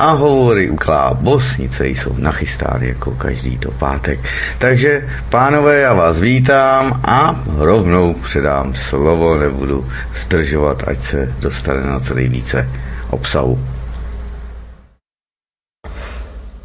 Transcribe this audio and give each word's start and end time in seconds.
A 0.00 0.12
hovory 0.12 0.70
u 0.70 0.78
Bosnice 1.14 1.88
jsou 1.88 2.14
nachystány 2.18 2.88
jako 2.88 3.10
každý 3.10 3.58
to 3.58 3.70
pátek. 3.70 4.20
Takže, 4.58 5.08
pánové, 5.28 5.80
já 5.80 5.94
vás 5.94 6.20
vítám 6.20 7.00
a 7.04 7.40
rovnou 7.58 8.14
předám 8.14 8.74
slovo, 8.74 9.38
nebudu 9.38 9.88
zdržovat, 10.24 10.88
ať 10.88 11.02
se 11.02 11.34
dostane 11.40 11.80
na 11.80 12.00
co 12.00 12.14
nejvíce 12.14 12.68
obsahu. 13.10 13.58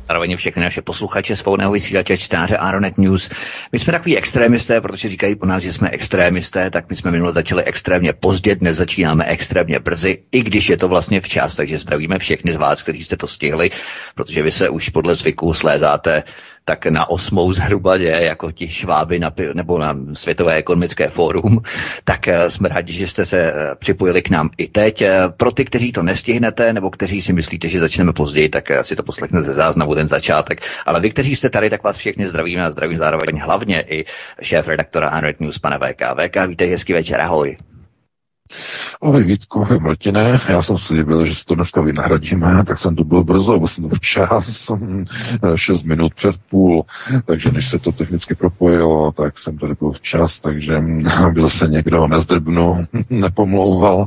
Zároveň 0.08 0.38
všechny 0.38 0.62
naše 0.64 0.82
posluchače 0.82 1.36
svobodného 1.36 1.72
vysílače 1.72 2.18
čtáře 2.18 2.58
Aronet 2.58 2.98
News. 2.98 3.30
My 3.72 3.80
jsme 3.80 3.94
takový 3.94 4.18
extrémisté, 4.18 4.82
protože 4.82 5.10
říkají 5.10 5.36
po 5.36 5.46
nás, 5.46 5.64
že 5.64 5.74
jsme 5.74 5.90
extrémisté, 5.90 6.70
tak 6.70 6.90
my 6.90 6.96
jsme 6.96 7.12
minule 7.12 7.34
začali 7.34 7.64
extrémně 7.64 8.14
pozdě, 8.14 8.56
dnes 8.56 8.78
začínáme 8.78 9.26
extrémně 9.26 9.80
brzy, 9.80 10.18
i 10.32 10.42
když 10.44 10.70
je 10.70 10.78
to 10.78 10.88
vlastně 10.88 11.22
včas, 11.22 11.56
takže 11.56 11.80
zdravíme 11.80 12.20
všechny 12.20 12.54
z 12.54 12.58
vás, 12.58 12.84
kteří 12.84 13.04
jste 13.04 13.18
to 13.18 13.28
stihli, 13.28 13.72
protože 14.16 14.44
vy 14.44 14.52
se 14.52 14.70
už 14.70 14.90
podle 14.90 15.16
zvyku 15.16 15.54
slézáte 15.54 16.24
tak 16.66 16.86
na 16.86 17.10
osmou 17.10 17.54
zhruba, 17.54 17.96
je, 17.96 18.24
jako 18.24 18.52
ti 18.52 18.70
šváby 18.70 19.20
na, 19.20 19.34
nebo 19.54 19.78
na 19.78 19.96
Světové 20.14 20.54
ekonomické 20.54 21.08
fórum, 21.08 21.62
tak 22.04 22.28
eh, 22.28 22.50
jsme 22.50 22.70
rádi, 22.70 22.94
že 22.94 23.08
jste 23.08 23.26
se 23.26 23.40
eh, 23.40 23.76
připojili 23.76 24.22
k 24.22 24.30
nám 24.30 24.50
i 24.58 24.68
teď. 24.68 25.02
Eh, 25.02 25.18
pro 25.38 25.52
ty, 25.52 25.66
kteří 25.66 25.92
to 25.92 26.04
nestihnete, 26.04 26.74
nebo 26.74 26.90
kteří 26.90 27.22
si 27.22 27.34
myslíte, 27.34 27.68
že 27.68 27.80
začneme 27.80 28.14
později, 28.14 28.50
tak 28.50 28.72
si 28.82 28.96
to 28.96 29.04
poslechne 29.04 29.42
ze 29.42 29.54
záznamu 29.54 29.96
ten 29.96 30.08
začátek. 30.08 30.62
Ale 30.86 31.00
vy, 31.00 31.10
kteří 31.12 31.36
jste 31.36 31.50
tady, 31.50 31.70
tak 31.70 31.84
vás 31.84 31.98
všechny 31.98 32.30
zdravíme 32.30 32.66
a 32.66 32.72
zdravím 32.72 32.98
zároveň 32.98 33.40
hlavně 33.42 33.82
i 33.82 34.06
šéf 34.42 34.68
redaktora 34.68 35.10
Android 35.10 35.40
News, 35.40 35.60
pana 35.60 35.78
VK. 35.78 36.02
VK, 36.02 36.48
vítej, 36.48 36.70
hezký 36.70 36.94
večer, 36.94 37.22
ahoj. 37.22 37.58
Ahoj 39.02 39.24
Vítko, 39.24 39.68
Martine, 39.82 40.42
já 40.50 40.62
jsem 40.62 40.78
si 40.78 41.04
byl, 41.04 41.26
že 41.26 41.36
si 41.36 41.46
to 41.46 41.56
dneska 41.56 41.82
vynahradíme, 41.82 42.64
tak 42.68 42.78
jsem 42.78 42.96
tu 42.96 43.04
byl 43.04 43.24
brzo, 43.24 43.60
byl 43.60 43.68
jsem 43.68 43.90
včas, 43.90 44.72
6 45.56 45.84
minut 45.84 46.14
před 46.14 46.36
půl, 46.50 46.86
takže 47.26 47.52
než 47.52 47.70
se 47.70 47.80
to 47.80 47.92
technicky 47.92 48.36
propojilo, 48.36 49.12
tak 49.12 49.40
jsem 49.40 49.58
tady 49.58 49.74
byl 49.80 49.92
včas, 49.92 50.40
takže 50.40 50.84
aby 51.26 51.42
zase 51.42 51.68
někdo 51.68 52.08
nezdrbnu, 52.08 52.86
nepomlouval, 53.10 54.06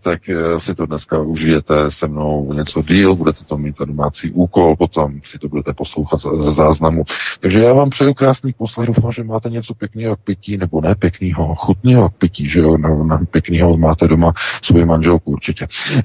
tak 0.00 0.20
si 0.58 0.74
to 0.74 0.86
dneska 0.86 1.20
užijete 1.20 1.74
se 1.90 2.08
mnou 2.08 2.52
něco 2.52 2.82
díl, 2.82 3.14
budete 3.14 3.44
to 3.44 3.58
mít 3.58 3.78
za 3.78 3.84
domácí 3.84 4.30
úkol, 4.30 4.76
potom 4.76 5.20
si 5.24 5.38
to 5.38 5.48
budete 5.48 5.72
poslouchat 5.72 6.20
ze 6.20 6.50
záznamu. 6.50 7.04
Takže 7.40 7.58
já 7.58 7.72
vám 7.72 7.90
přeju 7.90 8.14
krásný 8.14 8.52
poslech, 8.52 8.86
doufám, 8.86 9.12
že 9.12 9.24
máte 9.24 9.50
něco 9.50 9.74
pěkného 9.74 10.16
k 10.16 10.20
pití, 10.20 10.56
nebo 10.56 10.80
ne 10.80 10.94
pěkného, 10.94 11.54
chutného 11.54 12.10
k 12.10 12.14
pití, 12.14 12.48
že 12.48 12.60
jo, 12.60 12.78
na, 12.78 12.94
na 13.04 13.20
pěkného 13.30 13.63
máte 13.76 14.08
doma 14.08 14.32
svoji 14.62 14.84
manželku 14.84 15.30
určitě. 15.30 15.64
E, 15.64 16.00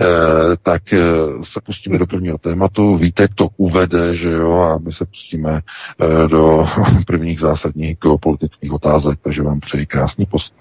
tak 0.64 0.94
e, 0.94 0.98
se 1.44 1.62
pustíme 1.64 1.98
do 1.98 2.08
prvního 2.08 2.38
tématu. 2.38 2.98
Vítek 2.98 3.32
to 3.36 3.50
uvede, 3.58 4.16
že 4.16 4.32
jo, 4.32 4.60
a 4.60 4.78
my 4.78 4.92
se 4.92 5.06
pustíme 5.06 5.62
e, 5.62 6.28
do 6.28 6.68
prvních 7.08 7.40
zásadních 7.40 7.98
geopolitických 7.98 8.72
otázek, 8.72 9.20
takže 9.22 9.44
vám 9.44 9.60
přeji 9.60 9.86
krásný 9.86 10.26
poslech. 10.26 10.60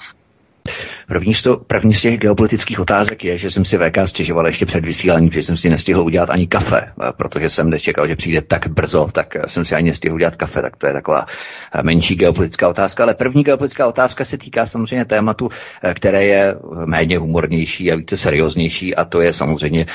První 1.08 1.34
z, 1.34 1.42
to, 1.42 1.56
první 1.56 1.94
z 1.94 2.00
těch 2.00 2.18
geopolitických 2.18 2.80
otázek 2.80 3.24
je, 3.24 3.36
že 3.36 3.50
jsem 3.50 3.64
si 3.64 3.78
VK 3.78 3.98
stěžoval 4.06 4.46
ještě 4.46 4.66
před 4.66 4.84
vysíláním, 4.84 5.32
že 5.32 5.42
jsem 5.42 5.56
si 5.56 5.70
nestihl 5.70 6.02
udělat 6.02 6.30
ani 6.30 6.46
kafe, 6.46 6.92
protože 7.16 7.50
jsem 7.50 7.70
nečekal, 7.70 8.08
že 8.08 8.16
přijde 8.16 8.42
tak 8.42 8.68
brzo, 8.68 9.08
tak 9.12 9.34
jsem 9.46 9.64
si 9.64 9.74
ani 9.74 9.90
nestihl 9.90 10.14
udělat 10.14 10.36
kafe, 10.36 10.62
tak 10.62 10.76
to 10.76 10.86
je 10.86 10.92
taková 10.92 11.26
menší 11.82 12.14
geopolitická 12.16 12.68
otázka. 12.68 13.02
Ale 13.02 13.14
první 13.14 13.42
geopolitická 13.42 13.88
otázka 13.88 14.24
se 14.24 14.38
týká 14.38 14.66
samozřejmě 14.66 15.04
tématu, 15.04 15.48
které 15.94 16.24
je 16.24 16.54
méně 16.84 17.18
humornější 17.18 17.92
a 17.92 17.96
více 17.96 18.16
serióznější, 18.16 18.94
a 18.94 19.04
to 19.04 19.20
je 19.20 19.32
samozřejmě 19.32 19.86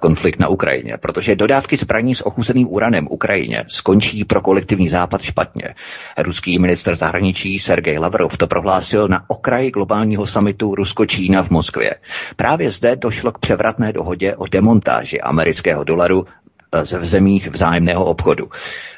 konflikt 0.00 0.38
na 0.40 0.48
Ukrajině. 0.48 0.94
Protože 1.00 1.36
dodávky 1.36 1.76
zbraní 1.76 2.14
s 2.14 2.26
ochuzeným 2.26 2.68
uranem 2.72 3.08
Ukrajině 3.10 3.64
skončí 3.68 4.24
pro 4.24 4.40
kolektivní 4.40 4.88
západ 4.88 5.22
špatně. 5.22 5.74
Ruský 6.18 6.58
minister 6.58 6.94
zahraničí 6.94 7.58
Sergej 7.58 7.98
Lavrov 7.98 8.36
to 8.36 8.46
prohlásil 8.46 9.08
na 9.08 9.24
okraji 9.28 9.70
globálního 9.70 10.26
samitu 10.26 10.59
samitu 10.60 10.74
Rusko-Čína 10.74 11.42
v 11.42 11.50
Moskvě. 11.50 11.94
Právě 12.36 12.70
zde 12.70 12.96
došlo 12.96 13.32
k 13.32 13.38
převratné 13.38 13.92
dohodě 13.92 14.36
o 14.36 14.46
demontáži 14.46 15.20
amerického 15.20 15.84
dolaru 15.84 16.26
v 16.72 17.04
zemích 17.04 17.48
vzájemného 17.50 18.04
obchodu. 18.04 18.48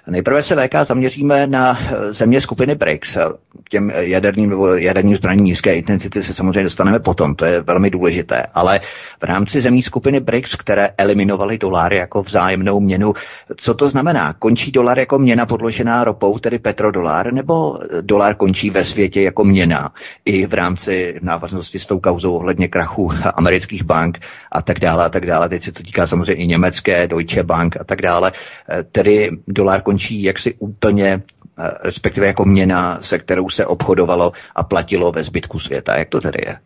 Nejprve 0.07 0.43
se 0.43 0.57
VK 0.57 0.75
zaměříme 0.83 1.47
na 1.47 1.79
eh, 1.81 2.13
země 2.13 2.41
skupiny 2.41 2.75
BRICS. 2.75 3.17
K 3.65 3.69
těm 3.71 3.91
jaderným 3.97 4.51
nebo 4.51 4.67
jaderným 4.69 5.17
zbraním 5.17 5.45
nízké 5.45 5.75
intenzity 5.75 6.23
se 6.23 6.35
samozřejmě 6.35 6.63
dostaneme 6.63 6.99
potom, 6.99 7.35
to 7.35 7.45
je 7.45 7.61
velmi 7.61 7.91
důležité. 7.91 8.43
Ale 8.55 8.81
v 9.21 9.25
rámci 9.25 9.61
zemí 9.61 9.83
skupiny 9.83 10.21
BRICS, 10.21 10.57
které 10.57 10.91
eliminovaly 10.99 11.59
dolar 11.59 11.93
jako 11.93 12.23
vzájemnou 12.23 12.81
měnu, 12.81 13.15
co 13.57 13.75
to 13.75 13.89
znamená? 13.89 14.33
Končí 14.33 14.73
dolar 14.73 14.99
jako 14.99 15.19
měna 15.19 15.47
podložená 15.47 16.05
ropou, 16.05 16.39
tedy 16.39 16.59
petrodolar, 16.59 17.33
nebo 17.33 17.79
dolar 18.01 18.35
končí 18.35 18.71
ve 18.71 18.85
světě 18.85 19.23
jako 19.23 19.45
měna 19.45 19.93
i 20.25 20.47
v 20.47 20.55
rámci 20.55 21.19
návaznosti 21.23 21.79
s 21.79 21.87
tou 21.87 22.01
kauzou 22.01 22.35
ohledně 22.35 22.69
krachu 22.69 23.13
amerických 23.35 23.85
bank 23.85 24.19
a 24.53 24.63
tak 24.63 24.81
dále 24.81 25.05
a 25.05 25.09
tak 25.09 25.27
dále. 25.27 25.49
Teď 25.49 25.63
se 25.63 25.73
to 25.73 25.83
týká 25.83 26.07
samozřejmě 26.07 26.45
i 26.45 26.47
německé, 26.47 27.09
Deutsche 27.09 27.43
Bank 27.43 27.77
a 27.81 27.85
tak 27.85 28.03
dále. 28.03 28.33
Eh, 28.69 28.83
tedy 28.83 29.31
dolar 29.49 29.83
končí 29.83 29.92
jaksi 30.23 30.55
úplně, 30.59 31.23
eh, 31.59 31.71
respektive 31.85 32.27
jako 32.27 32.45
měna, 32.45 33.01
se 33.01 33.19
kterou 33.19 33.49
se 33.51 33.67
obchodovalo 33.67 34.33
a 34.55 34.63
platilo 34.63 35.13
ve 35.13 35.23
zbytku 35.25 35.59
světa. 35.59 35.99
Jak 35.99 36.09
to 36.09 36.21
tedy 36.21 36.39
je? 36.47 36.57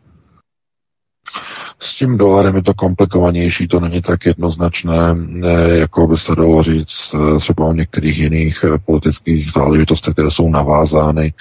S 1.80 1.96
tím 1.96 2.18
dolarem 2.18 2.56
je 2.56 2.62
to 2.62 2.74
komplikovanější, 2.74 3.68
to 3.68 3.80
není 3.80 4.02
tak 4.02 4.26
jednoznačné, 4.26 5.16
jako 5.66 6.06
by 6.06 6.18
se 6.18 6.34
dalo 6.34 6.62
říct 6.62 7.14
eh, 7.14 7.38
třeba 7.38 7.64
o 7.64 7.72
některých 7.72 8.18
jiných 8.18 8.64
eh, 8.64 8.78
politických 8.86 9.52
záležitostech, 9.52 10.12
které 10.12 10.30
jsou 10.30 10.48
navázány 10.50 11.32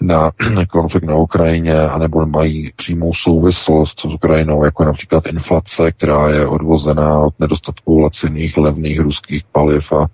na 0.00 0.30
konflikt 0.70 1.04
na 1.04 1.16
Ukrajině, 1.16 1.80
anebo 1.80 2.26
mají 2.26 2.72
přímou 2.76 3.12
souvislost 3.14 4.00
s 4.00 4.04
Ukrajinou, 4.04 4.64
jako 4.64 4.84
například 4.84 5.26
inflace, 5.26 5.92
která 5.92 6.28
je 6.28 6.46
odvozená 6.46 7.18
od 7.18 7.34
nedostatku 7.40 7.98
laciných, 7.98 8.56
levných 8.56 9.00
ruských 9.00 9.44
paliv 9.52 9.92
a 9.92 10.06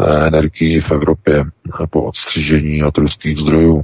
eh, 0.00 0.26
energií 0.26 0.80
v 0.80 0.90
Evropě 0.90 1.44
po 1.90 2.02
odstřižení 2.02 2.84
od 2.84 2.98
ruských 2.98 3.38
zdrojů. 3.38 3.82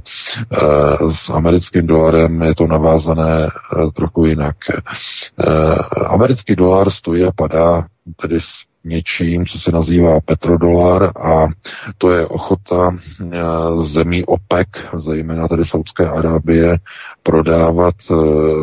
S 1.11 1.29
americkým 1.29 1.87
dolarem 1.87 2.41
je 2.41 2.55
to 2.55 2.67
navázané 2.67 3.49
trochu 3.93 4.25
jinak. 4.25 4.55
Eh, 4.83 5.75
americký 6.05 6.55
dolar 6.55 6.89
stojí 6.89 7.23
a 7.23 7.31
padá 7.35 7.85
tedy 8.21 8.41
s 8.41 8.49
něčím, 8.83 9.45
co 9.45 9.59
se 9.59 9.71
nazývá 9.71 10.19
petrodolar 10.25 11.03
a 11.03 11.47
to 11.97 12.11
je 12.11 12.27
ochota 12.27 12.95
eh, 13.21 13.37
zemí 13.81 14.25
OPEC, 14.25 14.67
zejména 14.93 15.47
tedy 15.47 15.65
Saudské 15.65 16.07
Arábie, 16.09 16.77
prodávat 17.23 17.95
eh, 18.11 18.15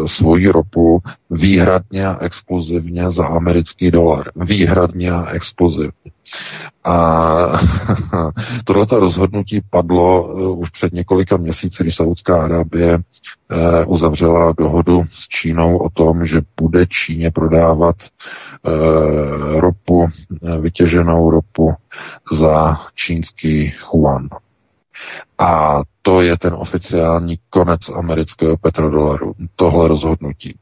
svoji 0.09 0.49
ropu 0.49 0.99
výhradně 1.31 2.07
a 2.07 2.19
exkluzivně 2.25 3.11
za 3.11 3.27
americký 3.27 3.91
dolar. 3.91 4.31
Výhradně 4.37 5.11
a 5.11 5.27
exkluzivně. 5.31 6.16
A 6.85 6.95
tohleto 8.65 9.01
rozhodnutí 9.01 9.61
padlo 9.71 10.23
uh, 10.23 10.61
už 10.61 10.71
před 10.71 10.93
několika 10.93 11.37
měsíci, 11.37 11.83
když 11.83 11.97
Saudská 11.97 12.45
Arábie 12.45 12.97
uh, 12.97 13.03
uzavřela 13.87 14.53
dohodu 14.59 15.05
s 15.15 15.29
Čínou 15.29 15.79
o 15.79 15.91
tom, 15.91 16.27
že 16.27 16.41
bude 16.61 16.87
Číně 16.87 17.31
prodávat 17.31 17.97
uh, 18.63 19.61
ropu, 19.61 20.09
vytěženou 20.61 21.31
ropu 21.31 21.75
za 22.33 22.77
čínský 22.95 23.75
yuan. 23.95 24.29
A 25.39 25.83
to 26.03 26.21
je 26.21 26.39
ten 26.39 26.55
oficiální 26.55 27.39
konec 27.51 27.89
amerického 27.89 28.57
petrodolaru, 28.57 29.35
tohle 29.57 29.89
rozhodnutí. 29.89 30.59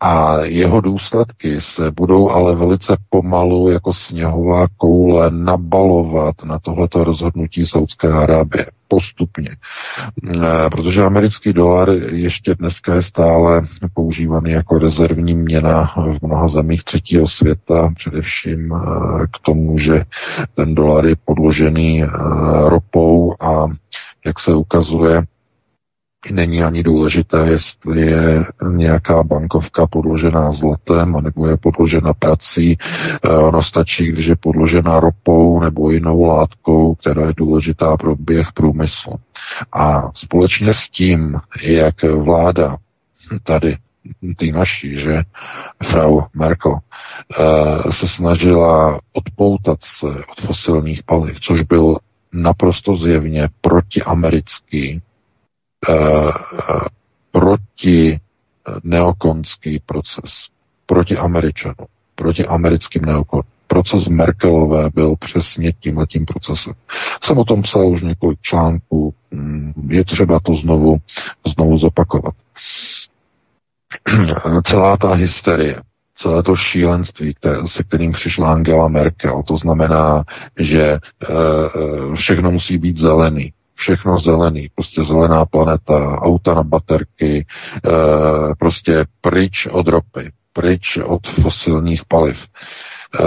A 0.00 0.36
jeho 0.44 0.80
důsledky 0.80 1.60
se 1.60 1.90
budou 1.90 2.30
ale 2.30 2.56
velice 2.56 2.96
pomalu 3.10 3.70
jako 3.70 3.92
sněhová 3.92 4.66
koule 4.76 5.30
nabalovat 5.30 6.44
na 6.44 6.58
tohleto 6.58 7.04
rozhodnutí 7.04 7.66
Saudské 7.66 8.08
Arábie 8.08 8.66
postupně. 8.90 9.50
E, 9.50 10.70
protože 10.70 11.02
americký 11.02 11.52
dolar 11.52 11.90
ještě 12.12 12.54
dneska 12.54 12.94
je 12.94 13.02
stále 13.02 13.62
používaný 13.94 14.50
jako 14.50 14.78
rezervní 14.78 15.34
měna 15.34 15.94
v 15.96 16.26
mnoha 16.26 16.48
zemích 16.48 16.84
třetího 16.84 17.28
světa, 17.28 17.92
především 17.96 18.72
e, 18.72 18.76
k 19.26 19.38
tomu, 19.42 19.78
že 19.78 20.04
ten 20.54 20.74
dolar 20.74 21.06
je 21.06 21.16
podložený 21.24 22.02
e, 22.02 22.06
ropou 22.68 23.34
a 23.40 23.66
jak 24.26 24.40
se 24.40 24.54
ukazuje, 24.54 25.22
Není 26.30 26.62
ani 26.62 26.82
důležité, 26.82 27.46
jestli 27.48 28.06
je 28.06 28.44
nějaká 28.72 29.22
bankovka 29.22 29.86
podložená 29.86 30.52
zlatem, 30.52 31.12
nebo 31.22 31.46
je 31.48 31.56
podložena 31.56 32.14
prací. 32.14 32.78
Eh, 33.24 33.28
ono 33.28 33.62
stačí, 33.62 34.06
když 34.06 34.26
je 34.26 34.36
podložena 34.36 35.00
ropou 35.00 35.60
nebo 35.60 35.90
jinou 35.90 36.22
látkou, 36.24 36.94
která 36.94 37.26
je 37.26 37.34
důležitá 37.36 37.96
pro 37.96 38.16
běh 38.16 38.52
průmyslu. 38.52 39.14
A 39.72 40.10
společně 40.14 40.74
s 40.74 40.90
tím, 40.90 41.40
jak 41.62 42.02
vláda 42.02 42.76
tady 43.42 43.76
ty 44.36 44.52
naší, 44.52 44.96
že 44.96 45.22
Frau 45.82 46.20
Merkel 46.34 46.78
eh, 46.78 47.92
se 47.92 48.08
snažila 48.08 49.00
odpoutat 49.12 49.78
se 49.82 50.06
od 50.06 50.40
fosilních 50.46 51.02
paliv, 51.02 51.40
což 51.40 51.62
byl 51.62 51.98
naprosto 52.32 52.96
zjevně 52.96 53.48
protiamerický 53.60 55.02
proti 57.30 58.20
neokonský 58.82 59.82
proces, 59.86 60.48
proti 60.86 61.16
Američanům, 61.16 61.86
proti 62.14 62.46
americkým 62.46 63.02
neokon. 63.02 63.42
Proces 63.66 64.08
Merkelové 64.08 64.90
byl 64.94 65.14
přesně 65.20 65.72
tímhletím 65.72 66.26
procesem. 66.26 66.72
Jsem 67.22 67.38
o 67.38 67.44
tom 67.44 67.62
psal 67.62 67.88
už 67.88 68.02
několik 68.02 68.40
článků, 68.40 69.14
mm, 69.30 69.72
je 69.90 70.04
třeba 70.04 70.40
to 70.40 70.54
znovu, 70.54 70.98
znovu 71.46 71.76
zopakovat. 71.78 72.34
Celá 74.64 74.96
ta 74.96 75.14
hysterie, 75.14 75.82
celé 76.14 76.42
to 76.42 76.56
šílenství, 76.56 77.34
které, 77.34 77.56
se 77.66 77.84
kterým 77.84 78.12
přišla 78.12 78.52
Angela 78.52 78.88
Merkel, 78.88 79.42
to 79.42 79.56
znamená, 79.56 80.24
že 80.58 80.82
e, 80.82 80.98
všechno 82.14 82.50
musí 82.50 82.78
být 82.78 82.98
zelený, 82.98 83.52
všechno 83.80 84.18
zelený, 84.18 84.68
prostě 84.74 85.04
zelená 85.04 85.44
planeta, 85.44 86.18
auta 86.18 86.54
na 86.54 86.62
baterky, 86.62 87.46
e, 87.46 87.46
prostě 88.58 89.04
pryč 89.20 89.66
od 89.66 89.88
ropy, 89.88 90.32
pryč 90.52 90.98
od 91.04 91.26
fosilních 91.26 92.04
paliv. 92.04 92.38
E, 92.44 93.24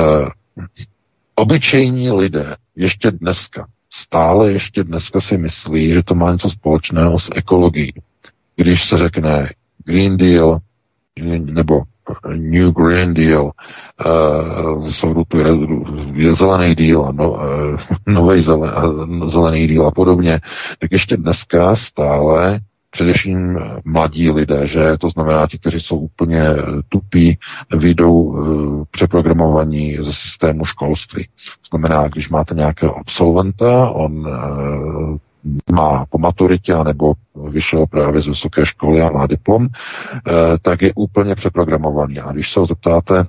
obyčejní 1.35 2.11
lidé 2.11 2.55
ještě 2.75 3.11
dneska, 3.11 3.67
stále 3.89 4.51
ještě 4.51 4.83
dneska 4.83 5.21
si 5.21 5.37
myslí, 5.37 5.93
že 5.93 6.03
to 6.03 6.15
má 6.15 6.31
něco 6.31 6.49
společného 6.49 7.19
s 7.19 7.29
ekologií. 7.35 7.93
Když 8.55 8.83
se 8.83 8.97
řekne 8.97 9.53
Green 9.85 10.17
Deal 10.17 10.59
nebo 11.39 11.81
New 12.35 12.71
Green 12.71 13.13
Deal, 13.13 13.51
uh, 14.05 14.89
jsou 14.89 15.23
tu 15.23 15.37
je 16.13 16.35
zelený 16.35 16.75
díl, 16.75 17.11
no, 17.11 17.31
uh, 17.31 17.77
nový 18.07 18.41
zelen, 18.41 18.71
zelený 19.25 19.67
díl 19.67 19.87
a 19.87 19.91
podobně, 19.91 20.39
tak 20.79 20.91
ještě 20.91 21.17
dneska 21.17 21.75
stále 21.75 22.59
především 22.93 23.59
mladí 23.85 24.31
lidé, 24.31 24.67
že 24.67 24.97
to 24.97 25.09
znamená 25.09 25.47
ti, 25.47 25.57
kteří 25.59 25.79
jsou 25.79 25.97
úplně 25.97 26.41
tupí, 26.89 27.37
vyjdou 27.75 28.13
uh, 28.13 28.83
přeprogramovaní 28.91 29.97
ze 29.99 30.13
systému 30.13 30.65
školství. 30.65 31.23
To 31.25 31.77
znamená, 31.77 32.07
když 32.07 32.29
máte 32.29 32.55
nějakého 32.55 32.95
absolventa, 32.95 33.89
on 33.89 34.27
uh, 34.27 35.17
má 35.73 36.05
po 36.09 36.17
maturitě 36.17 36.75
nebo 36.83 37.13
vyšel 37.49 37.85
právě 37.87 38.21
z 38.21 38.27
vysoké 38.27 38.65
školy 38.65 39.01
a 39.01 39.09
má 39.09 39.27
diplom, 39.27 39.67
eh, 39.67 40.31
tak 40.61 40.81
je 40.81 40.93
úplně 40.95 41.35
přeprogramovaný. 41.35 42.19
A 42.19 42.31
když 42.31 42.51
se 42.51 42.59
ho 42.59 42.65
zeptáte, 42.65 43.25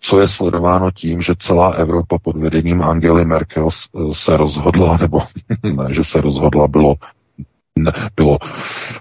co 0.00 0.20
je 0.20 0.28
sledováno 0.28 0.90
tím, 0.90 1.20
že 1.20 1.34
celá 1.38 1.70
Evropa 1.70 2.18
pod 2.18 2.36
vedením 2.36 2.82
Angely 2.82 3.24
Merkel 3.24 3.68
se 4.12 4.36
rozhodla, 4.36 4.96
nebo 4.96 5.20
ne, 5.62 5.94
že 5.94 6.04
se 6.04 6.20
rozhodla, 6.20 6.68
bylo 6.68 6.94
bylo 8.16 8.38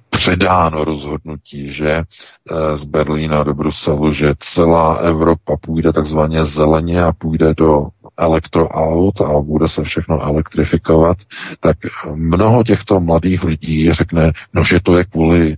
předáno 0.09 0.83
rozhodnutí, 0.83 1.69
že 1.73 1.91
eh, 1.91 2.77
z 2.77 2.83
Berlína 2.83 3.43
do 3.43 3.53
Bruselu, 3.53 4.11
že 4.13 4.33
celá 4.39 4.95
Evropa 4.95 5.57
půjde 5.61 5.93
takzvaně 5.93 6.45
zeleně 6.45 7.03
a 7.03 7.13
půjde 7.13 7.53
do 7.53 7.87
elektroaut 8.17 9.21
a 9.21 9.41
bude 9.41 9.67
se 9.67 9.83
všechno 9.83 10.21
elektrifikovat, 10.21 11.17
tak 11.59 11.77
mnoho 12.15 12.63
těchto 12.63 12.99
mladých 12.99 13.43
lidí 13.43 13.93
řekne, 13.93 14.31
no, 14.53 14.63
že 14.63 14.79
to 14.79 14.97
je 14.97 15.03
kvůli 15.03 15.55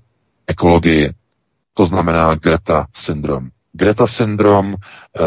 ekologii. 0.47 1.13
To 1.73 1.85
znamená 1.85 2.35
Greta 2.35 2.87
syndrom. 2.93 3.49
Greta 3.73 4.07
syndrom, 4.07 4.75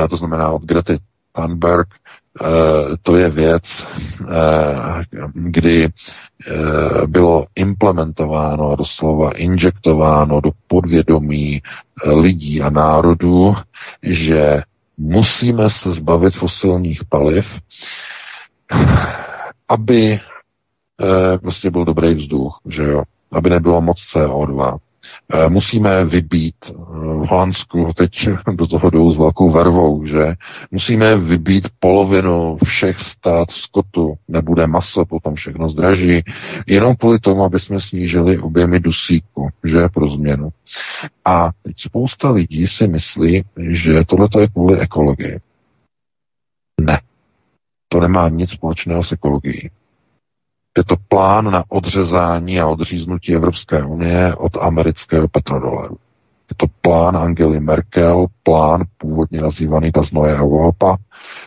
eh, 0.04 0.08
to 0.08 0.16
znamená 0.16 0.50
od 0.50 0.62
Grety 0.62 0.98
Thunberg, 1.32 1.88
Eh, 2.42 2.96
to 3.02 3.16
je 3.16 3.30
věc, 3.30 3.86
eh, 4.30 5.04
kdy 5.34 5.88
bylo 7.06 7.46
implementováno, 7.54 8.76
doslova 8.76 9.30
injektováno 9.30 10.40
do 10.40 10.50
podvědomí 10.66 11.62
lidí 12.04 12.62
a 12.62 12.70
národů, 12.70 13.54
že 14.02 14.62
musíme 14.98 15.70
se 15.70 15.92
zbavit 15.92 16.34
fosilních 16.34 17.04
paliv, 17.04 17.46
aby 19.68 20.20
prostě 21.42 21.70
byl 21.70 21.84
dobrý 21.84 22.14
vzduch, 22.14 22.60
že 22.68 22.82
jo, 22.82 23.02
aby 23.32 23.50
nebylo 23.50 23.80
moc 23.82 23.98
CO2, 23.98 24.78
Eh, 24.78 24.87
musíme 25.48 26.04
vybít 26.04 26.54
eh, 26.68 26.72
v 26.72 27.26
Holandsku, 27.28 27.92
teď 27.96 28.28
do 28.54 28.66
toho 28.66 28.90
jdou 28.90 29.12
s 29.12 29.16
velkou 29.16 29.50
vervou, 29.50 30.06
že 30.06 30.34
musíme 30.70 31.16
vybít 31.16 31.68
polovinu 31.78 32.58
všech 32.64 33.00
stát 33.00 33.50
skotu, 33.50 34.14
nebude 34.28 34.66
maso, 34.66 35.04
potom 35.04 35.34
všechno 35.34 35.68
zdraží, 35.68 36.22
jenom 36.66 36.96
kvůli 36.96 37.18
tomu, 37.18 37.44
aby 37.44 37.60
jsme 37.60 37.80
snížili 37.80 38.38
objemy 38.38 38.80
dusíku, 38.80 39.48
že 39.64 39.88
pro 39.88 40.08
změnu. 40.08 40.48
A 41.24 41.50
teď 41.62 41.80
spousta 41.80 42.30
lidí 42.30 42.66
si 42.66 42.88
myslí, 42.88 43.44
že 43.68 44.04
tohle 44.04 44.28
je 44.40 44.48
kvůli 44.48 44.80
ekologii. 44.80 45.40
Ne. 46.80 47.00
To 47.88 48.00
nemá 48.00 48.28
nic 48.28 48.50
společného 48.50 49.04
s 49.04 49.12
ekologií. 49.12 49.70
Je 50.78 50.84
to 50.84 50.96
plán 51.08 51.50
na 51.50 51.64
odřezání 51.68 52.60
a 52.60 52.66
odříznutí 52.68 53.34
Evropské 53.34 53.84
unie 53.84 54.34
od 54.34 54.56
amerického 54.56 55.28
petrodolaru. 55.28 55.96
Je 56.50 56.56
to 56.56 56.66
plán 56.80 57.16
Angely 57.16 57.60
Merkel, 57.60 58.26
plán 58.42 58.84
původně 58.98 59.40
nazývaný 59.40 59.92
ta 59.92 60.02
Znoje 60.02 60.36
Evropa, 60.36 60.96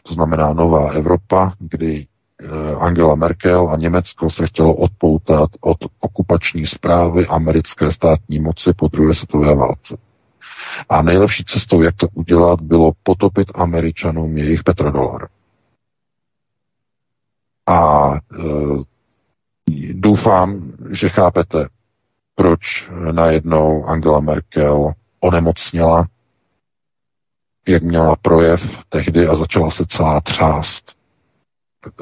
to 0.03 0.13
znamená 0.13 0.53
Nová 0.53 0.91
Evropa, 0.91 1.53
kdy 1.59 2.07
eh, 2.41 2.75
Angela 2.75 3.15
Merkel 3.15 3.69
a 3.69 3.77
Německo 3.77 4.29
se 4.29 4.47
chtělo 4.47 4.75
odpoutat 4.75 5.49
od 5.61 5.77
okupační 5.99 6.65
zprávy 6.65 7.27
americké 7.27 7.91
státní 7.91 8.39
moci 8.39 8.73
po 8.73 8.87
druhé 8.87 9.13
světové 9.13 9.55
válce. 9.55 9.97
A 10.89 11.01
nejlepší 11.01 11.43
cestou, 11.43 11.81
jak 11.81 11.95
to 11.95 12.07
udělat, 12.13 12.61
bylo 12.61 12.91
potopit 13.03 13.47
Američanům 13.55 14.37
jejich 14.37 14.63
petrodolar. 14.63 15.27
A 17.67 18.11
e, 18.15 18.91
Doufám, 19.93 20.71
že 20.91 21.09
chápete, 21.09 21.67
proč 22.35 22.89
najednou 23.11 23.85
Angela 23.85 24.19
Merkel 24.19 24.93
onemocněla, 25.19 26.07
jak 27.67 27.83
měla 27.83 28.15
projev 28.15 28.77
tehdy 28.89 29.27
a 29.27 29.35
začala 29.35 29.71
se 29.71 29.85
celá 29.85 30.21
třást. 30.21 30.95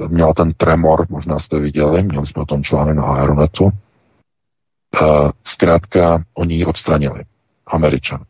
Měla 0.08 0.34
ten 0.34 0.54
tremor, 0.54 1.06
možná 1.10 1.40
jste 1.40 1.60
viděli, 1.60 2.04
měli 2.04 2.26
jsme 2.26 2.42
o 2.42 2.46
tom 2.46 2.64
článek 2.64 2.96
na 2.96 3.04
Aeronetu. 3.04 3.72
Eh, 5.02 5.32
zkrátka, 5.44 6.24
oni 6.34 6.56
ji 6.56 6.66
odstranili. 6.66 7.24
Američan. 7.68 8.24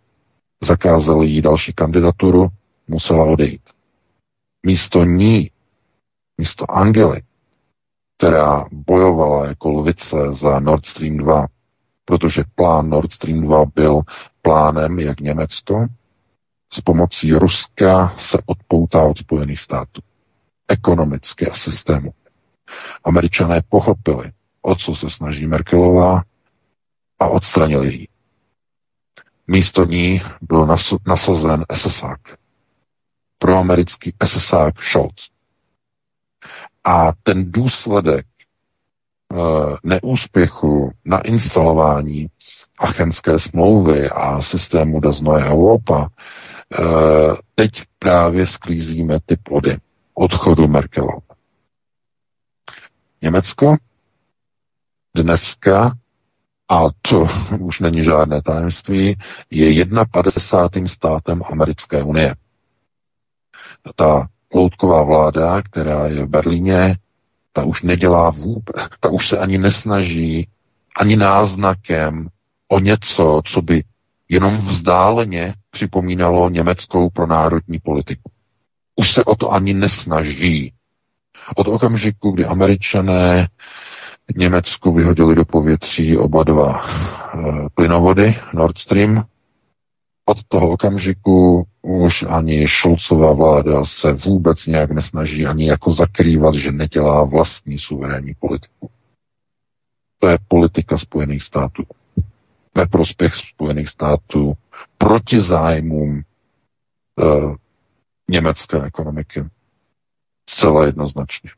Zakázali 0.64 1.28
jí 1.28 1.42
další 1.42 1.74
kandidaturu, 1.74 2.48
musela 2.88 3.26
odejít. 3.26 3.62
Místo 4.66 5.04
ní, 5.04 5.52
místo 6.38 6.72
Angely, 6.72 7.22
která 8.20 8.66
bojovala 8.72 9.46
jako 9.46 9.70
lvice 9.70 10.18
za 10.32 10.60
Nord 10.60 10.86
Stream 10.86 11.18
2, 11.18 11.48
protože 12.06 12.44
plán 12.56 12.90
Nord 12.90 13.12
Stream 13.12 13.42
2 13.42 13.66
byl 13.76 14.02
plánem, 14.42 15.00
jak 15.00 15.20
Německo, 15.20 15.88
s 16.74 16.82
pomocí 16.82 17.34
Ruska 17.34 18.14
se 18.18 18.38
odpoutá 18.46 19.04
od 19.04 19.18
Spojených 19.18 19.60
států. 19.60 20.02
Ekonomicky 20.68 21.48
a 21.48 21.54
systému. 21.54 22.14
Američané 23.04 23.62
pochopili, 23.70 24.32
o 24.62 24.76
co 24.76 24.96
se 24.96 25.10
snaží 25.10 25.48
Merkelová 25.48 26.24
a 27.20 27.28
odstranili 27.28 27.94
ji. 27.94 28.08
Místo 29.48 29.86
ní 29.86 30.22
byl 30.42 30.68
nasazen 31.06 31.66
SSák. 31.74 32.22
Proamerický 33.38 34.14
SSák 34.26 34.82
Scholz. 34.82 35.39
A 36.84 37.12
ten 37.24 37.52
důsledek 37.52 38.26
e, 38.26 39.36
neúspěchu 39.84 40.92
na 41.06 41.22
instalování 41.22 42.28
achenské 42.80 43.40
smlouvy 43.40 44.10
a 44.10 44.42
systému 44.42 45.00
Daznoje 45.00 45.46
Europa, 45.46 46.10
e, 46.10 46.84
teď 47.56 47.72
právě 48.00 48.48
sklízíme 48.48 49.20
ty 49.26 49.36
plody 49.36 49.78
odchodu 50.14 50.68
Merkelova. 50.68 51.20
Německo 53.22 53.76
dneska 55.16 55.98
a 56.70 56.82
to 57.02 57.28
už 57.60 57.80
není 57.80 58.04
žádné 58.04 58.42
tajemství, 58.42 59.18
je 59.50 59.86
51. 60.12 60.88
státem 60.88 61.42
Americké 61.52 62.04
unie. 62.04 62.36
Ta 63.96 64.28
loutková 64.54 65.04
vláda, 65.04 65.62
která 65.62 66.08
je 66.08 66.26
v 66.26 66.30
Berlíně, 66.30 66.98
ta 67.54 67.64
už 67.64 67.84
nedělá 67.84 68.30
vůbec, 68.30 68.76
ta 69.00 69.10
už 69.10 69.28
se 69.28 69.38
ani 69.38 69.58
nesnaží 69.58 70.48
ani 71.00 71.16
náznakem 71.16 72.28
o 72.68 72.80
něco, 72.80 73.42
co 73.46 73.62
by 73.62 73.84
jenom 74.30 74.58
vzdáleně 74.58 75.54
připomínalo 75.72 76.50
německou 76.50 77.10
pronárodní 77.10 77.80
politiku. 77.80 78.32
Už 78.96 79.12
se 79.12 79.24
o 79.24 79.36
to 79.36 79.52
ani 79.52 79.74
nesnaží. 79.74 80.74
Od 81.56 81.68
okamžiku, 81.68 82.32
kdy 82.32 82.46
američané 82.46 83.48
Německu 84.36 84.94
vyhodili 84.94 85.36
do 85.36 85.46
povětří 85.46 86.18
oba 86.18 86.44
dva 86.44 86.82
e, 86.82 87.70
plynovody 87.74 88.36
Nord 88.54 88.78
Stream, 88.78 89.26
od 90.30 90.44
toho 90.48 90.70
okamžiku 90.70 91.66
už 91.82 92.24
ani 92.24 92.68
Šulcová 92.68 93.34
vláda 93.34 93.86
se 93.86 94.14
vůbec 94.14 94.66
nějak 94.66 94.92
nesnaží 94.92 95.46
ani 95.46 95.68
jako 95.68 95.92
zakrývat, 95.92 96.56
že 96.56 96.72
nedělá 96.72 97.24
vlastní 97.24 97.80
suverénní 97.80 98.34
politiku. 98.40 98.90
To 100.20 100.28
je 100.28 100.38
politika 100.48 100.98
Spojených 100.98 101.44
států. 101.44 101.84
Ve 102.76 102.86
prospěch 102.88 103.36
Spojených 103.36 103.90
států 103.90 104.54
proti 104.98 105.42
zájmům 105.42 106.18
e, 106.18 106.24
německé 108.30 108.82
ekonomiky. 108.84 109.44
Zcela 110.50 110.86
jednoznačně. 110.86 111.50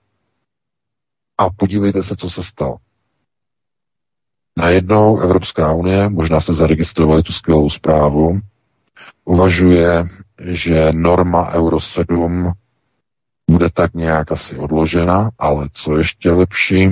A 1.37 1.49
podívejte 1.49 2.03
se, 2.03 2.15
co 2.15 2.29
se 2.29 2.43
stalo. 2.43 2.77
Najednou 4.57 5.19
Evropská 5.19 5.73
unie, 5.73 6.09
možná 6.09 6.41
jste 6.41 6.53
zaregistrovali 6.53 7.23
tu 7.23 7.33
skvělou 7.33 7.69
zprávu, 7.69 8.39
uvažuje, 9.25 10.05
že 10.39 10.91
norma 10.91 11.51
Euro 11.53 11.79
7 11.81 12.51
bude 13.51 13.69
tak 13.69 13.93
nějak 13.93 14.31
asi 14.31 14.57
odložena, 14.57 15.29
ale 15.39 15.69
co 15.73 15.97
ještě 15.97 16.31
lepší, 16.31 16.89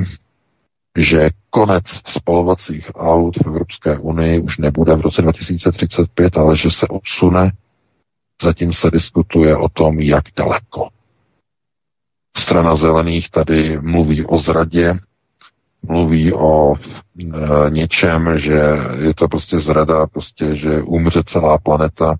že 0.98 1.29
konec 1.50 1.83
spalovacích 1.88 2.91
aut 2.95 3.38
v 3.38 3.48
Evropské 3.48 3.98
unii 3.98 4.39
už 4.41 4.57
nebude 4.57 4.95
v 4.95 5.01
roce 5.01 5.21
2035, 5.21 6.38
ale 6.38 6.57
že 6.57 6.71
se 6.71 6.88
odsune. 6.88 7.51
Zatím 8.41 8.74
se 8.74 8.91
diskutuje 8.91 9.57
o 9.57 9.69
tom, 9.69 10.00
jak 10.00 10.24
daleko. 10.38 10.89
Strana 12.38 12.75
zelených 12.75 13.29
tady 13.29 13.81
mluví 13.81 14.25
o 14.25 14.38
zradě, 14.38 15.00
mluví 15.81 16.33
o 16.33 16.74
e, 16.75 17.69
něčem, 17.69 18.39
že 18.39 18.62
je 19.01 19.13
to 19.13 19.27
prostě 19.27 19.59
zrada, 19.59 20.07
prostě, 20.07 20.55
že 20.55 20.81
umře 20.81 21.24
celá 21.24 21.57
planeta, 21.57 22.15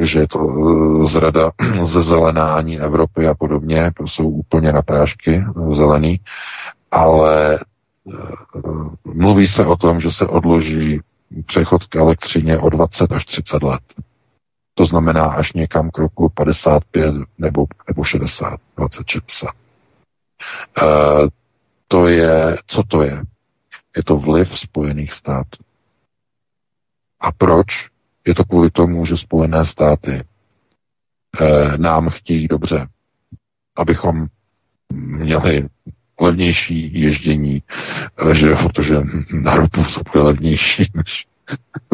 že 0.00 0.18
je 0.18 0.28
to 0.28 0.38
e, 0.40 1.06
zrada 1.06 1.50
ze 1.82 2.02
zelenání 2.02 2.80
Evropy 2.80 3.26
a 3.26 3.34
podobně, 3.34 3.90
to 3.96 4.06
jsou 4.06 4.28
úplně 4.28 4.72
na 4.72 4.82
prášky 4.82 5.44
zelený, 5.70 6.20
ale 6.90 7.54
e, 7.54 7.58
mluví 9.04 9.46
se 9.46 9.66
o 9.66 9.76
tom, 9.76 10.00
že 10.00 10.10
se 10.10 10.26
odloží 10.26 11.00
přechod 11.46 11.84
k 11.84 11.96
elektřině 11.96 12.58
o 12.58 12.70
20 12.70 13.12
až 13.12 13.26
30 13.26 13.62
let. 13.62 13.80
To 14.74 14.84
znamená 14.84 15.24
až 15.24 15.52
někam 15.52 15.90
k 15.90 15.98
roku 15.98 16.28
55 16.28 17.14
nebo, 17.38 17.66
nebo 17.88 18.04
60, 18.04 18.60
20, 18.76 19.08
60. 19.08 19.50
Uh, 20.82 21.28
to 21.88 22.08
je, 22.08 22.56
co 22.66 22.82
to 22.82 23.02
je? 23.02 23.22
Je 23.96 24.04
to 24.04 24.16
vliv 24.16 24.58
Spojených 24.58 25.12
států. 25.12 25.64
A 27.20 27.32
proč? 27.32 27.66
Je 28.26 28.34
to 28.34 28.44
kvůli 28.44 28.70
tomu, 28.70 29.06
že 29.06 29.16
Spojené 29.16 29.64
státy 29.64 30.24
uh, 31.40 31.76
nám 31.76 32.08
chtějí 32.10 32.48
dobře, 32.48 32.86
abychom 33.76 34.26
měli 34.92 35.68
levnější 36.20 37.00
ježdění, 37.00 37.62
eh, 38.30 38.34
že 38.34 38.54
protože 38.54 38.94
na 39.32 39.56
ropu 39.56 39.84
jsou 39.84 40.02
levnější 40.14 40.90
než 40.94 41.26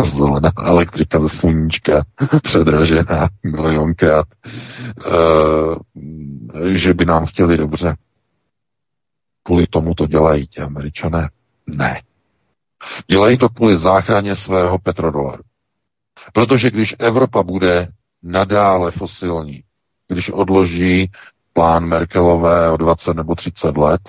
zelená 0.17 0.53
elektrika 0.59 1.21
ze 1.21 1.29
sluníčka, 1.29 2.05
předražená 2.43 3.29
milionkrát, 3.43 4.27
e, 5.07 6.79
že 6.79 6.95
by 6.95 7.05
nám 7.05 7.27
chtěli 7.27 7.57
dobře. 7.57 7.95
Kvůli 9.43 9.67
tomu 9.67 9.95
to 9.95 10.07
dělají 10.07 10.47
ti 10.47 10.61
američané? 10.61 11.31
Ne. 11.67 12.03
Dělají 13.11 13.39
to 13.39 13.49
kvůli 13.49 13.77
záchraně 13.77 14.37
svého 14.37 14.79
petrodolaru. 14.79 15.43
Protože 16.33 16.71
když 16.71 16.95
Evropa 16.99 17.43
bude 17.43 17.89
nadále 18.23 18.91
fosilní, 18.91 19.63
když 20.09 20.31
odloží 20.31 21.11
plán 21.53 21.85
Merkelové 21.87 22.71
o 22.71 22.77
20 22.77 23.15
nebo 23.15 23.35
30 23.35 23.77
let, 23.77 24.01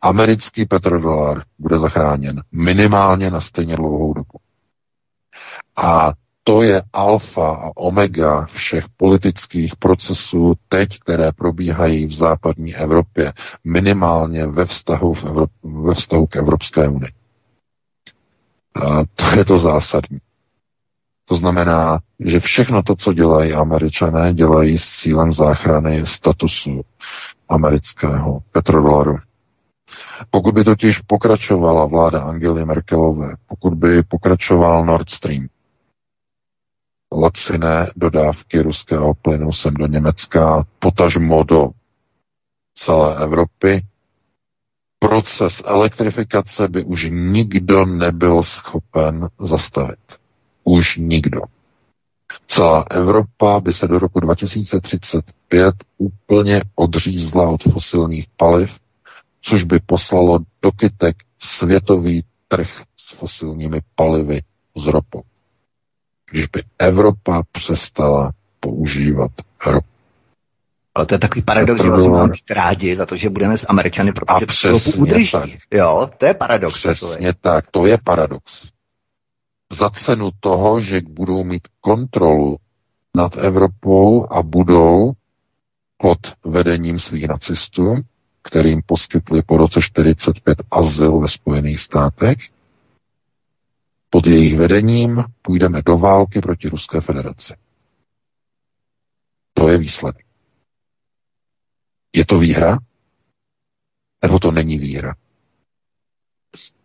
americký 0.00 0.66
petrodolar 0.66 1.42
bude 1.58 1.78
zachráněn 1.78 2.42
minimálně 2.52 3.30
na 3.30 3.40
stejně 3.40 3.76
dlouhou 3.76 4.14
dobu. 4.14 4.38
A 5.76 6.12
to 6.48 6.62
je 6.62 6.82
alfa 6.92 7.48
a 7.50 7.70
omega 7.76 8.44
všech 8.46 8.84
politických 8.96 9.76
procesů 9.76 10.54
teď, 10.68 10.98
které 11.00 11.32
probíhají 11.32 12.06
v 12.06 12.12
západní 12.12 12.74
Evropě, 12.76 13.32
minimálně 13.64 14.46
ve 14.46 14.64
vztahu, 14.64 15.14
v 15.14 15.24
Evrop- 15.24 15.84
ve 15.84 15.94
vztahu 15.94 16.26
k 16.26 16.36
Evropské 16.36 16.88
unii. 16.88 17.12
A 18.74 19.04
to 19.14 19.24
je 19.38 19.44
to 19.44 19.58
zásadní. 19.58 20.18
To 21.24 21.34
znamená, 21.34 21.98
že 22.20 22.40
všechno 22.40 22.82
to, 22.82 22.96
co 22.96 23.12
dělají 23.12 23.52
američané, 23.52 24.34
dělají 24.34 24.78
s 24.78 24.84
cílem 24.96 25.32
záchrany 25.32 26.06
statusu 26.06 26.80
amerického 27.48 28.40
petrodolaru. 28.52 29.18
Pokud 30.30 30.54
by 30.54 30.64
totiž 30.64 30.98
pokračovala 31.00 31.86
vláda 31.86 32.20
Angely 32.22 32.64
Merkelové, 32.64 33.34
pokud 33.48 33.74
by 33.74 34.02
pokračoval 34.02 34.84
Nord 34.84 35.10
Stream, 35.10 35.46
laciné 37.12 37.90
dodávky 37.96 38.60
ruského 38.62 39.14
plynu 39.14 39.52
sem 39.52 39.74
do 39.74 39.86
Německa, 39.86 40.66
potažmo 40.78 41.42
do 41.42 41.68
celé 42.74 43.16
Evropy, 43.24 43.84
proces 44.98 45.62
elektrifikace 45.64 46.68
by 46.68 46.84
už 46.84 47.06
nikdo 47.10 47.86
nebyl 47.86 48.42
schopen 48.42 49.28
zastavit. 49.40 49.98
Už 50.64 50.96
nikdo. 50.96 51.40
Celá 52.46 52.84
Evropa 52.90 53.60
by 53.60 53.72
se 53.72 53.88
do 53.88 53.98
roku 53.98 54.20
2035 54.20 55.74
úplně 55.98 56.62
odřízla 56.74 57.48
od 57.48 57.62
fosilních 57.62 58.26
paliv, 58.36 58.70
což 59.40 59.64
by 59.64 59.80
poslalo 59.86 60.38
do 60.62 60.72
kytek 60.72 61.16
světový 61.38 62.24
trh 62.48 62.82
s 62.96 63.12
fosilními 63.12 63.80
palivy 63.94 64.42
z 64.76 64.86
ropou 64.86 65.22
když 66.30 66.46
by 66.46 66.62
Evropa 66.78 67.42
přestala 67.52 68.32
používat 68.60 69.30
ropu. 69.66 69.86
Ale 70.94 71.06
to 71.06 71.14
je 71.14 71.18
takový 71.18 71.42
paradox, 71.42 71.82
že 71.82 71.88
vlastně 71.88 72.10
máme 72.10 72.34
rádi 72.50 72.96
za 72.96 73.06
to, 73.06 73.16
že 73.16 73.30
budeme 73.30 73.58
s 73.58 73.66
Američany, 73.68 74.12
protože 74.12 74.46
to 74.62 74.68
ropu 74.70 74.90
udrží. 74.96 75.30
Tak. 75.32 75.50
Jo, 75.74 76.10
to 76.18 76.26
je 76.26 76.34
paradox. 76.34 76.80
Přesně 76.80 77.34
tak, 77.40 77.64
to 77.70 77.86
je 77.86 77.98
paradox. 78.04 78.68
Za 79.72 79.90
cenu 79.90 80.30
toho, 80.40 80.80
že 80.80 81.00
budou 81.08 81.44
mít 81.44 81.68
kontrolu 81.80 82.56
nad 83.16 83.36
Evropou 83.36 84.32
a 84.32 84.42
budou 84.42 85.12
pod 85.96 86.18
vedením 86.44 87.00
svých 87.00 87.28
nacistů, 87.28 87.96
kterým 88.42 88.82
poskytli 88.86 89.42
po 89.42 89.56
roce 89.56 89.82
45 89.82 90.62
azyl 90.70 91.18
ve 91.18 91.28
Spojených 91.28 91.80
státech, 91.80 92.38
pod 94.10 94.26
jejich 94.26 94.56
vedením 94.56 95.24
půjdeme 95.42 95.82
do 95.82 95.98
války 95.98 96.40
proti 96.40 96.68
Ruské 96.68 97.00
federaci. 97.00 97.54
To 99.54 99.68
je 99.68 99.78
výsledek. 99.78 100.26
Je 102.12 102.26
to 102.26 102.38
výhra? 102.38 102.78
Nebo 104.22 104.38
to 104.38 104.50
není 104.52 104.78
výhra? 104.78 105.14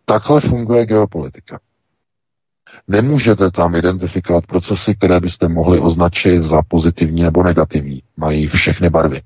Takhle 0.04 0.40
funguje 0.40 0.86
geopolitika. 0.86 1.60
Nemůžete 2.88 3.50
tam 3.50 3.74
identifikovat 3.74 4.46
procesy, 4.46 4.94
které 4.94 5.20
byste 5.20 5.48
mohli 5.48 5.80
označit 5.80 6.42
za 6.42 6.62
pozitivní 6.68 7.22
nebo 7.22 7.42
negativní. 7.42 8.02
Mají 8.16 8.46
všechny 8.46 8.90
barvy. 8.90 9.22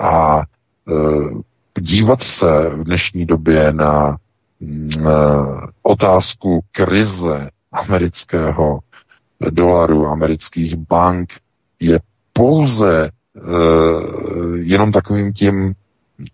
A 0.00 0.40
e, 0.40 0.42
dívat 1.80 2.22
se 2.22 2.46
v 2.70 2.84
dnešní 2.84 3.26
době 3.26 3.72
na 3.72 4.16
otázku 5.82 6.60
krize 6.72 7.50
amerického 7.72 8.80
dolaru, 9.50 10.06
amerických 10.06 10.76
bank 10.76 11.32
je 11.80 12.00
pouze 12.32 13.10
uh, 13.10 14.56
jenom 14.56 14.92
takovým 14.92 15.32
tím 15.32 15.74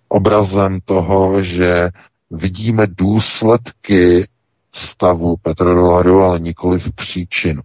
obrazem 0.08 0.78
toho, 0.84 1.42
že 1.42 1.90
vidíme 2.30 2.86
důsledky 2.86 4.28
stavu 4.72 5.36
petrodolaru, 5.42 6.20
ale 6.20 6.38
nikoli 6.40 6.78
v 6.78 6.92
příčinu. 6.92 7.62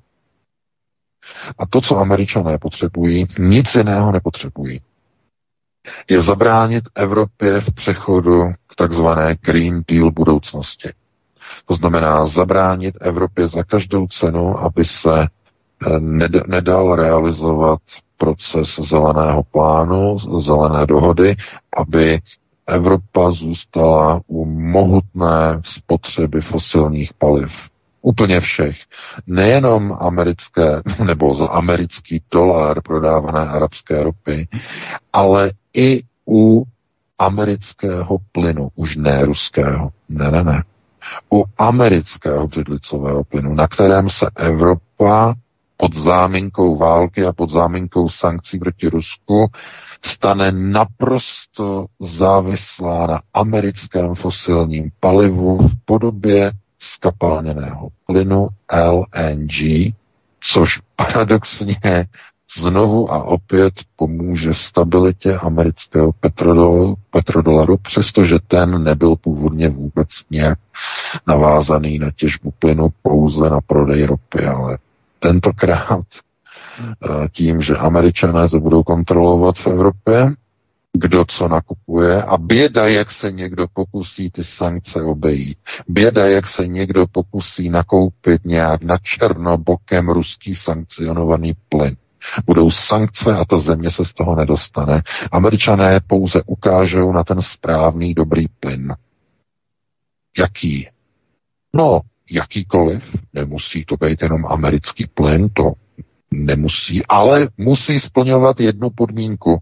A 1.57 1.65
to, 1.65 1.81
co 1.81 1.97
američané 1.97 2.57
potřebují, 2.57 3.27
nic 3.39 3.75
jiného 3.75 4.11
nepotřebují. 4.11 4.81
Je 6.09 6.21
zabránit 6.21 6.83
Evropě 6.95 7.61
v 7.61 7.73
přechodu 7.73 8.53
k 8.67 8.75
takzvané 8.75 9.35
Green 9.41 9.83
Deal 9.87 10.11
budoucnosti. 10.11 10.89
To 11.65 11.73
znamená 11.73 12.25
zabránit 12.25 12.97
Evropě 13.01 13.47
za 13.47 13.63
každou 13.63 14.07
cenu, 14.07 14.59
aby 14.59 14.85
se 14.85 15.21
eh, 15.21 15.99
nedal 16.47 16.95
realizovat 16.95 17.79
proces 18.17 18.79
zeleného 18.79 19.43
plánu, 19.43 20.17
zelené 20.39 20.85
dohody, 20.85 21.35
aby 21.77 22.19
Evropa 22.67 23.31
zůstala 23.31 24.21
u 24.27 24.45
mohutné 24.45 25.61
spotřeby 25.65 26.41
fosilních 26.41 27.13
paliv. 27.13 27.51
Úplně 28.01 28.39
všech. 28.39 28.77
Nejenom 29.27 29.97
americké 29.99 30.81
nebo 31.05 31.35
za 31.35 31.47
americký 31.47 32.23
dolar 32.31 32.81
prodávané 32.81 33.39
arabské 33.39 34.03
ropy, 34.03 34.47
ale 35.13 35.51
i 35.73 36.03
u 36.27 36.63
amerického 37.19 38.17
plynu, 38.31 38.69
už 38.75 38.95
ne 38.95 39.25
ruského. 39.25 39.91
Ne, 40.09 40.31
ne, 40.31 40.43
ne. 40.43 40.63
U 41.33 41.45
amerického 41.57 42.47
břidlicového 42.47 43.23
plynu, 43.23 43.53
na 43.53 43.67
kterém 43.67 44.09
se 44.09 44.29
Evropa 44.35 45.35
pod 45.77 45.95
záminkou 45.95 46.77
války 46.77 47.25
a 47.25 47.33
pod 47.33 47.49
záminkou 47.49 48.09
sankcí 48.09 48.59
proti 48.59 48.89
Rusku 48.89 49.51
stane 50.05 50.51
naprosto 50.51 51.85
závislá 51.99 53.07
na 53.07 53.21
americkém 53.33 54.15
fosilním 54.15 54.91
palivu 54.99 55.57
v 55.57 55.71
podobě 55.85 56.51
skapalněného 56.81 57.89
plynu 58.05 58.47
LNG, 58.73 59.93
což 60.39 60.79
paradoxně 60.95 62.07
znovu 62.57 63.11
a 63.11 63.23
opět 63.23 63.73
pomůže 63.95 64.53
stabilitě 64.53 65.37
amerického 65.37 66.11
petrodolaru, 66.19 66.95
petrodolaru, 67.11 67.77
přestože 67.77 68.35
ten 68.47 68.83
nebyl 68.83 69.15
původně 69.15 69.69
vůbec 69.69 70.09
nějak 70.31 70.59
navázaný 71.27 71.99
na 71.99 72.11
těžbu 72.15 72.53
plynu 72.59 72.87
pouze 73.01 73.49
na 73.49 73.61
prodej 73.61 74.05
ropy, 74.05 74.45
ale 74.45 74.77
tentokrát 75.19 76.05
eh, 76.81 77.27
tím, 77.31 77.61
že 77.61 77.77
američané 77.77 78.49
to 78.49 78.59
budou 78.59 78.83
kontrolovat 78.83 79.55
v 79.57 79.67
Evropě, 79.67 80.33
kdo 80.97 81.25
co 81.25 81.47
nakupuje 81.47 82.23
a 82.23 82.37
běda, 82.37 82.87
jak 82.87 83.11
se 83.11 83.31
někdo 83.31 83.67
pokusí 83.73 84.31
ty 84.31 84.43
sankce 84.43 85.01
obejít. 85.03 85.57
Běda, 85.87 86.27
jak 86.27 86.47
se 86.47 86.67
někdo 86.67 87.07
pokusí 87.07 87.69
nakoupit 87.69 88.45
nějak 88.45 88.83
na 88.83 88.97
černo 88.97 89.57
bokem 89.57 90.09
ruský 90.09 90.55
sankcionovaný 90.55 91.53
plyn. 91.69 91.97
Budou 92.45 92.71
sankce 92.71 93.35
a 93.35 93.45
ta 93.45 93.59
země 93.59 93.91
se 93.91 94.05
z 94.05 94.13
toho 94.13 94.35
nedostane. 94.35 95.03
Američané 95.31 95.99
pouze 96.07 96.41
ukážou 96.45 97.11
na 97.11 97.23
ten 97.23 97.41
správný 97.41 98.13
dobrý 98.13 98.47
plyn. 98.59 98.95
Jaký? 100.37 100.87
No, 101.73 102.01
jakýkoliv, 102.31 103.15
nemusí 103.33 103.85
to 103.85 103.97
být 103.97 104.21
jenom 104.21 104.45
americký 104.45 105.07
plyn, 105.07 105.49
to 105.53 105.73
nemusí, 106.31 107.05
ale 107.05 107.49
musí 107.57 107.99
splňovat 107.99 108.59
jednu 108.59 108.89
podmínku. 108.89 109.59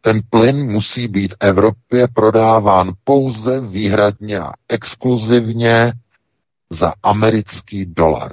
Ten 0.00 0.20
plyn 0.30 0.72
musí 0.72 1.08
být 1.08 1.34
Evropě 1.40 2.08
prodáván 2.14 2.92
pouze 3.04 3.60
výhradně 3.60 4.38
a 4.40 4.52
exkluzivně 4.68 5.92
za 6.70 6.92
americký 7.02 7.86
dolar. 7.86 8.32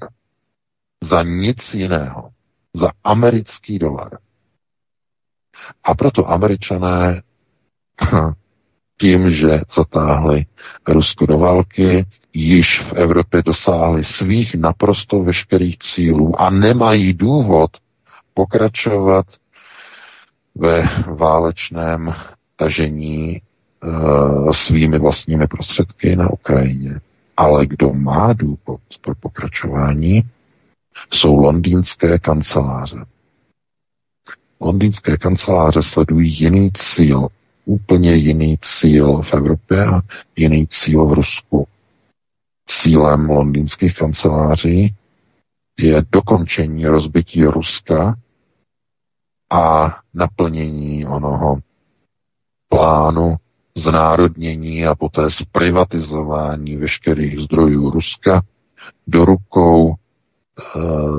Za 1.04 1.24
nic 1.24 1.74
jiného. 1.74 2.30
Za 2.76 2.92
americký 3.04 3.80
dolar. 3.80 4.18
A 5.84 5.96
proto 5.96 6.30
američané 6.30 7.22
tím, 8.98 9.32
že 9.32 9.62
zatáhli 9.76 10.46
Rusko 10.88 11.26
do 11.26 11.38
války, 11.38 12.06
již 12.34 12.80
v 12.82 12.94
Evropě 12.94 13.44
dosáhli 13.44 14.04
svých 14.04 14.56
naprosto 14.56 15.24
veškerých 15.24 15.78
cílů 15.78 16.42
a 16.42 16.50
nemají 16.50 17.14
důvod 17.14 17.70
pokračovat 18.34 19.26
ve 20.56 20.90
válečném 21.08 22.14
tažení 22.56 23.36
e, 23.36 23.42
svými 24.54 25.00
vlastními 25.00 25.48
prostředky 25.48 26.16
na 26.16 26.30
Ukrajině. 26.30 27.00
Ale 27.38 27.66
kdo 27.66 27.94
má 27.94 28.34
důvod 28.34 28.82
pro 29.02 29.16
pokračování, 29.16 30.24
jsou 31.14 31.36
londýnské 31.36 32.20
kanceláře. 32.20 33.06
Londýnské 34.60 35.18
kanceláře 35.18 35.84
sledují 35.84 36.40
jiný 36.40 36.72
cíl, 36.72 37.28
úplně 37.66 38.16
jiný 38.16 38.58
cíl 38.62 39.22
v 39.22 39.34
Evropě 39.34 39.86
a 39.86 40.02
jiný 40.36 40.68
cíl 40.68 41.06
v 41.06 41.14
Rusku. 41.14 41.68
Cílem 42.66 43.30
londýnských 43.30 43.96
kanceláří 43.96 44.96
je 45.80 46.04
dokončení 46.12 46.88
rozbití 46.88 47.46
Ruska 47.46 48.16
a 49.52 49.96
naplnění 50.16 51.06
onoho 51.06 51.58
plánu 52.70 53.36
znárodnění 53.78 54.86
a 54.86 54.96
poté 54.96 55.30
zprivatizování 55.30 56.76
veškerých 56.76 57.40
zdrojů 57.40 57.90
Ruska 57.90 58.42
do 59.08 59.26
rukou 59.26 59.94
e, 59.94 59.96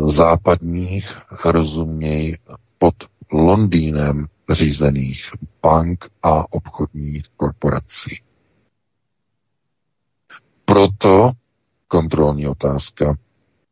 západních, 0.09 1.17
rozuměj, 1.45 2.39
pod 2.79 2.95
Londýnem 3.33 4.27
řízených 4.51 5.31
bank 5.63 6.05
a 6.23 6.53
obchodních 6.53 7.25
korporací. 7.37 8.21
Proto 10.65 11.31
kontrolní 11.89 12.49
otázka, 12.49 13.17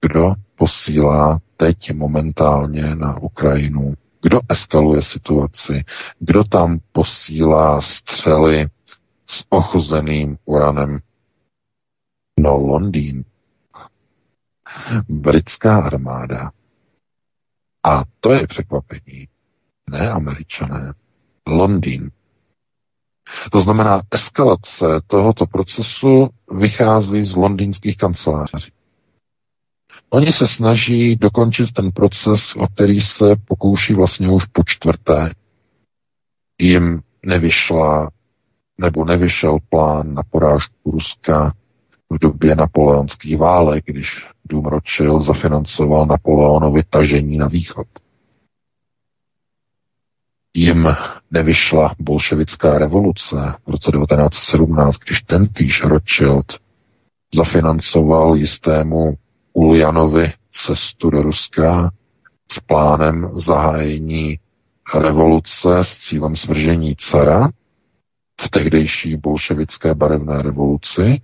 kdo 0.00 0.34
posílá 0.56 1.40
teď 1.56 1.92
momentálně 1.92 2.94
na 2.94 3.18
Ukrajinu, 3.18 3.94
kdo 4.24 4.40
eskaluje 4.48 5.02
situaci, 5.02 5.84
kdo 6.18 6.44
tam 6.44 6.78
posílá 6.92 7.80
střely 7.80 8.66
s 9.26 9.44
ochuzeným 9.48 10.38
uranem. 10.44 10.98
No 12.40 12.56
Londýn, 12.56 13.24
britská 15.08 15.76
armáda. 15.76 16.50
A 17.82 18.04
to 18.20 18.32
je 18.32 18.46
překvapení 18.46 19.28
ne 19.90 20.10
američané, 20.10 20.94
Londýn. 21.46 22.10
To 23.52 23.60
znamená, 23.60 24.02
eskalace 24.10 24.86
tohoto 25.06 25.46
procesu 25.46 26.28
vychází 26.50 27.24
z 27.24 27.36
londýnských 27.36 27.96
kanceláří. 27.96 28.72
Oni 30.14 30.32
se 30.32 30.48
snaží 30.48 31.16
dokončit 31.16 31.72
ten 31.72 31.92
proces, 31.92 32.56
o 32.56 32.66
který 32.66 33.00
se 33.00 33.36
pokouší 33.44 33.94
vlastně 33.94 34.30
už 34.30 34.44
po 34.44 34.62
čtvrté. 34.66 35.34
Jim 36.60 37.00
nevyšla 37.26 38.10
nebo 38.78 39.04
nevyšel 39.04 39.58
plán 39.68 40.14
na 40.14 40.22
porážku 40.30 40.90
Ruska 40.90 41.54
v 42.10 42.18
době 42.18 42.56
napoleonských 42.56 43.38
válek, 43.38 43.84
když 43.86 44.26
Dům 44.44 44.66
Rothschild 44.66 45.22
zafinancoval 45.22 46.06
Napoleonovi 46.06 46.82
tažení 46.90 47.38
na 47.38 47.48
východ 47.48 47.86
jim 50.56 50.88
nevyšla 51.30 51.94
bolševická 51.98 52.78
revoluce 52.78 53.54
v 53.66 53.70
roce 53.70 53.92
1917, 53.92 54.96
když 54.96 55.22
ten 55.22 55.48
týž 55.48 55.82
Rothschild 55.84 56.46
zafinancoval 57.34 58.36
jistému 58.36 59.14
Uljanovi 59.54 60.32
cestu 60.50 61.10
do 61.10 61.22
Ruska 61.22 61.90
s 62.52 62.60
plánem 62.60 63.30
zahájení 63.34 64.38
revoluce 64.94 65.78
s 65.82 65.96
cílem 65.96 66.36
svržení 66.36 66.96
cara 66.96 67.48
v 68.40 68.50
tehdejší 68.50 69.16
bolševické 69.16 69.94
barevné 69.94 70.42
revoluci 70.42 71.20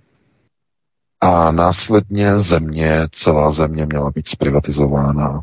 a 1.21 1.51
následně 1.51 2.39
země, 2.39 3.07
celá 3.11 3.51
země 3.51 3.85
měla 3.85 4.11
být 4.11 4.27
zprivatizována. 4.27 5.41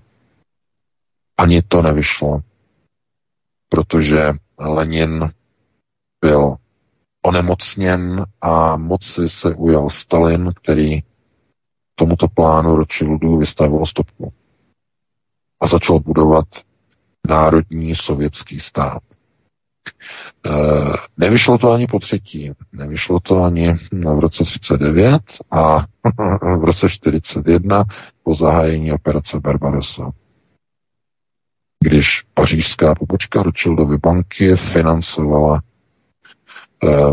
Ani 1.37 1.63
to 1.63 1.83
nevyšlo 1.83 2.43
protože 3.69 4.33
Lenin 4.59 5.29
byl 6.21 6.57
onemocněn 7.23 8.27
a 8.41 8.77
moci 8.77 9.29
se 9.29 9.55
ujal 9.55 9.91
Stalin, 9.91 10.53
který 10.57 11.03
tomuto 11.99 12.29
plánu 12.29 12.77
Rothschildů 12.77 13.37
vystavil 13.37 13.87
stopku 13.87 14.33
a 15.61 15.67
začal 15.67 16.01
budovat 16.01 16.47
národní 17.29 17.95
sovětský 17.95 18.61
stát. 18.61 19.03
Nevyšlo 21.17 21.59
to 21.59 21.71
ani 21.71 21.87
po 21.87 21.99
třetí, 21.99 22.53
nevyšlo 22.73 23.21
to 23.21 23.43
ani 23.43 23.73
v 23.93 24.19
roce 24.19 24.45
39 24.45 25.23
a 25.51 25.79
v 26.59 26.65
roce 26.65 26.89
41 26.89 27.85
po 28.23 28.35
zahájení 28.35 28.93
operace 28.93 29.41
Barbarossa. 29.41 30.11
Když 31.85 32.23
pařížská 32.35 32.95
pobočka 32.95 33.43
Rothschildovy 33.43 33.99
banky 33.99 34.57
financovala 34.57 35.63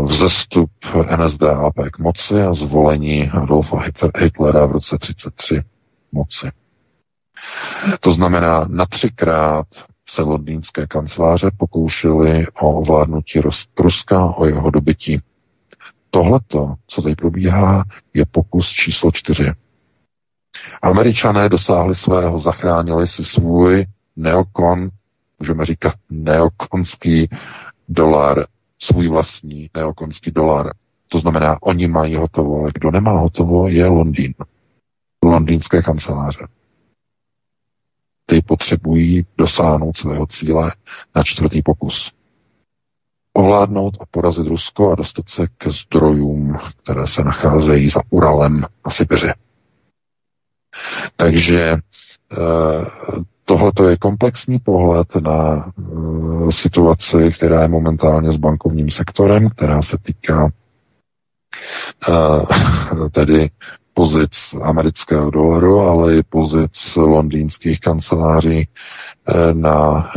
vzestup 0.04 0.70
NSDAP 1.16 1.74
k 1.92 1.98
moci 1.98 2.42
a 2.42 2.54
zvolení 2.54 3.30
Adolfa 3.30 3.84
Hitlera 4.18 4.66
v 4.66 4.70
roce 4.70 4.98
33 4.98 5.62
moci. 6.12 6.50
To 8.00 8.12
znamená, 8.12 8.64
na 8.68 8.86
třikrát 8.86 9.66
se 10.08 10.22
londýnské 10.22 10.86
kanceláře 10.86 11.50
pokoušely 11.56 12.46
o 12.60 12.72
ovládnutí 12.72 13.40
Ruska, 13.78 14.24
o 14.24 14.46
jeho 14.46 14.70
dobytí. 14.70 15.20
Tohleto, 16.10 16.74
co 16.86 17.02
tady 17.02 17.14
probíhá, 17.14 17.84
je 18.14 18.26
pokus 18.26 18.70
číslo 18.70 19.12
čtyři. 19.12 19.52
Američané 20.82 21.48
dosáhli 21.48 21.94
svého, 21.94 22.38
zachránili 22.38 23.06
si 23.06 23.24
svůj 23.24 23.86
neokon, 24.16 24.90
můžeme 25.38 25.64
říkat 25.64 25.94
neokonský 26.10 27.28
dolar 27.88 28.46
svůj 28.78 29.08
vlastní 29.08 29.70
neokonský 29.74 30.30
dolar. 30.30 30.72
To 31.08 31.18
znamená, 31.18 31.62
oni 31.62 31.88
mají 31.88 32.16
hotovo, 32.16 32.60
ale 32.60 32.70
kdo 32.74 32.90
nemá 32.90 33.12
hotovo, 33.12 33.68
je 33.68 33.86
Londýn. 33.86 34.34
Londýnské 35.24 35.82
kanceláře. 35.82 36.46
Ty 38.26 38.42
potřebují 38.42 39.26
dosáhnout 39.38 39.96
svého 39.96 40.26
cíle 40.26 40.72
na 41.14 41.22
čtvrtý 41.22 41.62
pokus. 41.62 42.12
Ovládnout 43.32 43.96
a 44.00 44.06
porazit 44.10 44.46
Rusko 44.46 44.92
a 44.92 44.94
dostat 44.94 45.28
se 45.28 45.46
ke 45.58 45.70
zdrojům, 45.70 46.56
které 46.82 47.06
se 47.06 47.24
nacházejí 47.24 47.88
za 47.88 48.00
Uralem 48.10 48.66
a 48.84 48.90
Sibiři. 48.90 49.32
Takže 51.16 51.76
eh, 52.32 53.24
Tohle 53.48 53.72
je 53.88 53.96
komplexní 53.96 54.58
pohled 54.58 55.14
na 55.16 55.66
uh, 55.76 56.50
situaci, 56.50 57.32
která 57.36 57.62
je 57.62 57.68
momentálně 57.68 58.32
s 58.32 58.36
bankovním 58.36 58.90
sektorem, 58.90 59.50
která 59.50 59.82
se 59.82 59.98
týká 60.02 60.50
uh, 62.08 63.08
tedy 63.12 63.50
pozic 63.94 64.54
amerického 64.62 65.30
dolaru, 65.30 65.80
ale 65.80 66.16
i 66.16 66.22
pozic 66.22 66.96
londýnských 66.96 67.80
kanceláří 67.80 68.68
uh, 68.68 69.52
na 69.52 70.10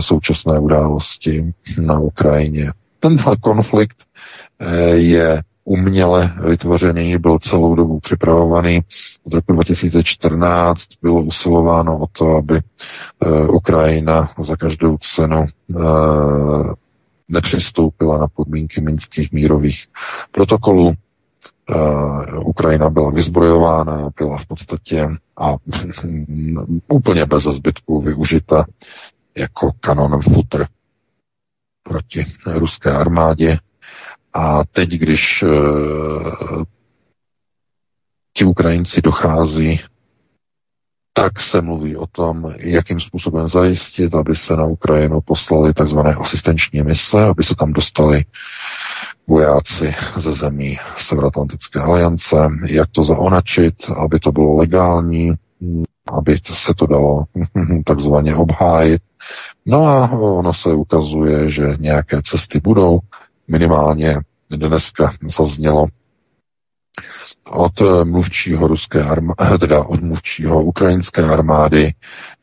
současné 0.00 0.58
události 0.58 1.52
na 1.80 1.98
Ukrajině. 1.98 2.72
Tenhle 3.00 3.36
konflikt 3.36 3.96
je 4.92 5.42
uměle 5.66 6.34
vytvořený, 6.48 7.18
byl 7.18 7.38
celou 7.38 7.74
dobu 7.74 8.00
připravovaný. 8.00 8.80
Od 9.24 9.32
roku 9.32 9.52
2014 9.52 10.82
bylo 11.02 11.22
usilováno 11.22 11.98
o 11.98 12.06
to, 12.12 12.36
aby 12.36 12.54
uh, 12.54 13.54
Ukrajina 13.54 14.30
za 14.38 14.56
každou 14.56 14.98
cenu 14.98 15.44
uh, 15.74 16.72
nepřistoupila 17.28 18.18
na 18.18 18.26
podmínky 18.28 18.80
minských 18.80 19.32
mírových 19.32 19.86
protokolů. 20.30 20.92
Uh, 21.70 22.48
Ukrajina 22.48 22.90
byla 22.90 23.10
vyzbrojována, 23.10 24.10
byla 24.18 24.38
v 24.38 24.46
podstatě 24.46 25.08
a 25.36 25.56
úplně 26.88 27.26
bez 27.26 27.42
zbytku 27.42 28.00
využita 28.00 28.64
jako 29.36 29.70
kanon 29.80 30.22
futr 30.22 30.66
proti 31.82 32.24
ruské 32.46 32.92
armádě 32.92 33.58
a 34.36 34.64
teď, 34.64 34.90
když 34.90 35.42
uh, 35.42 36.62
ti 38.32 38.44
Ukrajinci 38.44 39.02
dochází, 39.02 39.80
tak 41.12 41.40
se 41.40 41.60
mluví 41.60 41.96
o 41.96 42.06
tom, 42.06 42.54
jakým 42.58 43.00
způsobem 43.00 43.48
zajistit, 43.48 44.14
aby 44.14 44.36
se 44.36 44.56
na 44.56 44.64
Ukrajinu 44.64 45.20
poslali 45.20 45.74
tzv. 45.74 45.98
asistenční 45.98 46.82
mise, 46.82 47.24
aby 47.24 47.42
se 47.42 47.54
tam 47.54 47.72
dostali 47.72 48.24
vojáci 49.26 49.94
ze 50.16 50.32
zemí 50.32 50.78
Severoatlantické 50.98 51.80
aliance, 51.80 52.36
jak 52.66 52.90
to 52.90 53.04
zaonačit, 53.04 53.74
aby 53.96 54.20
to 54.20 54.32
bylo 54.32 54.56
legální, 54.56 55.32
aby 56.12 56.38
se 56.44 56.74
to 56.74 56.86
dalo 56.86 57.24
takzvaně 57.84 58.34
obhájit. 58.34 59.02
No 59.66 59.86
a 59.86 60.10
ono 60.10 60.54
se 60.54 60.74
ukazuje, 60.74 61.50
že 61.50 61.76
nějaké 61.78 62.22
cesty 62.22 62.60
budou, 62.60 63.00
minimálně 63.48 64.16
dneska 64.50 65.12
zaznělo 65.38 65.86
od 67.50 67.72
mluvčího 68.04 68.68
ruské 68.68 69.02
armády, 69.04 69.58
teda 69.60 69.84
od 69.84 70.02
mluvčího 70.02 70.64
ukrajinské 70.64 71.22
armády, 71.24 71.94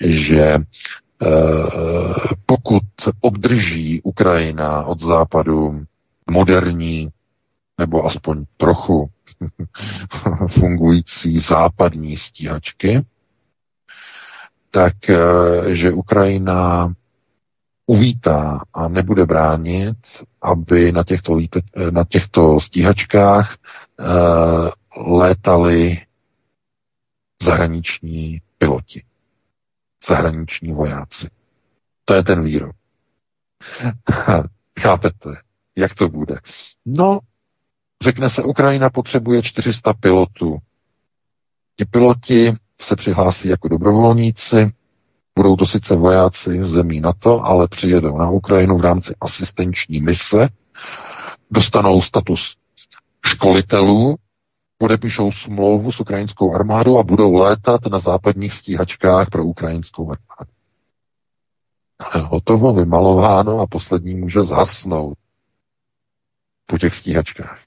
že 0.06 0.42
eh, 0.42 0.60
pokud 2.46 2.84
obdrží 3.22 4.02
Ukrajina 4.02 4.84
od 4.84 5.00
západu 5.00 5.86
moderní 6.32 7.10
nebo 7.78 8.06
aspoň 8.06 8.46
trochu 8.58 9.10
fungující 10.48 11.40
západní 11.40 12.18
stíhačky, 12.18 13.06
tak 14.72 15.10
eh, 15.10 15.18
že 15.76 15.92
Ukrajina 15.92 16.94
uvítá 17.86 18.62
a 18.74 18.88
nebude 18.88 19.26
bránit, 19.26 19.98
aby 20.42 20.92
na 20.92 21.04
těchto, 21.04 21.38
na 21.92 22.04
těchto 22.04 22.60
stíhačkách 22.60 23.58
uh, 24.00 25.18
létali 25.18 26.02
zahraniční 27.44 28.42
piloti, 28.58 29.04
zahraniční 30.08 30.72
vojáci. 30.74 31.30
To 32.06 32.14
je 32.14 32.24
ten 32.24 32.44
výrok. 32.44 32.76
Chápete, 34.80 35.30
jak 35.76 35.96
to 35.96 36.10
bude? 36.10 36.36
No, 36.86 37.20
řekne 38.04 38.30
se, 38.30 38.44
Ukrajina 38.44 38.90
potřebuje 38.90 39.42
400 39.44 39.94
pilotů. 39.94 40.58
Ti 41.76 41.86
piloti 41.86 42.54
se 42.82 42.96
přihlásí 42.96 43.48
jako 43.48 43.68
dobrovolníci, 43.68 44.72
Budou 45.36 45.56
to 45.56 45.66
sice 45.66 45.96
vojáci 45.96 46.64
zemí 46.64 47.00
NATO, 47.00 47.42
ale 47.46 47.68
přijedou 47.68 48.18
na 48.18 48.30
Ukrajinu 48.30 48.78
v 48.78 48.82
rámci 48.82 49.16
asistenční 49.22 50.02
mise, 50.02 50.50
dostanou 51.52 52.02
status 52.02 52.56
školitelů, 53.26 54.16
podepíšou 54.78 55.32
smlouvu 55.32 55.92
s 55.92 56.00
ukrajinskou 56.00 56.56
armádou 56.56 57.00
a 57.00 57.04
budou 57.04 57.34
létat 57.34 57.86
na 57.86 58.00
západních 58.00 58.54
stíhačkách 58.54 59.30
pro 59.30 59.46
ukrajinskou 59.46 60.12
armádu. 60.12 60.52
Hotovo, 62.30 62.74
vymalováno 62.74 63.60
a 63.60 63.68
poslední 63.68 64.16
může 64.16 64.44
zhasnout 64.44 65.18
po 66.66 66.78
těch 66.78 66.96
stíhačkách. 66.96 67.63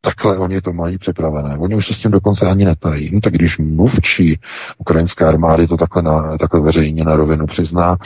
Takhle 0.00 0.38
oni 0.38 0.60
to 0.60 0.72
mají 0.72 0.98
připravené. 0.98 1.58
Oni 1.58 1.74
už 1.74 1.86
se 1.86 1.94
s 1.94 1.98
tím 1.98 2.10
dokonce 2.10 2.46
ani 2.46 2.64
netají. 2.64 3.10
No 3.14 3.20
tak 3.20 3.32
když 3.32 3.58
mluvčí 3.58 4.40
ukrajinské 4.78 5.24
armády 5.24 5.66
to 5.66 5.76
takhle, 5.76 6.02
na, 6.02 6.38
takhle 6.38 6.60
veřejně 6.60 7.04
na 7.04 7.16
rovinu 7.16 7.46
přizná, 7.46 7.96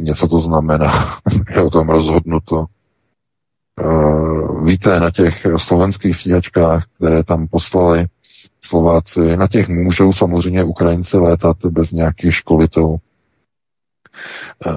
něco 0.00 0.28
to 0.28 0.40
znamená. 0.40 1.18
Je 1.54 1.62
o 1.62 1.70
tom 1.70 1.88
rozhodnuto. 1.88 2.66
Uh, 3.84 4.64
víte, 4.66 5.00
na 5.00 5.10
těch 5.10 5.46
slovenských 5.56 6.16
stíhačkách, 6.16 6.84
které 6.96 7.24
tam 7.24 7.48
poslali 7.48 8.06
Slováci, 8.60 9.36
na 9.36 9.48
těch 9.48 9.68
můžou 9.68 10.12
samozřejmě 10.12 10.64
Ukrajinci 10.64 11.16
létat 11.16 11.56
bez 11.64 11.92
nějakých 11.92 12.34
školitelů. 12.34 12.96
Uh, 14.66 14.76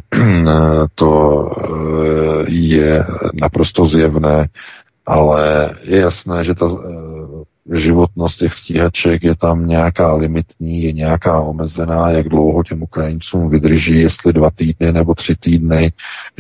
to 0.96 1.40
uh, 1.40 2.46
je 2.48 3.06
naprosto 3.34 3.86
zjevné 3.86 4.50
ale 5.10 5.70
je 5.84 6.00
jasné, 6.00 6.44
že 6.44 6.56
ta 6.56 6.66
eh, 6.66 7.78
životnost 7.78 8.40
těch 8.40 8.54
stíhaček 8.54 9.24
je 9.24 9.36
tam 9.36 9.68
nějaká 9.68 10.14
limitní, 10.14 10.84
je 10.84 10.94
nějaká 10.94 11.42
omezená, 11.42 12.10
jak 12.10 12.30
dlouho 12.30 12.64
těm 12.64 12.84
Ukrajincům 12.84 13.50
vydrží, 13.50 14.00
jestli 14.00 14.34
dva 14.34 14.52
týdny 14.52 14.92
nebo 14.92 15.16
tři 15.16 15.36
týdny, 15.36 15.92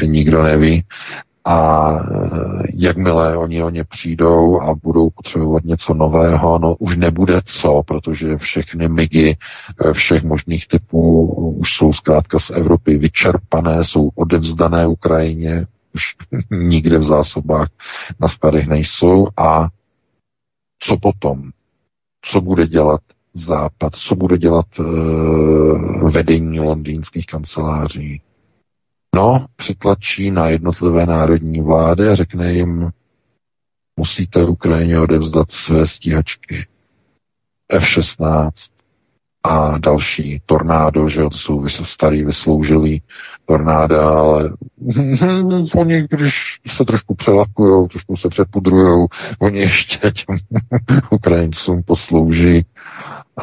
nikdo 0.06 0.44
neví. 0.44 0.84
A 1.46 1.90
eh, 2.00 2.64
jakmile 2.74 3.38
oni 3.38 3.64
o 3.64 3.70
ně 3.70 3.84
přijdou 3.84 4.62
a 4.62 4.76
budou 4.84 5.10
potřebovat 5.10 5.64
něco 5.64 5.94
nového, 5.94 6.60
no 6.60 6.76
už 6.76 6.98
nebude 6.98 7.42
co, 7.46 7.82
protože 7.86 8.38
všechny 8.38 8.90
migy 8.90 9.38
eh, 9.86 9.94
všech 9.94 10.24
možných 10.24 10.68
typů 10.68 11.26
už 11.58 11.74
jsou 11.74 11.94
zkrátka 11.94 12.40
z 12.40 12.50
Evropy 12.50 12.98
vyčerpané, 12.98 13.84
jsou 13.84 14.10
odevzdané 14.16 14.88
Ukrajině, 14.88 15.66
už 15.96 16.02
nikde 16.52 16.98
v 16.98 17.04
zásobách 17.04 17.70
na 18.20 18.28
skladech 18.28 18.68
nejsou 18.68 19.28
a 19.38 19.68
co 20.80 20.98
potom? 20.98 21.52
Co 22.22 22.42
bude 22.42 22.68
dělat 22.68 23.02
Západ? 23.34 23.96
Co 23.96 24.16
bude 24.16 24.38
dělat 24.38 24.66
uh, 24.80 26.12
vedení 26.12 26.60
londýnských 26.60 27.26
kanceláří? 27.26 28.22
No, 29.16 29.46
přitlačí 29.56 30.32
na 30.32 30.48
jednotlivé 30.48 31.06
národní 31.06 31.62
vlády 31.62 32.08
a 32.08 32.16
řekne 32.16 32.54
jim, 32.54 32.90
musíte 33.98 34.46
Ukrajině 34.46 35.00
odevzdat 35.00 35.52
své 35.52 35.88
stíhačky. 35.88 36.68
F-16 37.72 38.52
a 39.44 39.78
další 39.78 40.42
tornádo, 40.46 41.10
že 41.10 41.22
jsou 41.32 41.68
starý 41.68 42.26
vysloužilý 42.26 43.02
tornáda, 43.46 44.10
ale 44.10 44.54
oni, 45.76 46.08
když 46.10 46.60
se 46.68 46.86
trošku 46.86 47.16
přelakujou, 47.16 47.88
trošku 47.88 48.18
se 48.18 48.30
přepudrujou, 48.30 49.08
oni 49.40 49.60
ještě 49.60 50.12
těm 50.12 50.38
Ukrajincům 51.10 51.84
poslouží 51.84 52.66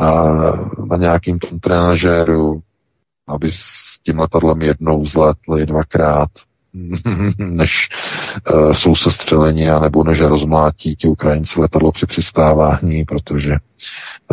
a 0.01 0.25
na 0.91 0.97
nějakým 0.97 1.39
tom 1.39 1.61
trenažéru, 1.61 2.63
aby 3.29 3.53
s 3.53 3.99
tím 4.03 4.19
letadlem 4.19 4.63
jednou 4.63 5.05
zletli 5.05 5.67
dvakrát, 5.67 6.29
než 7.39 7.89
uh, 8.55 8.73
jsou 8.73 8.95
sestřeleni, 8.95 9.71
anebo 9.71 10.05
než 10.05 10.21
rozmlátí 10.21 10.97
ti 10.97 11.09
Ukrajinci 11.09 11.61
letadlo 11.61 11.93
při 11.93 12.07
přistávání, 12.07 13.05
protože 13.05 13.57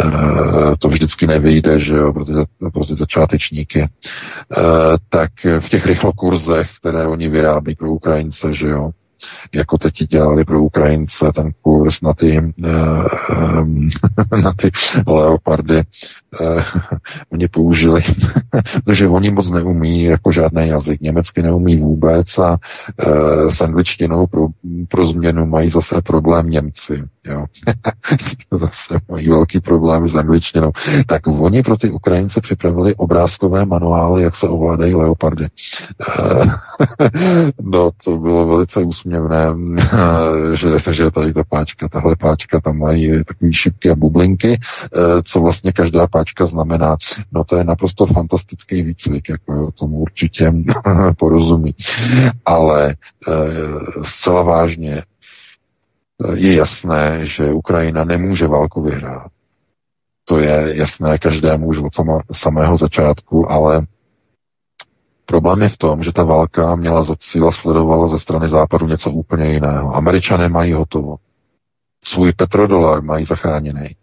uh, 0.04 0.76
to 0.80 0.90
vždycky 0.90 1.28
nevyjde, 1.28 1.80
že 1.80 1.96
jo, 1.96 2.14
pro 2.14 2.26
ty, 2.26 2.32
pro 2.74 2.86
ty 2.86 2.96
začátečníky. 2.96 3.82
Uh, 3.82 4.66
tak 5.10 5.32
v 5.60 5.70
těch 5.70 5.86
rychlokurzech, 5.86 6.70
které 6.80 7.08
oni 7.08 7.30
vyrábí 7.30 7.76
pro 7.76 7.92
Ukrajince, 7.92 8.54
že 8.54 8.68
jo, 8.68 8.92
jako 9.54 9.78
teď 9.78 9.94
dělali 9.94 10.46
pro 10.46 10.62
Ukrajince 10.62 11.32
ten 11.36 11.52
kurz 11.62 12.02
na 12.02 12.14
ty, 12.14 12.54
uh, 12.64 13.68
na 14.44 14.54
ty 14.58 14.72
leopardy. 15.08 15.84
Uh, 16.42 16.62
oni 17.32 17.48
použili, 17.48 18.02
protože 18.86 19.08
oni 19.08 19.32
moc 19.32 19.50
neumí 19.50 20.04
jako 20.04 20.32
žádný 20.32 20.68
jazyk. 20.68 21.02
Německy 21.02 21.42
neumí 21.42 21.78
vůbec 21.78 22.38
a 22.38 22.58
uh, 23.08 23.52
s 23.52 23.62
angličtinou 23.62 24.28
pro, 24.28 24.48
pro 24.90 25.08
změnu 25.08 25.46
mají 25.46 25.70
zase 25.70 26.02
problém 26.02 26.50
Němci. 26.50 27.04
Jo. 27.26 27.46
zase 28.52 29.00
mají 29.12 29.30
velký 29.30 29.60
problém 29.60 30.08
s 30.08 30.16
angličtinou. 30.16 30.72
Tak 31.08 31.28
oni 31.28 31.64
pro 31.64 31.78
ty 31.78 31.90
Ukrajince 31.92 32.42
připravili 32.42 32.96
obrázkové 32.96 33.66
manuály, 33.66 34.24
jak 34.24 34.36
se 34.36 34.48
ovládají 34.48 34.96
leopardy. 34.96 35.48
no, 37.62 37.92
to 38.04 38.18
bylo 38.18 38.48
velice 38.48 38.80
úsměvné 38.84 39.13
úsměvné, 39.14 39.56
že, 40.84 40.94
že 40.94 41.12
tady 41.12 41.34
ta 41.34 41.44
páčka, 41.44 41.90
tahle 41.90 42.16
páčka, 42.16 42.62
tam 42.62 42.78
mají 42.78 43.24
takové 43.26 43.54
šipky 43.54 43.90
a 43.90 43.96
bublinky, 43.96 44.60
eh, 44.60 45.24
co 45.24 45.42
vlastně 45.42 45.72
každá 45.72 46.08
páčka 46.08 46.46
znamená. 46.46 46.98
No 47.32 47.44
to 47.44 47.58
je 47.58 47.64
naprosto 47.64 48.06
fantastický 48.06 48.84
výcvik, 48.84 49.30
jako 49.30 49.72
tomu 49.72 49.98
určitě 49.98 50.54
porozumí. 51.18 51.76
Ale 52.46 52.96
eh, 53.28 53.34
zcela 54.02 54.44
vážně 54.44 55.04
je 56.34 56.56
jasné, 56.56 57.20
že 57.22 57.54
Ukrajina 57.54 58.04
nemůže 58.04 58.48
válku 58.48 58.82
vyhrát. 58.82 59.28
To 60.26 60.40
je 60.40 60.78
jasné 60.78 61.18
každému 61.18 61.68
už 61.68 61.78
od 61.78 61.94
samého 62.32 62.78
začátku, 62.78 63.52
ale 63.52 63.86
Problém 65.34 65.62
je 65.62 65.70
v 65.70 65.78
tom, 65.78 66.04
že 66.04 66.14
ta 66.14 66.24
válka 66.24 66.76
měla 66.76 67.04
za 67.04 67.16
cíl 67.16 67.48
a 67.48 67.52
sledovala 67.52 68.08
ze 68.08 68.20
strany 68.20 68.48
západu 68.50 68.88
něco 68.88 69.12
úplně 69.12 69.46
jiného. 69.46 69.96
Američané 69.96 70.50
mají 70.50 70.74
hotovo. 70.74 71.16
Svůj 72.04 72.34
petrodolar 72.34 73.02
mají 73.02 73.26
zachráněný. 73.26 73.96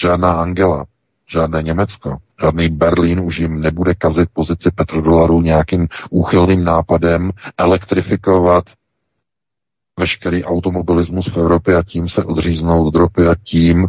Žádná 0.00 0.32
Angela, 0.32 0.84
žádné 1.28 1.62
Německo, 1.62 2.16
žádný 2.40 2.68
Berlín 2.68 3.20
už 3.20 3.38
jim 3.38 3.60
nebude 3.60 3.94
kazit 3.94 4.28
pozici 4.32 4.70
petrodolaru 4.70 5.40
nějakým 5.40 5.88
úchylným 6.10 6.64
nápadem 6.64 7.30
elektrifikovat 7.58 8.64
veškerý 9.98 10.44
automobilismus 10.44 11.26
v 11.26 11.36
Evropě 11.36 11.76
a 11.76 11.82
tím 11.82 12.08
se 12.08 12.24
odříznout 12.24 12.86
od 12.86 12.98
ropy 12.98 13.26
a 13.26 13.34
tím 13.42 13.86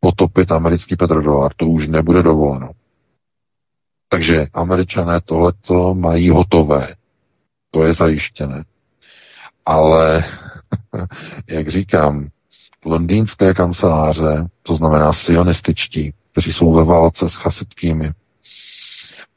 potopit 0.00 0.52
americký 0.52 0.96
petrodolar. 0.96 1.52
To 1.56 1.66
už 1.66 1.88
nebude 1.88 2.22
dovoleno. 2.22 2.70
Takže 4.08 4.46
američané 4.54 5.20
tohleto 5.20 5.94
mají 5.94 6.30
hotové. 6.30 6.94
To 7.70 7.84
je 7.84 7.92
zajištěné. 7.92 8.64
Ale, 9.66 10.24
jak 11.48 11.68
říkám, 11.68 12.28
londýnské 12.84 13.54
kanceláře, 13.54 14.46
to 14.62 14.74
znamená 14.74 15.12
sionističtí, 15.12 16.14
kteří 16.32 16.52
jsou 16.52 16.72
ve 16.72 16.84
válce 16.84 17.28
s 17.28 17.34
chasitkými, 17.34 18.12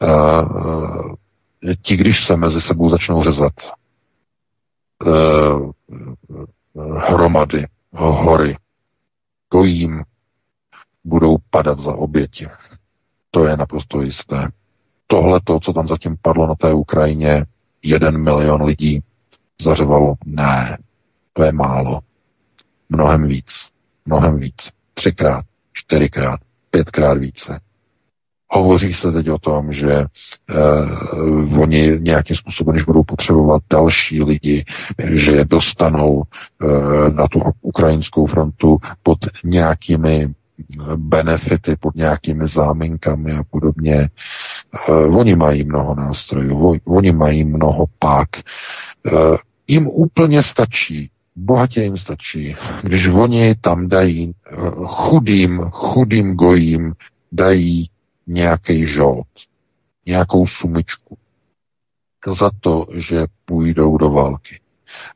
uh, 0.01 1.15
ti, 1.81 1.97
když 1.97 2.25
se 2.25 2.37
mezi 2.37 2.61
sebou 2.61 2.89
začnou 2.89 3.23
řezat 3.23 3.53
uh, 5.05 5.71
hromady, 6.97 7.67
hory, 7.93 8.57
kojím 9.49 10.03
budou 11.03 11.37
padat 11.49 11.79
za 11.79 11.93
oběti. 11.95 12.47
To 13.31 13.45
je 13.45 13.57
naprosto 13.57 14.01
jisté 14.01 14.47
tohle, 15.07 15.39
to, 15.43 15.59
co 15.59 15.73
tam 15.73 15.87
zatím 15.87 16.17
padlo 16.21 16.47
na 16.47 16.55
té 16.55 16.73
Ukrajině, 16.73 17.45
jeden 17.83 18.23
milion 18.23 18.63
lidí 18.63 19.01
zařevalo, 19.61 20.15
ne, 20.25 20.77
to 21.33 21.43
je 21.43 21.51
málo. 21.51 21.99
Mnohem 22.89 23.27
víc, 23.27 23.53
mnohem 24.05 24.37
víc. 24.37 24.69
Třikrát, 24.93 25.45
čtyřikrát, 25.73 26.39
pětkrát 26.71 27.17
více. 27.17 27.59
Hovoří 28.49 28.93
se 28.93 29.11
teď 29.11 29.29
o 29.29 29.37
tom, 29.37 29.71
že 29.73 29.93
eh, 29.93 30.05
oni 31.59 31.99
nějakým 31.99 32.35
způsobem, 32.35 32.73
když 32.73 32.85
budou 32.85 33.03
potřebovat 33.03 33.61
další 33.69 34.23
lidi, 34.23 34.65
že 35.03 35.31
je 35.31 35.45
dostanou 35.45 36.23
eh, 36.23 37.11
na 37.11 37.27
tu 37.27 37.41
ukrajinskou 37.61 38.25
frontu 38.25 38.77
pod 39.03 39.17
nějakými 39.43 40.33
benefity 40.95 41.75
pod 41.75 41.95
nějakými 41.95 42.47
záminkami 42.47 43.31
a 43.31 43.43
podobně. 43.43 44.09
Uh, 44.89 45.17
oni 45.17 45.35
mají 45.35 45.63
mnoho 45.63 45.95
nástrojů, 45.95 46.79
oni 46.85 47.11
mají 47.11 47.43
mnoho 47.43 47.85
pák. 47.99 48.29
Uh, 49.11 49.37
jim 49.67 49.87
úplně 49.87 50.43
stačí, 50.43 51.11
bohatě 51.35 51.81
jim 51.81 51.97
stačí, 51.97 52.55
když 52.83 53.07
oni 53.07 53.55
tam 53.55 53.87
dají 53.87 54.27
uh, 54.27 54.87
chudým, 54.87 55.61
chudým 55.71 56.35
gojím 56.35 56.93
dají 57.31 57.89
nějaký 58.27 58.85
žot, 58.85 59.27
nějakou 60.05 60.47
sumičku 60.47 61.17
za 62.27 62.51
to, 62.59 62.87
že 62.93 63.25
půjdou 63.45 63.97
do 63.97 64.09
války. 64.09 64.59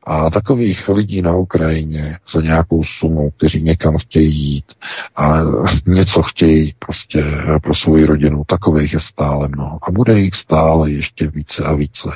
A 0.04 0.30
takových 0.30 0.88
lidí 0.88 1.22
na 1.22 1.36
Ukrajině 1.36 2.18
za 2.32 2.42
nějakou 2.42 2.84
sumu, 2.84 3.30
kteří 3.30 3.62
někam 3.62 3.98
chtějí 3.98 4.34
jít 4.34 4.72
a 5.16 5.40
něco 5.86 6.22
chtějí 6.22 6.74
prostě 6.78 7.24
pro 7.62 7.74
svou 7.74 8.06
rodinu, 8.06 8.42
takových 8.46 8.92
je 8.92 9.00
stále 9.00 9.48
mnoho. 9.48 9.78
A 9.82 9.90
bude 9.90 10.20
jich 10.20 10.34
stále 10.34 10.90
ještě 10.90 11.26
více 11.26 11.64
a 11.64 11.74
více. 11.74 12.10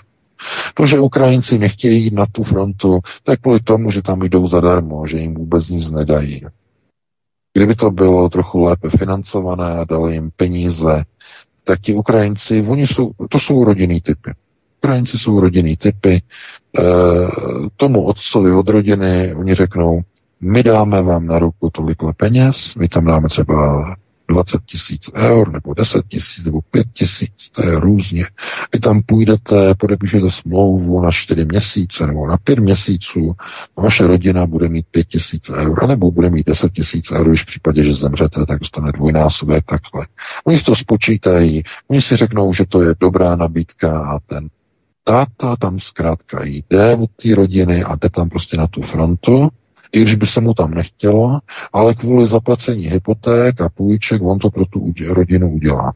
To, 0.74 0.86
že 0.86 1.00
Ukrajinci 1.00 1.58
nechtějí 1.58 2.04
jít 2.04 2.14
na 2.14 2.26
tu 2.32 2.42
frontu, 2.42 3.00
tak 3.24 3.40
kvůli 3.40 3.60
tomu, 3.60 3.90
že 3.90 4.02
tam 4.02 4.22
jdou 4.22 4.46
zadarmo, 4.46 5.06
že 5.06 5.18
jim 5.18 5.34
vůbec 5.34 5.68
nic 5.68 5.90
nedají. 5.90 6.42
Kdyby 7.54 7.74
to 7.74 7.90
bylo 7.90 8.28
trochu 8.28 8.64
lépe 8.64 8.90
financované 8.90 9.78
a 9.78 9.84
dali 9.84 10.14
jim 10.14 10.30
peníze, 10.36 11.04
tak 11.64 11.80
ti 11.80 11.94
Ukrajinci, 11.94 12.62
oni 12.68 12.86
jsou, 12.86 13.10
to 13.30 13.38
jsou 13.38 13.64
rodinný 13.64 14.00
typy. 14.00 14.30
Ukrajinci 14.78 15.18
jsou 15.18 15.40
rodinný 15.40 15.76
typy. 15.76 16.14
E, 16.14 16.22
tomu 17.76 18.04
otcovi 18.04 18.52
od 18.52 18.68
rodiny 18.68 19.34
oni 19.34 19.54
řeknou, 19.54 20.02
my 20.40 20.62
dáme 20.62 21.02
vám 21.02 21.26
na 21.26 21.38
ruku 21.38 21.70
tolikle 21.70 22.12
peněz, 22.12 22.74
my 22.78 22.88
tam 22.88 23.04
dáme 23.04 23.28
třeba 23.28 23.96
20 24.28 24.60
tisíc 24.66 25.10
eur, 25.14 25.52
nebo 25.52 25.74
10 25.74 26.06
tisíc, 26.08 26.44
nebo 26.44 26.60
5 26.70 26.86
tisíc, 26.92 27.50
to 27.52 27.66
je 27.66 27.80
různě. 27.80 28.26
Vy 28.72 28.80
tam 28.80 29.02
půjdete, 29.02 29.74
podepíšete 29.74 30.30
smlouvu 30.30 31.00
na 31.00 31.10
4 31.10 31.44
měsíce 31.44 32.06
nebo 32.06 32.26
na 32.26 32.36
5 32.36 32.58
měsíců, 32.58 33.34
a 33.76 33.80
vaše 33.80 34.06
rodina 34.06 34.46
bude 34.46 34.68
mít 34.68 34.86
5 34.90 35.08
tisíc 35.08 35.50
eur, 35.50 35.88
nebo 35.88 36.10
bude 36.10 36.30
mít 36.30 36.46
10 36.46 36.72
tisíc 36.72 37.10
eur, 37.12 37.28
když 37.28 37.42
v 37.42 37.46
případě, 37.46 37.84
že 37.84 37.94
zemřete, 37.94 38.46
tak 38.46 38.58
dostane 38.58 38.92
dvojnásobek 38.92 39.64
takhle. 39.64 40.06
Oni 40.44 40.58
si 40.58 40.64
to 40.64 40.76
spočítají, 40.76 41.62
oni 41.88 42.00
si 42.00 42.16
řeknou, 42.16 42.52
že 42.52 42.66
to 42.66 42.82
je 42.82 42.94
dobrá 43.00 43.36
nabídka 43.36 43.98
a 43.98 44.18
ten 44.26 44.48
táta 45.08 45.56
tam 45.56 45.80
zkrátka 45.80 46.44
jde 46.44 46.96
od 46.96 47.10
té 47.22 47.34
rodiny 47.34 47.84
a 47.84 47.96
jde 47.96 48.10
tam 48.10 48.28
prostě 48.28 48.56
na 48.56 48.66
tu 48.66 48.82
frontu, 48.82 49.48
i 49.92 50.02
když 50.02 50.14
by 50.14 50.26
se 50.26 50.40
mu 50.40 50.54
tam 50.54 50.74
nechtělo, 50.74 51.40
ale 51.72 51.94
kvůli 51.94 52.26
zaplacení 52.26 52.86
hypoték 52.86 53.60
a 53.60 53.68
půjček 53.68 54.22
on 54.22 54.38
to 54.38 54.50
pro 54.50 54.64
tu 54.66 54.92
rodinu 55.08 55.50
udělá. 55.50 55.92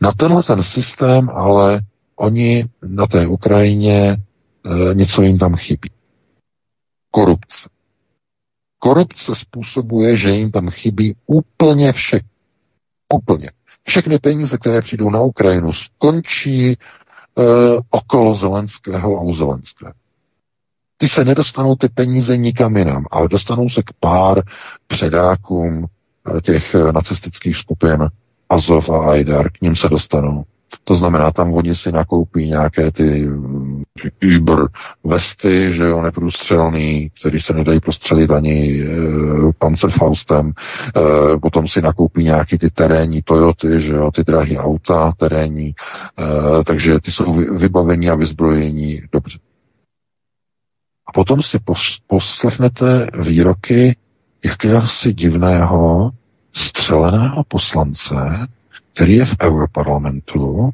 Na 0.00 0.12
tenhle 0.12 0.42
ten 0.42 0.62
systém 0.62 1.30
ale 1.30 1.80
oni 2.16 2.68
na 2.82 3.06
té 3.06 3.26
Ukrajině 3.26 4.00
e, 4.00 4.94
něco 4.94 5.22
jim 5.22 5.38
tam 5.38 5.56
chybí. 5.56 5.90
Korupce. 7.10 7.68
Korupce 8.78 9.34
způsobuje, 9.34 10.16
že 10.16 10.30
jim 10.30 10.50
tam 10.50 10.70
chybí 10.70 11.16
úplně 11.26 11.92
vše. 11.92 12.20
Úplně. 13.14 13.50
Všechny 13.84 14.18
peníze, 14.18 14.58
které 14.58 14.80
přijdou 14.80 15.10
na 15.10 15.20
Ukrajinu, 15.20 15.72
skončí 15.72 16.76
okolo 17.90 18.34
Zelenského 18.34 19.18
a 19.18 19.20
u 19.20 19.34
Zelenského. 19.34 19.92
Ty 20.96 21.08
se 21.08 21.24
nedostanou 21.24 21.76
ty 21.76 21.88
peníze 21.88 22.36
nikam 22.36 22.76
jinam, 22.76 23.04
ale 23.10 23.28
dostanou 23.28 23.68
se 23.68 23.82
k 23.82 23.92
pár 24.00 24.42
předákům 24.86 25.86
e, 26.36 26.40
těch 26.40 26.74
nacistických 26.74 27.56
skupin 27.56 28.08
Azov 28.48 28.88
a 28.88 29.10
Aidar, 29.10 29.50
k 29.50 29.60
ním 29.60 29.76
se 29.76 29.88
dostanou. 29.88 30.44
To 30.84 30.94
znamená, 30.94 31.30
tam 31.32 31.52
oni 31.52 31.74
si 31.74 31.92
nakoupí 31.92 32.46
nějaké 32.46 32.90
ty 32.90 33.26
mm, 33.26 33.82
Uber 34.38 34.68
vesty, 35.04 35.72
že 35.72 35.82
jo, 35.82 36.02
neprůstřelný, 36.02 37.10
který 37.20 37.40
se 37.40 37.54
nedají 37.54 37.80
prostřelit 37.80 38.30
ani 38.30 38.82
e, 38.82 38.86
Panzerfaustem, 39.58 40.52
e, 40.52 41.38
potom 41.38 41.68
si 41.68 41.82
nakoupí 41.82 42.24
nějaký 42.24 42.58
ty 42.58 42.70
terénní 42.70 43.22
Toyoty, 43.22 43.80
že 43.80 43.92
jo, 43.92 44.10
ty 44.10 44.24
drahé 44.24 44.56
auta 44.56 45.12
terénní, 45.16 45.68
e, 45.68 45.74
takže 46.64 47.00
ty 47.00 47.12
jsou 47.12 47.32
vybavení 47.56 48.10
a 48.10 48.14
vyzbrojení. 48.14 49.02
Dobře. 49.12 49.38
A 51.06 51.12
potom 51.12 51.42
si 51.42 51.58
poslechnete 52.06 53.06
výroky 53.22 53.96
jakéhosi 54.44 55.12
divného 55.12 56.10
střeleného 56.52 57.44
poslance, 57.48 58.14
který 59.00 59.16
je 59.16 59.24
v 59.24 59.36
Europarlamentu 59.42 60.70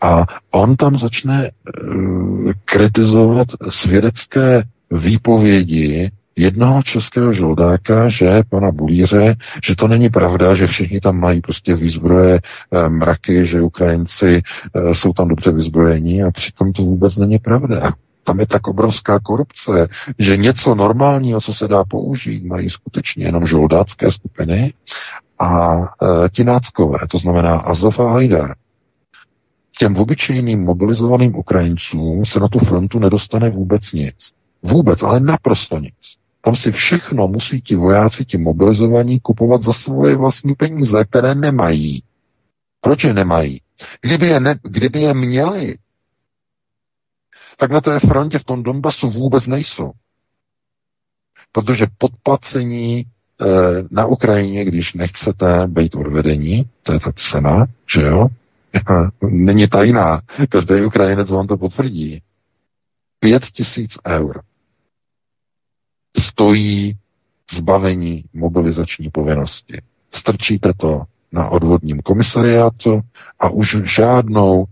a 0.00 0.26
on 0.50 0.76
tam 0.76 0.98
začne 0.98 1.50
uh, 1.50 2.52
kritizovat 2.64 3.48
svědecké 3.68 4.62
výpovědi 4.90 6.10
jednoho 6.36 6.82
českého 6.82 7.32
žoldáka, 7.32 8.08
že 8.08 8.42
pana 8.48 8.70
Bulíře, 8.70 9.36
že 9.64 9.76
to 9.76 9.88
není 9.88 10.08
pravda, 10.08 10.54
že 10.54 10.66
všichni 10.66 11.00
tam 11.00 11.20
mají 11.20 11.40
prostě 11.40 11.76
výzbroje 11.76 12.34
e, 12.34 12.88
mraky, 12.88 13.46
že 13.46 13.62
Ukrajinci 13.62 14.42
e, 14.74 14.94
jsou 14.94 15.12
tam 15.12 15.28
dobře 15.28 15.52
vyzbrojení 15.52 16.22
a 16.22 16.30
přitom 16.30 16.72
to 16.72 16.82
vůbec 16.82 17.16
není 17.16 17.38
pravda. 17.38 17.92
Tam 18.24 18.40
je 18.40 18.46
tak 18.46 18.68
obrovská 18.68 19.18
korupce, 19.18 19.88
že 20.18 20.36
něco 20.36 20.74
normálního, 20.74 21.40
co 21.40 21.52
se 21.52 21.68
dá 21.68 21.84
použít, 21.84 22.44
mají 22.44 22.70
skutečně 22.70 23.24
jenom 23.24 23.46
žoldácké 23.46 24.12
skupiny 24.12 24.72
a 25.38 25.76
e, 25.76 26.28
ti 26.28 26.44
náckové, 26.44 26.98
to 27.10 27.18
znamená 27.18 27.58
Azov 27.58 28.00
a 28.00 28.12
Hajdar. 28.12 28.54
Těm 29.78 29.96
obyčejným 29.96 30.64
mobilizovaným 30.64 31.36
Ukrajincům 31.36 32.24
se 32.24 32.40
na 32.40 32.48
tu 32.48 32.58
frontu 32.58 32.98
nedostane 32.98 33.50
vůbec 33.50 33.92
nic. 33.92 34.32
Vůbec, 34.62 35.02
ale 35.02 35.20
naprosto 35.20 35.78
nic. 35.78 36.16
Tam 36.40 36.56
si 36.56 36.72
všechno 36.72 37.28
musí 37.28 37.60
ti 37.60 37.74
vojáci, 37.74 38.24
ti 38.24 38.38
mobilizovaní 38.38 39.20
kupovat 39.20 39.62
za 39.62 39.72
svoje 39.72 40.16
vlastní 40.16 40.54
peníze, 40.54 41.04
které 41.04 41.34
nemají. 41.34 42.02
Proč 42.80 43.04
je 43.04 43.14
nemají? 43.14 43.60
Kdyby 44.00 44.26
je, 44.26 44.40
ne, 44.40 44.58
kdyby 44.62 45.00
je 45.00 45.14
měli, 45.14 45.78
tak 47.56 47.70
na 47.70 47.80
té 47.80 48.00
frontě 48.00 48.38
v 48.38 48.44
tom 48.44 48.62
Donbasu 48.62 49.10
vůbec 49.10 49.46
nejsou. 49.46 49.92
Protože 51.52 51.86
podplacení 51.98 53.04
na 53.90 54.06
Ukrajině, 54.06 54.64
když 54.64 54.94
nechcete 54.94 55.66
být 55.66 55.94
odvedení, 55.94 56.68
to 56.82 56.92
je 56.92 57.00
ta 57.00 57.12
cena, 57.12 57.66
že 57.94 58.02
jo, 58.02 58.28
není 59.30 59.68
tajná, 59.68 60.20
každý 60.48 60.74
Ukrajinec 60.84 61.30
vám 61.30 61.46
to 61.46 61.56
potvrdí. 61.56 62.22
Pět 63.20 63.42
tisíc 63.46 63.98
eur 64.06 64.42
stojí 66.18 66.96
zbavení 67.52 68.24
mobilizační 68.32 69.10
povinnosti. 69.10 69.82
Strčíte 70.14 70.72
to 70.74 71.02
na 71.32 71.48
odvodním 71.48 72.00
komisariátu 72.00 73.00
a 73.38 73.48
už 73.48 73.76
žádnou 73.96 74.64
e, 74.64 74.66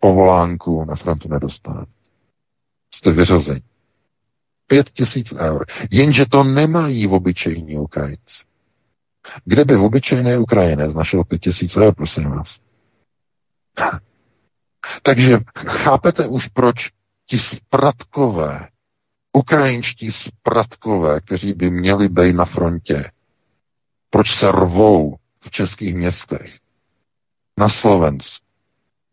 povolánku 0.00 0.84
na 0.84 0.96
frontu 0.96 1.28
nedostanete. 1.28 1.90
Jste 2.94 3.12
vyřazeni. 3.12 3.62
Pět 4.66 4.90
tisíc 4.90 5.32
eur. 5.32 5.66
Jenže 5.90 6.26
to 6.26 6.44
nemají 6.44 7.06
v 7.06 7.12
obyčejní 7.12 7.76
Ukrajinci. 7.76 8.44
Kde 9.44 9.64
by 9.64 9.76
v 9.76 9.82
obyčejné 9.82 10.38
Ukrajinec 10.38 10.94
našel 10.94 11.24
pět 11.24 11.38
tisíc 11.38 11.76
eur, 11.76 11.94
prosím 11.94 12.30
vás? 12.30 12.58
Takže 15.02 15.38
chápete 15.58 16.26
už, 16.26 16.48
proč 16.48 16.76
ti 17.26 17.38
spratkové, 17.38 18.68
ukrajinští 19.32 20.12
spratkové, 20.12 21.20
kteří 21.20 21.52
by 21.52 21.70
měli 21.70 22.08
být 22.08 22.32
na 22.32 22.44
frontě, 22.44 23.10
proč 24.10 24.38
se 24.38 24.52
rvou 24.52 25.16
v 25.40 25.50
českých 25.50 25.94
městech, 25.94 26.58
na 27.58 27.68
Slovensku, 27.68 28.46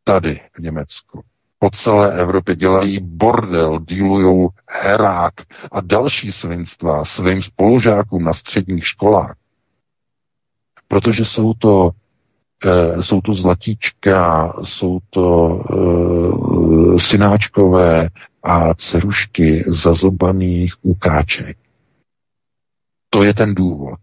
tady 0.03 0.41
v 0.53 0.59
Německu, 0.59 1.23
po 1.63 1.69
celé 1.69 2.19
Evropě 2.19 2.55
dělají 2.55 2.99
bordel, 2.99 3.79
dílují 3.87 4.49
herák 4.69 5.33
a 5.71 5.81
další 5.81 6.31
svinstva 6.31 7.05
svým 7.05 7.41
spolužákům 7.41 8.23
na 8.23 8.33
středních 8.33 8.87
školách. 8.87 9.35
Protože 10.87 11.25
jsou 11.25 11.53
to 11.53 11.91
e, 12.65 13.03
jsou 13.03 13.21
to 13.21 13.33
zlatíčka, 13.33 14.53
jsou 14.63 14.99
to 15.09 15.59
e, 16.95 16.99
synáčkové 16.99 18.09
a 18.43 18.73
cerušky 18.73 19.63
zazobaných 19.67 20.73
ukáček. 20.81 21.57
To 23.09 23.23
je 23.23 23.33
ten 23.33 23.55
důvod. 23.55 23.99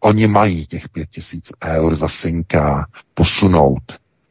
Oni 0.00 0.26
mají 0.26 0.66
těch 0.66 0.88
pět 0.88 1.08
tisíc 1.10 1.52
eur 1.64 1.94
za 1.94 2.08
synka 2.08 2.86
posunout 3.14 3.82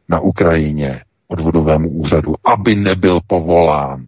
na 0.10 0.20
Ukrajině 0.20 1.02
odvodovému 1.34 1.90
úřadu, 1.90 2.36
aby 2.44 2.76
nebyl 2.76 3.20
povolán. 3.28 4.06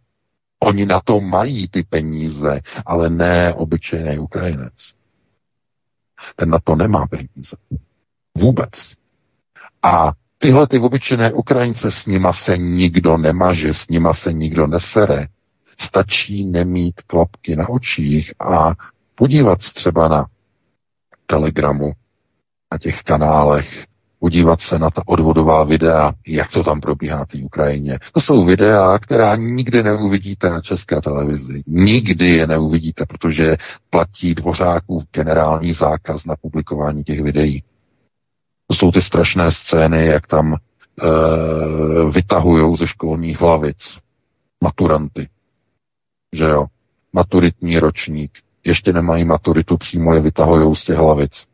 Oni 0.59 0.85
na 0.85 1.01
to 1.03 1.21
mají 1.21 1.67
ty 1.67 1.83
peníze, 1.83 2.61
ale 2.85 3.09
ne 3.09 3.53
obyčejný 3.53 4.19
Ukrajinec. 4.19 4.93
Ten 6.35 6.49
na 6.49 6.59
to 6.63 6.75
nemá 6.75 7.07
peníze. 7.07 7.55
Vůbec. 8.37 8.93
A 9.83 10.13
tyhle 10.37 10.67
ty 10.67 10.79
obyčejné 10.79 11.33
Ukrajince, 11.33 11.91
s 11.91 12.05
nima 12.05 12.33
se 12.33 12.57
nikdo 12.57 13.17
nemaže, 13.17 13.73
s 13.73 13.87
nima 13.87 14.13
se 14.13 14.33
nikdo 14.33 14.67
nesere. 14.67 15.27
Stačí 15.77 16.45
nemít 16.45 17.01
klapky 17.01 17.55
na 17.55 17.69
očích 17.69 18.33
a 18.39 18.73
podívat 19.15 19.61
se 19.61 19.73
třeba 19.73 20.07
na 20.07 20.25
telegramu, 21.25 21.93
na 22.71 22.77
těch 22.77 23.03
kanálech, 23.03 23.85
podívat 24.25 24.61
se 24.61 24.79
na 24.79 24.89
ta 24.89 25.01
odvodová 25.05 25.63
videa, 25.63 26.13
jak 26.27 26.51
to 26.51 26.63
tam 26.63 26.81
probíhá 26.81 27.25
té 27.25 27.37
Ukrajině. 27.37 27.99
To 28.13 28.21
jsou 28.21 28.45
videa, 28.45 28.99
která 28.99 29.35
nikdy 29.35 29.83
neuvidíte 29.83 30.49
na 30.49 30.61
české 30.61 31.01
televizi. 31.01 31.63
Nikdy 31.67 32.29
je 32.29 32.47
neuvidíte, 32.47 33.05
protože 33.05 33.57
platí 33.89 34.35
dvořákův 34.35 35.03
generální 35.11 35.73
zákaz 35.73 36.25
na 36.25 36.35
publikování 36.41 37.03
těch 37.03 37.21
videí. 37.21 37.63
To 38.67 38.75
jsou 38.75 38.91
ty 38.91 39.01
strašné 39.01 39.51
scény, 39.51 40.05
jak 40.05 40.27
tam 40.27 40.53
e, 40.53 40.57
vytahují 42.11 42.77
ze 42.77 42.87
školních 42.87 43.41
hlavic 43.41 43.97
maturanty. 44.63 45.29
Že 46.33 46.45
jo? 46.45 46.65
Maturitní 47.13 47.79
ročník. 47.79 48.31
Ještě 48.63 48.93
nemají 48.93 49.25
maturitu, 49.25 49.77
přímo 49.77 50.13
je 50.13 50.21
vytahují 50.21 50.75
z 50.75 50.83
těch 50.83 50.97
hlavic 50.97 51.45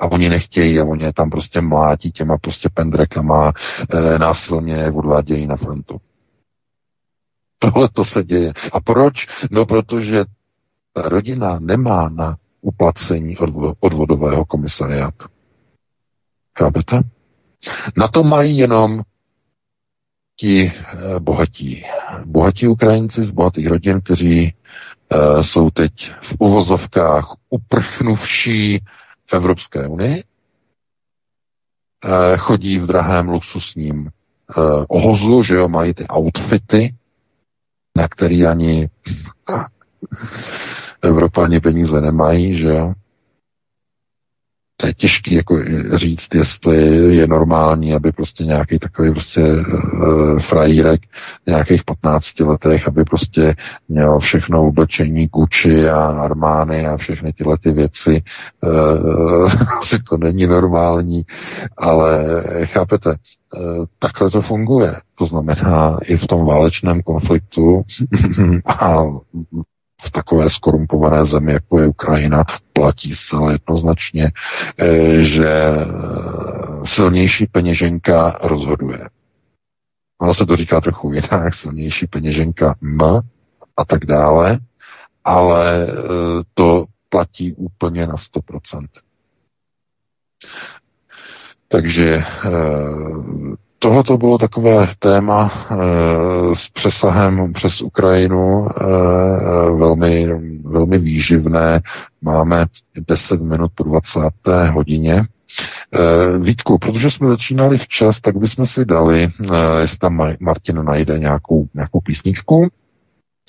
a 0.00 0.06
oni 0.06 0.28
nechtějí 0.28 0.80
a 0.80 0.84
oni 0.84 1.04
je 1.04 1.12
tam 1.12 1.30
prostě 1.30 1.60
mlátí 1.60 2.12
těma 2.12 2.38
prostě 2.38 2.68
pendrekama, 2.74 3.52
e, 3.90 4.18
násilně 4.18 4.90
odvádějí 4.90 5.46
na 5.46 5.56
frontu. 5.56 6.00
Tohle 7.58 7.88
to 7.88 8.04
se 8.04 8.24
děje. 8.24 8.52
A 8.72 8.80
proč? 8.80 9.26
No 9.50 9.66
protože 9.66 10.24
ta 10.92 11.08
rodina 11.08 11.58
nemá 11.58 12.08
na 12.08 12.36
uplacení 12.60 13.36
odvodového 13.80 14.44
komisariátu. 14.44 15.28
Chápete? 16.58 17.00
Na 17.96 18.08
to 18.08 18.24
mají 18.24 18.58
jenom 18.58 19.02
ti 20.36 20.62
e, 20.66 20.72
bohatí. 21.20 21.84
Bohatí 22.24 22.68
Ukrajinci 22.68 23.22
z 23.22 23.30
bohatých 23.30 23.66
rodin, 23.66 24.00
kteří 24.00 24.42
e, 24.42 24.54
jsou 25.42 25.70
teď 25.70 25.92
v 26.22 26.34
uvozovkách 26.38 27.34
uprchnuvší 27.50 28.80
v 29.30 29.34
Evropské 29.34 29.86
unii, 29.88 30.24
eh, 32.04 32.36
chodí 32.36 32.78
v 32.78 32.86
drahém 32.86 33.28
luxusním 33.28 34.08
eh, 34.10 34.60
ohozu, 34.88 35.42
že 35.42 35.54
jo, 35.54 35.68
mají 35.68 35.94
ty 35.94 36.06
outfity, 36.08 36.94
na 37.96 38.08
který 38.08 38.46
ani 38.46 38.88
Evropa 41.02 41.44
ani 41.44 41.60
peníze 41.60 42.00
nemají, 42.00 42.54
že 42.56 42.68
jo. 42.68 42.92
To 44.80 44.86
je 44.86 44.94
těžké 44.94 45.34
jako 45.34 45.58
říct, 45.92 46.34
jestli 46.34 46.76
je 47.16 47.26
normální, 47.26 47.94
aby 47.94 48.12
prostě 48.12 48.44
nějaký 48.44 48.78
takový 48.78 49.10
prostě 49.10 49.40
uh, 49.40 50.38
frajírek 50.38 51.00
nějakých 51.46 51.84
15 51.84 52.40
letech, 52.40 52.88
aby 52.88 53.04
prostě 53.04 53.54
měl 53.88 54.18
všechno 54.18 54.62
oblečení 54.66 55.26
Gucci 55.26 55.88
a 55.88 56.04
Armány 56.04 56.86
a 56.86 56.96
všechny 56.96 57.32
tyhle 57.32 57.58
ty 57.58 57.72
věci. 57.72 58.22
Uh, 58.60 59.52
asi 59.80 59.98
to 60.08 60.16
není 60.16 60.46
normální, 60.46 61.22
ale 61.78 62.24
chápete, 62.64 63.10
uh, 63.10 63.84
takhle 63.98 64.30
to 64.30 64.42
funguje. 64.42 64.96
To 65.18 65.26
znamená 65.26 65.98
i 66.02 66.16
v 66.16 66.26
tom 66.26 66.46
válečném 66.46 67.02
konfliktu 67.02 67.82
a 68.66 69.04
v 70.06 70.10
takové 70.10 70.50
skorumpované 70.50 71.24
zemi, 71.24 71.52
jako 71.52 71.78
je 71.78 71.88
Ukrajina, 71.88 72.44
platí 72.72 73.14
zcela 73.14 73.52
jednoznačně, 73.52 74.32
eh, 74.78 75.22
že 75.22 75.50
silnější 76.84 77.46
peněženka 77.46 78.38
rozhoduje. 78.42 79.08
Ono 80.20 80.34
se 80.34 80.46
to 80.46 80.56
říká 80.56 80.80
trochu 80.80 81.12
jinak, 81.12 81.54
silnější 81.54 82.06
peněženka 82.06 82.74
M 82.82 83.02
a 83.76 83.84
tak 83.84 84.04
dále, 84.04 84.58
ale 85.24 85.86
eh, 85.88 85.94
to 86.54 86.84
platí 87.08 87.54
úplně 87.54 88.06
na 88.06 88.14
100%. 88.14 88.86
Takže 91.68 92.14
eh, 92.14 92.50
Tohle 93.82 94.02
to 94.04 94.18
bylo 94.18 94.38
takové 94.38 94.88
téma 94.98 95.52
e, 95.70 95.76
s 96.56 96.68
přesahem 96.68 97.52
přes 97.52 97.82
Ukrajinu, 97.82 98.68
e, 98.68 98.84
velmi, 99.70 100.26
velmi 100.64 100.98
výživné. 100.98 101.80
Máme 102.22 102.66
10 103.08 103.40
minut 103.40 103.72
po 103.74 103.84
20. 103.84 104.20
hodině. 104.70 105.14
E, 105.14 105.24
Vítku, 106.38 106.78
protože 106.78 107.10
jsme 107.10 107.28
začínali 107.28 107.78
včas, 107.78 108.20
tak 108.20 108.36
bychom 108.36 108.66
si 108.66 108.84
dali, 108.84 109.22
e, 109.24 109.80
jestli 109.80 109.98
tam 109.98 110.34
Martin 110.40 110.84
najde 110.84 111.18
nějakou, 111.18 111.66
nějakou 111.74 112.00
písničku, 112.00 112.68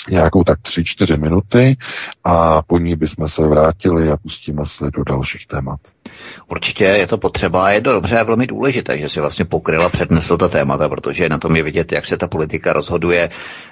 nějakou 0.09 0.43
tak 0.43 0.59
3-4 0.59 1.19
minuty 1.19 1.77
a 2.23 2.61
po 2.61 2.77
ní 2.77 2.95
bychom 2.95 3.27
se 3.27 3.47
vrátili 3.47 4.11
a 4.11 4.17
pustíme 4.17 4.65
se 4.65 4.91
do 4.91 5.03
dalších 5.03 5.47
témat. 5.47 5.79
Určitě 6.47 6.83
je 6.85 7.07
to 7.07 7.17
potřeba 7.17 7.65
a 7.65 7.69
je 7.69 7.81
to 7.81 7.93
dobře 7.93 8.19
a 8.19 8.23
velmi 8.23 8.47
důležité, 8.47 8.97
že 8.97 9.09
si 9.09 9.19
vlastně 9.19 9.45
pokryl 9.45 9.81
a 9.83 9.89
přednesl 9.89 10.37
ta 10.37 10.47
témata, 10.47 10.89
protože 10.89 11.29
na 11.29 11.37
tom 11.37 11.55
je 11.55 11.63
vidět, 11.63 11.91
jak 11.91 12.05
se 12.05 12.17
ta 12.17 12.27
politika 12.27 12.73
rozhoduje 12.73 13.29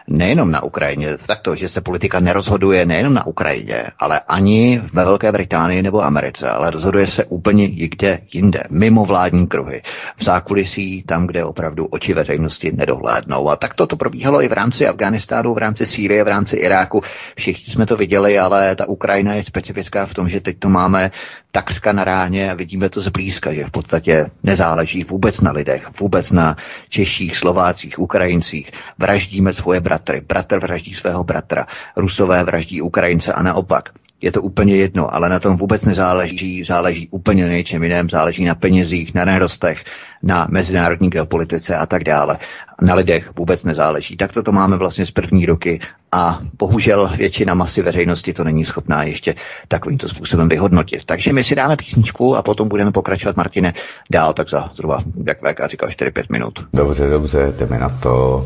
nejenom 0.07 0.51
na 0.51 0.63
Ukrajině, 0.63 1.17
tak 1.27 1.41
to, 1.41 1.55
že 1.55 1.69
se 1.69 1.81
politika 1.81 2.19
nerozhoduje 2.19 2.85
nejenom 2.85 3.13
na 3.13 3.27
Ukrajině, 3.27 3.83
ale 3.99 4.19
ani 4.19 4.81
ve 4.93 5.05
Velké 5.05 5.31
Británii 5.31 5.81
nebo 5.81 6.03
Americe, 6.03 6.49
ale 6.49 6.71
rozhoduje 6.71 7.07
se 7.07 7.25
úplně 7.25 7.65
jinde, 7.65 8.19
jinde, 8.33 8.63
mimo 8.69 9.05
vládní 9.05 9.47
kruhy, 9.47 9.81
v 10.17 10.23
zákulisí, 10.23 11.03
tam, 11.03 11.27
kde 11.27 11.43
opravdu 11.45 11.85
oči 11.85 12.13
veřejnosti 12.13 12.71
nedohlédnou. 12.71 13.49
A 13.49 13.55
tak 13.55 13.73
to, 13.73 13.87
to 13.87 13.95
probíhalo 13.95 14.43
i 14.43 14.47
v 14.47 14.53
rámci 14.53 14.87
Afganistánu, 14.87 15.53
v 15.53 15.57
rámci 15.57 15.85
Sýrie, 15.85 16.23
v 16.23 16.27
rámci 16.27 16.55
Iráku. 16.55 17.01
Všichni 17.35 17.73
jsme 17.73 17.85
to 17.85 17.97
viděli, 17.97 18.39
ale 18.39 18.75
ta 18.75 18.87
Ukrajina 18.89 19.33
je 19.33 19.43
specifická 19.43 20.05
v 20.05 20.13
tom, 20.13 20.29
že 20.29 20.41
teď 20.41 20.59
to 20.59 20.69
máme 20.69 21.11
takřka 21.51 21.91
na 21.93 22.03
ráně 22.03 22.51
a 22.51 22.53
vidíme 22.53 22.89
to 22.89 23.01
zblízka, 23.01 23.53
že 23.53 23.65
v 23.65 23.71
podstatě 23.71 24.31
nezáleží 24.43 25.03
vůbec 25.03 25.41
na 25.41 25.51
lidech, 25.51 25.87
vůbec 25.99 26.31
na 26.31 26.57
Češích, 26.89 27.37
Slovácích, 27.37 27.99
Ukrajincích. 27.99 28.71
Vraždíme 28.97 29.53
svoje 29.53 29.79
bratry, 29.79 30.21
bratr 30.21 30.59
vraždí 30.59 30.93
svého 30.93 31.23
bratra, 31.23 31.67
Rusové 31.95 32.43
vraždí 32.43 32.81
Ukrajince 32.81 33.33
a 33.33 33.43
naopak. 33.43 33.89
Je 34.21 34.31
to 34.31 34.41
úplně 34.41 34.75
jedno, 34.75 35.15
ale 35.15 35.29
na 35.29 35.39
tom 35.39 35.57
vůbec 35.57 35.85
nezáleží, 35.85 36.63
záleží 36.63 37.07
úplně 37.11 37.45
na 37.45 37.51
něčem 37.51 37.83
jiném, 37.83 38.09
záleží 38.09 38.45
na 38.45 38.55
penězích, 38.55 39.13
na 39.13 39.25
nerostech, 39.25 39.83
na 40.23 40.47
mezinárodní 40.49 41.09
geopolitice 41.09 41.75
a 41.75 41.85
tak 41.85 42.03
dále. 42.03 42.37
Na 42.81 42.93
lidech 42.93 43.31
vůbec 43.37 43.63
nezáleží. 43.63 44.17
Tak 44.17 44.33
to 44.33 44.51
máme 44.51 44.77
vlastně 44.77 45.05
z 45.05 45.11
první 45.11 45.45
roky 45.45 45.79
a 46.11 46.39
bohužel 46.57 47.09
většina 47.17 47.53
masy 47.53 47.81
veřejnosti 47.81 48.33
to 48.33 48.43
není 48.43 48.65
schopná 48.65 49.03
ještě 49.03 49.35
takovýmto 49.67 50.09
způsobem 50.09 50.49
vyhodnotit. 50.49 51.05
Takže 51.05 51.33
my 51.33 51.43
si 51.43 51.55
dáme 51.55 51.77
písničku 51.77 52.35
a 52.35 52.41
potom 52.41 52.69
budeme 52.69 52.91
pokračovat, 52.91 53.37
Martine, 53.37 53.73
dál 54.11 54.33
tak 54.33 54.49
za 54.49 54.71
zhruba, 54.75 54.99
jak 55.27 55.37
VK 55.39 55.69
říkal, 55.69 55.89
4-5 55.89 56.23
minut. 56.29 56.59
Dobře, 56.73 57.09
dobře, 57.09 57.53
jdeme 57.59 57.79
na 57.79 57.89
to. 57.89 58.45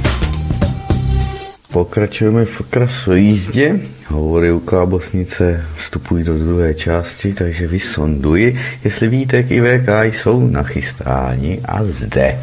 Pokračujeme 1.71 2.45
v 2.45 2.61
krasu 2.69 3.13
jízdě. 3.13 3.79
Hovory 4.07 4.51
u 4.51 4.59
Kábosnice 4.59 5.65
vstupují 5.77 6.23
do 6.23 6.37
druhé 6.37 6.73
části, 6.73 7.33
takže 7.33 7.67
vysonduji, 7.67 8.59
jestli 8.83 9.07
Vítek 9.07 9.51
i 9.51 9.61
VK 9.61 9.89
jsou 10.03 10.47
nachystáni 10.47 11.61
a 11.65 11.83
zde. 11.83 12.39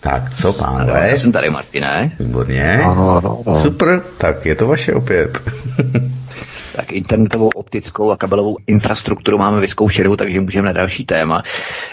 Tak, 0.00 0.30
co 0.40 0.52
pánové? 0.52 1.08
Já 1.08 1.16
jsem 1.16 1.32
tady, 1.32 1.50
Martine. 1.50 2.12
Výborně. 2.20 2.72
Ano, 2.72 3.10
ano, 3.16 3.42
ano. 3.46 3.62
Super, 3.62 4.02
tak 4.18 4.46
je 4.46 4.54
to 4.54 4.66
vaše 4.66 4.94
opět. 4.94 5.38
tak 6.74 6.92
internetovou, 6.92 7.48
optickou 7.54 8.10
a 8.10 8.16
kabelovou 8.16 8.56
infrastrukturu 8.66 9.38
máme 9.38 9.60
vyzkoušenou, 9.60 10.16
takže 10.16 10.40
můžeme 10.40 10.66
na 10.66 10.72
další 10.72 11.04
téma. 11.04 11.42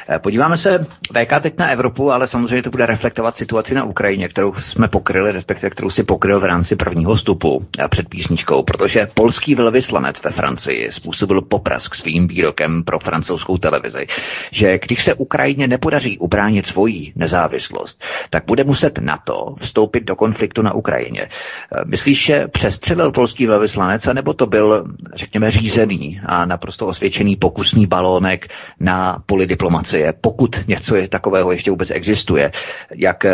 Eh, 0.10 0.20
podíváme 0.20 0.58
se 0.58 0.86
VK 1.14 1.40
teď 1.42 1.58
na 1.58 1.68
Evropu, 1.70 2.12
ale 2.12 2.28
samozřejmě 2.28 2.62
to 2.62 2.70
bude 2.70 2.86
reflektovat 2.86 3.38
situaci 3.38 3.76
na 3.76 3.84
Ukrajině, 3.84 4.28
kterou 4.30 4.54
jsme 4.54 4.88
pokryli, 4.88 5.32
respektive 5.32 5.70
kterou 5.70 5.90
si 5.90 6.04
pokryl 6.04 6.40
v 6.40 6.46
rámci 6.46 6.76
prvního 6.76 7.14
vstupu 7.16 7.66
eh, 7.80 7.88
před 7.88 8.10
písničkou, 8.10 8.64
protože 8.64 9.08
polský 9.14 9.56
velvyslanec 9.56 10.24
ve 10.24 10.32
Francii 10.32 10.92
způsobil 10.92 11.42
poprask 11.42 11.96
svým 11.96 12.28
výrokem 12.28 12.84
pro 12.84 13.00
francouzskou 13.00 13.58
televizi, 13.58 14.08
že 14.52 14.80
když 14.80 15.04
se 15.04 15.14
Ukrajině 15.14 15.68
nepodaří 15.68 16.18
ubránit 16.18 16.66
svoji 16.66 17.12
nezávislost, 17.16 18.04
tak 18.30 18.44
bude 18.46 18.64
muset 18.64 18.98
NATO 18.98 19.56
vstoupit 19.58 20.04
do 20.04 20.16
konfliktu 20.16 20.62
na 20.62 20.74
Ukrajině. 20.74 21.22
Eh, 21.22 21.82
myslíš, 21.86 22.26
že 22.26 22.48
přestřelil 22.48 23.12
polský 23.12 23.46
velvyslanec, 23.46 24.06
nebo 24.14 24.34
to 24.34 24.46
byl 24.48 24.71
řekněme, 25.16 25.52
řízený 25.52 26.22
a 26.26 26.46
naprosto 26.46 26.88
osvědčený 26.88 27.36
pokusný 27.36 27.88
balónek 27.88 28.48
na 28.80 29.24
poli 29.26 29.48
diplomacie, 29.48 30.14
pokud 30.22 30.68
něco 30.68 30.96
je 30.96 31.08
takového 31.08 31.52
ještě 31.52 31.72
vůbec 31.72 31.92
existuje, 31.92 32.52
jak 32.96 33.26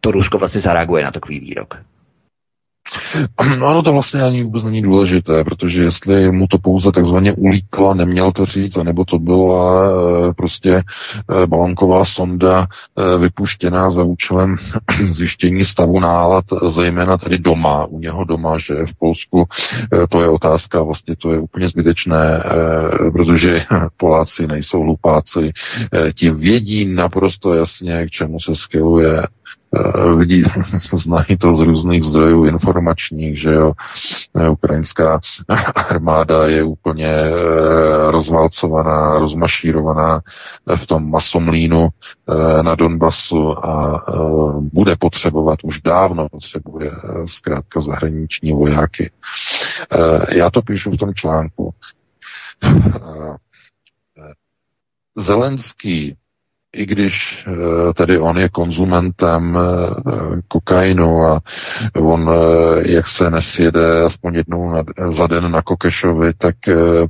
to 0.00 0.10
Rusko 0.10 0.38
vlastně 0.38 0.60
zareaguje 0.60 1.04
na 1.04 1.10
takový 1.10 1.40
výrok. 1.40 1.78
Ano, 3.38 3.82
to 3.82 3.92
vlastně 3.92 4.22
ani 4.22 4.42
vůbec 4.44 4.64
není 4.64 4.82
důležité, 4.82 5.44
protože 5.44 5.82
jestli 5.82 6.32
mu 6.32 6.46
to 6.46 6.58
pouze 6.58 6.92
takzvaně 6.92 7.32
ulíkla, 7.32 7.94
neměl 7.94 8.32
to 8.32 8.46
říct, 8.46 8.76
anebo 8.76 9.04
to 9.04 9.18
byla 9.18 9.82
e, 9.84 10.32
prostě 10.32 10.74
e, 10.74 11.46
balonková 11.46 12.04
sonda 12.04 12.66
e, 12.66 13.18
vypuštěná 13.18 13.90
za 13.90 14.02
účelem 14.02 14.56
zjištění 15.10 15.64
stavu 15.64 16.00
nálad, 16.00 16.44
zejména 16.68 17.18
tedy 17.18 17.38
doma, 17.38 17.84
u 17.84 17.98
něho 17.98 18.24
doma, 18.24 18.58
že 18.58 18.74
v 18.74 18.94
Polsku, 18.98 19.44
to 20.08 20.20
je 20.20 20.28
otázka, 20.28 20.82
vlastně 20.82 21.16
to 21.16 21.32
je 21.32 21.38
úplně 21.38 21.68
zbytečné, 21.68 22.42
protože 23.12 23.64
Poláci 23.96 24.46
nejsou 24.46 24.82
hlupáci, 24.82 25.52
ti 26.14 26.30
vědí 26.30 26.84
naprosto 26.84 27.54
jasně, 27.54 28.06
k 28.06 28.10
čemu 28.10 28.40
se 28.40 28.54
skyluje 28.54 29.08
Eh, 29.08 29.26
vidí, 30.16 30.42
znají 30.92 31.36
to 31.38 31.56
z 31.56 31.60
různých 31.60 32.04
zdrojů 32.04 32.44
informačních, 32.44 33.40
že 33.40 33.52
jo, 33.52 33.72
eh, 34.36 34.48
ukrajinská 34.48 35.20
armáda 35.74 36.46
je 36.46 36.62
úplně 36.62 37.06
eh, 37.06 37.30
rozvalcovaná, 38.10 39.18
rozmašírovaná 39.18 40.20
v 40.76 40.86
tom 40.86 41.10
masomlínu 41.10 41.88
na 42.62 42.74
Donbasu 42.74 43.66
a 43.66 44.04
bude 44.72 44.96
potřebovat, 44.96 45.58
už 45.62 45.80
dávno 45.80 46.28
potřebuje 46.28 46.90
zkrátka 47.26 47.80
zahraniční 47.80 48.52
vojáky. 48.52 49.10
Já 50.32 50.50
to 50.50 50.62
píšu 50.62 50.90
v 50.90 50.96
tom 50.96 51.14
článku. 51.14 51.74
Zelenský 55.16 56.16
i 56.78 56.86
když 56.86 57.46
eh, 57.46 57.94
tedy 57.94 58.18
on 58.18 58.38
je 58.38 58.48
konzumentem 58.48 59.58
eh, 59.58 60.40
kokainu 60.48 61.22
a 61.22 61.40
on, 61.96 62.30
eh, 62.30 62.92
jak 62.92 63.08
se 63.08 63.30
nesjede 63.30 64.02
aspoň 64.02 64.34
jednou 64.34 64.74
za 65.10 65.26
den 65.26 65.50
na 65.50 65.62
Kokešovi, 65.62 66.34
tak 66.34 66.56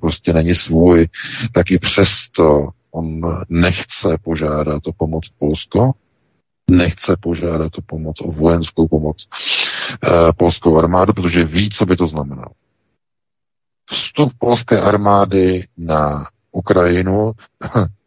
prostě 0.01 0.33
není 0.33 0.55
svůj, 0.55 1.09
tak 1.53 1.71
i 1.71 1.79
přesto 1.79 2.69
on 2.91 3.21
nechce 3.49 4.19
požádat 4.23 4.87
o 4.87 4.93
pomoc 4.93 5.25
Polsko, 5.39 5.93
nechce 6.71 7.16
požádat 7.21 7.79
o 7.79 7.83
pomoc, 7.87 8.16
o 8.21 8.33
vojenskou 8.33 8.89
pomoc 8.89 9.29
polskou 10.37 10.79
armádu, 10.79 11.12
protože 11.12 11.45
ví, 11.45 11.71
co 11.71 11.87
by 11.87 11.97
to 11.97 12.07
znamenalo. 12.07 12.51
vstup 13.91 14.33
polské 14.39 14.81
armády 14.81 15.66
na 15.77 16.27
Ukrajinu 16.53 17.33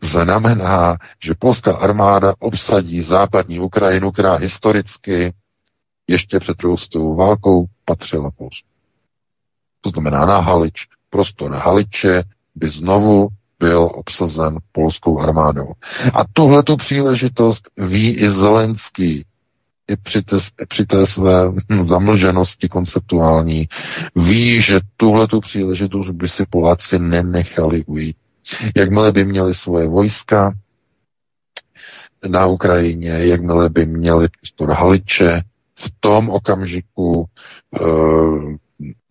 znamená, 0.00 0.96
že 1.22 1.34
polská 1.38 1.76
armáda 1.76 2.34
obsadí 2.38 3.02
západní 3.02 3.60
Ukrajinu, 3.60 4.10
která 4.10 4.34
historicky 4.34 5.34
ještě 6.08 6.40
před 6.40 6.56
druhou 6.56 7.16
válkou 7.16 7.66
patřila 7.84 8.30
Polsku. 8.30 8.68
To 9.80 9.90
znamená 9.90 10.26
na 10.26 10.38
Halič. 10.38 10.86
Prostor 11.10 11.52
Haliče 11.54 12.22
by 12.54 12.68
znovu 12.68 13.28
byl 13.58 13.90
obsazen 13.94 14.58
polskou 14.72 15.20
armádou. 15.20 15.72
A 16.14 16.24
tuhletu 16.32 16.76
příležitost 16.76 17.70
ví 17.76 18.14
i 18.14 18.30
Zelenský, 18.30 19.24
i 19.88 19.96
při 19.96 20.22
té, 20.22 20.36
při 20.68 20.86
té 20.86 21.06
své 21.06 21.52
zamlženosti 21.80 22.68
konceptuální, 22.68 23.68
ví, 24.16 24.60
že 24.62 24.80
tuhletu 24.96 25.40
příležitost 25.40 26.10
by 26.10 26.28
si 26.28 26.46
Poláci 26.50 26.98
nenechali 26.98 27.84
ujít. 27.84 28.16
Jakmile 28.76 29.12
by 29.12 29.24
měli 29.24 29.54
svoje 29.54 29.88
vojska 29.88 30.52
na 32.28 32.46
Ukrajině, 32.46 33.10
jakmile 33.10 33.68
by 33.68 33.86
měli 33.86 34.28
prostor 34.28 34.72
Haliče, 34.72 35.42
v 35.78 35.92
tom 36.00 36.30
okamžiku 36.30 37.26
uh, 37.80 38.54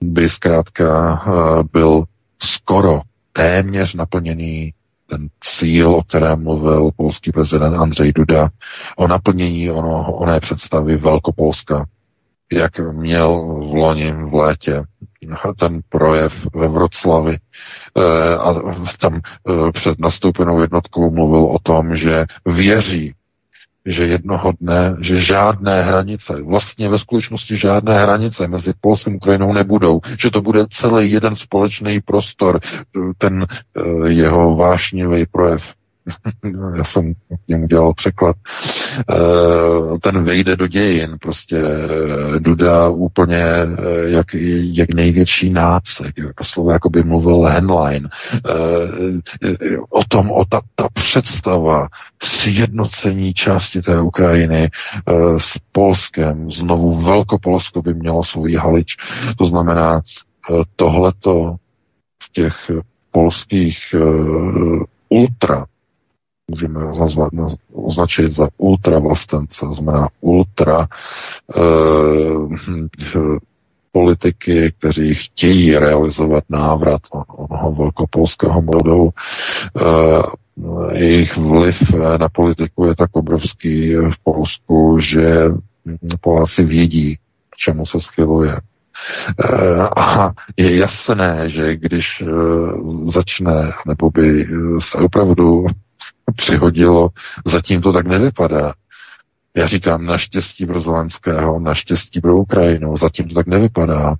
by 0.01 0.29
zkrátka 0.29 1.13
uh, 1.27 1.63
byl 1.71 2.03
skoro 2.41 3.01
téměř 3.33 3.93
naplněný 3.93 4.73
ten 5.09 5.27
cíl, 5.39 5.89
o 5.89 6.03
kterém 6.03 6.43
mluvil 6.43 6.89
polský 6.95 7.31
prezident 7.31 7.75
Andřej 7.75 8.13
Duda, 8.13 8.49
o 8.97 9.07
naplnění 9.07 9.71
ono, 9.71 10.13
oné 10.13 10.39
představy 10.39 10.97
Velkopolska, 10.97 11.85
jak 12.51 12.79
měl 12.79 13.43
v 13.43 13.73
loni 13.73 14.11
v 14.11 14.33
létě 14.33 14.83
ten 15.59 15.81
projev 15.89 16.33
ve 16.55 16.67
Vroclavi 16.67 17.37
eh, 17.37 18.35
a 18.35 18.53
tam 18.99 19.21
eh, 19.23 19.71
před 19.71 19.99
nastoupenou 19.99 20.61
jednotkou 20.61 21.11
mluvil 21.11 21.45
o 21.45 21.59
tom, 21.59 21.95
že 21.95 22.25
věří 22.45 23.13
že 23.87 24.07
jednoho 24.07 24.51
dne, 24.61 24.95
že 24.99 25.19
žádné 25.19 25.83
hranice, 25.83 26.41
vlastně 26.41 26.89
ve 26.89 26.99
skutečnosti 26.99 27.57
žádné 27.57 27.99
hranice 27.99 28.47
mezi 28.47 28.73
Polskem 28.81 29.13
a 29.13 29.15
Ukrajinou 29.15 29.53
nebudou, 29.53 29.99
že 30.19 30.31
to 30.31 30.41
bude 30.41 30.65
celý 30.69 31.11
jeden 31.11 31.35
společný 31.35 32.01
prostor, 32.01 32.59
ten 33.17 33.47
eh, 33.47 34.09
jeho 34.09 34.55
vášnivý 34.55 35.25
projev 35.25 35.63
já 36.75 36.83
jsem 36.83 37.13
k 37.13 37.47
němu 37.47 37.67
dělal 37.67 37.93
překlad, 37.93 38.35
eh, 39.09 39.99
ten 40.01 40.23
vejde 40.23 40.55
do 40.55 40.67
dějin, 40.67 41.17
prostě 41.21 41.57
eh, 41.57 42.39
Duda 42.39 42.89
úplně 42.89 43.37
eh, 43.37 43.67
jak, 44.05 44.25
jak 44.73 44.93
největší 44.93 45.49
nácek, 45.49 46.17
jako 46.17 46.43
slovo 46.43 46.71
jako 46.71 46.89
by 46.89 47.03
mluvil 47.03 47.41
Henlein, 47.41 48.09
o 49.89 50.03
tom, 50.07 50.31
o 50.31 50.45
ta, 50.45 50.61
ta 50.75 50.87
představa 50.93 51.87
sjednocení 52.23 53.33
části 53.33 53.81
té 53.81 54.01
Ukrajiny 54.01 54.69
s 55.37 55.57
Polskem, 55.71 56.51
znovu 56.51 57.01
Velkopolsko 57.01 57.81
by 57.81 57.93
mělo 57.93 58.23
svůj 58.23 58.55
halič, 58.55 58.95
to 59.37 59.45
znamená 59.45 60.01
tohleto 60.75 61.55
v 62.23 62.31
těch 62.31 62.71
polských 63.11 63.77
ultra 65.09 65.65
můžeme 66.51 66.79
nazvat, 66.99 67.29
označit 67.73 68.31
za 68.31 68.49
ultravlastence, 68.57 69.65
znamená 69.73 70.09
ultra 70.21 70.87
eh, 71.57 71.59
politiky, 73.91 74.73
kteří 74.79 75.15
chtějí 75.15 75.77
realizovat 75.77 76.43
návrat 76.49 77.01
onoho 77.27 77.71
velkopolského 77.71 78.61
modelu. 78.61 79.09
Eh, 79.77 80.21
jejich 80.93 81.37
vliv 81.37 81.93
na 82.19 82.29
politiku 82.29 82.85
je 82.85 82.95
tak 82.95 83.09
obrovský 83.13 83.95
v 83.95 84.23
Polsku, 84.23 84.99
že 84.99 85.49
Poláci 86.21 86.63
vědí, 86.63 87.15
k 87.49 87.55
čemu 87.55 87.85
se 87.85 87.99
schyluje. 87.99 88.57
Eh, 89.39 89.81
a 89.97 90.31
je 90.57 90.77
jasné, 90.77 91.49
že 91.49 91.75
když 91.75 92.21
eh, 92.21 92.27
začne, 93.03 93.71
nebo 93.87 94.09
by 94.09 94.47
se 94.79 94.97
opravdu 94.97 95.65
přihodilo. 96.35 97.09
Zatím 97.45 97.81
to 97.81 97.93
tak 97.93 98.07
nevypadá. 98.07 98.73
Já 99.55 99.67
říkám 99.67 100.05
naštěstí 100.05 100.65
pro 100.65 100.81
Zelenského, 100.81 101.59
naštěstí 101.59 102.21
pro 102.21 102.37
Ukrajinu, 102.37 102.97
zatím 102.97 103.27
to 103.27 103.35
tak 103.35 103.47
nevypadá. 103.47 104.15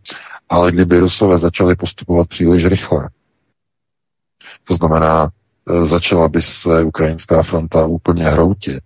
Ale 0.50 0.72
kdyby 0.72 1.00
Rusové 1.00 1.40
začali 1.40 1.76
postupovat 1.76 2.28
příliš 2.30 2.66
rychle, 2.66 3.10
to 4.64 4.74
znamená, 4.74 5.30
e, 5.70 5.86
začala 5.86 6.30
by 6.30 6.42
se 6.42 6.84
ukrajinská 6.84 7.44
fronta 7.44 7.86
úplně 7.86 8.24
hroutit 8.24 8.84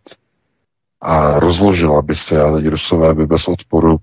a 1.02 1.40
rozložila 1.40 2.02
by 2.02 2.16
se 2.16 2.42
a 2.42 2.56
teď 2.56 2.68
Rusové 2.68 3.14
by 3.14 3.26
bez 3.28 3.48
odporu 3.48 3.98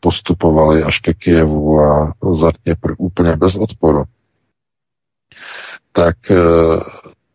postupovali 0.00 0.82
až 0.82 1.00
ke 1.00 1.14
Kijevu 1.14 1.80
a 1.80 2.14
zatně 2.32 2.76
úplně 2.98 3.36
bez 3.36 3.56
odporu, 3.56 4.04
tak 5.92 6.30
e, 6.30 6.36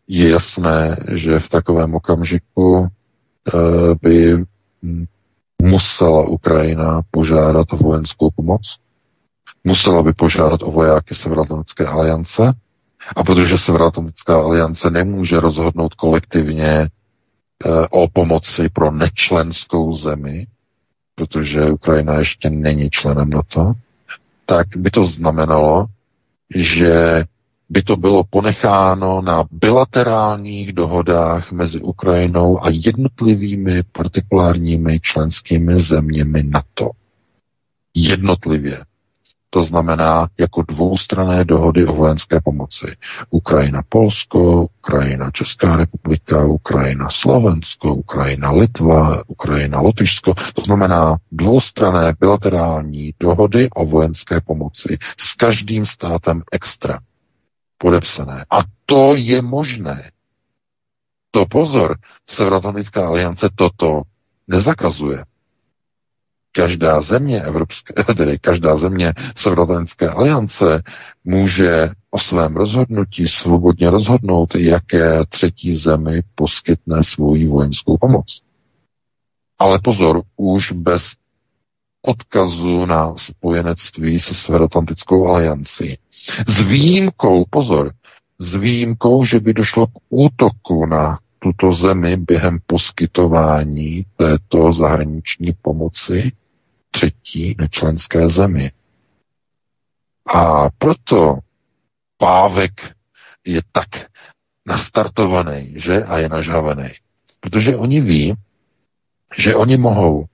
je 0.08 0.30
jasné, 0.30 0.96
že 1.12 1.38
v 1.38 1.48
takovém 1.48 1.94
okamžiku 1.94 2.86
eh, 2.86 3.94
by 4.02 4.44
musela 5.62 6.28
Ukrajina 6.28 7.02
požádat 7.10 7.72
o 7.72 7.76
vojenskou 7.76 8.30
pomoc, 8.30 8.62
musela 9.64 10.02
by 10.02 10.12
požádat 10.12 10.62
o 10.62 10.70
vojáky 10.70 11.14
Severoatlantické 11.14 11.86
aliance, 11.86 12.54
a 13.16 13.24
protože 13.24 13.58
Severoatlantická 13.58 14.42
aliance 14.42 14.90
nemůže 14.90 15.40
rozhodnout 15.40 15.94
kolektivně 15.94 16.70
eh, 16.70 16.88
o 17.90 18.08
pomoci 18.08 18.68
pro 18.68 18.90
nečlenskou 18.90 19.94
zemi, 19.94 20.46
protože 21.14 21.70
Ukrajina 21.70 22.18
ještě 22.18 22.50
není 22.50 22.90
členem 22.90 23.30
NATO, 23.30 23.72
tak 24.46 24.66
by 24.76 24.90
to 24.90 25.04
znamenalo, 25.04 25.86
že 26.54 27.24
by 27.68 27.82
to 27.82 27.96
bylo 27.96 28.24
ponecháno 28.24 29.22
na 29.22 29.44
bilaterálních 29.50 30.72
dohodách 30.72 31.52
mezi 31.52 31.80
Ukrajinou 31.80 32.64
a 32.64 32.68
jednotlivými 32.70 33.82
partikulárními 33.92 35.00
členskými 35.00 35.80
zeměmi 35.80 36.42
NATO. 36.42 36.90
Jednotlivě. 37.94 38.84
To 39.50 39.64
znamená 39.64 40.28
jako 40.38 40.62
dvoustrané 40.68 41.44
dohody 41.44 41.86
o 41.86 41.94
vojenské 41.94 42.40
pomoci. 42.40 42.86
Ukrajina 43.30 43.82
Polsko, 43.88 44.68
Ukrajina 44.78 45.30
Česká 45.30 45.76
republika, 45.76 46.44
Ukrajina 46.44 47.08
Slovensko, 47.10 47.94
Ukrajina 47.94 48.50
Litva, 48.50 49.22
Ukrajina 49.26 49.80
Lotyšsko. 49.80 50.34
To 50.54 50.62
znamená 50.62 51.16
dvoustrané 51.32 52.14
bilaterální 52.20 53.14
dohody 53.20 53.70
o 53.70 53.86
vojenské 53.86 54.40
pomoci 54.40 54.98
s 55.18 55.34
každým 55.34 55.86
státem 55.86 56.42
extra 56.52 56.98
podepsané. 57.78 58.44
A 58.50 58.62
to 58.86 59.14
je 59.16 59.42
možné. 59.42 60.10
To 61.30 61.46
pozor, 61.46 61.98
Severoatlantická 62.26 63.08
aliance 63.08 63.48
toto 63.54 64.02
nezakazuje. 64.48 65.24
Každá 66.52 67.00
země 67.00 67.42
Evropské, 67.42 68.04
tedy 68.16 68.38
každá 68.38 68.76
země 68.76 69.12
Severoatlantické 69.36 70.08
aliance 70.08 70.82
může 71.24 71.90
o 72.10 72.18
svém 72.18 72.56
rozhodnutí 72.56 73.28
svobodně 73.28 73.90
rozhodnout, 73.90 74.54
jaké 74.54 75.26
třetí 75.28 75.76
zemi 75.76 76.22
poskytne 76.34 77.04
svou 77.04 77.48
vojenskou 77.48 77.98
pomoc. 77.98 78.40
Ale 79.58 79.78
pozor, 79.78 80.22
už 80.36 80.72
bez 80.72 81.12
odkazu 82.06 82.86
na 82.86 83.14
spojenectví 83.16 84.20
se 84.20 84.34
Severoatlantickou 84.34 85.28
aliancí. 85.28 85.98
S 86.46 86.60
výjimkou, 86.60 87.44
pozor, 87.50 87.92
s 88.38 88.54
výjimkou, 88.54 89.24
že 89.24 89.40
by 89.40 89.54
došlo 89.54 89.86
k 89.86 89.90
útoku 90.08 90.86
na 90.86 91.18
tuto 91.38 91.72
zemi 91.72 92.16
během 92.16 92.58
poskytování 92.66 94.06
této 94.16 94.72
zahraniční 94.72 95.52
pomoci 95.62 96.32
třetí 96.90 97.54
nečlenské 97.58 98.28
zemi. 98.28 98.72
A 100.34 100.70
proto 100.78 101.38
pávek 102.18 102.72
je 103.46 103.62
tak 103.72 103.88
nastartovaný, 104.66 105.74
že? 105.76 106.04
A 106.04 106.18
je 106.18 106.28
nažhavený. 106.28 106.88
Protože 107.40 107.76
oni 107.76 108.00
ví, 108.00 108.34
že 109.38 109.54
oni 109.54 109.76
mohou 109.76 110.26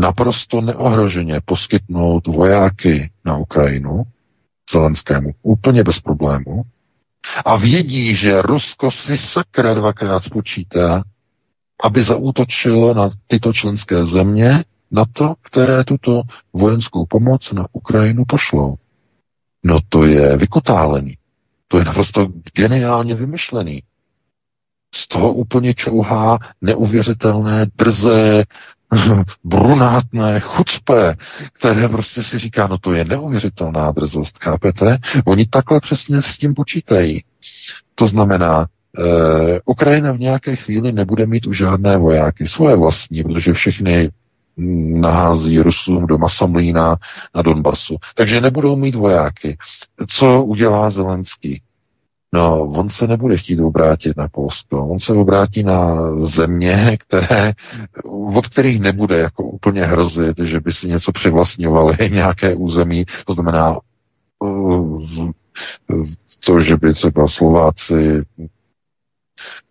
naprosto 0.00 0.60
neohroženě 0.60 1.40
poskytnout 1.44 2.26
vojáky 2.26 3.10
na 3.24 3.36
Ukrajinu, 3.36 4.02
Zelenskému, 4.72 5.30
úplně 5.42 5.84
bez 5.84 6.00
problému, 6.00 6.62
a 7.44 7.56
vědí, 7.56 8.14
že 8.14 8.42
Rusko 8.42 8.90
si 8.90 9.18
sakra 9.18 9.74
dvakrát 9.74 10.24
spočítá, 10.24 11.02
aby 11.82 12.02
zaútočilo 12.02 12.94
na 12.94 13.10
tyto 13.26 13.52
členské 13.52 14.06
země, 14.06 14.64
na 14.90 15.04
to, 15.12 15.34
které 15.42 15.84
tuto 15.84 16.22
vojenskou 16.52 17.06
pomoc 17.06 17.52
na 17.52 17.66
Ukrajinu 17.72 18.24
pošlou. 18.28 18.76
No 19.64 19.78
to 19.88 20.04
je 20.04 20.36
vykotálený. 20.36 21.16
To 21.68 21.78
je 21.78 21.84
naprosto 21.84 22.28
geniálně 22.54 23.14
vymyšlený. 23.14 23.82
Z 24.94 25.08
toho 25.08 25.32
úplně 25.32 25.74
čouhá 25.74 26.38
neuvěřitelné, 26.60 27.66
drzé, 27.74 28.44
brunátné, 29.44 30.40
chucpe, 30.40 31.16
které 31.52 31.88
prostě 31.88 32.22
si 32.22 32.38
říká, 32.38 32.66
no 32.66 32.78
to 32.78 32.92
je 32.92 33.04
neuvěřitelná 33.04 33.92
drzost, 33.92 34.38
chápete? 34.42 34.98
Oni 35.24 35.46
takhle 35.46 35.80
přesně 35.80 36.22
s 36.22 36.38
tím 36.38 36.54
počítají. 36.54 37.24
To 37.94 38.06
znamená, 38.06 38.66
eh, 38.98 39.60
Ukrajina 39.64 40.12
v 40.12 40.20
nějaké 40.20 40.56
chvíli 40.56 40.92
nebude 40.92 41.26
mít 41.26 41.46
už 41.46 41.56
žádné 41.56 41.96
vojáky, 41.96 42.46
svoje 42.46 42.76
vlastní, 42.76 43.22
protože 43.22 43.52
všechny 43.52 44.10
nahází 45.00 45.58
Rusům 45.60 46.06
do 46.06 46.18
Masomlína 46.18 46.96
na 47.34 47.42
Donbasu. 47.42 47.96
Takže 48.14 48.40
nebudou 48.40 48.76
mít 48.76 48.94
vojáky. 48.94 49.58
Co 50.08 50.44
udělá 50.44 50.90
Zelenský? 50.90 51.62
No, 52.32 52.62
on 52.62 52.88
se 52.88 53.06
nebude 53.06 53.36
chtít 53.36 53.60
obrátit 53.60 54.16
na 54.16 54.28
Polsko. 54.28 54.86
On 54.86 54.98
se 54.98 55.12
obrátí 55.12 55.62
na 55.62 55.96
země, 56.26 56.96
které, 57.00 57.52
od 58.36 58.46
kterých 58.46 58.80
nebude 58.80 59.18
jako 59.18 59.42
úplně 59.42 59.84
hrozit, 59.84 60.38
že 60.38 60.60
by 60.60 60.72
si 60.72 60.88
něco 60.88 61.12
přivlastňovali, 61.12 61.96
nějaké 62.10 62.54
území. 62.54 63.04
To 63.26 63.34
znamená 63.34 63.78
uh, 64.38 65.30
to, 66.44 66.60
že 66.60 66.76
by 66.76 66.92
třeba 66.94 67.28
Slováci 67.28 68.24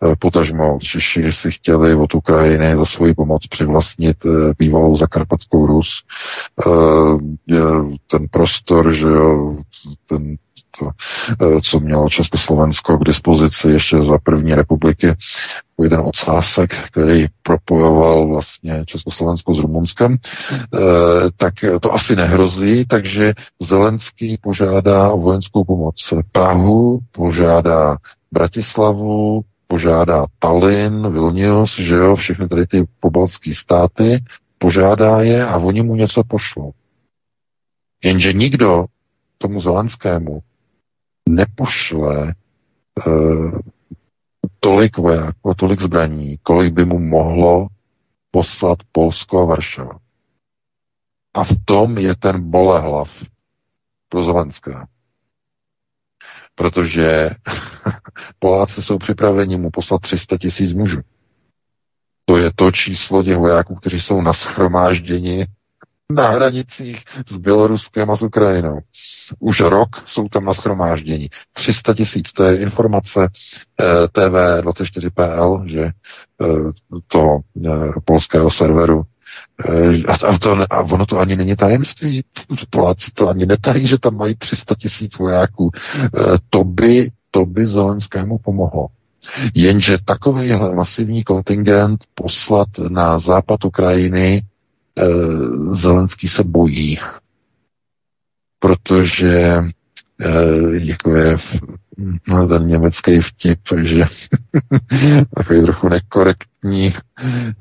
Eh, 0.03 0.15
potažmo 0.15 0.79
Češi 0.81 1.31
si 1.31 1.51
chtěli 1.51 1.95
od 1.95 2.15
Ukrajiny 2.15 2.77
za 2.77 2.85
svoji 2.85 3.13
pomoc 3.13 3.47
přivlastnit 3.47 4.17
eh, 4.25 4.53
bývalou 4.59 4.97
zakarpatskou 4.97 5.65
Rus. 5.65 6.03
Eh, 6.67 7.57
ten 8.07 8.27
prostor, 8.31 8.93
že 8.93 9.07
jo, 9.07 9.57
ten, 10.05 10.35
to, 10.79 10.89
co 11.61 11.79
mělo 11.79 12.09
Československo 12.09 12.97
k 12.97 13.05
dispozici 13.05 13.67
ještě 13.67 13.97
za 13.97 14.17
první 14.17 14.55
republiky, 14.55 15.15
jeden 15.81 15.99
odsásek, 15.99 16.75
který 16.91 17.25
propojoval 17.43 18.27
vlastně 18.27 18.83
Československo 18.85 19.53
s 19.53 19.59
Rumunskem, 19.59 20.17
tak 21.37 21.53
to 21.81 21.93
asi 21.93 22.15
nehrozí, 22.15 22.85
takže 22.85 23.33
Zelenský 23.61 24.37
požádá 24.41 25.11
o 25.11 25.17
vojenskou 25.17 25.63
pomoc 25.63 26.13
Prahu, 26.31 26.99
požádá 27.11 27.97
Bratislavu, 28.31 29.41
požádá 29.67 30.25
Tallinn, 30.39 31.13
Vilnius, 31.13 31.79
že 31.79 31.95
jo, 31.95 32.15
všechny 32.15 32.47
tady 32.47 32.67
ty 32.67 32.85
pobaltské 32.99 33.55
státy, 33.55 34.23
požádá 34.57 35.21
je 35.21 35.45
a 35.45 35.57
oni 35.57 35.81
mu 35.81 35.95
něco 35.95 36.23
pošlou. 36.23 36.71
Jenže 38.03 38.33
nikdo 38.33 38.85
tomu 39.37 39.61
Zelenskému 39.61 40.39
nepošle 41.35 42.33
uh, 43.07 43.59
tolik 44.59 44.97
vojáků 44.97 45.49
a 45.49 45.53
tolik 45.53 45.79
zbraní, 45.79 46.37
kolik 46.43 46.73
by 46.73 46.85
mu 46.85 46.99
mohlo 46.99 47.67
poslat 48.31 48.77
Polsko 48.91 49.41
a 49.41 49.45
Varšava. 49.45 49.99
A 51.33 51.43
v 51.43 51.51
tom 51.65 51.97
je 51.97 52.15
ten 52.15 52.49
bolehlav 52.51 53.11
pro 54.09 54.23
Zelenské 54.23 54.73
protože 56.59 57.29
Poláci 58.39 58.81
jsou 58.81 58.97
připraveni 58.97 59.57
mu 59.57 59.69
poslat 59.71 60.01
300 60.01 60.37
tisíc 60.37 60.73
mužů. 60.73 61.01
To 62.25 62.37
je 62.37 62.51
to 62.55 62.71
číslo 62.71 63.23
těch 63.23 63.37
vojáků, 63.37 63.75
kteří 63.75 64.01
jsou 64.01 64.21
naschromážděni 64.21 65.47
na 66.13 66.29
hranicích 66.29 67.03
s 67.27 67.37
Běloruskem 67.37 68.11
a 68.11 68.17
s 68.17 68.21
Ukrajinou. 68.21 68.79
Už 69.39 69.59
rok 69.59 70.03
jsou 70.05 70.27
tam 70.27 70.45
naschromážděni. 70.45 71.29
300 71.53 71.93
tisíc, 71.93 72.33
to 72.33 72.43
je 72.43 72.57
informace 72.57 73.29
eh, 73.79 74.07
TV24PL, 74.07 75.65
že 75.65 75.83
eh, 75.83 75.91
to 77.07 77.39
eh, 77.65 77.69
polského 78.05 78.51
serveru 78.51 79.03
Eh, 79.65 80.03
a, 80.07 80.13
a, 80.27 80.37
to, 80.37 80.57
a 80.69 80.81
ono 80.83 81.05
to 81.05 81.19
ani 81.19 81.35
není 81.35 81.55
tajemství. 81.55 82.23
Poláci 82.69 83.11
to 83.13 83.29
ani 83.29 83.45
netají, 83.45 83.87
že 83.87 83.99
tam 83.99 84.17
mají 84.17 84.35
300 84.35 84.75
tisíc 84.75 85.17
vojáků. 85.17 85.71
Eh, 85.75 86.37
to 86.49 86.63
by, 86.63 87.11
to 87.31 87.45
by 87.45 87.67
Zelenskému 87.67 88.37
pomohlo. 88.37 88.87
Jenže 89.53 89.97
takovýhle 90.05 90.75
masivní 90.75 91.23
kontingent 91.23 92.03
poslat 92.13 92.67
na 92.89 93.19
západ 93.19 93.65
Ukrajiny 93.65 94.43
Zelenský 95.71 96.27
se 96.27 96.43
bojí, 96.43 96.99
protože 98.59 99.63
jako 100.71 101.15
je 101.15 101.37
no, 102.27 102.47
ten 102.47 102.67
německý 102.67 103.21
vtip, 103.21 103.59
že 103.83 104.03
takový 105.35 105.61
trochu 105.61 105.89
nekorektní, 105.89 106.93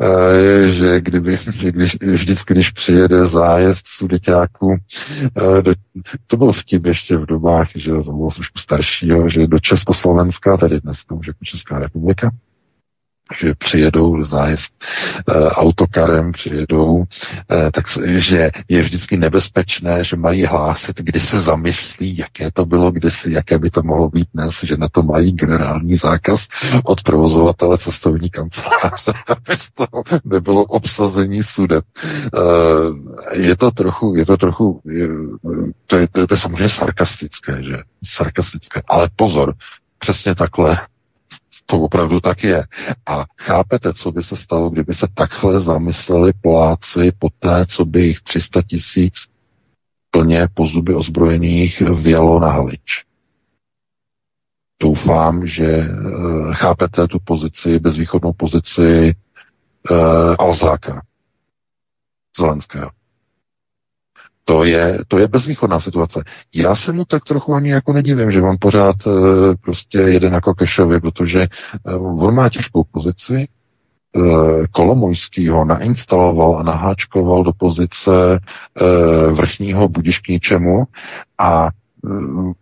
eh, 0.01 0.71
že 0.71 1.01
kdyby, 1.01 1.39
že 1.53 1.73
když, 1.73 1.97
vždycky, 2.01 2.55
když 2.55 2.71
přijede 2.71 3.27
zájezd 3.27 3.87
sudeťáků, 3.87 4.77
eh, 5.25 5.75
to 6.27 6.37
byl 6.37 6.53
vtip 6.53 6.87
ještě 6.87 7.17
v 7.17 7.27
dobách, 7.27 7.69
že 7.75 7.93
to 7.93 8.13
bylo 8.13 8.31
trošku 8.31 8.59
staršího, 8.59 9.29
že 9.29 9.47
do 9.47 9.59
Československa, 9.59 10.57
tedy 10.57 10.81
dnes 10.81 11.05
to 11.05 11.15
už 11.15 11.27
jako 11.27 11.45
Česká 11.45 11.79
republika, 11.79 12.31
že 13.37 13.55
přijedou 13.55 14.25
zájezd 14.25 14.73
e, 15.29 15.49
autokarem, 15.49 16.33
přijedou, 16.33 17.05
e, 17.51 17.71
tak 17.71 17.85
že 18.07 18.51
je 18.69 18.83
vždycky 18.83 19.17
nebezpečné, 19.17 20.05
že 20.05 20.17
mají 20.17 20.45
hlásit, 20.45 21.01
kdy 21.01 21.21
se 21.21 21.41
zamyslí, 21.41 22.19
jaké 22.19 22.51
to 22.51 22.67
bylo 22.67 22.91
kdysi, 22.91 23.33
jaké 23.33 23.59
by 23.59 23.71
to 23.71 23.83
mohlo 23.83 24.09
být 24.09 24.29
dnes, 24.35 24.61
že 24.63 24.77
na 24.77 24.89
to 24.89 25.03
mají 25.03 25.33
generální 25.33 25.97
zákaz 25.97 26.47
od 26.85 27.03
provozovatele 27.03 27.79
cestovní 27.79 28.31
kanceláře, 28.31 29.13
aby 29.29 29.57
to 29.75 29.87
nebylo 30.25 30.65
obsazení 30.65 31.43
sudem. 31.43 31.83
E, 33.35 33.41
je 33.41 33.57
to 33.57 33.71
trochu, 33.71 34.15
je 34.17 34.27
to 34.27 34.37
trochu, 34.37 34.83
je, 34.85 35.09
to, 35.87 35.97
je, 35.97 36.09
to, 36.09 36.21
je, 36.21 36.27
to 36.27 36.35
je 36.35 36.39
samozřejmě 36.39 36.69
sarkastické, 36.69 37.63
že? 37.63 37.77
Sarkastické. 38.05 38.83
Ale 38.89 39.11
pozor, 39.17 39.55
přesně 39.99 40.35
takhle 40.35 40.79
to 41.71 41.81
opravdu 41.81 42.21
tak 42.21 42.45
je. 42.45 42.65
A 43.07 43.25
chápete, 43.39 43.93
co 43.93 44.13
by 44.13 44.23
se 44.23 44.37
stalo, 44.37 44.71
kdyby 44.71 44.95
se 44.95 45.07
takhle 45.15 45.61
zamysleli 45.61 46.33
Poláci 46.41 47.13
po 47.19 47.29
té, 47.39 47.67
co 47.67 47.85
by 47.85 48.01
jich 48.03 48.21
300 48.21 48.63
tisíc 48.63 49.15
plně 50.11 50.49
po 50.55 50.67
zuby 50.67 50.95
ozbrojených 50.95 51.81
vjelo 51.81 52.41
na 52.41 52.51
Halič. 52.51 53.05
Doufám, 54.83 55.47
že 55.47 55.79
uh, 55.79 56.55
chápete 56.55 57.09
tu 57.09 57.19
pozici, 57.25 57.79
bezvýchodnou 57.79 58.33
pozici 58.33 59.15
uh, 59.91 59.97
Alzáka 60.39 61.03
Zelenského. 62.39 62.98
To 64.49 64.65
je, 64.65 64.99
to 65.09 65.19
je 65.19 65.29
bezvýchodná 65.29 65.81
situace. 65.81 66.25
Já 66.55 66.75
se 66.75 66.93
mu 66.93 67.05
tak 67.05 67.25
trochu 67.25 67.55
ani 67.55 67.71
jako 67.71 67.93
nedivím, 67.93 68.31
že 68.31 68.41
mám 68.41 68.59
pořád 68.59 68.97
e, 69.07 69.11
prostě 69.61 69.99
jeden 69.99 70.33
jako 70.33 70.55
Kešovi, 70.55 71.01
protože 71.01 71.43
e, 71.43 71.49
on 71.95 72.35
má 72.35 72.49
těžkou 72.49 72.85
pozici, 72.85 73.35
e, 73.37 73.47
Kolomojský 74.71 75.49
ho 75.49 75.65
nainstaloval 75.65 76.59
a 76.59 76.63
naháčkoval 76.63 77.45
do 77.45 77.53
pozice 77.53 78.13
e, 78.35 79.33
vrchního 79.33 79.89
budiš 79.89 80.19
k 80.19 80.29
ničemu 80.29 80.85
a 81.39 81.69
Eh, 81.69 81.88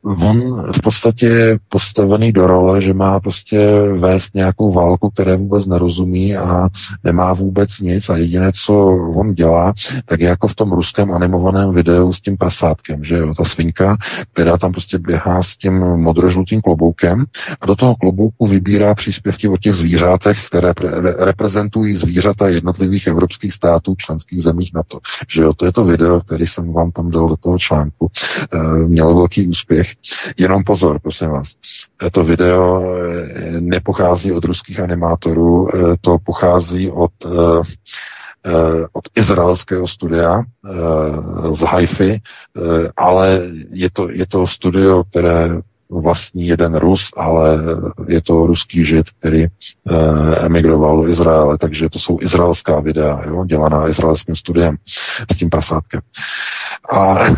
on 0.05 0.63
v 0.73 0.81
podstatě 0.83 1.27
je 1.27 1.59
postavený 1.69 2.33
do 2.33 2.47
role, 2.47 2.81
že 2.81 2.95
má 2.95 3.21
prostě 3.21 3.71
vést 3.99 4.35
nějakou 4.35 4.73
válku, 4.73 5.11
které 5.11 5.37
vůbec 5.37 5.67
nerozumí 5.67 6.37
a 6.37 6.69
nemá 7.05 7.33
vůbec 7.33 7.79
nic 7.81 8.09
a 8.09 8.17
jediné, 8.17 8.53
co 8.65 8.75
on 9.17 9.35
dělá, 9.35 9.73
tak 10.05 10.21
je 10.21 10.29
jako 10.29 10.49
v 10.49 10.55
tom 10.55 10.73
ruském 10.73 11.13
animovaném 11.13 11.75
videu 11.75 12.13
s 12.13 12.21
tím 12.21 12.37
prasátkem, 12.37 13.05
že 13.05 13.17
jo, 13.17 13.35
ta 13.35 13.45
svinka, 13.45 13.97
která 14.33 14.59
tam 14.59 14.73
prostě 14.73 14.99
běhá 14.99 15.43
s 15.43 15.57
tím 15.57 15.79
modrožlutým 15.79 16.61
kloboukem 16.61 17.25
a 17.61 17.67
do 17.67 17.77
toho 17.77 17.95
klobouku 17.95 18.47
vybírá 18.47 18.95
příspěvky 18.95 19.49
od 19.49 19.61
těch 19.61 19.75
zvířátech, 19.75 20.47
které 20.47 20.71
pre- 20.71 21.15
reprezentují 21.25 21.95
zvířata 21.95 22.49
jednotlivých 22.49 23.07
evropských 23.07 23.53
států, 23.53 23.95
členských 23.99 24.43
zemích 24.43 24.71
na 24.75 24.83
to. 24.89 24.99
Že 25.29 25.43
jo, 25.43 25.55
to 25.55 25.67
je 25.67 25.73
to 25.73 25.85
video, 25.85 26.21
který 26.21 26.47
jsem 26.47 26.73
vám 26.73 26.91
tam 26.91 27.11
dal 27.11 27.29
do 27.29 27.37
toho 27.37 27.59
článku. 27.59 28.11
E, 28.53 28.59
mělo 28.79 29.15
velký 29.15 29.36
úspěch. 29.43 29.95
Jenom 30.37 30.65
pozor, 30.65 30.99
prosím 31.01 31.29
vás. 31.29 31.55
To 32.13 32.25
video 32.25 32.85
eh, 32.97 33.61
nepochází 33.61 34.33
od 34.33 34.45
ruských 34.45 34.81
animátorů, 34.81 35.69
eh, 35.69 35.97
to 36.01 36.19
pochází 36.25 36.91
od 36.91 37.13
od 38.93 39.05
izraelského 39.15 39.89
studia 39.89 40.43
z 41.51 41.61
Haifi, 41.61 42.21
ale 42.97 43.41
je 43.71 43.91
to, 43.93 44.11
je 44.11 44.27
to 44.27 44.47
studio, 44.47 45.05
které 45.05 45.61
vlastní 45.91 46.47
jeden 46.47 46.75
Rus, 46.75 47.11
ale 47.17 47.59
je 48.09 48.23
to 48.23 48.47
ruský 48.47 48.85
žid, 48.85 49.07
který 49.11 49.45
eh, 49.45 49.51
emigroval 50.39 51.03
do 51.03 51.09
Izraele, 51.09 51.59
takže 51.59 51.89
to 51.89 51.99
jsou 51.99 52.19
izraelská 52.21 52.81
videa, 52.81 53.23
jo, 53.27 53.45
dělaná 53.45 53.89
izraelským 53.89 54.37
studiem 54.37 54.77
s 55.33 55.37
tím 55.37 55.51
prasátkem. 55.51 56.01
A, 56.93 57.19
eh, 57.25 57.33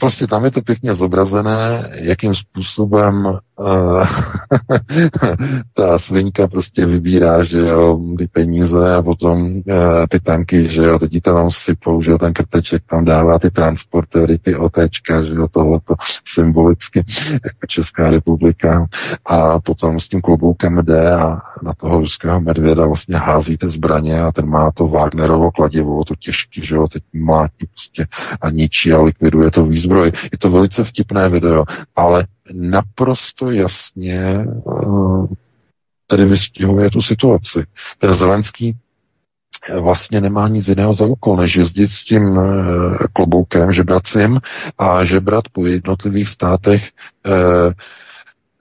prostě 0.00 0.26
tam 0.26 0.44
je 0.44 0.50
to 0.50 0.60
pěkně 0.60 0.94
zobrazené, 0.94 1.90
jakým 1.94 2.34
způsobem 2.34 3.38
uh, 3.62 4.06
ta 5.74 5.98
svinka 5.98 6.48
prostě 6.48 6.86
vybírá, 6.86 7.44
že 7.44 7.58
jo, 7.58 8.00
ty 8.18 8.26
peníze 8.26 8.94
a 8.94 9.02
potom 9.02 9.42
uh, 9.42 9.62
ty 10.08 10.20
tanky, 10.20 10.68
že 10.68 10.82
jo, 10.82 10.98
teď 10.98 11.22
tam 11.22 11.50
sypou, 11.50 12.02
že 12.02 12.10
jo, 12.10 12.18
ten 12.18 12.32
krteček 12.32 12.82
tam 12.90 13.04
dává 13.04 13.38
ty 13.38 13.50
transportéry, 13.50 14.38
ty 14.38 14.56
otečka, 14.56 15.22
že 15.22 15.34
jo, 15.34 15.48
tohleto 15.48 15.94
symbolicky, 16.34 17.04
jako 17.32 17.66
Česká 17.66 18.10
republika 18.10 18.86
a 19.26 19.60
potom 19.60 20.00
s 20.00 20.08
tím 20.08 20.20
kloboukem 20.20 20.84
jde 20.84 21.14
a 21.14 21.40
na 21.62 21.72
toho 21.72 22.00
ruského 22.00 22.40
medvěda 22.40 22.86
vlastně 22.86 23.16
hází 23.16 23.58
ty 23.58 23.68
zbraně 23.68 24.20
a 24.20 24.32
ten 24.32 24.46
má 24.48 24.70
to 24.70 24.88
Wagnerovo 24.88 25.50
kladivo, 25.50 26.04
to 26.04 26.14
těžký, 26.16 26.66
že 26.66 26.74
jo, 26.74 26.88
teď 26.88 27.02
mlátí 27.12 27.66
prostě 27.66 28.06
a 28.40 28.50
ničí 28.50 28.92
a 28.92 29.02
likviduje 29.02 29.50
to 29.50 29.66
výzbroj. 29.66 30.12
Je 30.32 30.38
to 30.38 30.50
velice 30.50 30.84
vtipné 30.84 31.28
video, 31.28 31.64
ale 31.96 32.26
naprosto 32.52 33.50
jasně 33.50 34.46
uh, 34.64 35.26
tedy 36.06 36.24
vystihuje 36.24 36.90
tu 36.90 37.02
situaci. 37.02 37.64
Ten 37.98 38.14
Zelenský 38.14 38.76
vlastně 39.80 40.20
nemá 40.20 40.48
nic 40.48 40.68
jiného 40.68 40.94
za 40.94 41.04
úkol, 41.04 41.36
než 41.36 41.56
jezdit 41.56 41.92
s 41.92 42.04
tím 42.04 42.38
e, 42.38 42.42
kloboukem 43.12 43.72
žebracím 43.72 44.40
a 44.78 45.04
žebrat 45.04 45.44
po 45.52 45.66
jednotlivých 45.66 46.28
státech 46.28 46.84
e, 46.84 46.90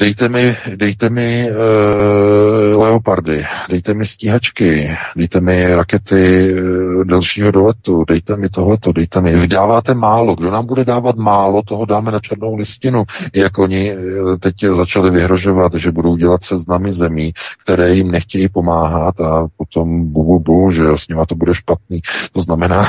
Dejte 0.01 0.29
mi, 0.29 0.57
dejte 0.75 1.09
mi 1.09 1.45
uh, 1.45 2.81
leopardy, 2.83 3.45
dejte 3.69 3.93
mi 3.93 4.05
stíhačky, 4.05 4.97
dejte 5.15 5.41
mi 5.41 5.75
rakety 5.75 6.53
uh, 6.53 7.03
delšího 7.05 7.51
doletu, 7.51 8.05
dejte 8.07 8.37
mi 8.37 8.49
tohleto, 8.49 8.91
dejte 8.91 9.21
mi. 9.21 9.35
Vydáváte 9.35 9.93
málo. 9.93 10.35
Kdo 10.35 10.51
nám 10.51 10.65
bude 10.65 10.85
dávat 10.85 11.15
málo, 11.15 11.61
toho 11.61 11.85
dáme 11.85 12.11
na 12.11 12.19
černou 12.19 12.55
listinu. 12.55 13.03
Jak 13.33 13.57
oni 13.57 13.93
uh, 13.93 14.37
teď 14.37 14.55
začali 14.75 15.09
vyhrožovat, 15.09 15.73
že 15.73 15.91
budou 15.91 16.15
dělat 16.17 16.43
seznamy 16.43 16.93
zemí, 16.93 17.33
které 17.63 17.93
jim 17.93 18.11
nechtějí 18.11 18.49
pomáhat 18.49 19.21
a 19.21 19.47
potom 19.57 20.13
bu, 20.13 20.23
bu, 20.23 20.39
bu 20.39 20.71
že 20.71 20.83
s 20.95 21.07
nima 21.07 21.25
to 21.25 21.35
bude 21.35 21.55
špatný. 21.55 22.01
To 22.33 22.41
znamená, 22.41 22.85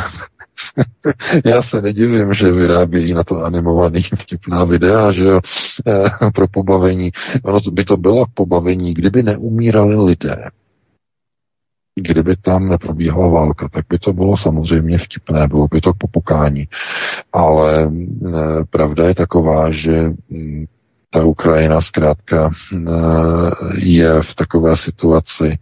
Já 1.45 1.63
se 1.63 1.83
nedivím, 1.83 2.35
že 2.35 2.53
vyrábějí 2.53 3.15
na 3.15 3.25
to 3.25 3.45
animovaný 3.45 4.03
vtipná 4.19 4.65
videa, 4.65 5.13
že 5.13 5.25
jo, 5.25 5.41
eh, 5.87 6.31
pro 6.35 6.49
pobavení. 6.49 7.13
Ono 7.43 7.61
by 7.73 7.85
to 7.85 7.97
bylo 7.97 8.27
k 8.27 8.31
pobavení, 8.35 8.95
kdyby 8.95 9.23
neumírali 9.23 9.97
lidé. 9.97 10.51
Kdyby 11.95 12.37
tam 12.37 12.69
neprobíhala 12.69 13.29
válka, 13.29 13.69
tak 13.69 13.85
by 13.89 13.99
to 13.99 14.13
bylo 14.13 14.37
samozřejmě 14.37 14.99
vtipné, 14.99 15.49
bylo 15.49 15.69
by 15.69 15.81
to 15.81 15.93
popukání. 15.99 16.69
Ale 17.33 17.91
eh, 17.93 18.31
pravda 18.71 19.09
je 19.09 19.15
taková, 19.15 19.71
že 19.71 20.13
hm, 20.31 20.65
ta 21.11 21.25
Ukrajina 21.25 21.81
zkrátka 21.81 22.51
eh, 22.51 22.81
je 23.75 24.23
v 24.23 24.35
takové 24.35 24.77
situaci, 24.77 25.59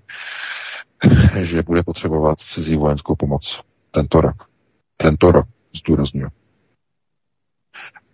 že 1.41 1.63
bude 1.63 1.83
potřebovat 1.83 2.39
cizí 2.39 2.77
vojenskou 2.77 3.17
pomoc 3.17 3.61
tento 3.91 4.21
rok. 4.21 4.50
Tento 5.03 5.33
rok, 5.33 5.47
zdůraznuju. 5.75 6.29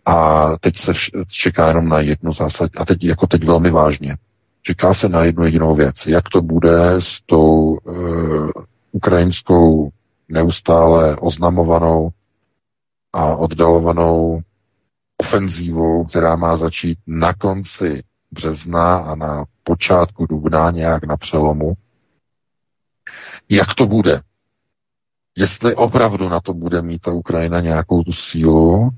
A 0.05 0.47
teď 0.61 0.77
se 0.77 0.93
čeká 1.29 1.69
jenom 1.69 1.89
na 1.89 2.01
jednu 2.01 2.33
zásad, 2.33 2.71
a 2.77 2.85
teď 2.85 3.05
jako 3.05 3.27
teď 3.27 3.45
velmi 3.45 3.71
vážně. 3.71 4.17
Čeká 4.63 4.95
se 4.95 5.09
na 5.09 5.25
jednu 5.25 5.45
jedinou 5.45 5.75
věc. 5.75 6.07
Jak 6.07 6.29
to 6.29 6.43
bude 6.43 6.95
s 6.99 7.21
tou 7.27 7.79
uh, 7.79 8.51
ukrajinskou 8.93 9.91
neustále 10.29 11.17
oznamovanou 11.17 12.11
a 13.13 13.37
oddalovanou 13.37 14.41
ofenzívou, 15.21 16.05
která 16.05 16.37
má 16.37 16.57
začít 16.57 16.99
na 17.07 17.35
konci 17.35 18.03
března 18.31 18.97
a 18.97 19.15
na 19.15 19.45
počátku 19.63 20.27
dubna 20.27 20.71
nějak 20.71 21.05
na 21.05 21.17
přelomu. 21.17 21.75
Jak 23.49 23.75
to 23.75 23.87
bude? 23.87 24.23
Jestli 25.37 25.75
opravdu 25.75 26.29
na 26.29 26.41
to 26.41 26.55
bude 26.55 26.83
mít 26.83 27.03
ta 27.03 27.13
Ukrajina 27.13 27.61
nějakou 27.61 28.03
tu 28.03 28.13
sílu, 28.13 28.91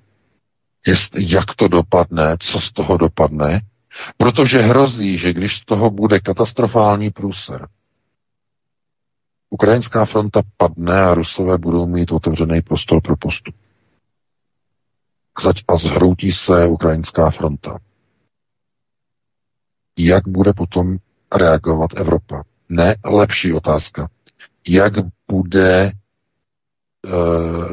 jestli, 0.86 1.32
jak 1.32 1.54
to 1.54 1.68
dopadne, 1.68 2.36
co 2.40 2.60
z 2.60 2.72
toho 2.72 2.96
dopadne, 2.96 3.60
protože 4.16 4.58
hrozí, 4.62 5.18
že 5.18 5.32
když 5.32 5.56
z 5.56 5.64
toho 5.64 5.90
bude 5.90 6.20
katastrofální 6.20 7.10
průser, 7.10 7.68
Ukrajinská 9.50 10.04
fronta 10.04 10.42
padne 10.56 11.00
a 11.02 11.14
Rusové 11.14 11.58
budou 11.58 11.86
mít 11.86 12.12
otevřený 12.12 12.62
prostor 12.62 13.02
pro 13.02 13.16
postup. 13.16 13.54
A 15.68 15.76
zhroutí 15.76 16.32
se 16.32 16.66
Ukrajinská 16.66 17.30
fronta. 17.30 17.78
Jak 19.98 20.28
bude 20.28 20.52
potom 20.52 20.96
reagovat 21.36 21.90
Evropa? 21.96 22.42
Ne, 22.68 22.96
lepší 23.04 23.52
otázka. 23.52 24.08
Jak 24.68 24.92
bude 25.28 25.92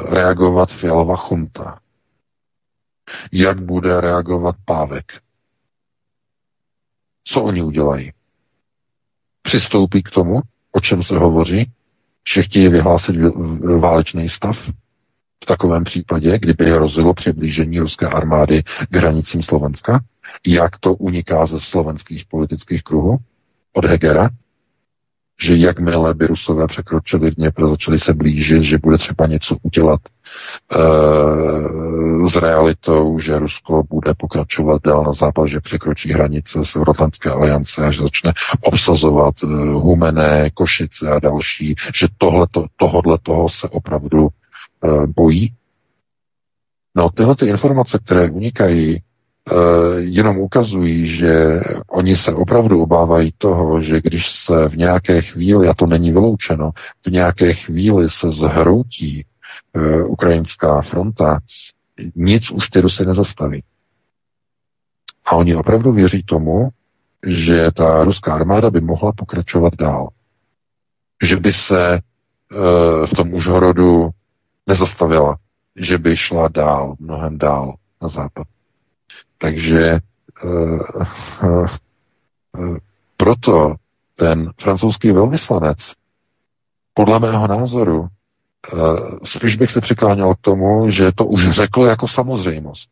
reagovat 0.10 0.70
Fialová 0.72 1.16
chunta? 1.16 1.80
Jak 3.32 3.62
bude 3.62 4.02
reagovat 4.02 4.56
Pávek? 4.66 5.12
Co 7.24 7.44
oni 7.44 7.62
udělají? 7.64 8.14
Přistoupí 9.42 10.04
k 10.04 10.10
tomu, 10.10 10.42
o 10.72 10.82
čem 10.82 11.04
se 11.04 11.18
hovoří, 11.18 11.72
že 12.34 12.44
chtějí 12.44 12.70
vyhlásit 12.70 13.16
válečný 13.80 14.30
stav? 14.30 14.70
V 15.44 15.46
takovém 15.48 15.84
případě, 15.84 16.40
kdyby 16.40 16.72
hrozilo 16.72 17.14
přiblížení 17.14 17.80
ruské 17.80 18.08
armády 18.08 18.64
k 18.90 18.96
hranicím 18.96 19.44
Slovenska, 19.44 20.00
jak 20.48 20.78
to 20.78 20.94
uniká 20.94 21.46
ze 21.46 21.60
slovenských 21.60 22.26
politických 22.26 22.84
kruhů 22.84 23.18
od 23.74 23.86
Hegera, 23.86 24.30
že 25.42 25.56
jakmile 25.56 26.14
by 26.14 26.28
Rusové 26.28 26.68
překročili 26.68 27.32
Dněpr, 27.32 27.68
začali 27.68 28.00
se 28.00 28.14
blížit, 28.14 28.64
že 28.64 28.78
bude 28.78 28.98
třeba 28.98 29.28
něco 29.28 29.58
udělat 29.62 30.00
e, 30.06 30.78
s 32.28 32.36
realitou, 32.36 33.20
že 33.20 33.40
Rusko 33.40 33.84
bude 33.90 34.14
pokračovat 34.18 34.82
dál 34.86 35.04
na 35.04 35.14
západ, 35.14 35.48
že 35.48 35.60
překročí 35.60 36.12
hranice 36.12 36.60
Severoatlantské 36.66 37.30
aliance 37.30 37.86
a 37.86 37.92
že 37.92 38.02
začne 38.02 38.34
obsazovat 38.62 39.36
e, 39.44 39.48
Humené, 39.72 40.50
Košice 40.54 41.10
a 41.10 41.20
další, 41.20 41.76
že 41.94 42.08
tohleto, 42.18 42.66
tohodle 42.76 43.18
toho 43.24 43.50
se 43.50 43.70
opravdu 43.70 44.28
e, 44.28 45.08
bojí. 45.08 45.54
No 46.96 47.10
tyhle 47.10 47.36
ty 47.36 47.46
informace, 47.46 48.00
které 48.06 48.30
unikají, 48.30 49.02
jenom 49.98 50.38
ukazují, 50.38 51.08
že 51.08 51.62
oni 51.88 52.16
se 52.16 52.34
opravdu 52.34 52.82
obávají 52.82 53.34
toho, 53.38 53.82
že 53.82 54.02
když 54.02 54.32
se 54.32 54.70
v 54.70 54.78
nějaké 54.78 55.22
chvíli, 55.22 55.68
a 55.68 55.74
to 55.74 55.86
není 55.86 56.12
vyloučeno, 56.12 56.72
v 57.06 57.12
nějaké 57.12 57.54
chvíli 57.54 58.10
se 58.10 58.32
zhroutí 58.32 59.26
uh, 59.74 60.12
ukrajinská 60.12 60.82
fronta, 60.82 61.40
nic 62.16 62.52
už 62.52 62.70
ty 62.70 62.82
Rusy 62.82 63.06
nezastaví. 63.06 63.64
A 65.26 65.36
oni 65.36 65.56
opravdu 65.56 65.92
věří 65.92 66.24
tomu, 66.24 66.70
že 67.28 67.72
ta 67.72 68.04
ruská 68.04 68.34
armáda 68.34 68.70
by 68.70 68.82
mohla 68.82 69.12
pokračovat 69.12 69.76
dál. 69.76 70.10
Že 71.24 71.38
by 71.38 71.54
se 71.54 72.00
uh, 72.00 73.06
v 73.06 73.14
tom 73.16 73.34
Užhorodu 73.34 74.10
nezastavila, 74.68 75.38
že 75.76 75.98
by 75.98 76.18
šla 76.18 76.48
dál, 76.48 76.96
mnohem 77.00 77.38
dál 77.38 77.76
na 78.02 78.10
západ. 78.10 78.48
Takže 79.46 80.00
uh, 80.44 80.80
uh, 81.44 81.68
uh, 82.58 82.78
proto 83.18 83.76
ten 84.16 84.52
francouzský 84.58 85.12
velvyslanec, 85.12 85.94
podle 86.94 87.20
mého 87.20 87.48
názoru, 87.48 88.08
spíš 89.24 89.56
bych 89.56 89.72
se 89.72 89.82
přikláněl 89.82 90.36
k 90.36 90.42
tomu, 90.42 90.90
že 90.90 91.12
to 91.12 91.26
už 91.26 91.50
řekl 91.50 91.82
jako 91.82 92.08
samozřejmost. 92.08 92.90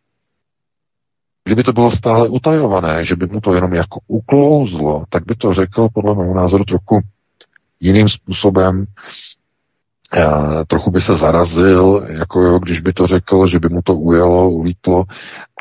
Kdyby 1.43 1.63
to 1.63 1.73
bylo 1.73 1.91
stále 1.91 2.27
utajované, 2.29 3.05
že 3.05 3.15
by 3.15 3.25
mu 3.25 3.41
to 3.41 3.53
jenom 3.53 3.73
jako 3.73 3.99
uklouzlo, 4.07 5.03
tak 5.09 5.25
by 5.25 5.35
to 5.35 5.53
řekl 5.53 5.89
podle 5.93 6.15
mého 6.15 6.33
názoru 6.33 6.63
trochu 6.63 7.01
jiným 7.79 8.09
způsobem, 8.09 8.85
trochu 10.67 10.91
by 10.91 11.01
se 11.01 11.15
zarazil, 11.15 12.05
jako 12.09 12.41
jo, 12.41 12.59
když 12.59 12.79
by 12.79 12.93
to 12.93 13.07
řekl, 13.07 13.47
že 13.47 13.59
by 13.59 13.69
mu 13.69 13.81
to 13.81 13.95
ujelo, 13.95 14.49
ulítlo, 14.49 15.03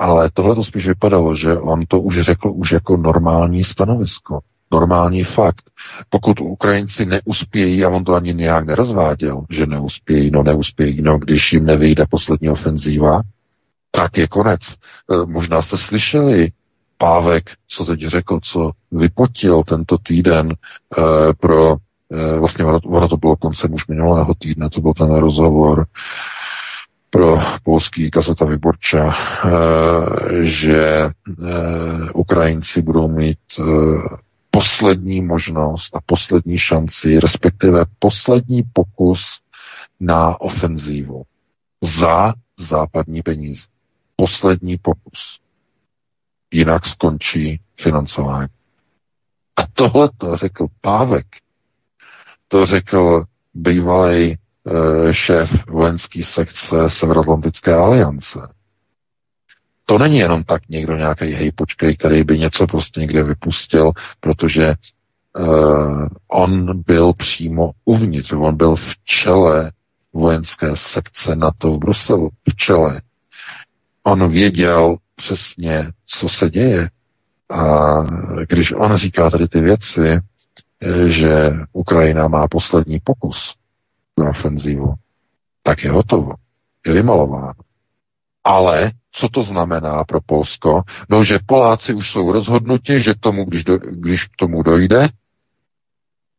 ale 0.00 0.30
tohle 0.34 0.54
to 0.54 0.64
spíš 0.64 0.88
vypadalo, 0.88 1.36
že 1.36 1.56
on 1.56 1.86
to 1.88 2.00
už 2.00 2.20
řekl 2.20 2.50
už 2.54 2.72
jako 2.72 2.96
normální 2.96 3.64
stanovisko, 3.64 4.40
normální 4.72 5.24
fakt. 5.24 5.62
Pokud 6.10 6.40
Ukrajinci 6.40 7.06
neuspějí, 7.06 7.84
a 7.84 7.88
on 7.88 8.04
to 8.04 8.14
ani 8.14 8.34
nějak 8.34 8.66
nerozváděl, 8.66 9.42
že 9.50 9.66
neuspějí, 9.66 10.30
no 10.30 10.42
neuspějí, 10.42 11.02
no 11.02 11.18
když 11.18 11.52
jim 11.52 11.64
nevyjde 11.64 12.04
poslední 12.10 12.48
ofenzíva, 12.48 13.20
tak 13.90 14.16
je 14.16 14.28
konec. 14.28 14.60
E, 14.62 14.76
možná 15.26 15.62
jste 15.62 15.78
slyšeli, 15.78 16.52
Pávek, 16.98 17.50
co 17.68 17.84
teď 17.84 18.00
řekl, 18.00 18.40
co 18.42 18.70
vypotil 18.92 19.62
tento 19.62 19.98
týden 19.98 20.52
e, 20.52 20.54
pro, 21.40 21.76
vlastně 22.38 22.64
ono, 22.64 23.08
to 23.08 23.16
bylo 23.16 23.36
koncem 23.36 23.74
už 23.74 23.86
minulého 23.86 24.34
týdne, 24.34 24.70
to 24.70 24.80
byl 24.80 24.94
ten 24.94 25.14
rozhovor 25.14 25.86
pro 27.10 27.38
polský 27.62 28.10
Gazeta 28.10 28.44
Vyborča, 28.44 29.14
že 30.42 31.10
Ukrajinci 32.14 32.82
budou 32.82 33.08
mít 33.08 33.38
poslední 34.50 35.22
možnost 35.22 35.96
a 35.96 36.00
poslední 36.06 36.58
šanci, 36.58 37.20
respektive 37.20 37.84
poslední 37.98 38.62
pokus 38.72 39.40
na 40.00 40.40
ofenzívu 40.40 41.22
za 41.82 42.34
západní 42.58 43.22
peníze. 43.22 43.66
Poslední 44.16 44.78
pokus. 44.78 45.40
Jinak 46.50 46.86
skončí 46.86 47.60
financování. 47.76 48.48
A 49.56 49.66
tohle 49.72 50.10
to 50.18 50.36
řekl 50.36 50.66
Pávek. 50.80 51.26
To 52.52 52.66
řekl 52.66 53.24
bývalý 53.54 54.24
e, 54.24 54.38
šéf 55.14 55.50
vojenské 55.68 56.24
sekce 56.24 56.90
Severoatlantické 56.90 57.74
aliance. 57.74 58.38
To 59.86 59.98
není 59.98 60.18
jenom 60.18 60.44
tak 60.44 60.68
někdo 60.68 60.96
nějaký 60.96 61.24
hej 61.24 61.52
počkej, 61.52 61.96
který 61.96 62.24
by 62.24 62.38
něco 62.38 62.66
prostě 62.66 63.00
někde 63.00 63.22
vypustil, 63.22 63.92
protože 64.20 64.74
uh, 65.38 66.06
on 66.28 66.82
byl 66.82 67.12
přímo 67.12 67.70
uvnitř, 67.84 68.32
on 68.32 68.56
byl 68.56 68.76
v 68.76 68.94
čele 69.04 69.72
vojenské 70.12 70.76
sekce 70.76 71.36
NATO 71.36 71.72
v 71.72 71.78
Bruselu, 71.78 72.30
v 72.48 72.56
čele. 72.56 73.00
On 74.02 74.30
věděl 74.30 74.96
přesně, 75.14 75.90
co 76.06 76.28
se 76.28 76.50
děje. 76.50 76.90
A 77.50 77.96
když 78.48 78.72
on 78.72 78.96
říká 78.96 79.30
tady 79.30 79.48
ty 79.48 79.60
věci, 79.60 80.20
že 81.06 81.52
Ukrajina 81.72 82.28
má 82.28 82.48
poslední 82.48 83.00
pokus 83.04 83.54
na 84.18 84.30
ofenzívu, 84.30 84.94
tak 85.62 85.84
je 85.84 85.90
hotovo. 85.90 86.32
Je 86.86 86.92
vymalováno. 86.92 87.54
Ale 88.44 88.92
co 89.12 89.28
to 89.28 89.42
znamená 89.42 90.04
pro 90.04 90.20
Polsko? 90.20 90.82
No, 91.08 91.24
že 91.24 91.38
Poláci 91.46 91.94
už 91.94 92.10
jsou 92.10 92.32
rozhodnuti, 92.32 93.00
že 93.00 93.14
tomu, 93.20 93.44
když, 93.44 93.64
do, 93.64 93.78
když 93.78 94.24
k 94.24 94.36
tomu 94.36 94.62
dojde, 94.62 95.08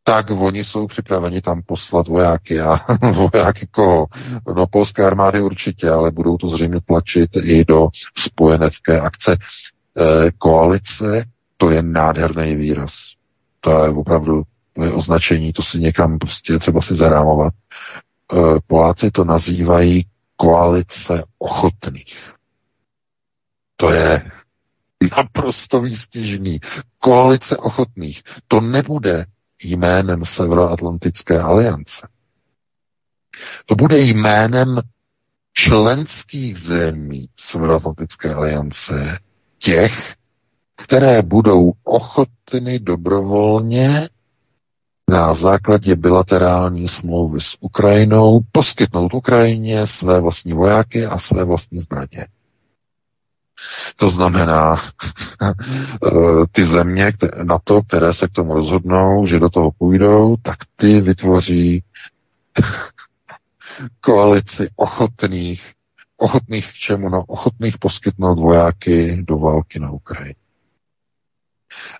tak 0.03 0.31
oni 0.31 0.63
jsou 0.63 0.87
připraveni 0.87 1.41
tam 1.41 1.61
poslat 1.61 2.07
vojáky. 2.07 2.61
A 2.61 2.79
vojáky 3.11 3.67
koho? 3.71 4.07
No, 4.55 4.67
polské 4.67 5.05
armády 5.05 5.41
určitě, 5.41 5.89
ale 5.89 6.11
budou 6.11 6.37
to 6.37 6.47
zřejmě 6.47 6.81
tlačit 6.81 7.29
i 7.43 7.65
do 7.65 7.87
spojenecké 8.17 8.99
akce. 8.99 9.31
E, 9.31 10.31
koalice, 10.31 11.25
to 11.57 11.69
je 11.69 11.83
nádherný 11.83 12.55
výraz. 12.55 12.93
To 13.63 13.83
je 13.83 13.89
opravdu 13.89 14.43
to 14.73 14.83
je 14.83 14.91
označení, 14.91 15.53
to 15.53 15.61
si 15.61 15.79
někam 15.79 16.19
prostě 16.19 16.59
třeba 16.59 16.81
si 16.81 16.95
zarámovat. 16.95 17.53
E, 17.53 18.59
Poláci 18.67 19.11
to 19.11 19.23
nazývají 19.23 20.05
koalice 20.35 21.23
ochotných. 21.37 22.31
To 23.75 23.91
je 23.91 24.31
naprosto 25.17 25.81
výstižný. 25.81 26.59
Koalice 26.99 27.57
ochotných. 27.57 28.23
To 28.47 28.61
nebude 28.61 29.25
jménem 29.63 30.25
Severoatlantické 30.25 31.39
aliance. 31.39 32.07
To 33.65 33.75
bude 33.75 33.99
jménem 33.99 34.81
členských 35.53 36.57
zemí 36.57 37.29
Severoatlantické 37.37 38.33
aliance, 38.33 39.19
těch, 39.57 40.15
které 40.75 41.21
budou 41.21 41.73
ochotny 41.83 42.79
dobrovolně 42.79 44.09
na 45.09 45.33
základě 45.33 45.95
bilaterální 45.95 46.87
smlouvy 46.87 47.41
s 47.41 47.57
Ukrajinou 47.59 48.39
poskytnout 48.51 49.13
Ukrajině 49.13 49.87
své 49.87 50.21
vlastní 50.21 50.53
vojáky 50.53 51.05
a 51.05 51.19
své 51.19 51.43
vlastní 51.43 51.79
zbraně. 51.79 52.27
To 53.95 54.09
znamená, 54.09 54.75
eh, 55.41 55.51
ty 56.51 56.65
země 56.65 57.11
na 57.43 57.59
to, 57.63 57.81
které 57.83 58.13
se 58.13 58.27
k 58.27 58.31
tomu 58.31 58.53
rozhodnou, 58.53 59.25
že 59.25 59.39
do 59.39 59.49
toho 59.49 59.71
půjdou, 59.71 60.35
tak 60.41 60.57
ty 60.75 61.01
vytvoří 61.01 61.83
koalici 64.01 64.69
ochotných, 64.75 65.71
ochotných 66.17 66.71
k 66.71 66.73
čemu? 66.73 67.09
No, 67.09 67.23
ochotných 67.23 67.77
poskytnout 67.77 68.39
vojáky 68.39 69.23
do 69.27 69.37
války 69.37 69.79
na 69.79 69.91
Ukrajině. 69.91 70.42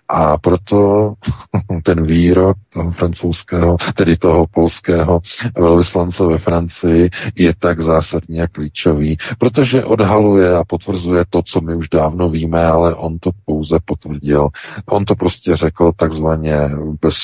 A 0.08 0.38
proto 0.38 1.14
ten 1.82 2.06
výrok 2.06 2.56
toho 2.72 2.90
francouzského, 2.90 3.76
tedy 3.94 4.16
toho 4.16 4.46
polského 4.46 5.20
velvyslance 5.58 6.24
ve 6.24 6.38
Francii 6.38 7.10
je 7.36 7.54
tak 7.58 7.80
zásadní 7.80 8.42
a 8.42 8.48
klíčový, 8.48 9.16
protože 9.38 9.84
odhaluje 9.84 10.56
a 10.56 10.64
potvrzuje 10.64 11.24
to, 11.30 11.42
co 11.42 11.60
my 11.60 11.74
už 11.74 11.88
dávno 11.88 12.28
víme, 12.28 12.64
ale 12.66 12.94
on 12.94 13.18
to 13.18 13.30
pouze 13.44 13.78
potvrdil. 13.84 14.48
On 14.86 15.04
to 15.04 15.14
prostě 15.14 15.56
řekl 15.56 15.92
takzvaně 15.96 16.56
bez 17.00 17.14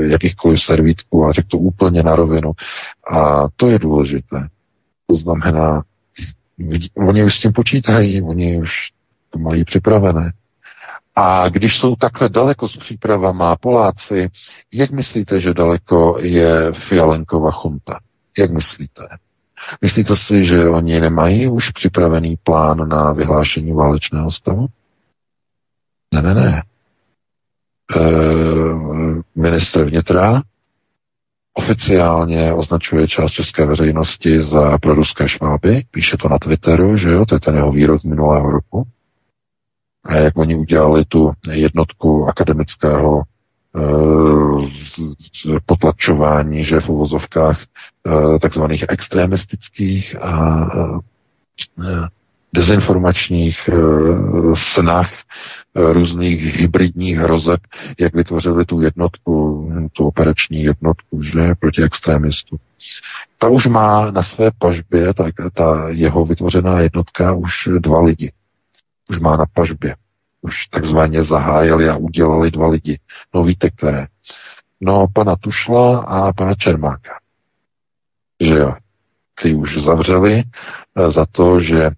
jakýchkoliv 0.00 0.62
servítků 0.62 1.24
a 1.24 1.32
řekl 1.32 1.48
to 1.48 1.58
úplně 1.58 2.02
na 2.02 2.16
rovinu. 2.16 2.52
A 3.12 3.48
to 3.56 3.68
je 3.68 3.78
důležité. 3.78 4.48
To 5.06 5.14
znamená, 5.16 5.82
oni 6.96 7.24
už 7.24 7.36
s 7.36 7.40
tím 7.40 7.52
počítají, 7.52 8.22
oni 8.22 8.58
už 8.58 8.72
to 9.30 9.38
mají 9.38 9.64
připravené. 9.64 10.32
A 11.22 11.48
když 11.48 11.78
jsou 11.78 11.96
takhle 11.96 12.28
daleko 12.28 12.68
s 12.68 12.76
přípravama 12.76 13.56
Poláci, 13.56 14.30
jak 14.72 14.90
myslíte, 14.90 15.40
že 15.40 15.54
daleko 15.54 16.18
je 16.20 16.72
Fialenkova 16.72 17.50
chunta? 17.50 17.98
Jak 18.38 18.50
myslíte? 18.50 19.08
Myslíte 19.80 20.16
si, 20.16 20.44
že 20.44 20.68
oni 20.68 21.00
nemají 21.00 21.48
už 21.48 21.70
připravený 21.70 22.36
plán 22.42 22.88
na 22.88 23.12
vyhlášení 23.12 23.72
válečného 23.72 24.30
stavu? 24.30 24.66
Ne, 26.14 26.22
ne, 26.22 26.34
ne. 26.34 26.62
E, 27.96 28.00
ministr 29.34 29.84
vnitra 29.84 30.42
oficiálně 31.54 32.52
označuje 32.52 33.08
část 33.08 33.32
české 33.32 33.66
veřejnosti 33.66 34.40
za 34.40 34.78
proruské 34.78 35.28
šváby, 35.28 35.84
píše 35.90 36.16
to 36.16 36.28
na 36.28 36.38
Twitteru, 36.38 36.96
že 36.96 37.10
jo, 37.10 37.26
to 37.26 37.34
je 37.34 37.40
ten 37.40 37.56
jeho 37.56 37.72
výrok 37.72 38.04
minulého 38.04 38.50
roku 38.50 38.86
a 40.04 40.14
jak 40.14 40.38
oni 40.38 40.56
udělali 40.56 41.04
tu 41.04 41.32
jednotku 41.52 42.28
akademického 42.28 43.22
e, 43.22 43.24
potlačování, 45.66 46.64
že 46.64 46.80
v 46.80 46.88
uvozovkách 46.88 47.62
e, 47.62 48.38
takzvaných 48.38 48.84
extremistických 48.88 50.22
a 50.22 50.66
e, 51.84 52.08
dezinformačních 52.52 53.70
snah 54.54 55.12
různých 55.74 56.40
hybridních 56.56 57.16
hrozeb, 57.16 57.60
jak 57.98 58.14
vytvořili 58.14 58.64
tu 58.64 58.80
jednotku, 58.80 59.68
tu 59.92 60.06
operační 60.06 60.62
jednotku, 60.62 61.22
že, 61.22 61.54
proti 61.60 61.82
extremistům. 61.82 62.58
Ta 63.38 63.48
už 63.48 63.66
má 63.66 64.10
na 64.10 64.22
své 64.22 64.50
pažbě, 64.58 65.14
ta, 65.14 65.24
ta 65.54 65.88
jeho 65.88 66.24
vytvořená 66.26 66.80
jednotka, 66.80 67.34
už 67.34 67.68
dva 67.78 68.02
lidi 68.02 68.32
už 69.10 69.18
má 69.18 69.36
na 69.36 69.44
pažbě. 69.54 69.96
Už 70.42 70.66
takzvaně 70.66 71.24
zahájili 71.24 71.88
a 71.88 71.96
udělali 71.96 72.50
dva 72.50 72.68
lidi. 72.68 72.98
No 73.34 73.44
víte 73.44 73.70
které? 73.70 74.06
No 74.80 75.06
pana 75.12 75.36
Tušla 75.36 75.98
a 75.98 76.32
pana 76.32 76.54
Čermáka. 76.54 77.18
Že 78.40 78.58
jo. 78.58 78.74
Ty 79.42 79.54
už 79.54 79.78
zavřeli 79.78 80.42
eh, 80.96 81.10
za 81.10 81.26
to, 81.26 81.60
že 81.60 81.90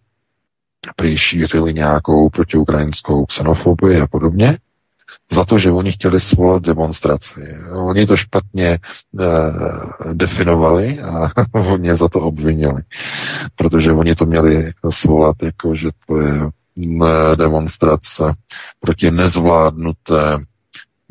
prý 0.97 1.17
šířili 1.17 1.75
nějakou 1.75 2.31
protiukrajinskou 2.31 3.27
xenofobii 3.27 4.01
a 4.01 4.07
podobně, 4.07 4.59
za 5.33 5.45
to, 5.45 5.59
že 5.59 5.71
oni 5.71 5.93
chtěli 5.93 6.21
svolat 6.21 6.63
demonstraci. 6.63 7.41
Oni 7.73 8.07
to 8.07 8.17
špatně 8.17 8.69
e, 8.69 8.79
definovali 10.15 11.01
a 11.01 11.31
oni 11.53 11.97
za 11.97 12.09
to 12.09 12.21
obvinili, 12.21 12.83
protože 13.57 13.93
oni 13.93 14.15
to 14.15 14.27
měli 14.27 14.73
svolat 14.91 15.37
jako, 15.43 15.75
že 15.75 15.89
to 16.07 16.21
je 16.21 16.41
demonstrace 17.37 18.35
proti 18.81 19.11
nezvládnuté 19.11 20.39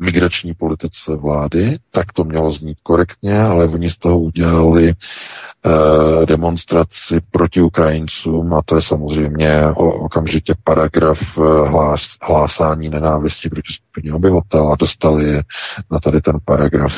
migrační 0.02 0.54
politice 0.54 1.16
vlády, 1.16 1.76
tak 1.90 2.12
to 2.12 2.24
mělo 2.24 2.52
znít 2.52 2.78
korektně, 2.82 3.40
ale 3.42 3.64
oni 3.64 3.90
z 3.90 3.98
toho 3.98 4.18
udělali 4.18 4.92
eh, 4.92 6.26
demonstraci 6.26 7.20
proti 7.30 7.60
Ukrajincům 7.60 8.54
a 8.54 8.62
to 8.64 8.74
je 8.76 8.82
samozřejmě 8.82 9.66
o, 9.66 9.92
okamžitě 10.04 10.54
paragraf 10.64 11.18
eh, 11.38 11.40
hlás, 11.68 12.02
hlásání 12.22 12.88
nenávisti 12.88 13.48
proti 13.48 13.72
skupině 13.72 14.14
obyvatel 14.14 14.68
a 14.72 14.76
dostali 14.76 15.24
je 15.28 15.42
na 15.90 16.00
tady 16.00 16.20
ten 16.20 16.38
paragraf. 16.44 16.92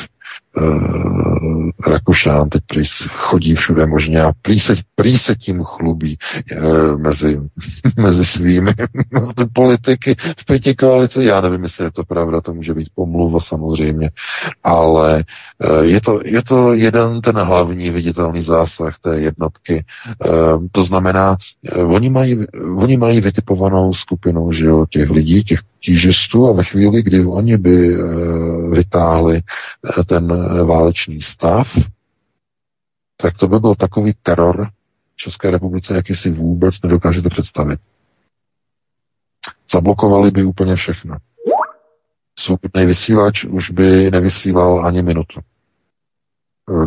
Uh, 0.57 1.69
Rakušán 1.87 2.49
teď 2.49 2.63
prý 2.65 2.83
chodí 3.09 3.55
všude 3.55 3.85
možně 3.85 4.21
a 4.21 4.31
prý 4.41 4.59
se, 4.59 4.75
prý 4.95 5.17
se 5.17 5.35
tím 5.35 5.63
chlubí 5.63 6.17
uh, 6.57 6.99
mezi, 6.99 7.39
mezi 7.97 8.25
svými 8.25 8.71
politiky 9.53 10.15
v 10.37 10.45
pěti 10.45 10.75
koalici. 10.75 11.23
Já 11.23 11.41
nevím, 11.41 11.63
jestli 11.63 11.83
je 11.83 11.91
to 11.91 12.03
pravda, 12.03 12.41
to 12.41 12.53
může 12.53 12.73
být 12.73 12.87
pomluva 12.95 13.39
samozřejmě, 13.39 14.11
ale 14.63 15.23
uh, 15.69 15.79
je, 15.79 16.01
to, 16.01 16.19
je 16.25 16.43
to 16.43 16.73
jeden 16.73 17.21
ten 17.21 17.35
hlavní 17.35 17.89
viditelný 17.89 18.41
zásah 18.41 18.99
té 18.99 19.19
jednotky. 19.19 19.85
Uh, 20.27 20.65
to 20.71 20.83
znamená, 20.83 21.37
uh, 21.75 21.93
oni, 21.93 22.09
mají, 22.09 22.45
oni 22.77 22.97
mají 22.97 23.21
vytipovanou 23.21 23.93
skupinu 23.93 24.51
že 24.51 24.65
jo, 24.65 24.85
těch 24.89 25.09
lidí, 25.09 25.43
těch 25.43 25.59
a 26.49 26.51
ve 26.51 26.63
chvíli, 26.63 27.03
kdy 27.03 27.25
oni 27.25 27.57
by 27.57 27.97
uh, 27.97 28.73
vytáhli 28.75 29.41
ten 30.05 30.44
válečný 30.65 31.21
stav, 31.21 31.77
tak 33.17 33.37
to 33.37 33.47
by 33.47 33.59
byl 33.59 33.75
takový 33.75 34.13
teror 34.23 34.69
České 35.15 35.51
republice, 35.51 35.95
jaký 35.95 36.15
si 36.15 36.29
vůbec 36.29 36.81
nedokážete 36.81 37.29
představit. 37.29 37.79
Zablokovali 39.71 40.31
by 40.31 40.43
úplně 40.43 40.75
všechno. 40.75 41.17
Svobodný 42.39 42.85
vysílač 42.85 43.43
už 43.45 43.69
by 43.69 44.11
nevysílal 44.11 44.85
ani 44.85 45.03
minutu. 45.03 45.39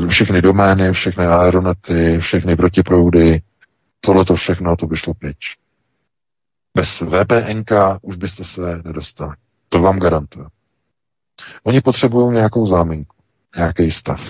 Všechny 0.08 0.42
domény, 0.42 0.92
všechny 0.92 1.26
aeronety, 1.26 2.18
všechny 2.20 2.56
protiproudy, 2.56 3.42
tohle 4.00 4.24
to 4.24 4.36
všechno, 4.36 4.76
to 4.76 4.86
by 4.86 4.96
šlo 4.96 5.14
pryč. 5.14 5.56
Bez 6.74 7.00
VPNK 7.00 7.70
už 8.02 8.16
byste 8.16 8.44
se 8.44 8.82
nedostali. 8.84 9.32
To 9.68 9.80
vám 9.80 9.98
garantuju. 9.98 10.46
Oni 11.64 11.80
potřebují 11.80 12.34
nějakou 12.34 12.66
záminku 12.66 13.17
nějaký 13.56 13.90
stav. 13.90 14.20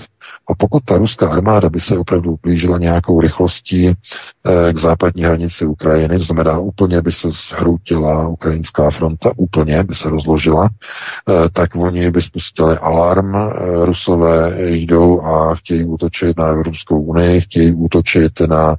A 0.51 0.55
pokud 0.55 0.85
ta 0.85 0.99
ruská 0.99 1.29
armáda 1.29 1.71
by 1.71 1.81
se 1.81 1.99
opravdu 1.99 2.39
blížila 2.43 2.79
nějakou 2.79 3.21
rychlostí 3.21 3.89
eh, 3.89 4.73
k 4.73 4.77
západní 4.77 5.23
hranici 5.23 5.65
Ukrajiny, 5.67 6.19
to 6.19 6.25
znamená 6.25 6.59
úplně 6.59 7.03
by 7.03 7.13
se 7.13 7.31
zhrutila 7.31 8.29
ukrajinská 8.29 8.91
fronta, 8.91 9.33
úplně 9.37 9.83
by 9.83 9.95
se 9.95 10.11
rozložila, 10.11 10.69
eh, 10.69 11.49
tak 11.53 11.77
oni 11.77 12.11
by 12.11 12.23
spustili 12.23 12.79
alarm, 12.79 13.37
eh, 13.37 13.51
rusové 13.85 14.55
jdou 14.71 15.21
a 15.21 15.55
chtějí 15.55 15.85
útočit 15.85 16.39
na 16.39 16.47
Evropskou 16.47 17.01
unii, 17.01 17.41
chtějí 17.41 17.75
útočit 17.75 18.41
na, 18.41 18.77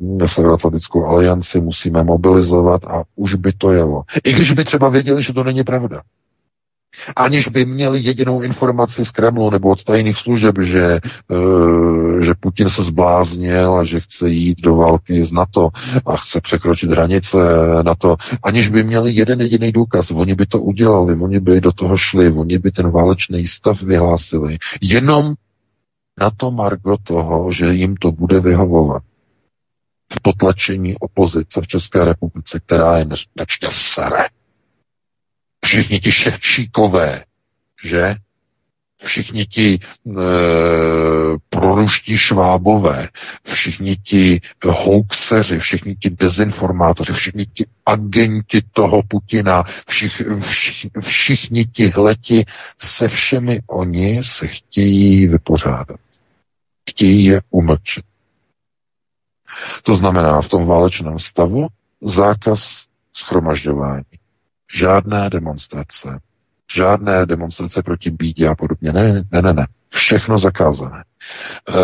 na 0.00 0.26
Severoatlantickou 0.26 1.06
alianci, 1.06 1.60
musíme 1.60 2.04
mobilizovat 2.04 2.84
a 2.84 3.02
už 3.16 3.34
by 3.34 3.52
to 3.52 3.72
jelo. 3.72 4.02
I 4.24 4.32
když 4.32 4.52
by 4.52 4.64
třeba 4.64 4.88
věděli, 4.88 5.22
že 5.22 5.32
to 5.32 5.44
není 5.44 5.64
pravda 5.64 6.02
aniž 7.16 7.48
by 7.48 7.64
měli 7.64 8.00
jedinou 8.00 8.40
informaci 8.42 9.04
z 9.04 9.10
Kremlu 9.10 9.50
nebo 9.50 9.68
od 9.68 9.84
tajných 9.84 10.16
služeb, 10.16 10.56
že, 10.62 11.00
uh, 11.28 12.20
že 12.20 12.34
Putin 12.40 12.70
se 12.70 12.82
zbláznil 12.82 13.74
a 13.74 13.84
že 13.84 14.00
chce 14.00 14.28
jít 14.28 14.60
do 14.60 14.76
války 14.76 15.24
z 15.24 15.32
NATO 15.32 15.68
a 16.06 16.16
chce 16.16 16.40
překročit 16.40 16.90
hranice 16.90 17.38
NATO, 17.82 18.16
aniž 18.42 18.68
by 18.68 18.84
měli 18.84 19.12
jeden 19.12 19.40
jediný 19.40 19.72
důkaz. 19.72 20.10
Oni 20.10 20.34
by 20.34 20.46
to 20.46 20.60
udělali, 20.60 21.14
oni 21.14 21.40
by 21.40 21.60
do 21.60 21.72
toho 21.72 21.96
šli, 21.96 22.32
oni 22.32 22.58
by 22.58 22.70
ten 22.70 22.90
válečný 22.90 23.46
stav 23.46 23.82
vyhlásili. 23.82 24.58
Jenom 24.80 25.34
na 26.20 26.30
to 26.30 26.50
margo 26.50 26.96
toho, 27.02 27.52
že 27.52 27.74
jim 27.74 27.96
to 27.96 28.12
bude 28.12 28.40
vyhovovat 28.40 29.02
v 30.12 30.20
potlačení 30.22 30.96
opozice 30.98 31.60
v 31.60 31.66
České 31.66 32.04
republice, 32.04 32.60
která 32.60 32.98
je 32.98 33.04
neskutečně 33.04 33.68
sere 33.70 34.28
všichni 35.64 36.00
ti 36.00 36.12
ševčíkové, 36.12 37.24
že? 37.84 38.16
Všichni 39.04 39.46
ti 39.46 39.74
e, 39.74 39.78
proruští 41.48 42.18
švábové, 42.18 43.08
všichni 43.44 43.96
ti 43.96 44.40
hoaxeři, 44.64 45.58
všichni 45.58 45.96
ti 45.96 46.10
dezinformátoři, 46.10 47.12
všichni 47.12 47.46
ti 47.46 47.66
agenti 47.86 48.62
toho 48.72 49.02
Putina, 49.08 49.64
všich, 49.88 50.22
všich, 50.40 50.90
všichni 51.00 51.66
tihleti 51.66 52.44
se 52.78 53.08
všemi 53.08 53.60
oni 53.66 54.22
se 54.24 54.46
chtějí 54.46 55.26
vypořádat. 55.28 56.00
Chtějí 56.90 57.24
je 57.24 57.40
umlčet. 57.50 58.04
To 59.82 59.94
znamená 59.94 60.40
v 60.40 60.48
tom 60.48 60.66
válečném 60.66 61.18
stavu 61.18 61.66
zákaz 62.00 62.86
schromažďování 63.12 64.21
Žádné 64.74 65.30
demonstrace. 65.30 66.18
Žádné 66.74 67.26
demonstrace 67.26 67.82
proti 67.82 68.10
bídě 68.10 68.48
a 68.48 68.54
podobně. 68.54 68.92
Ne, 68.92 69.12
ne, 69.32 69.42
ne, 69.42 69.52
ne. 69.52 69.66
Všechno 69.90 70.38
zakázané. 70.38 71.04
E, 71.68 71.74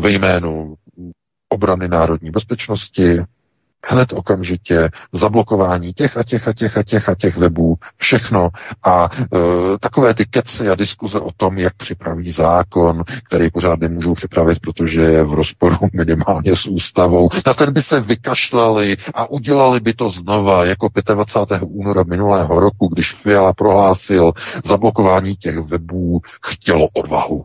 ve 0.00 0.10
jménu 0.10 0.74
obrany 1.48 1.88
národní 1.88 2.30
bezpečnosti, 2.30 3.18
hned 3.86 4.12
okamžitě 4.12 4.90
zablokování 5.12 5.92
těch 5.92 6.16
a 6.16 6.22
těch 6.22 6.48
a 6.48 6.52
těch 6.52 6.76
a 6.76 6.82
těch 6.82 7.08
a 7.08 7.14
těch 7.14 7.36
webů, 7.36 7.76
všechno 7.96 8.48
a 8.84 9.08
e, 9.14 9.28
takové 9.78 10.14
ty 10.14 10.24
keci 10.26 10.70
a 10.70 10.74
diskuze 10.74 11.20
o 11.20 11.30
tom, 11.36 11.58
jak 11.58 11.74
připraví 11.74 12.30
zákon, 12.30 13.04
který 13.26 13.50
pořád 13.50 13.80
nemůžou 13.80 14.14
připravit, 14.14 14.58
protože 14.60 15.00
je 15.00 15.24
v 15.24 15.34
rozporu 15.34 15.76
minimálně 15.92 16.56
s 16.56 16.66
ústavou, 16.66 17.28
na 17.46 17.54
ten 17.54 17.72
by 17.72 17.82
se 17.82 18.00
vykašlali 18.00 18.96
a 19.14 19.30
udělali 19.30 19.80
by 19.80 19.92
to 19.92 20.10
znova 20.10 20.64
jako 20.64 20.88
25. 21.14 21.68
února 21.70 22.02
minulého 22.02 22.60
roku, 22.60 22.88
když 22.88 23.12
Fiala 23.14 23.52
prohlásil 23.52 24.32
zablokování 24.64 25.36
těch 25.36 25.58
webů, 25.58 26.20
chtělo 26.46 26.88
odvahu. 26.88 27.44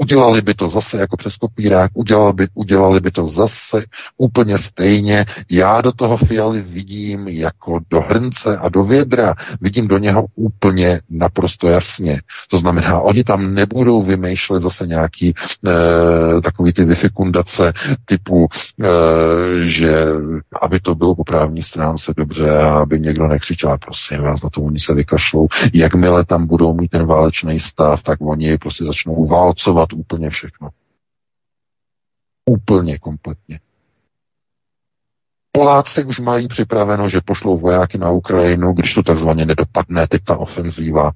Udělali 0.00 0.42
by 0.42 0.54
to 0.54 0.68
zase 0.68 0.98
jako 0.98 1.16
přes 1.16 1.36
kopírák, 1.36 1.90
udělali 1.94 2.32
by, 2.32 2.48
udělali 2.54 3.00
by 3.00 3.10
to 3.10 3.28
zase 3.28 3.84
úplně 4.16 4.58
stejně. 4.58 5.26
Já 5.50 5.80
do 5.80 5.92
toho 5.92 6.16
fialy 6.16 6.62
vidím 6.62 7.28
jako 7.28 7.80
do 7.90 8.00
hrnce 8.00 8.56
a 8.56 8.68
do 8.68 8.84
vědra. 8.84 9.34
Vidím 9.60 9.88
do 9.88 9.98
něho 9.98 10.26
úplně 10.34 11.00
naprosto 11.10 11.68
jasně. 11.68 12.20
To 12.50 12.56
znamená, 12.58 13.00
oni 13.00 13.24
tam 13.24 13.54
nebudou 13.54 14.02
vymýšlet 14.02 14.62
zase 14.62 14.86
nějaký 14.86 15.28
e, 15.28 16.40
takový 16.40 16.72
ty 16.72 16.84
vyfikundace 16.84 17.72
typu, 18.04 18.48
e, 18.48 18.86
že 19.66 20.06
aby 20.62 20.80
to 20.80 20.94
bylo 20.94 21.14
po 21.14 21.24
právní 21.24 21.62
stránce 21.62 22.12
dobře 22.16 22.50
a 22.50 22.72
aby 22.72 23.00
někdo 23.00 23.28
nekřičel, 23.28 23.78
prosím 23.84 24.22
vás, 24.22 24.42
na 24.42 24.50
to 24.50 24.62
oni 24.62 24.78
se 24.78 24.94
vykašlou. 24.94 25.48
Jakmile 25.72 26.24
tam 26.24 26.46
budou 26.46 26.74
mít 26.74 26.88
ten 26.88 27.06
válečný 27.06 27.60
stav, 27.60 28.02
tak 28.02 28.18
oni 28.20 28.58
prostě 28.58 28.84
začnou 28.84 29.28
válcovat 29.28 29.89
dělat 29.90 30.00
úplně 30.00 30.30
všechno. 30.30 30.70
Úplně 32.44 32.98
kompletně. 32.98 33.60
Poláci 35.52 36.04
už 36.04 36.18
mají 36.18 36.48
připraveno, 36.48 37.08
že 37.08 37.20
pošlou 37.24 37.58
vojáky 37.58 37.98
na 37.98 38.10
Ukrajinu, 38.10 38.72
když 38.72 38.94
to 38.94 39.02
takzvaně 39.02 39.46
nedopadne 39.46 40.06
teď 40.06 40.24
ta 40.24 40.36
ofenzíva 40.36 41.12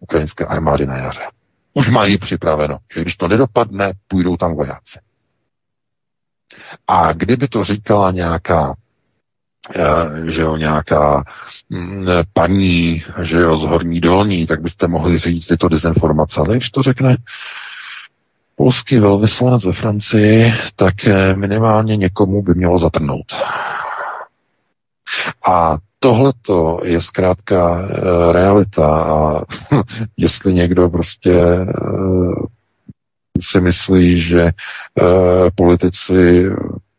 ukrajinské 0.00 0.46
armády 0.46 0.86
na 0.86 0.96
jaře. 0.96 1.30
Už 1.74 1.88
mají 1.88 2.18
připraveno, 2.18 2.78
že 2.94 3.00
když 3.00 3.16
to 3.16 3.28
nedopadne, 3.28 3.92
půjdou 4.08 4.36
tam 4.36 4.54
vojáci. 4.54 5.00
A 6.86 7.12
kdyby 7.12 7.48
to 7.48 7.64
říkala 7.64 8.10
nějaká 8.10 8.74
eh, 9.76 10.30
že 10.30 10.42
jo, 10.42 10.56
nějaká 10.56 11.24
mm, 11.70 12.06
paní, 12.32 13.04
že 13.22 13.36
jo, 13.36 13.56
z 13.56 13.62
horní 13.62 14.00
dolní, 14.00 14.46
tak 14.46 14.60
byste 14.62 14.88
mohli 14.88 15.18
říct 15.18 15.46
tyto 15.46 15.68
dezinformace, 15.68 16.40
ale 16.40 16.56
když 16.56 16.70
to 16.70 16.82
řekne 16.82 17.16
polský 18.58 18.98
velvyslanec 18.98 19.64
ve 19.64 19.72
Francii, 19.72 20.52
tak 20.76 21.04
eh, 21.06 21.34
minimálně 21.34 21.96
někomu 21.96 22.42
by 22.42 22.54
mělo 22.54 22.78
zatrnout. 22.78 23.26
A 25.48 25.78
tohleto 25.98 26.80
je 26.84 27.00
zkrátka 27.00 27.82
eh, 27.82 28.32
realita 28.32 29.02
a 29.02 29.42
jestli 30.16 30.54
někdo 30.54 30.90
prostě 30.90 31.32
eh, 31.32 31.66
si 33.40 33.60
myslí, 33.60 34.20
že 34.20 34.50
politici, 35.54 36.50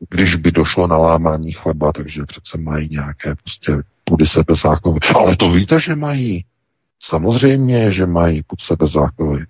když 0.10 0.36
by 0.36 0.51
došlo 0.51 0.88
na 0.88 0.97
lámání 0.97 1.51
chleba, 1.51 1.91
takže 1.91 2.22
přece 2.28 2.57
mají 2.57 2.89
nějaké 2.91 3.36
prostě 3.36 3.84
pudy 4.03 4.26
sebezáchovy. 4.26 4.99
Ale 5.16 5.36
to 5.36 5.51
víte, 5.51 5.80
že 5.80 5.95
mají. 5.95 6.45
Samozřejmě, 6.99 7.91
že 7.91 8.05
mají 8.05 8.43
pud 8.43 8.62
sebezáchovy. 8.62 9.45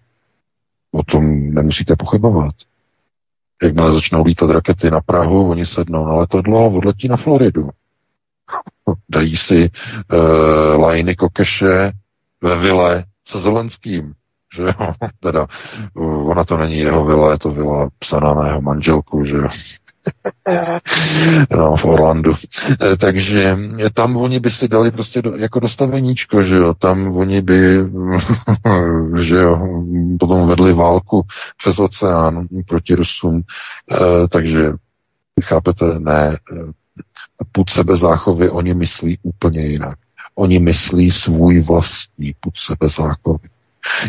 O 0.91 1.03
tom 1.03 1.53
nemusíte 1.53 1.95
pochybovat. 1.95 2.55
Jakmile 3.63 3.93
začnou 3.93 4.23
lítat 4.23 4.49
rakety 4.49 4.91
na 4.91 5.01
Prahu, 5.01 5.49
oni 5.49 5.65
sednou 5.65 6.05
na 6.05 6.13
letadlo 6.13 6.59
a 6.59 6.67
odletí 6.67 7.07
na 7.07 7.17
Floridu. 7.17 7.69
Dají 9.09 9.37
si 9.37 9.69
uh, 9.69 10.81
lajny 10.81 11.15
kokeše 11.15 11.91
ve 12.41 12.55
vile 12.55 13.05
se 13.27 13.39
Zelenským. 13.39 14.13
Že 14.55 14.63
jo, 14.63 14.93
teda 15.19 15.47
ona 16.25 16.43
to 16.43 16.57
není 16.57 16.77
jeho 16.77 17.05
vila, 17.05 17.31
je 17.31 17.37
to 17.37 17.51
vila 17.51 17.89
psaná 17.99 18.33
na 18.33 18.47
jeho 18.47 18.61
manželku, 18.61 19.23
že 19.23 19.37
jo. 19.37 19.47
no, 21.57 21.75
v 21.75 21.85
Orlandu. 21.85 22.33
E, 22.93 22.97
takže 22.97 23.57
tam 23.93 24.17
oni 24.17 24.39
by 24.39 24.51
si 24.51 24.67
dali 24.67 24.91
prostě 24.91 25.21
do, 25.21 25.35
jako 25.35 25.59
dostaveníčko, 25.59 26.43
že 26.43 26.55
jo, 26.55 26.73
tam 26.73 27.17
oni 27.17 27.41
by, 27.41 27.77
že 29.19 29.35
jo, 29.35 29.83
potom 30.19 30.47
vedli 30.47 30.73
válku 30.73 31.25
přes 31.57 31.79
oceán 31.79 32.47
proti 32.67 32.95
Rusům, 32.95 33.41
e, 33.91 34.27
takže 34.27 34.71
chápete, 35.43 35.85
ne, 35.99 36.37
put 37.51 37.69
sebezáchovy 37.69 38.49
oni 38.49 38.73
myslí 38.73 39.19
úplně 39.23 39.61
jinak. 39.65 39.97
Oni 40.35 40.59
myslí 40.59 41.11
svůj 41.11 41.61
vlastní 41.61 42.35
put 42.39 42.57
sebezáchovy. 42.57 43.49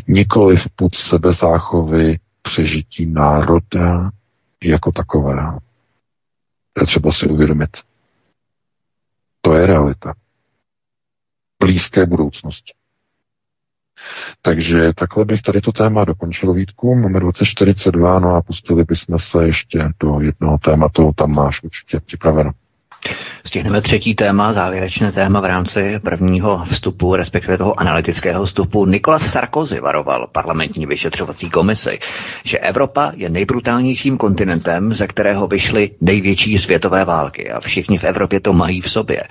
Nikoli 0.09 0.57
v 0.57 0.69
put 0.77 0.95
sebezáchovy 0.95 2.19
přežití 2.43 3.07
národa 3.07 4.11
jako 4.65 4.93
takového. 4.93 5.59
Je 6.81 6.87
třeba 6.87 7.13
si 7.13 7.27
uvědomit. 7.27 7.71
To 9.41 9.55
je 9.55 9.67
realita. 9.67 10.15
Blízké 11.61 12.07
budoucnosti. 12.07 12.73
Takže 14.43 14.93
takhle 14.93 15.25
bych 15.25 15.43
tady 15.43 15.61
to 15.61 15.73
téma 15.73 16.05
dokončil 16.05 16.53
Vítku. 16.53 16.95
Máme 16.95 17.21
2042, 17.21 18.19
no 18.19 18.35
a 18.35 18.43
pustili 18.43 18.85
bychom 18.85 19.19
se 19.19 19.47
ještě 19.47 19.89
do 20.01 20.21
jednoho 20.21 20.59
tématu, 20.59 21.13
tam 21.17 21.35
máš 21.35 21.63
určitě 21.63 22.01
připraveno. 22.01 22.51
Stihneme 23.45 23.81
třetí 23.81 24.15
téma, 24.15 24.53
závěrečné 24.53 25.13
téma 25.13 25.41
v 25.41 25.45
rámci 25.45 25.99
prvního 25.99 26.65
vstupu, 26.65 27.17
respektive 27.17 27.59
toho 27.59 27.81
analytického 27.81 28.45
vstupu. 28.45 28.87
Nikolas 28.87 29.23
Sarkozy 29.27 29.81
varoval 29.81 30.27
parlamentní 30.33 30.87
vyšetřovací 30.87 31.51
komisi, 31.51 31.99
že 32.45 32.59
Evropa 32.59 33.13
je 33.17 33.29
nejbrutálnějším 33.31 34.17
kontinentem, 34.17 34.95
ze 34.95 35.07
kterého 35.07 35.47
vyšly 35.47 35.91
největší 36.01 36.59
světové 36.59 37.05
války 37.05 37.51
a 37.51 37.61
všichni 37.61 37.99
v 37.99 38.05
Evropě 38.05 38.41
to 38.41 38.53
mají 38.53 38.81
v 38.81 38.91
sobě. 38.91 39.23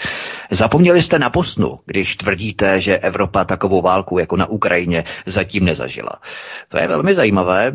Zapomněli 0.52 1.02
jste 1.02 1.20
na 1.20 1.30
Bosnu, 1.30 1.80
když 1.86 2.16
tvrdíte, 2.16 2.82
že 2.82 2.98
Evropa 2.98 3.46
takovou 3.46 3.82
válku 3.82 4.20
jako 4.20 4.36
na 4.36 4.46
Ukrajině 4.46 5.04
zatím 5.26 5.66
nezažila. 5.66 6.12
To 6.70 6.78
je 6.78 6.88
velmi 6.88 7.14
zajímavé. 7.14 7.72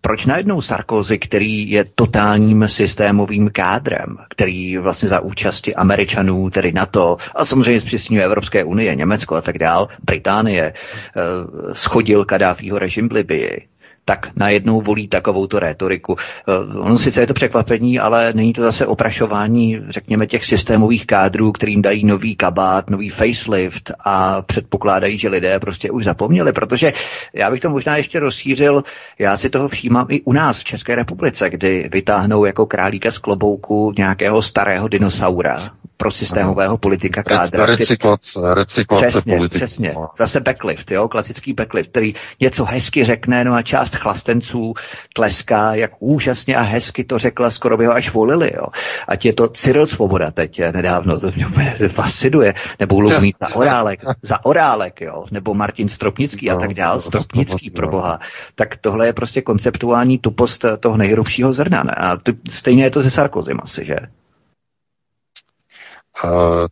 Proč 0.00 0.26
najednou 0.26 0.60
Sarkozy, 0.60 1.18
který 1.18 1.70
je 1.70 1.84
totálním 1.94 2.68
systémovým 2.68 3.50
kádrem, 3.52 4.16
který 4.28 4.78
vlastně 4.78 5.08
za 5.08 5.20
účasti 5.38 5.74
Američanů, 5.74 6.50
tedy 6.50 6.72
NATO 6.72 7.16
a 7.34 7.44
samozřejmě 7.44 7.80
zpřísňuje 7.80 8.24
Evropské 8.24 8.64
unie, 8.64 8.94
Německo 8.94 9.34
a 9.36 9.40
tak 9.42 9.58
dál, 9.58 9.88
Británie, 10.04 10.74
eh, 10.74 11.74
schodil 11.74 12.24
Kadáfího 12.24 12.78
režim 12.78 13.08
v 13.08 13.12
Libii 13.12 13.68
tak 14.08 14.26
najednou 14.36 14.80
volí 14.80 15.08
takovouto 15.08 15.58
rétoriku. 15.58 16.16
Eh, 16.16 16.78
ono 16.78 16.98
sice 16.98 17.20
je 17.20 17.26
to 17.26 17.34
překvapení, 17.34 17.98
ale 17.98 18.32
není 18.32 18.52
to 18.52 18.62
zase 18.62 18.86
oprašování, 18.86 19.80
řekněme, 19.88 20.26
těch 20.26 20.44
systémových 20.44 21.06
kádrů, 21.06 21.52
kterým 21.52 21.82
dají 21.82 22.04
nový 22.04 22.36
kabát, 22.36 22.90
nový 22.90 23.10
facelift 23.10 23.92
a 24.04 24.42
předpokládají, 24.42 25.18
že 25.18 25.28
lidé 25.28 25.60
prostě 25.60 25.90
už 25.90 26.04
zapomněli, 26.04 26.52
protože 26.52 26.92
já 27.34 27.50
bych 27.50 27.60
to 27.60 27.70
možná 27.70 27.96
ještě 27.96 28.20
rozšířil, 28.20 28.84
já 29.18 29.36
si 29.36 29.50
toho 29.50 29.68
všímám 29.68 30.06
i 30.08 30.20
u 30.20 30.32
nás 30.32 30.60
v 30.60 30.64
České 30.64 30.96
republice, 30.96 31.50
kdy 31.50 31.88
vytáhnou 31.92 32.44
jako 32.44 32.66
králíka 32.66 33.10
z 33.10 33.18
klobouku 33.18 33.92
nějakého 33.98 34.42
starého 34.42 34.88
dinosaura, 34.88 35.70
pro 35.98 36.10
systémového 36.10 36.78
politika 36.78 37.22
kádra. 37.22 37.66
Recyklace, 37.66 38.40
recyklace 38.54 39.06
přesně, 39.06 39.36
politiků. 39.36 39.56
Přesně, 39.58 39.94
zase 40.18 40.40
backlift, 40.40 40.90
jo, 40.90 41.08
klasický 41.08 41.52
backlift, 41.52 41.90
který 41.90 42.14
něco 42.40 42.64
hezky 42.64 43.04
řekne, 43.04 43.44
no 43.44 43.54
a 43.54 43.62
část 43.62 43.96
chlastenců 43.96 44.74
tleská, 45.14 45.74
jak 45.74 45.90
úžasně 45.98 46.56
a 46.56 46.62
hezky 46.62 47.04
to 47.04 47.18
řekla, 47.18 47.50
skoro 47.50 47.76
by 47.76 47.86
ho 47.86 47.92
až 47.92 48.12
volili, 48.12 48.50
jo. 48.56 48.66
Ať 49.08 49.24
je 49.24 49.32
to 49.32 49.48
Cyril 49.48 49.86
Svoboda 49.86 50.30
teď 50.30 50.58
eh, 50.58 50.72
nedávno, 50.72 51.20
to 51.20 51.30
mě 51.36 51.46
fascinuje, 51.88 52.54
nebo 52.80 53.00
Lubomír 53.00 53.34
za 53.40 53.56
Orálek, 53.56 54.00
za 54.22 54.44
Orálek, 54.44 55.00
jo, 55.00 55.24
nebo 55.30 55.54
Martin 55.54 55.88
Stropnický 55.88 56.50
a 56.50 56.56
tak 56.56 56.74
dál, 56.74 57.00
Stropnický 57.00 57.70
pro 57.70 57.88
boha. 57.88 58.20
Tak 58.54 58.76
tohle 58.76 59.06
je 59.06 59.12
prostě 59.12 59.42
konceptuální 59.42 60.18
tupost 60.18 60.64
toho 60.80 60.96
nejhrubšího 60.96 61.52
zrna, 61.52 61.82
ne? 61.82 61.92
A 61.92 62.16
to, 62.16 62.32
stejně 62.50 62.84
je 62.84 62.90
to 62.90 63.02
ze 63.02 63.10
Sarkozym 63.10 63.58
asi, 63.62 63.84
že? 63.84 63.96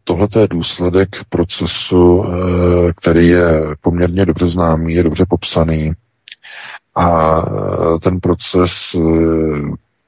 Tohle 0.04 0.28
je 0.38 0.48
důsledek 0.48 1.08
procesu, 1.28 2.24
eh, 2.24 2.92
který 2.92 3.28
je 3.28 3.60
poměrně 3.80 4.26
dobře 4.26 4.48
známý, 4.48 4.94
je 4.94 5.02
dobře 5.02 5.24
popsaný. 5.28 5.90
A 6.94 7.38
eh, 7.38 7.98
ten 7.98 8.20
proces 8.20 8.72
eh, 8.94 9.00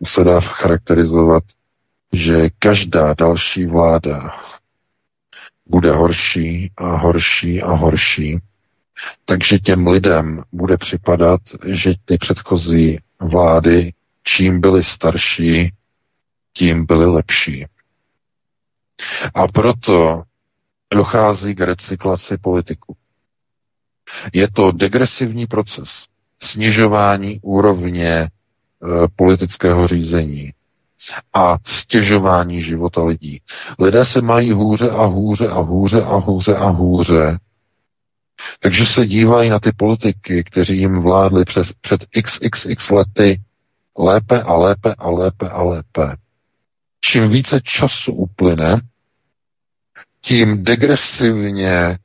se 0.05 0.25
dá 0.25 0.41
charakterizovat, 0.41 1.43
že 2.13 2.49
každá 2.59 3.15
další 3.15 3.67
vláda 3.67 4.31
bude 5.67 5.93
horší 5.93 6.71
a 6.77 6.97
horší 6.97 7.63
a 7.63 7.73
horší. 7.73 8.39
Takže 9.25 9.59
těm 9.59 9.87
lidem 9.87 10.43
bude 10.53 10.77
připadat, 10.77 11.41
že 11.67 11.95
ty 12.05 12.19
předchozí 12.19 12.99
vlády, 13.21 13.93
čím 14.25 14.61
byly 14.61 14.85
starší, 14.85 15.73
tím 16.53 16.87
byly 16.87 17.07
lepší. 17.07 17.67
A 19.35 19.49
proto 19.49 20.23
dochází 20.95 21.55
k 21.55 21.61
recyklaci 21.61 22.39
politiku. 22.39 22.97
Je 24.33 24.51
to 24.51 24.73
degresivní 24.73 25.47
proces 25.47 26.07
snižování 26.43 27.41
úrovně 27.43 28.09
e, 28.15 28.29
politického 29.17 29.89
řízení 29.89 30.53
a 31.35 31.57
stěžování 31.67 32.63
života 32.63 33.05
lidí. 33.05 33.41
Lidé 33.79 34.05
se 34.05 34.21
mají 34.21 34.53
hůře 34.53 34.91
a 34.91 35.05
hůře 35.05 35.49
a 35.49 35.61
hůře 35.61 36.03
a 36.03 36.17
hůře 36.17 36.57
a 36.57 36.69
hůře. 36.69 37.39
Takže 38.61 38.87
se 38.87 39.07
dívají 39.07 39.51
na 39.51 39.59
ty 39.61 39.73
politiky, 39.73 40.45
kteří 40.45 40.79
jim 40.79 41.01
vládli 41.01 41.45
přes, 41.45 41.73
před 41.81 42.05
xxx 42.23 42.91
lety 42.91 43.41
lépe 43.99 44.43
a 44.43 44.55
lépe 44.57 44.95
a 44.99 45.11
lépe 45.11 45.49
a 45.49 45.63
lépe 45.63 46.17
čím 47.01 47.29
více 47.29 47.61
času 47.61 48.13
uplyne, 48.13 48.81
tím 50.21 50.65
degresivně 50.65 51.99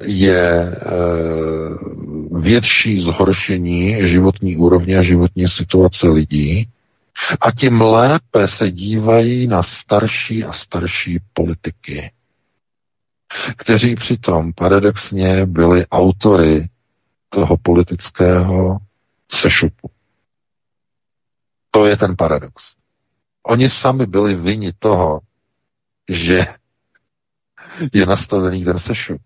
je 0.00 0.50
e, 0.50 0.76
větší 2.40 3.00
zhoršení 3.00 4.08
životní 4.08 4.56
úrovně 4.56 4.98
a 4.98 5.02
životní 5.02 5.48
situace 5.48 6.08
lidí 6.08 6.68
a 7.40 7.50
tím 7.50 7.80
lépe 7.80 8.48
se 8.48 8.70
dívají 8.70 9.46
na 9.46 9.62
starší 9.62 10.44
a 10.44 10.52
starší 10.52 11.20
politiky, 11.32 12.12
kteří 13.56 13.94
přitom 13.94 14.52
paradoxně 14.52 15.46
byli 15.46 15.86
autory 15.86 16.68
toho 17.28 17.56
politického 17.62 18.78
sešupu. 19.32 19.90
To 21.70 21.86
je 21.86 21.96
ten 21.96 22.16
paradox. 22.16 22.76
Oni 23.42 23.70
sami 23.70 24.06
byli 24.06 24.34
vyni 24.34 24.72
toho, 24.78 25.20
že 26.08 26.46
je 27.92 28.06
nastavený 28.06 28.64
ten 28.64 28.78
sešup. 28.78 29.20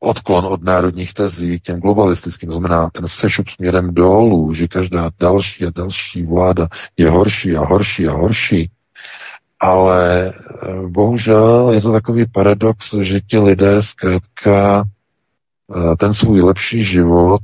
Odklon 0.00 0.46
od 0.46 0.62
národních 0.62 1.14
tezí 1.14 1.60
k 1.60 1.62
těm 1.62 1.80
globalistickým, 1.80 2.50
znamená 2.50 2.90
ten 2.90 3.08
sešup 3.08 3.48
směrem 3.48 3.94
dolů, 3.94 4.54
že 4.54 4.68
každá 4.68 5.10
další 5.20 5.64
a 5.64 5.70
další 5.70 6.22
vláda 6.22 6.68
je 6.96 7.10
horší 7.10 7.56
a 7.56 7.64
horší 7.64 8.08
a 8.08 8.12
horší. 8.12 8.70
Ale 9.60 10.32
eh, 10.34 10.88
bohužel 10.88 11.70
je 11.74 11.80
to 11.80 11.92
takový 11.92 12.26
paradox, 12.26 12.94
že 12.94 13.20
ti 13.20 13.38
lidé 13.38 13.82
zkrátka 13.82 14.84
eh, 14.84 15.96
ten 15.96 16.14
svůj 16.14 16.42
lepší 16.42 16.84
život 16.84 17.40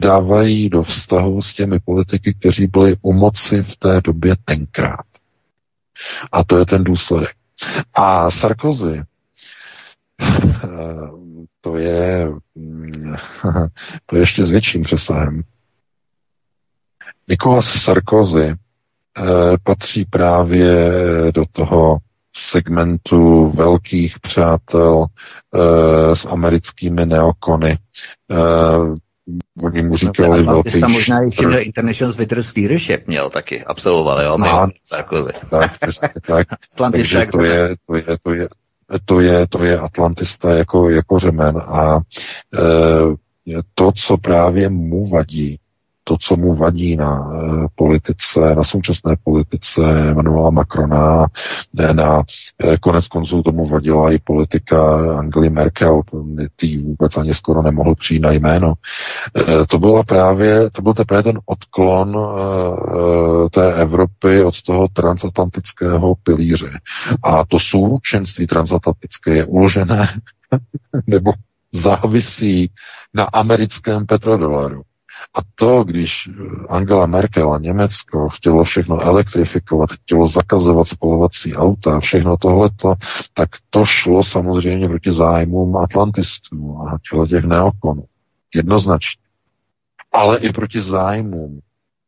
dávají 0.00 0.68
do 0.68 0.82
vztahu 0.82 1.42
s 1.42 1.54
těmi 1.54 1.80
politiky, 1.80 2.34
kteří 2.34 2.66
byli 2.66 2.96
u 3.02 3.12
moci 3.12 3.62
v 3.62 3.76
té 3.76 4.00
době 4.00 4.36
tenkrát. 4.44 5.06
A 6.32 6.44
to 6.44 6.58
je 6.58 6.66
ten 6.66 6.84
důsledek. 6.84 7.30
A 7.94 8.30
Sarkozy, 8.30 9.02
to 11.60 11.76
je, 11.76 12.28
to 14.06 14.16
je 14.16 14.22
ještě 14.22 14.44
s 14.44 14.50
větším 14.50 14.82
přesahem. 14.82 15.42
Nicolas 17.28 17.66
Sarkozy 17.66 18.46
eh, 18.46 19.56
patří 19.64 20.04
právě 20.04 20.92
do 21.34 21.44
toho 21.52 21.98
segmentu 22.36 23.48
velkých 23.48 24.20
přátel 24.20 25.06
e, 25.54 26.16
s 26.16 26.24
americkými 26.24 27.06
neokony. 27.06 27.70
E, 27.70 27.78
Oni 29.64 29.82
mu 29.82 29.96
říkali 29.96 30.44
no, 30.46 30.52
velký... 30.52 30.80
Tam 30.80 30.92
možná 30.92 31.20
ještě 31.20 31.44
International 31.58 32.14
Writers 32.14 32.56
Leadership 32.56 33.06
měl 33.06 33.30
taky, 33.30 33.64
absolvoval, 33.64 34.20
jo? 34.20 34.38
A, 34.44 34.68
tak, 34.90 35.06
tak, 35.50 35.72
tak. 36.26 36.46
Takže 36.92 37.26
to 37.32 37.42
je, 37.42 37.76
to 37.86 37.96
je, 37.96 38.04
to 38.22 38.32
je, 38.32 38.48
to 39.04 39.20
je, 39.20 39.46
to 39.48 39.64
je 39.64 39.78
Atlantista 39.78 40.54
jako, 40.54 40.90
jako 40.90 41.18
řemen 41.18 41.56
a 41.58 41.96
e, 41.96 42.00
to, 43.74 43.92
co 43.92 44.16
právě 44.16 44.68
mu 44.68 45.08
vadí, 45.08 45.59
to, 46.10 46.16
co 46.20 46.36
mu 46.36 46.54
vadí 46.54 46.96
na 46.96 47.30
eh, 47.34 47.66
politice, 47.74 48.54
na 48.54 48.64
současné 48.64 49.16
politice 49.24 49.80
Emmanuela 50.10 50.50
Macrona, 50.50 51.26
na 51.92 52.22
konec 52.80 53.08
konců 53.08 53.42
tomu 53.42 53.66
vadila 53.66 54.12
i 54.12 54.18
politika 54.18 54.98
Angely 55.18 55.50
Merkel, 55.50 56.02
ty 56.56 56.78
vůbec 56.78 57.16
ani 57.16 57.34
skoro 57.34 57.62
nemohl 57.62 57.94
přijít 57.94 58.20
na 58.20 58.32
jméno. 58.32 58.74
To 59.68 59.78
byla 59.78 60.02
právě, 60.02 60.70
to 60.70 60.82
byl 60.82 60.94
teprve 60.94 61.22
ten 61.22 61.38
odklon 61.46 62.16
té 63.50 63.72
Evropy 63.74 64.42
od 64.44 64.62
toho 64.62 64.88
transatlantického 64.88 66.14
pilíře. 66.14 66.70
A 67.22 67.44
to 67.44 67.58
součenství 67.58 68.46
transatlantické 68.46 69.34
je 69.34 69.44
uložené 69.44 70.08
nebo 71.06 71.32
závisí 71.72 72.70
na 73.14 73.24
americkém 73.24 74.06
petrodolaru. 74.06 74.82
A 75.34 75.38
to, 75.54 75.84
když 75.84 76.28
Angela 76.68 77.06
Merkel 77.06 77.52
a 77.52 77.58
Německo 77.58 78.28
chtělo 78.28 78.64
všechno 78.64 79.00
elektrifikovat, 79.00 79.90
chtělo 79.90 80.26
zakazovat 80.26 80.88
spolovací 80.88 81.54
auta, 81.56 82.00
všechno 82.00 82.36
tohleto, 82.36 82.94
tak 83.34 83.48
to 83.70 83.84
šlo 83.84 84.22
samozřejmě 84.24 84.88
proti 84.88 85.12
zájmům 85.12 85.76
atlantistů 85.76 86.78
a 86.88 86.98
těch 87.26 87.44
neokonů. 87.44 88.04
Jednoznačně. 88.54 89.22
Ale 90.12 90.38
i 90.38 90.52
proti 90.52 90.80
zájmům 90.80 91.60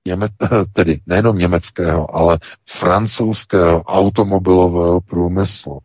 Něme, 0.06 0.28
tedy 0.72 1.00
nejenom 1.06 1.38
německého, 1.38 2.16
ale 2.16 2.38
francouzského 2.68 3.82
automobilového 3.82 5.00
průmyslu. 5.00 5.78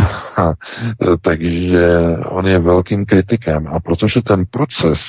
Takže 1.22 1.88
on 2.28 2.46
je 2.46 2.58
velkým 2.58 3.06
kritikem 3.06 3.66
a 3.66 3.80
protože 3.80 4.22
ten 4.22 4.44
proces 4.50 5.00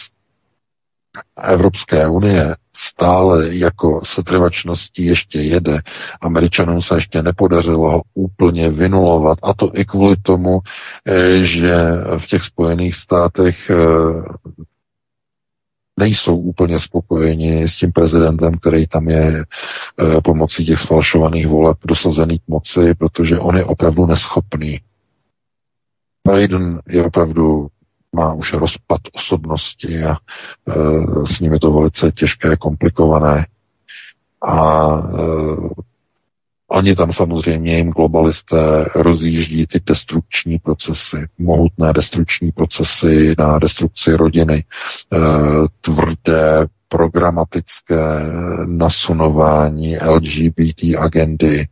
Evropské 1.43 2.07
unie 2.07 2.55
stále 2.73 3.55
jako 3.55 4.01
setrvačností 4.03 5.05
ještě 5.05 5.41
jede. 5.41 5.79
Američanům 6.21 6.81
se 6.81 6.95
ještě 6.95 7.23
nepodařilo 7.23 7.89
ho 7.91 8.01
úplně 8.13 8.69
vynulovat 8.69 9.37
a 9.43 9.53
to 9.53 9.71
i 9.73 9.85
kvůli 9.85 10.15
tomu, 10.21 10.59
eh, 11.05 11.39
že 11.39 11.75
v 12.17 12.27
těch 12.27 12.43
Spojených 12.43 12.95
státech 12.95 13.69
eh, 13.69 13.75
nejsou 15.97 16.37
úplně 16.37 16.79
spokojeni 16.79 17.67
s 17.67 17.77
tím 17.77 17.91
prezidentem, 17.91 18.53
který 18.53 18.87
tam 18.87 19.09
je 19.09 19.23
e, 19.37 19.45
pomocí 20.21 20.65
těch 20.65 20.79
sfalšovaných 20.79 21.47
voleb 21.47 21.77
dosazený 21.85 22.39
k 22.39 22.47
moci, 22.47 22.95
protože 22.95 23.39
on 23.39 23.57
je 23.57 23.65
opravdu 23.65 24.05
neschopný. 24.05 24.81
Biden 26.31 26.81
je 26.89 27.03
opravdu 27.03 27.67
má 28.17 28.33
už 28.33 28.53
rozpad 28.53 29.01
osobnosti 29.13 30.03
a 30.03 30.15
e, 30.15 30.15
s 31.25 31.39
ním 31.39 31.53
je 31.53 31.59
to 31.59 31.71
velice 31.71 32.11
těžké, 32.11 32.57
komplikované. 32.57 33.45
A 34.41 34.57
e, 34.97 35.83
Oni 36.69 36.95
tam 36.95 37.13
samozřejmě 37.13 37.77
jim 37.77 37.89
globalisté 37.89 38.85
rozjíždí 38.95 39.67
ty 39.67 39.79
destrukční 39.85 40.59
procesy, 40.59 41.17
mohutné 41.37 41.93
destrukční 41.93 42.51
procesy 42.51 43.35
na 43.39 43.59
destrukci 43.59 44.13
rodiny, 44.17 44.63
eh, 45.13 45.17
tvrdé 45.81 46.67
programatické 46.89 47.95
nasunování 48.65 49.97
LGBT 49.97 50.83
agendy 50.99 51.59
e, 51.59 51.67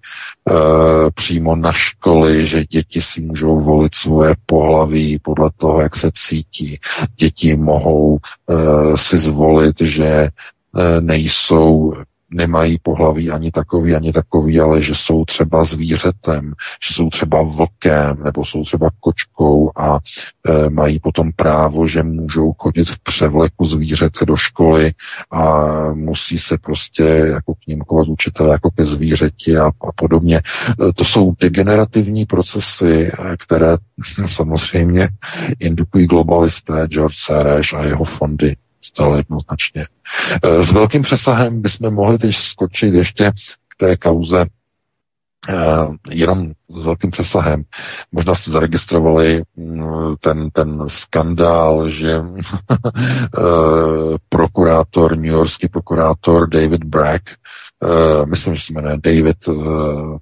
přímo 1.11 1.55
na 1.55 1.71
školy, 1.71 2.47
že 2.47 2.65
děti 2.65 3.01
si 3.01 3.21
můžou 3.21 3.59
volit 3.61 3.95
svoje 3.95 4.35
pohlaví 4.45 5.19
podle 5.19 5.49
toho, 5.57 5.81
jak 5.81 5.95
se 5.95 6.11
cítí. 6.13 6.79
Děti 7.15 7.55
mohou 7.55 8.17
e, 8.17 8.97
si 8.97 9.17
zvolit, 9.17 9.81
že 9.81 10.05
e, 10.07 10.29
nejsou 11.01 11.93
nemají 12.35 12.77
pohlaví 12.83 13.31
ani 13.31 13.51
takový, 13.51 13.95
ani 13.95 14.13
takový, 14.13 14.59
ale 14.59 14.81
že 14.81 14.95
jsou 14.95 15.25
třeba 15.25 15.63
zvířetem, 15.63 16.53
že 16.87 16.93
jsou 16.93 17.09
třeba 17.09 17.41
vlkem 17.41 18.23
nebo 18.23 18.45
jsou 18.45 18.63
třeba 18.63 18.89
kočkou 18.99 19.71
a 19.77 19.99
e, 20.47 20.69
mají 20.69 20.99
potom 20.99 21.31
právo, 21.35 21.87
že 21.87 22.03
můžou 22.03 22.53
chodit 22.57 22.89
v 22.89 22.99
převleku 23.03 23.65
zvířete 23.65 24.25
do 24.25 24.35
školy 24.35 24.91
a 25.31 25.65
musí 25.93 26.39
se 26.39 26.57
prostě 26.57 27.03
jako 27.03 27.53
k 27.53 27.67
ním 27.67 27.79
kovat 27.79 28.07
učitel 28.07 28.51
jako 28.51 28.71
ke 28.71 28.85
zvířeti 28.85 29.57
a, 29.57 29.65
a 29.67 29.91
podobně. 29.95 30.37
E, 30.37 30.41
to 30.93 31.05
jsou 31.05 31.33
degenerativní 31.39 32.25
procesy, 32.25 33.11
e, 33.11 33.37
které 33.37 33.77
samozřejmě 34.25 35.09
indukují 35.59 36.07
globalisté 36.07 36.87
George 36.87 37.15
Soros 37.17 37.73
a 37.73 37.83
jeho 37.83 38.03
fondy 38.03 38.55
zcela 38.81 39.17
jednoznačně. 39.17 39.87
E, 40.43 40.63
s 40.63 40.71
velkým 40.71 41.01
přesahem 41.01 41.61
bychom 41.61 41.93
mohli 41.93 42.17
teď 42.17 42.35
skočit 42.35 42.93
ještě 42.93 43.31
k 43.67 43.75
té 43.79 43.97
kauze 43.97 44.45
Uh, 45.49 45.95
jenom 46.09 46.51
s 46.69 46.81
velkým 46.81 47.11
přesahem. 47.11 47.63
Možná 48.11 48.35
jste 48.35 48.51
zaregistrovali 48.51 49.43
uh, 49.55 50.15
ten, 50.19 50.49
ten 50.49 50.83
skandál, 50.87 51.89
že 51.89 52.19
uh, 52.19 52.25
prokurátor, 54.29 55.17
New 55.17 55.33
Yorkský 55.33 55.67
prokurátor 55.67 56.49
David 56.49 56.83
Bragg 56.83 57.23
Eh, 57.83 58.25
myslím, 58.25 58.55
že 58.55 58.61
se 58.61 58.73
jmenuje 58.73 58.97
David 59.03 59.47
uh, 59.47 60.17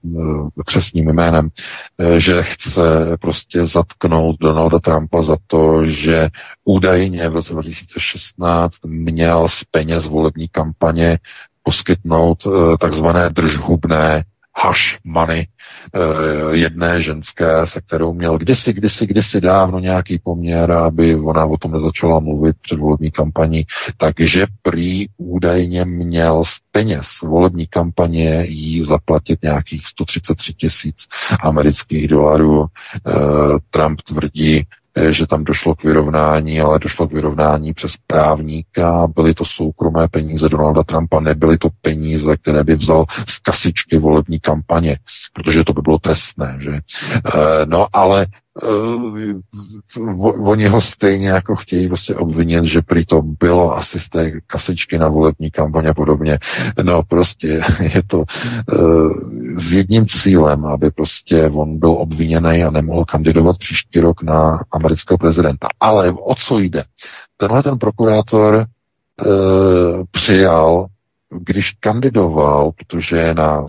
křesním 0.65 1.09
jménem, 1.13 1.49
uh, 1.97 2.15
že 2.15 2.43
chce 2.43 3.17
prostě 3.21 3.65
zatknout 3.65 4.35
Donalda 4.39 4.79
Trumpa 4.79 5.21
za 5.21 5.37
to, 5.47 5.85
že 5.85 6.29
údajně 6.65 7.29
v 7.29 7.33
roce 7.33 7.53
2016 7.53 8.73
měl 8.85 9.47
z 9.47 9.63
peněz 9.71 10.07
volební 10.07 10.47
kampaně 10.47 11.19
poskytnout 11.63 12.45
uh, 12.45 12.77
takzvané 12.77 13.29
držhubné 13.29 14.23
hash 14.55 14.99
money 15.03 15.47
eh, 15.95 15.99
jedné 16.57 17.01
ženské, 17.01 17.67
se 17.67 17.81
kterou 17.81 18.13
měl 18.13 18.37
kdysi, 18.37 18.73
kdysi, 18.73 19.07
kdysi 19.07 19.41
dávno 19.41 19.79
nějaký 19.79 20.19
poměr, 20.19 20.71
aby 20.71 21.15
ona 21.15 21.45
o 21.45 21.57
tom 21.57 21.71
nezačala 21.71 22.19
mluvit 22.19 22.55
před 22.61 22.79
volební 22.79 23.11
kampaní, 23.11 23.65
takže 23.97 24.45
prý 24.61 25.05
údajně 25.17 25.85
měl 25.85 26.43
z 26.45 26.57
peněz 26.71 27.07
volební 27.23 27.67
kampaně 27.67 28.45
jí 28.47 28.83
zaplatit 28.83 29.43
nějakých 29.43 29.87
133 29.87 30.53
tisíc 30.53 30.95
amerických 31.41 32.07
dolarů. 32.07 32.65
Eh, 33.07 33.11
Trump 33.69 34.01
tvrdí, 34.01 34.65
že 35.09 35.27
tam 35.27 35.43
došlo 35.43 35.75
k 35.75 35.83
vyrovnání, 35.83 36.61
ale 36.61 36.79
došlo 36.79 37.07
k 37.07 37.13
vyrovnání 37.13 37.73
přes 37.73 37.93
právníka. 38.07 39.07
Byly 39.15 39.33
to 39.33 39.45
soukromé 39.45 40.07
peníze 40.07 40.49
Donalda 40.49 40.83
Trumpa, 40.83 41.19
nebyly 41.19 41.57
to 41.57 41.69
peníze, 41.81 42.37
které 42.37 42.63
by 42.63 42.75
vzal 42.75 43.05
z 43.27 43.39
kasičky 43.39 43.97
volební 43.97 44.39
kampaně, 44.39 44.97
protože 45.33 45.63
to 45.63 45.73
by 45.73 45.81
bylo 45.81 45.99
trestné, 45.99 46.57
že? 46.59 46.71
Eh, 46.71 47.65
no 47.65 47.87
ale 47.93 48.25
uh, 48.61 50.49
oni 50.49 50.67
ho 50.67 50.81
stejně 50.81 51.29
jako 51.29 51.55
chtějí 51.55 51.87
prostě 51.87 52.15
obvinit, 52.15 52.63
že 52.63 52.81
prý 52.81 53.05
to 53.05 53.21
bylo 53.21 53.77
asi 53.77 53.99
z 53.99 54.09
té 54.09 54.31
kasičky 54.47 54.97
na 54.97 55.07
volební 55.07 55.51
kampaně 55.51 55.89
a 55.89 55.93
podobně. 55.93 56.39
No 56.83 57.03
prostě 57.03 57.47
je 57.79 58.03
to 58.07 58.17
uh, 58.17 59.13
s 59.57 59.73
jedním 59.73 60.07
cílem, 60.07 60.65
aby 60.65 60.91
prostě 60.91 61.49
on 61.49 61.79
byl 61.79 61.91
obviněný 61.91 62.63
a 62.63 62.71
nemohl 62.71 63.05
kandidovat 63.05 63.57
příští 63.57 63.99
rok 63.99 64.23
na 64.23 64.59
amerického 64.71 65.17
prezidenta. 65.17 65.67
Ale 65.79 66.11
o 66.11 66.35
co 66.35 66.59
jde? 66.59 66.83
Tenhle 67.37 67.63
ten 67.63 67.77
prokurátor 67.77 68.55
uh, 69.25 70.03
přijal 70.11 70.87
když 71.39 71.71
kandidoval, 71.79 72.71
protože 72.71 73.33
na 73.33 73.65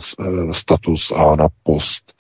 status 0.52 1.12
a 1.16 1.36
na 1.36 1.48
post 1.62 2.12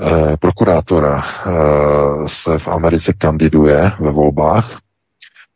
Eh, 0.00 0.36
prokurátora 0.36 1.24
eh, 1.24 2.28
se 2.28 2.58
v 2.58 2.68
Americe 2.68 3.12
kandiduje 3.12 3.92
ve 4.00 4.10
volbách, 4.10 4.80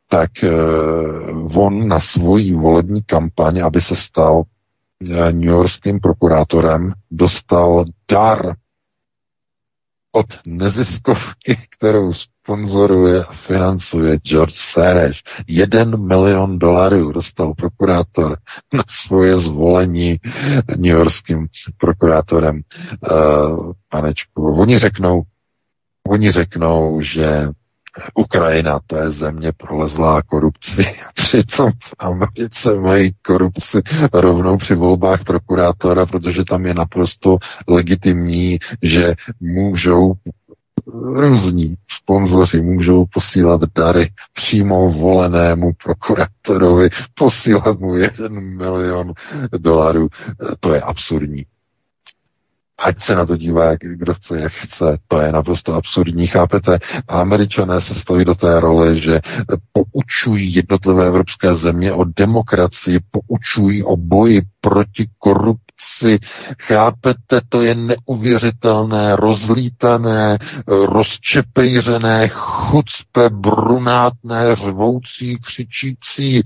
tak 0.09 0.44
eh, 0.44 0.51
on 1.55 1.89
na 1.89 2.01
svoji 2.01 2.52
volební 2.55 3.02
kampaň, 3.02 3.62
aby 3.64 3.81
se 3.81 3.97
stal 3.97 4.43
New 5.32 5.51
Yorkským 5.51 6.01
prokurátorem, 6.01 6.93
dostal 7.10 7.85
dar 8.10 8.56
od 10.12 10.27
neziskovky, 10.47 11.56
kterou 11.70 12.12
sponzoruje 12.43 13.24
a 13.24 13.32
financuje 13.32 14.19
George 14.19 14.55
Soros. 14.55 15.16
Jeden 15.47 16.06
milion 16.06 16.59
dolarů 16.59 17.12
dostal 17.12 17.55
prokurátor 17.55 18.39
na 18.74 18.85
svoje 18.89 19.39
zvolení 19.39 20.19
New 20.77 20.93
Yorkským 20.93 21.47
prokurátorem. 21.78 22.60
Uh, 23.10 23.73
panečku, 23.89 24.52
oni 24.52 24.78
řeknou, 24.78 25.23
oni 26.09 26.32
řeknou, 26.32 27.01
že 27.01 27.48
Ukrajina 28.14 28.81
to 28.86 28.97
je 28.97 29.10
země 29.10 29.52
prolezlá 29.52 30.23
korupci. 30.23 30.85
Přitom 31.14 31.70
v 31.70 31.94
Americe 31.98 32.74
mají 32.74 33.12
korupci 33.27 33.82
rovnou 34.12 34.56
při 34.56 34.74
volbách 34.74 35.24
prokurátora, 35.24 36.06
protože 36.06 36.44
tam 36.44 36.66
je 36.66 36.74
naprosto 36.74 37.39
legitimní, 37.69 38.59
že 38.82 39.14
můžou 39.40 40.12
různí 40.87 41.75
sponzoři 41.89 42.61
můžou 42.61 43.05
posílat 43.13 43.61
dary 43.77 44.11
přímo 44.33 44.93
volenému 44.93 45.73
prokurátorovi, 45.85 46.89
posílat 47.15 47.79
mu 47.81 47.97
jeden 47.97 48.57
milion 48.57 49.13
dolarů. 49.59 50.09
To 50.61 50.75
je 50.75 50.81
absurdní 50.81 51.45
ať 52.83 53.03
se 53.03 53.15
na 53.15 53.27
to 53.27 53.37
dívá, 53.37 53.75
kdo 53.81 54.15
chce, 54.15 54.41
jak 54.41 54.53
chce. 54.53 54.99
To 55.09 55.21
je 55.21 55.33
naprosto 55.33 55.75
absurdní, 55.75 56.27
chápete? 56.27 56.79
A 57.09 57.21
američané 57.21 57.81
se 57.81 57.95
staví 57.95 58.25
do 58.25 58.35
té 58.35 58.61
role, 58.61 58.97
že 58.97 59.21
poučují 59.73 60.55
jednotlivé 60.55 61.07
evropské 61.07 61.55
země 61.55 61.93
o 61.93 62.05
demokracii, 62.05 63.01
poučují 63.11 63.83
o 63.83 63.97
boji 63.97 64.43
proti 64.61 65.07
korupci. 65.19 65.72
Chápete, 66.62 67.40
to 67.49 67.62
je 67.62 67.74
neuvěřitelné, 67.74 69.16
rozlítané, 69.16 70.39
rozčepejřené, 70.66 72.28
chucpe, 72.32 73.31
brunátné, 73.31 74.57
řvoucí, 74.57 75.39
křičící, 75.39 76.43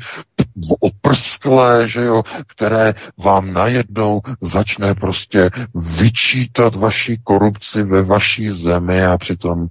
oprsklé, 0.80 1.88
že 1.88 2.04
jo, 2.04 2.22
které 2.46 2.94
vám 3.18 3.52
najednou 3.52 4.20
začne 4.40 4.94
prostě 4.94 5.50
vyčítat 5.98 6.74
vaši 6.74 7.20
korupci 7.24 7.82
ve 7.82 8.02
vaší 8.02 8.50
zemi 8.50 9.04
a 9.04 9.18
přitom 9.18 9.66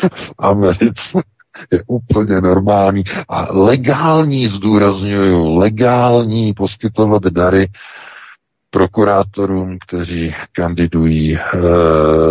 v 0.14 0.32
Americe 0.38 1.22
je 1.72 1.82
úplně 1.86 2.40
normální. 2.40 3.04
A 3.28 3.48
legální, 3.50 4.48
zdůraznuju, 4.48 5.56
legální 5.58 6.54
poskytovat 6.54 7.22
dary 7.22 7.68
prokurátorům, 8.70 9.78
kteří 9.78 10.34
kandidují 10.52 11.36
e, 11.38 11.40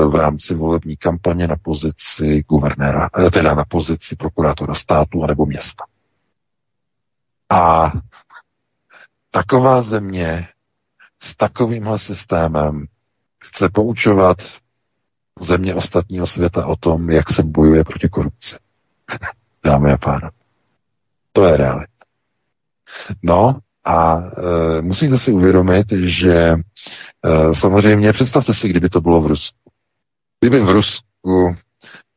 v 0.07 0.15
rámci 0.15 0.55
volební 0.55 0.97
kampaně 0.97 1.47
na 1.47 1.55
pozici 1.61 2.43
guvernéra, 2.49 3.09
e, 3.27 3.31
teda 3.31 3.53
na 3.55 3.65
pozici 3.65 4.15
prokurátora 4.15 4.73
státu 4.73 5.23
anebo 5.23 5.45
města. 5.45 5.83
A 7.49 7.91
taková 9.31 9.81
země 9.81 10.47
s 11.21 11.35
takovýmhle 11.35 11.99
systémem 11.99 12.85
chce 13.43 13.69
poučovat 13.69 14.37
země 15.39 15.75
ostatního 15.75 16.27
světa 16.27 16.65
o 16.65 16.75
tom, 16.75 17.09
jak 17.09 17.29
se 17.29 17.43
bojuje 17.43 17.83
proti 17.83 18.09
korupci. 18.09 18.55
Dámy 19.63 19.91
a 19.91 19.97
pánové. 19.97 20.31
To 21.33 21.45
je 21.45 21.57
realita. 21.57 22.05
No 23.23 23.59
a 23.85 24.17
e, 24.17 24.81
musíte 24.81 25.17
si 25.19 25.31
uvědomit, 25.31 25.91
že 25.91 26.33
e, 26.35 26.57
samozřejmě 27.53 28.13
představte 28.13 28.53
si, 28.53 28.69
kdyby 28.69 28.89
to 28.89 29.01
bylo 29.01 29.21
v 29.21 29.27
Rusku. 29.27 29.57
Kdyby 30.41 30.59
v 30.59 30.69
Rusku 30.69 31.55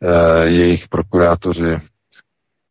e, 0.02 0.46
jejich 0.46 0.88
prokurátoři 0.88 1.78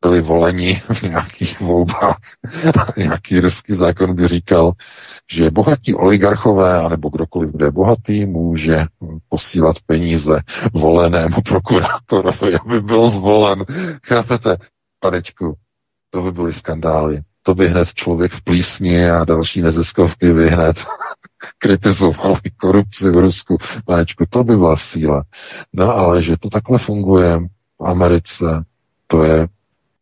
byli 0.01 0.21
voleni 0.21 0.81
v 0.93 1.01
nějakých 1.01 1.59
volbách. 1.59 2.17
Nějaký 2.97 3.39
ruský 3.39 3.73
zákon 3.75 4.15
by 4.15 4.27
říkal, 4.27 4.71
že 5.31 5.51
bohatí 5.51 5.95
oligarchové, 5.95 6.79
anebo 6.79 7.09
kdokoliv, 7.09 7.49
kdo 7.51 7.65
je 7.65 7.71
bohatý, 7.71 8.25
může 8.25 8.85
posílat 9.29 9.75
peníze 9.85 10.41
volenému 10.73 11.41
prokurátorovi, 11.41 12.55
aby 12.65 12.81
byl 12.81 13.09
zvolen. 13.09 13.65
Chápete, 14.05 14.57
panečku, 14.99 15.55
to 16.09 16.21
by 16.21 16.31
byly 16.31 16.53
skandály. 16.53 17.21
To 17.43 17.55
by 17.55 17.67
hned 17.67 17.93
člověk 17.93 18.31
v 18.31 18.41
plísni 18.41 19.09
a 19.09 19.25
další 19.25 19.61
neziskovky 19.61 20.33
by 20.33 20.49
hned 20.49 20.85
kritizovali 21.57 22.41
korupci 22.57 23.09
v 23.09 23.17
Rusku. 23.17 23.57
Panečku, 23.85 24.25
to 24.29 24.43
by 24.43 24.57
byla 24.57 24.77
síla. 24.77 25.23
No 25.73 25.95
ale 25.95 26.23
že 26.23 26.37
to 26.37 26.49
takhle 26.49 26.79
funguje 26.79 27.39
v 27.79 27.85
Americe, 27.85 28.65
to 29.07 29.23
je 29.23 29.47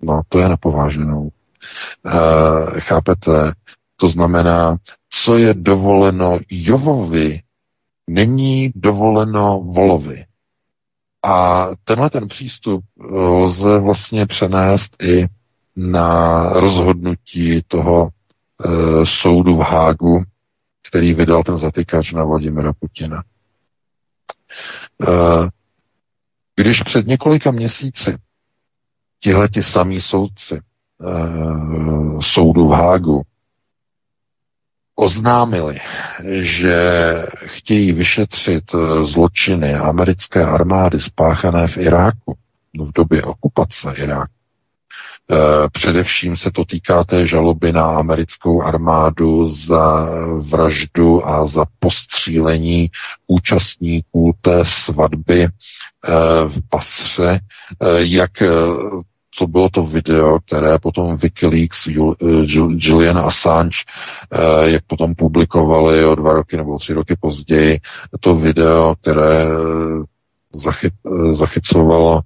No, 0.02 0.22
to 0.30 0.40
je 0.40 0.49
napováženou. 0.49 1.30
E, 2.06 2.80
chápete? 2.80 3.53
To 3.95 4.07
znamená, 4.07 4.78
co 5.10 5.38
je 5.38 5.53
dovoleno 5.53 6.40
Jovovi, 6.49 7.41
není 8.10 8.72
dovoleno 8.76 9.61
Volovi. 9.66 10.26
A 11.24 11.68
tenhle 11.84 12.10
ten 12.10 12.28
přístup 12.28 12.84
lze 13.44 13.80
vlastně 13.80 14.26
přenést 14.26 15.03
i 15.03 15.28
na 15.80 16.44
rozhodnutí 16.54 17.64
toho 17.68 18.10
e, 18.10 19.06
soudu 19.06 19.56
v 19.56 19.60
Hágu, 19.60 20.24
který 20.88 21.14
vydal 21.14 21.44
ten 21.44 21.58
zatykač 21.58 22.12
na 22.12 22.24
Vladimira 22.24 22.74
Putina. 22.80 23.24
E, 25.02 25.12
když 26.56 26.84
před 26.84 27.08
několika 27.08 27.52
měsíci 27.52 28.18
tihleti 29.20 29.64
samí 29.64 30.02
soudci 30.02 30.56
e, 30.56 30.62
soudu 32.22 32.68
v 32.68 32.72
Hágu 32.72 33.22
oznámili, 34.96 35.80
že 36.42 36.78
chtějí 37.46 37.94
vyšetřit 37.94 38.64
zločiny 39.02 39.76
americké 39.76 40.46
armády 40.46 41.00
spáchané 41.00 41.68
v 41.68 41.78
Iráku 41.78 42.38
v 42.80 42.92
době 42.92 43.24
okupace 43.24 43.94
Iráku. 43.98 44.39
E, 45.32 45.70
především 45.70 46.36
se 46.36 46.52
to 46.52 46.66
týká 46.66 47.04
té 47.04 47.28
žaloby 47.28 47.72
na 47.74 47.86
americkou 47.86 48.62
armádu 48.62 49.50
za 49.50 50.10
vraždu 50.40 51.28
a 51.28 51.46
za 51.46 51.66
postřílení 51.80 52.90
účastníků 53.28 54.36
té 54.42 54.66
svatby 54.66 55.48
v 56.48 56.70
Pasře, 56.70 57.40
jak 57.98 58.32
to 59.40 59.48
bylo 59.48 59.70
to 59.70 59.84
video, 59.84 60.40
které 60.40 60.80
potom 60.80 61.18
Wikileaks, 61.18 61.88
eh, 61.88 61.92
Julian 62.78 63.18
Assange, 63.18 63.78
eh, 64.32 64.70
jak 64.70 64.84
potom 64.88 65.16
publikovali 65.16 66.06
o 66.06 66.16
dva 66.16 66.34
roky 66.34 66.58
nebo 66.58 66.78
tři 66.78 66.94
roky 66.94 67.16
později, 67.20 67.80
to 68.20 68.36
video, 68.36 68.96
které 69.02 69.44
eh, 69.44 69.50
zachyt, 70.54 70.94
zachycovalo 71.32 72.22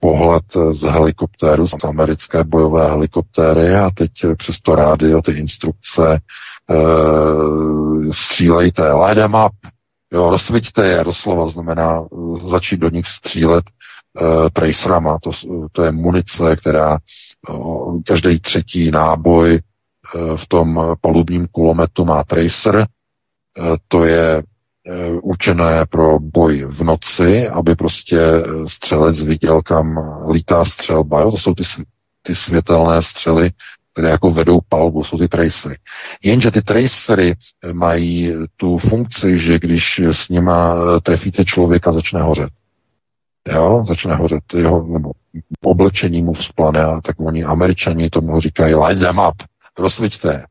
pohled 0.00 0.44
z 0.70 0.82
helikoptéru, 0.82 1.68
z 1.68 1.84
americké 1.84 2.44
bojové 2.44 2.88
helikoptéry 2.88 3.74
a 3.74 3.90
teď 3.90 4.10
přes 4.36 4.60
to 4.60 4.74
rádio 4.74 5.22
ty 5.22 5.32
instrukce 5.32 6.20
střílejte, 8.10 8.92
light 8.92 9.14
them 9.14 9.34
up, 9.46 9.52
jo, 10.12 10.30
rozsviťte 10.30 10.86
je, 10.86 11.04
doslova 11.04 11.48
znamená 11.48 12.04
začít 12.50 12.80
do 12.80 12.90
nich 12.90 13.06
střílet 13.06 13.64
uh, 14.20 14.48
tracerama. 14.52 15.18
To, 15.18 15.30
to 15.72 15.82
je 15.82 15.92
munice, 15.92 16.56
která 16.56 16.98
každý 18.06 18.40
třetí 18.40 18.90
náboj 18.90 19.60
v 20.36 20.48
tom 20.48 20.80
palubním 21.00 21.46
kulometu 21.52 22.04
má 22.04 22.24
tracer. 22.24 22.86
To 23.88 24.04
je 24.04 24.42
určené 25.22 25.86
pro 25.90 26.18
boj 26.18 26.64
v 26.68 26.80
noci, 26.80 27.48
aby 27.48 27.74
prostě 27.74 28.20
střelec 28.66 29.22
viděl, 29.22 29.62
kam 29.62 29.98
lítá 30.30 30.64
střelba. 30.64 31.20
Jo? 31.20 31.30
To 31.30 31.36
jsou 31.36 31.54
ty, 31.54 31.62
ty 32.22 32.34
světelné 32.34 33.02
střely, 33.02 33.50
které 33.92 34.08
jako 34.08 34.30
vedou 34.30 34.60
palbu, 34.68 35.04
jsou 35.04 35.18
ty 35.18 35.28
tracery. 35.28 35.76
Jenže 36.22 36.50
ty 36.50 36.62
tracery 36.62 37.34
mají 37.72 38.34
tu 38.56 38.78
funkci, 38.78 39.38
že 39.38 39.58
když 39.58 39.98
s 39.98 40.28
nima 40.28 40.76
trefíte 41.00 41.44
člověka, 41.44 41.92
začne 41.92 42.22
hořet 42.22 42.50
jo, 43.48 43.84
začne 43.88 44.14
hořet 44.14 44.42
jeho, 44.54 44.86
nebo 44.88 45.10
oblečení 45.64 46.22
mu 46.22 46.32
vzplane 46.32 46.82
a 46.84 47.00
tak 47.00 47.20
oni 47.20 47.44
američani 47.44 48.10
tomu 48.10 48.40
říkají 48.40 48.74
light 48.74 49.00
them 49.00 49.18
up, 49.18 49.42
rozsviťte 49.78 50.44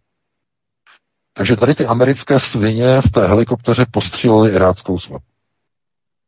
Takže 1.34 1.56
tady 1.56 1.76
ty 1.76 1.86
americké 1.86 2.40
svině 2.40 3.02
v 3.02 3.12
té 3.12 3.28
helikopteře 3.28 3.86
postříleli 3.92 4.52
iráckou 4.52 5.00
svatbu. 5.00 5.28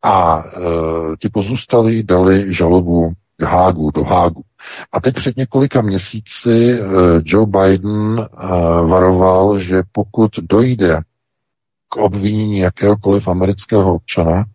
A 0.04 0.44
e, 0.46 0.52
ti 1.18 1.30
pozůstali 1.30 2.04
dali 2.04 2.54
žalobu 2.54 3.14
k 3.38 3.44
Hágu, 3.44 3.92
do 3.92 4.04
Hágu. 4.04 4.42
A 4.92 5.02
teď 5.02 5.16
před 5.16 5.38
několika 5.38 5.82
měsíci 5.82 6.72
e, 6.72 6.80
Joe 7.26 7.46
Biden 7.46 8.20
e, 8.20 8.28
varoval, 8.88 9.60
že 9.60 9.84
pokud 9.92 10.32
dojde 10.42 11.02
k 11.90 11.96
obvinění 11.96 12.60
jakéhokoliv 12.60 13.28
amerického 13.28 13.96
občana, 13.96 14.46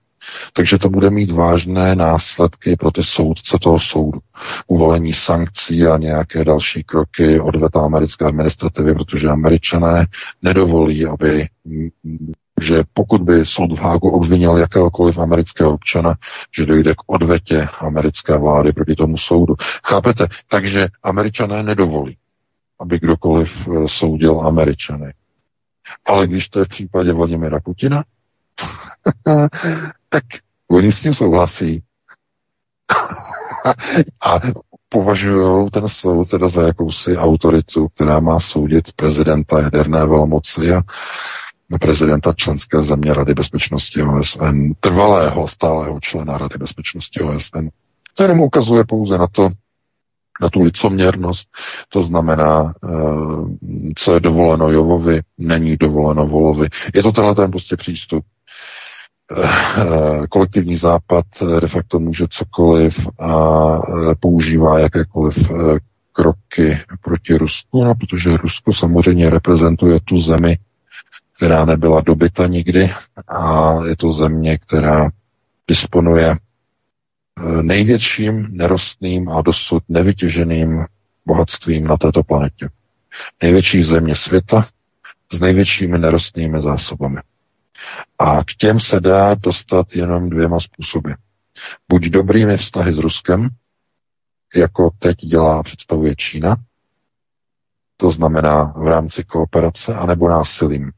takže 0.53 0.79
to 0.79 0.89
bude 0.91 1.11
mít 1.11 1.31
vážné 1.31 1.95
následky 1.97 2.77
pro 2.77 2.91
ty 2.91 3.03
soudce 3.03 3.59
toho 3.63 3.81
soudu. 3.81 4.19
Uvolení 4.67 5.13
sankcí 5.13 5.87
a 5.87 5.97
nějaké 5.97 6.45
další 6.45 6.85
kroky 6.85 7.41
odveta 7.41 7.81
americké 7.81 8.25
administrativy, 8.25 8.95
protože 8.95 9.29
američané 9.29 10.07
nedovolí, 10.43 11.07
aby 11.07 11.49
že 12.61 12.83
pokud 12.93 13.23
by 13.23 13.47
soud 13.47 13.73
v 13.73 13.79
Hágu 13.79 14.09
obvinil 14.11 14.57
jakéhokoliv 14.57 15.19
amerického 15.19 15.75
občana, 15.75 16.15
že 16.57 16.67
dojde 16.67 16.95
k 16.95 17.03
odvetě 17.07 17.69
americké 17.79 18.39
vlády 18.39 18.73
proti 18.73 18.95
tomu 18.95 19.17
soudu. 19.17 19.55
Chápete? 19.85 20.27
Takže 20.49 20.89
američané 21.03 21.63
nedovolí, 21.63 22.17
aby 22.81 22.99
kdokoliv 22.99 23.69
eh, 23.69 23.89
soudil 23.89 24.41
američany. 24.41 25.13
Ale 26.07 26.27
když 26.27 26.49
to 26.49 26.59
je 26.59 26.65
v 26.65 26.69
případě 26.69 27.13
Vladimira 27.13 27.61
Putina, 27.61 28.05
tak 30.09 30.25
Oni 30.71 30.93
s 30.93 31.01
tím 31.01 31.15
souhlasí. 31.15 31.83
a 34.21 34.41
považují 34.89 35.71
ten 35.71 35.89
soud 35.89 36.31
teda 36.31 36.49
za 36.49 36.63
jakousi 36.63 37.17
autoritu, 37.17 37.89
která 37.89 38.21
má 38.21 38.41
soudit 38.41 38.93
prezidenta 38.93 39.61
jaderné 39.61 40.07
velmoci 40.07 40.73
a 40.73 40.83
prezidenta 41.81 42.33
členské 42.33 42.83
země 42.83 43.15
Rady 43.15 43.35
bezpečnosti 43.35 44.03
OSN, 44.03 44.73
trvalého 44.81 45.49
stálého 45.49 46.01
člena 46.01 46.39
Rady 46.39 46.59
bezpečnosti 46.59 47.21
OSN. 47.21 47.69
To 48.15 48.23
jenom 48.23 48.41
ukazuje 48.41 48.85
pouze 48.85 49.19
na 49.19 49.27
to, 49.27 49.51
na 50.41 50.49
tu 50.51 50.63
licoměrnost, 50.63 51.49
to 51.89 52.03
znamená, 52.03 52.75
eh, 52.85 52.89
co 53.97 54.15
je 54.15 54.21
dovoleno 54.21 54.71
Jovovi, 54.71 55.21
není 55.39 55.77
dovoleno 55.77 56.27
Volovi. 56.27 56.69
Je 56.95 57.03
to 57.03 57.13
tenhle 57.13 57.35
ten 57.35 57.51
prostě 57.51 57.77
přístup. 57.77 58.25
Eh, 59.37 60.27
kolektivní 60.27 60.77
západ 60.77 61.25
de 61.61 61.69
facto 61.69 61.99
může 61.99 62.25
cokoliv 62.31 63.09
a 63.19 63.33
eh, 63.77 64.15
používá 64.21 64.79
jakékoliv 64.79 65.37
kroky 66.13 66.79
proti 67.03 67.35
Rusku, 67.35 67.85
no, 67.85 67.95
protože 67.95 68.37
Rusko 68.37 68.73
samozřejmě 68.73 69.31
reprezentuje 69.31 70.01
tu 70.01 70.21
zemi, 70.21 70.59
která 71.37 71.65
nebyla 71.65 72.01
dobyta 72.01 72.47
nikdy 72.47 72.91
a 73.29 73.73
je 73.87 73.97
to 73.97 74.13
země, 74.13 74.59
která 74.59 75.11
disponuje 75.69 76.31
eh, 76.31 77.63
největším 77.63 78.49
nerostným 78.51 79.29
a 79.29 79.43
dosud 79.43 79.83
nevytěženým 79.89 80.85
bohatstvím 81.27 81.85
na 81.85 81.97
této 81.97 82.23
planetě. 82.23 82.69
Největší 83.43 83.83
země 83.83 84.17
světa 84.17 84.67
s 85.33 85.41
největšími 85.41 85.99
nerostnými 85.99 86.61
zásobami. 86.61 87.21
A 88.19 88.45
k 88.45 88.55
těm 88.59 88.81
se 88.81 89.01
dá 89.01 89.35
dostat 89.35 89.87
jenom 89.95 90.31
dvěma 90.31 90.61
způsoby. 90.61 91.13
Buď 91.89 92.03
dobrými 92.03 92.57
vztahy 92.57 92.95
s 92.95 92.99
Ruskem, 92.99 93.49
jako 94.55 94.91
teď 94.99 95.17
dělá 95.17 95.63
představuje 95.63 96.17
Čína, 96.17 96.57
to 97.97 98.11
znamená 98.11 98.65
v 98.65 98.87
rámci 98.87 99.25
kooperace, 99.25 99.95
anebo 99.95 100.29
násilím. 100.29 100.93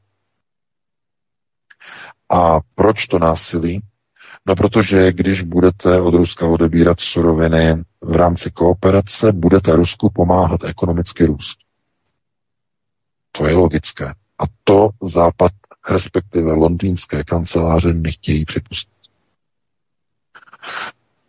A 2.29 2.61
proč 2.75 3.07
to 3.07 3.19
násilí? 3.19 3.83
No 4.47 4.57
protože 4.57 5.13
když 5.13 5.43
budete 5.43 6.01
od 6.01 6.15
Ruska 6.15 6.47
odebírat 6.47 7.01
suroviny 7.01 7.85
v 8.01 8.13
rámci 8.13 8.51
kooperace, 8.51 9.33
budete 9.33 9.77
Rusku 9.77 10.11
pomáhat 10.15 10.65
ekonomicky 10.65 11.27
růst. 11.27 11.59
To 13.33 13.47
je 13.47 13.55
logické. 13.55 14.07
A 14.39 14.43
to 14.65 14.91
Západ, 15.03 15.53
respektive 15.91 16.53
londýnské 16.53 17.25
kanceláře, 17.25 17.95
nechtějí 17.95 18.45
připustit. 18.45 18.91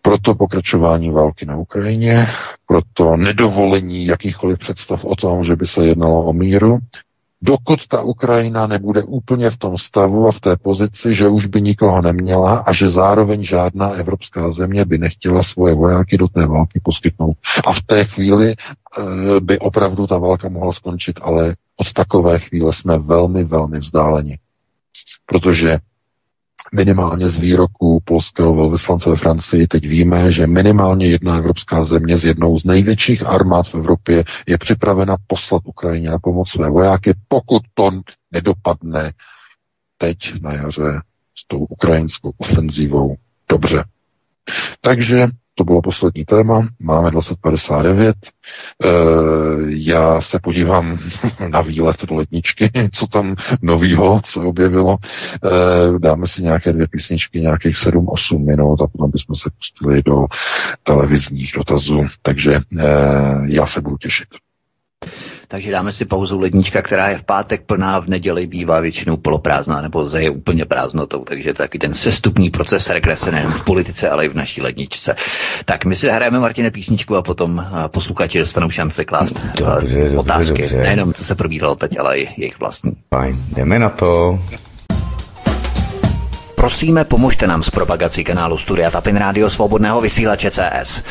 Proto 0.01 0.35
pokračování 0.35 1.09
války 1.09 1.45
na 1.45 1.57
Ukrajině, 1.57 2.27
proto 2.67 3.17
nedovolení 3.17 4.05
jakýchkoliv 4.05 4.59
představ 4.59 5.05
o 5.05 5.15
tom, 5.15 5.43
že 5.43 5.55
by 5.55 5.67
se 5.67 5.85
jednalo 5.85 6.25
o 6.25 6.33
míru, 6.33 6.79
dokud 7.41 7.87
ta 7.87 8.01
Ukrajina 8.01 8.67
nebude 8.67 9.03
úplně 9.03 9.49
v 9.49 9.57
tom 9.57 9.77
stavu 9.77 10.27
a 10.27 10.31
v 10.31 10.39
té 10.39 10.57
pozici, 10.57 11.15
že 11.15 11.27
už 11.27 11.45
by 11.45 11.61
nikoho 11.61 12.01
neměla 12.01 12.57
a 12.57 12.73
že 12.73 12.89
zároveň 12.89 13.43
žádná 13.43 13.89
evropská 13.89 14.51
země 14.51 14.85
by 14.85 14.97
nechtěla 14.97 15.43
svoje 15.43 15.73
vojáky 15.73 16.17
do 16.17 16.27
té 16.27 16.45
války 16.47 16.79
poskytnout. 16.83 17.37
A 17.65 17.73
v 17.73 17.81
té 17.81 18.05
chvíli 18.05 18.51
e, 18.51 18.55
by 19.39 19.59
opravdu 19.59 20.07
ta 20.07 20.17
válka 20.17 20.49
mohla 20.49 20.71
skončit, 20.73 21.19
ale 21.21 21.55
od 21.81 21.93
takové 21.93 22.39
chvíle 22.39 22.73
jsme 22.73 22.97
velmi, 22.97 23.43
velmi 23.43 23.79
vzdáleni. 23.79 24.39
Protože 25.25 25.79
minimálně 26.73 27.29
z 27.29 27.39
výroku 27.39 28.01
polského 28.05 28.55
velvyslance 28.55 29.09
ve 29.09 29.15
Francii 29.15 29.67
teď 29.67 29.87
víme, 29.87 30.31
že 30.31 30.47
minimálně 30.47 31.05
jedna 31.07 31.37
evropská 31.37 31.85
země 31.85 32.17
s 32.17 32.25
jednou 32.25 32.59
z 32.59 32.63
největších 32.65 33.25
armád 33.27 33.67
v 33.67 33.75
Evropě 33.75 34.23
je 34.47 34.57
připravena 34.57 35.15
poslat 35.27 35.61
Ukrajině 35.65 36.09
na 36.09 36.19
pomoc 36.19 36.49
své 36.49 36.69
vojáky, 36.69 37.13
pokud 37.27 37.61
to 37.73 37.89
nedopadne 38.31 39.13
teď 39.97 40.17
na 40.41 40.53
jaře 40.53 41.01
s 41.37 41.47
tou 41.47 41.57
ukrajinskou 41.59 42.31
ofenzívou 42.37 43.15
dobře. 43.49 43.83
Takže 44.81 45.27
to 45.61 45.65
bylo 45.65 45.81
poslední 45.81 46.25
téma, 46.25 46.67
máme 46.79 47.11
2059. 47.11 48.15
E, 48.25 48.87
já 49.67 50.21
se 50.21 50.39
podívám 50.39 50.97
na 51.47 51.61
výlet 51.61 52.05
do 52.05 52.15
letničky, 52.15 52.71
co 52.91 53.07
tam 53.07 53.35
novýho 53.61 54.21
se 54.25 54.39
objevilo. 54.39 54.97
E, 54.97 55.99
dáme 55.99 56.27
si 56.27 56.43
nějaké 56.43 56.73
dvě 56.73 56.87
písničky, 56.87 57.39
nějakých 57.39 57.75
7-8 57.75 58.45
minut 58.45 58.81
a 58.81 58.87
potom 58.87 59.11
bychom 59.11 59.35
se 59.35 59.49
pustili 59.57 60.03
do 60.03 60.25
televizních 60.83 61.51
dotazů. 61.55 62.05
Takže 62.21 62.55
e, 62.55 62.61
já 63.45 63.67
se 63.67 63.81
budu 63.81 63.97
těšit. 63.97 64.27
Takže 65.51 65.71
dáme 65.71 65.93
si 65.93 66.05
pauzu 66.05 66.39
lednička, 66.39 66.81
která 66.81 67.09
je 67.09 67.17
v 67.17 67.23
pátek 67.23 67.61
plná, 67.61 67.99
v 67.99 68.07
neděli 68.07 68.47
bývá 68.47 68.79
většinou 68.79 69.17
poloprázdná 69.17 69.81
nebo 69.81 70.07
je 70.17 70.29
úplně 70.29 70.65
prázdnotou, 70.65 71.23
takže 71.23 71.43
to 71.43 71.49
je 71.49 71.53
taky 71.53 71.79
ten 71.79 71.93
sestupný 71.93 72.49
proces 72.49 72.89
regrese 72.89 73.31
nejen 73.31 73.51
v 73.51 73.63
politice, 73.63 74.09
ale 74.09 74.25
i 74.25 74.29
v 74.29 74.35
naší 74.35 74.61
ledničce. 74.61 75.15
Tak 75.65 75.85
my 75.85 75.95
si 75.95 76.09
hrajeme, 76.09 76.39
Martine, 76.39 76.71
písničku 76.71 77.15
a 77.15 77.21
potom 77.21 77.67
posluchači 77.87 78.39
dostanou 78.39 78.69
šance 78.69 79.05
klást 79.05 79.45
dobře, 79.55 80.17
otázky. 80.17 80.61
Dobře, 80.61 80.75
dobře. 80.75 80.77
Nejenom, 80.77 81.13
co 81.13 81.23
se 81.23 81.35
probíralo 81.35 81.75
teď, 81.75 81.99
ale 81.99 82.17
i 82.17 82.29
jejich 82.37 82.59
vlastní. 82.59 82.91
Fajn, 83.13 83.35
jdeme 83.55 83.79
na 83.79 83.89
to. 83.89 84.39
Prosíme, 86.61 87.03
pomožte 87.05 87.47
nám 87.47 87.63
s 87.63 87.69
propagací 87.69 88.23
kanálu 88.23 88.57
Studia 88.57 88.91
Tapin 88.91 89.15
Rádio 89.15 89.49
Svobodného 89.49 90.01
vysílače 90.01 90.51
CS. 90.51 91.03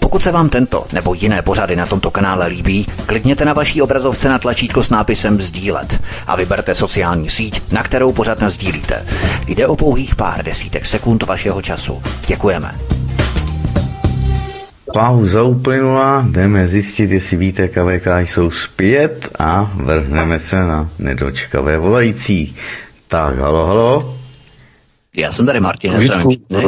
Pokud 0.00 0.22
se 0.22 0.32
vám 0.32 0.48
tento 0.48 0.86
nebo 0.92 1.14
jiné 1.14 1.42
pořady 1.42 1.76
na 1.76 1.86
tomto 1.86 2.10
kanále 2.10 2.46
líbí, 2.46 2.86
klikněte 3.06 3.44
na 3.44 3.52
vaší 3.52 3.82
obrazovce 3.82 4.28
na 4.28 4.38
tlačítko 4.38 4.82
s 4.82 4.90
nápisem 4.90 5.40
Sdílet 5.40 6.02
a 6.26 6.36
vyberte 6.36 6.74
sociální 6.74 7.30
síť, 7.30 7.72
na 7.72 7.82
kterou 7.82 8.12
pořád 8.12 8.42
sdílíte. 8.42 9.06
Jde 9.46 9.66
o 9.66 9.76
pouhých 9.76 10.16
pár 10.16 10.44
desítek 10.44 10.86
sekund 10.86 11.22
vašeho 11.22 11.62
času. 11.62 12.02
Děkujeme. 12.26 12.74
Pauza 14.94 15.42
uplynula, 15.42 16.26
jdeme 16.30 16.68
zjistit, 16.68 17.10
jestli 17.10 17.36
víte, 17.36 17.68
KVK 17.68 18.06
jsou 18.20 18.50
zpět 18.50 19.28
a 19.38 19.70
vrhneme 19.74 20.38
se 20.38 20.56
na 20.56 20.88
nedočkavé 20.98 21.78
volající. 21.78 22.56
Tak, 23.08 23.38
halo, 23.38 23.66
halo. 23.66 24.16
Já 25.16 25.32
jsem 25.32 25.46
tady, 25.46 25.60
Martin. 25.60 25.98
Vítku, 25.98 26.28
uh, 26.48 26.62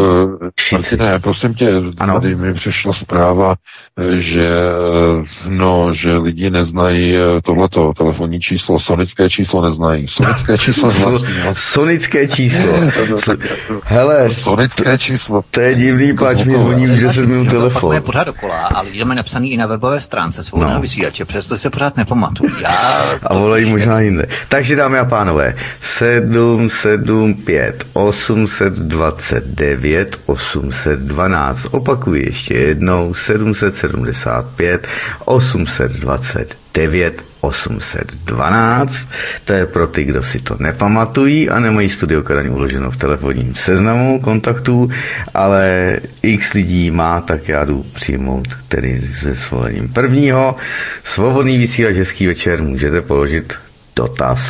Martine, 0.73 1.19
prosím 1.19 1.55
tě, 1.55 1.70
ano. 1.99 2.20
tady 2.20 2.35
mi 2.35 2.55
přišla 2.55 2.93
zpráva, 2.93 3.55
eh, 3.99 4.20
že, 4.20 4.49
eh, 4.49 5.25
no, 5.49 5.95
že 5.95 6.16
lidi 6.16 6.51
neznají 6.51 7.15
tohleto 7.43 7.93
telefonní 7.93 8.41
číslo, 8.41 8.81
sonické 8.81 9.31
číslo 9.31 9.62
neznají. 9.62 10.09
Sonické 10.09 10.59
číslo 10.65 10.91
znají. 10.91 11.19
Sonické 11.53 12.29
číslo. 12.29 12.73
Hele. 13.85 14.31
Sonické 14.31 14.99
číslo. 14.99 15.45
To 15.51 15.61
je 15.61 15.75
divný, 15.75 16.16
páč 16.16 16.45
mi 16.45 16.55
honí 16.55 16.85
už 16.85 17.01
10 17.01 17.27
minut 17.27 17.51
telefon. 17.51 17.95
Je 17.95 18.01
pořád 18.01 18.25
dokola 18.25 18.66
a 18.66 18.81
lidi 18.81 18.99
máme 18.99 19.15
napsaný 19.15 19.53
i 19.53 19.57
na 19.57 19.66
webové 19.66 20.01
stránce 20.01 20.45
svobodného 20.45 20.79
no. 20.79 20.83
vysílače, 20.83 21.25
přesto 21.25 21.57
se 21.57 21.70
pořád 21.70 21.97
nepamatuju. 21.97 22.51
Já... 22.61 23.19
A 23.23 23.35
volají 23.35 23.70
možná 23.70 24.01
jinde. 24.01 24.27
Takže 24.49 24.77
dámy 24.77 24.99
a 24.99 25.05
pánové, 25.05 25.55
7, 25.81 26.70
7, 26.70 27.35
5, 27.35 27.85
8, 27.93 28.38
829 28.44 30.19
812. 30.27 31.66
Opakuji 31.70 32.27
ještě 32.27 32.55
jednou 32.55 33.15
775 33.15 34.89
829 35.24 37.23
812. 37.40 39.09
To 39.44 39.52
je 39.52 39.66
pro 39.66 39.86
ty, 39.86 40.05
kdo 40.05 40.23
si 40.23 40.40
to 40.40 40.56
nepamatují 40.59 41.51
a 41.51 41.60
nemají 41.60 41.89
studio 41.89 42.23
Kadaň 42.23 42.48
uloženo 42.48 42.90
v 42.90 42.97
telefonním 42.97 43.55
seznamu 43.55 44.20
kontaktů, 44.20 44.90
ale 45.35 45.97
x 46.23 46.52
lidí 46.52 46.90
má, 46.90 47.20
tak 47.20 47.48
já 47.48 47.65
jdu 47.65 47.82
přijmout 47.94 48.48
tedy 48.69 49.02
se 49.20 49.36
svolením 49.36 49.89
prvního. 49.89 50.56
Svobodný 51.05 51.59
vysílač, 51.59 51.97
hezký 51.97 52.27
večer, 52.27 52.62
můžete 52.62 53.01
položit 53.01 53.55
dotaz. 53.97 54.40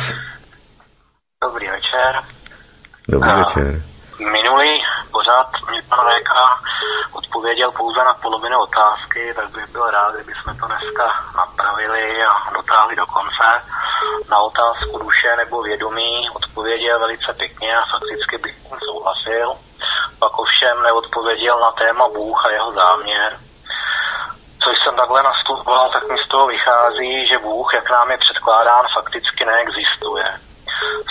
Dobrý 1.43 1.65
večer. 1.67 2.28
Dobrý 3.09 3.31
večer. 3.31 3.81
Minulý 4.19 4.83
pořád 5.11 5.47
mě 5.69 5.81
pan 5.89 5.99
VK 5.99 6.31
odpověděl 7.13 7.71
pouze 7.71 7.99
na 7.99 8.13
polovinu 8.13 8.59
otázky, 8.59 9.33
tak 9.35 9.49
bych 9.49 9.67
byl 9.71 9.91
rád, 9.91 10.15
kdyby 10.15 10.33
jsme 10.33 10.53
to 10.55 10.65
dneska 10.65 11.05
napravili 11.37 12.23
a 12.23 12.53
dotáhli 12.53 12.95
do 12.95 13.05
konce. 13.05 13.47
Na 14.29 14.39
otázku 14.39 14.97
duše 14.97 15.35
nebo 15.37 15.61
vědomí 15.61 16.29
odpověděl 16.33 16.99
velice 16.99 17.33
pěkně 17.33 17.77
a 17.77 17.85
fakticky 17.91 18.37
bych 18.37 18.55
tím 18.55 18.77
souhlasil. 18.85 19.53
Pak 20.19 20.39
ovšem 20.39 20.83
neodpověděl 20.83 21.59
na 21.59 21.71
téma 21.71 22.07
Bůh 22.07 22.45
a 22.45 22.49
jeho 22.49 22.71
záměr. 22.71 23.37
Což 24.63 24.77
jsem 24.83 24.95
takhle 24.95 25.23
nastupoval, 25.23 25.89
tak 25.89 26.09
mi 26.09 26.17
z 26.25 26.27
toho 26.27 26.47
vychází, 26.47 27.27
že 27.27 27.37
Bůh, 27.37 27.73
jak 27.73 27.89
nám 27.89 28.11
je 28.11 28.17
předkládán, 28.17 28.85
fakticky 28.93 29.45
neexistuje. 29.45 30.25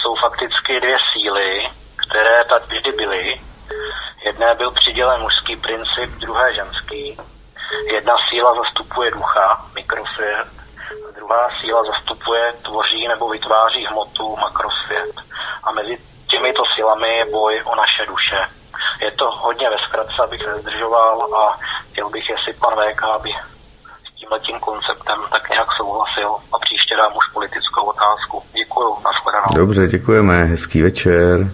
Jsou 0.00 0.14
fakticky 0.14 0.80
dvě 0.80 0.98
síly, 1.12 1.68
které 2.08 2.44
tady 2.44 2.64
vždy 2.78 2.92
byly. 2.92 3.40
Jedné 4.24 4.54
byl 4.54 4.70
přidělen 4.70 5.20
mužský 5.20 5.56
princip, 5.56 6.10
druhé 6.20 6.54
ženský. 6.54 7.16
Jedna 7.92 8.16
síla 8.30 8.54
zastupuje 8.54 9.10
ducha, 9.10 9.64
mikrosvět, 9.74 10.48
druhá 11.14 11.50
síla 11.60 11.84
zastupuje, 11.84 12.52
tvoří 12.62 13.08
nebo 13.08 13.28
vytváří 13.28 13.86
hmotu, 13.86 14.36
makrosvět. 14.36 15.14
A 15.64 15.72
mezi 15.72 15.98
těmito 16.30 16.62
silami 16.74 17.08
je 17.08 17.24
boj 17.24 17.62
o 17.64 17.74
naše 17.74 18.06
duše. 18.06 18.48
Je 19.00 19.10
to 19.10 19.30
hodně 19.30 19.70
ve 19.70 19.78
zkratce, 19.78 20.22
abych 20.22 20.46
nezdržoval 20.46 21.34
a 21.34 21.58
chtěl 21.90 22.10
bych, 22.10 22.30
jestli 22.30 22.52
pan 22.52 22.72
VK 22.74 23.22
by 23.22 23.32
s 24.02 24.42
tím 24.46 24.60
konceptem 24.60 25.18
tak 25.30 25.50
nějak 25.50 25.68
souhlasil 25.76 26.28
a 26.28 26.58
příště 26.58 26.96
dám 26.96 27.12
už 27.16 27.32
politickou 27.32 27.86
otázku. 27.86 28.42
Děkuju, 28.52 28.96
nashledanou. 29.04 29.46
Dobře, 29.54 29.86
děkujeme, 29.86 30.44
hezký 30.44 30.82
večer. 30.82 31.50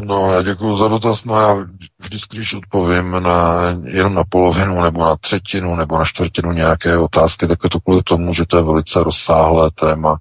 No, 0.00 0.32
já 0.32 0.42
děkuji 0.42 0.76
za 0.76 0.88
dotaz. 0.88 1.24
No, 1.24 1.40
já 1.40 1.66
vždycky, 1.98 2.36
když 2.36 2.54
odpovím 2.54 3.10
na, 3.10 3.54
jenom 3.84 4.14
na 4.14 4.24
polovinu, 4.28 4.82
nebo 4.82 5.04
na 5.04 5.16
třetinu, 5.16 5.76
nebo 5.76 5.98
na 5.98 6.04
čtvrtinu 6.04 6.52
nějaké 6.52 6.98
otázky, 6.98 7.48
tak 7.48 7.58
je 7.64 7.70
to 7.70 7.80
kvůli 7.80 8.02
tomu, 8.02 8.34
že 8.34 8.46
to 8.46 8.56
je 8.56 8.62
velice 8.62 9.04
rozsáhlé 9.04 9.70
téma, 9.70 10.16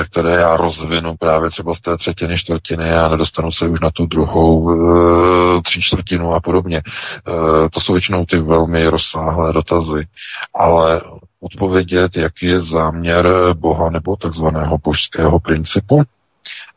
eh, 0.00 0.04
které 0.04 0.30
já 0.30 0.56
rozvinu 0.56 1.16
právě 1.16 1.50
třeba 1.50 1.74
z 1.74 1.80
té 1.80 1.96
třetiny, 1.96 2.38
čtvrtiny 2.38 2.92
a 2.92 3.08
nedostanu 3.08 3.52
se 3.52 3.68
už 3.68 3.80
na 3.80 3.90
tu 3.90 4.06
druhou 4.06 4.70
e, 4.70 5.62
tři 5.62 5.82
čtvrtinu 5.82 6.34
a 6.34 6.40
podobně. 6.40 6.76
E, 6.78 6.82
to 7.70 7.80
jsou 7.80 7.92
většinou 7.92 8.24
ty 8.24 8.38
velmi 8.38 8.86
rozsáhlé 8.88 9.52
dotazy. 9.52 10.06
Ale 10.54 11.00
odpovědět, 11.40 12.16
jaký 12.16 12.46
je 12.46 12.62
záměr 12.62 13.28
Boha 13.54 13.90
nebo 13.90 14.16
takzvaného 14.16 14.78
božského 14.78 15.40
principu, 15.40 16.04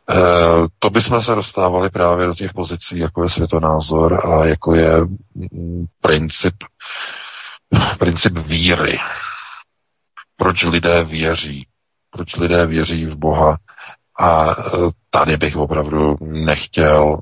Eh, 0.10 0.68
to 0.80 0.90
bychom 0.90 1.22
se 1.24 1.36
dostávali 1.36 1.90
právě 1.90 2.26
do 2.26 2.34
těch 2.34 2.54
pozicí, 2.54 3.00
jako 3.00 3.24
je 3.24 3.30
světonázor 3.30 4.22
a 4.28 4.46
jako 4.46 4.76
je 4.76 4.92
mm, 5.36 5.86
princip, 6.02 6.56
princip 8.00 8.38
víry. 8.38 9.00
Proč 10.36 10.64
lidé 10.64 11.04
věří? 11.04 11.68
Proč 12.10 12.36
lidé 12.36 12.66
věří 12.66 13.06
v 13.06 13.16
Boha? 13.16 13.58
A 14.20 14.52
eh, 14.52 14.64
tady 15.10 15.38
bych 15.38 15.56
opravdu 15.56 16.16
nechtěl 16.22 17.20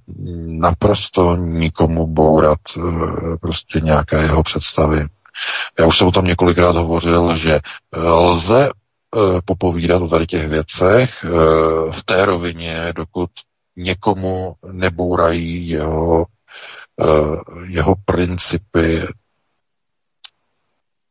naprosto 0.47 1.35
nikomu 1.35 2.07
bourat 2.07 2.59
eh, 2.77 2.81
prostě 3.41 3.79
nějaké 3.79 4.21
jeho 4.21 4.43
představy. 4.43 5.07
Já 5.79 5.85
už 5.85 5.97
jsem 5.97 6.07
o 6.07 6.11
tom 6.11 6.25
několikrát 6.25 6.75
hovořil, 6.75 7.35
že 7.35 7.59
lze 7.95 8.69
popovídat 9.45 10.01
o 10.01 10.07
tady 10.07 10.27
těch 10.27 10.47
věcech 10.47 11.23
eh, 11.23 11.29
v 11.91 12.03
té 12.05 12.25
rovině, 12.25 12.93
dokud 12.95 13.29
někomu 13.75 14.55
nebourají 14.71 15.67
jeho, 15.67 16.25
eh, 17.01 17.05
jeho 17.67 17.95
principy 18.05 19.07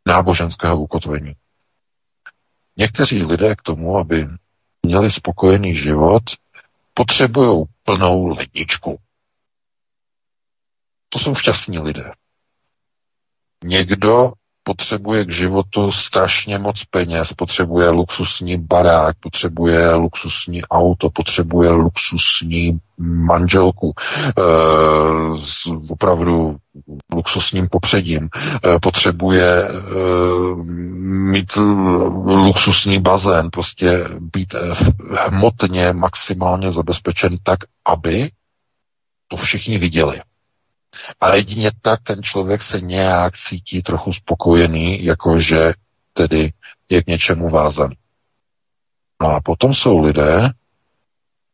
náboženského 0.07 0.81
ukotvení. 0.81 1.33
Někteří 2.77 3.23
lidé 3.23 3.57
k 3.57 3.63
tomu, 3.63 3.99
aby 3.99 4.29
měli 4.83 5.11
spokojený 5.11 5.75
život, 5.75 6.23
potřebují 6.95 7.65
plnou 7.85 8.27
ledničku. 8.27 8.99
To 11.09 11.19
jsou 11.19 11.35
šťastní 11.35 11.79
lidé. 11.79 12.13
Někdo 13.65 14.33
potřebuje 14.63 15.25
k 15.25 15.31
životu 15.31 15.93
strašně 15.93 16.59
moc 16.59 16.85
peněz, 16.85 17.33
potřebuje 17.33 17.91
luxusní 17.91 18.57
barák, 18.57 19.17
potřebuje 19.21 19.95
luxusní 19.95 20.63
auto, 20.63 21.11
potřebuje 21.11 21.71
luxusní 21.71 22.79
manželku 22.99 23.93
e, 23.97 24.33
s 25.39 25.67
opravdu 25.91 26.57
luxusním 27.15 27.69
popředím, 27.69 28.29
e, 28.35 28.79
potřebuje 28.79 29.69
e, 29.69 29.73
mít 31.33 31.57
luxusní 32.27 33.01
bazén, 33.01 33.51
prostě 33.51 34.05
být 34.21 34.55
hmotně 35.29 35.93
maximálně 35.93 36.73
zabezpečen 36.73 37.37
tak, 37.43 37.59
aby 37.85 38.31
to 39.29 39.37
všichni 39.37 39.79
viděli. 39.79 40.21
A 41.21 41.35
jedině 41.35 41.71
tak 41.83 42.01
ten 42.03 42.23
člověk 42.23 42.63
se 42.63 42.81
nějak 42.81 43.37
cítí 43.37 43.83
trochu 43.83 44.13
spokojený, 44.13 45.05
jakože 45.05 45.73
tedy 46.13 46.53
je 46.89 47.03
k 47.03 47.07
něčemu 47.07 47.49
vázaný. 47.49 47.97
No 49.23 49.29
a 49.29 49.41
potom 49.41 49.75
jsou 49.75 49.99
lidé, 49.99 50.51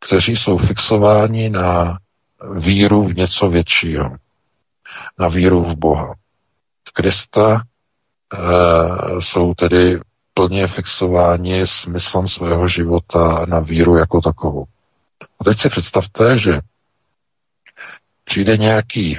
kteří 0.01 0.37
jsou 0.37 0.59
fixováni 0.59 1.51
na 1.51 1.99
víru 2.59 3.05
v 3.05 3.17
něco 3.17 3.51
většího, 3.51 4.17
na 5.19 5.29
víru 5.29 5.65
v 5.65 5.75
Boha. 5.75 6.15
V 6.89 6.93
Krista 6.93 7.63
e, 7.63 9.21
jsou 9.21 9.55
tedy 9.55 10.01
plně 10.35 10.67
fixováni 10.67 11.67
smyslem 11.67 12.29
svého 12.29 12.69
života 12.69 13.47
na 13.49 13.61
víru 13.61 13.97
jako 13.97 14.21
takovou. 14.21 14.65
A 15.41 15.45
teď 15.45 15.59
si 15.59 15.69
představte, 15.69 16.39
že 16.39 16.61
přijde 18.25 18.57
nějaký 18.57 19.19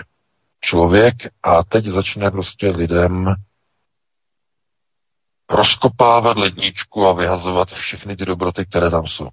člověk 0.60 1.16
a 1.44 1.64
teď 1.64 1.86
začne 1.86 2.32
prostě 2.32 2.70
lidem 2.70 3.36
rozkopávat 5.50 6.38
ledničku 6.38 7.08
a 7.08 7.14
vyhazovat 7.14 7.70
všechny 7.70 8.16
ty 8.16 8.26
dobroty, 8.26 8.66
které 8.66 8.90
tam 8.90 9.08
jsou. 9.08 9.28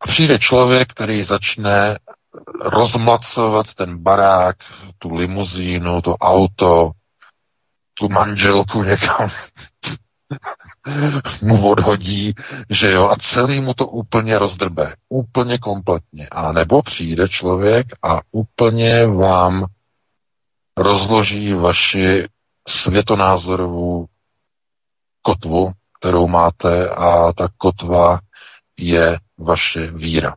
A 0.00 0.06
přijde 0.06 0.38
člověk, 0.38 0.88
který 0.88 1.22
začne 1.22 1.98
rozmlacovat 2.60 3.74
ten 3.74 3.98
barák, 3.98 4.56
tu 4.98 5.14
limuzínu, 5.14 6.02
to 6.02 6.16
auto, 6.16 6.90
tu 7.94 8.08
manželku 8.08 8.82
někam 8.82 9.28
mu 11.42 11.68
odhodí, 11.68 12.34
že 12.70 12.90
jo, 12.90 13.08
a 13.08 13.16
celý 13.16 13.60
mu 13.60 13.74
to 13.74 13.86
úplně 13.86 14.38
rozdrbe, 14.38 14.94
úplně 15.08 15.58
kompletně. 15.58 16.28
A 16.30 16.52
nebo 16.52 16.82
přijde 16.82 17.28
člověk 17.28 17.86
a 18.02 18.20
úplně 18.30 19.06
vám 19.06 19.66
rozloží 20.82 21.52
vaši 21.52 22.28
světonázorovou 22.68 24.06
kotvu, 25.22 25.72
kterou 26.00 26.28
máte 26.28 26.88
a 26.88 27.32
ta 27.32 27.48
kotva 27.56 28.20
je 28.76 29.18
vaše 29.38 29.86
víra. 29.86 30.36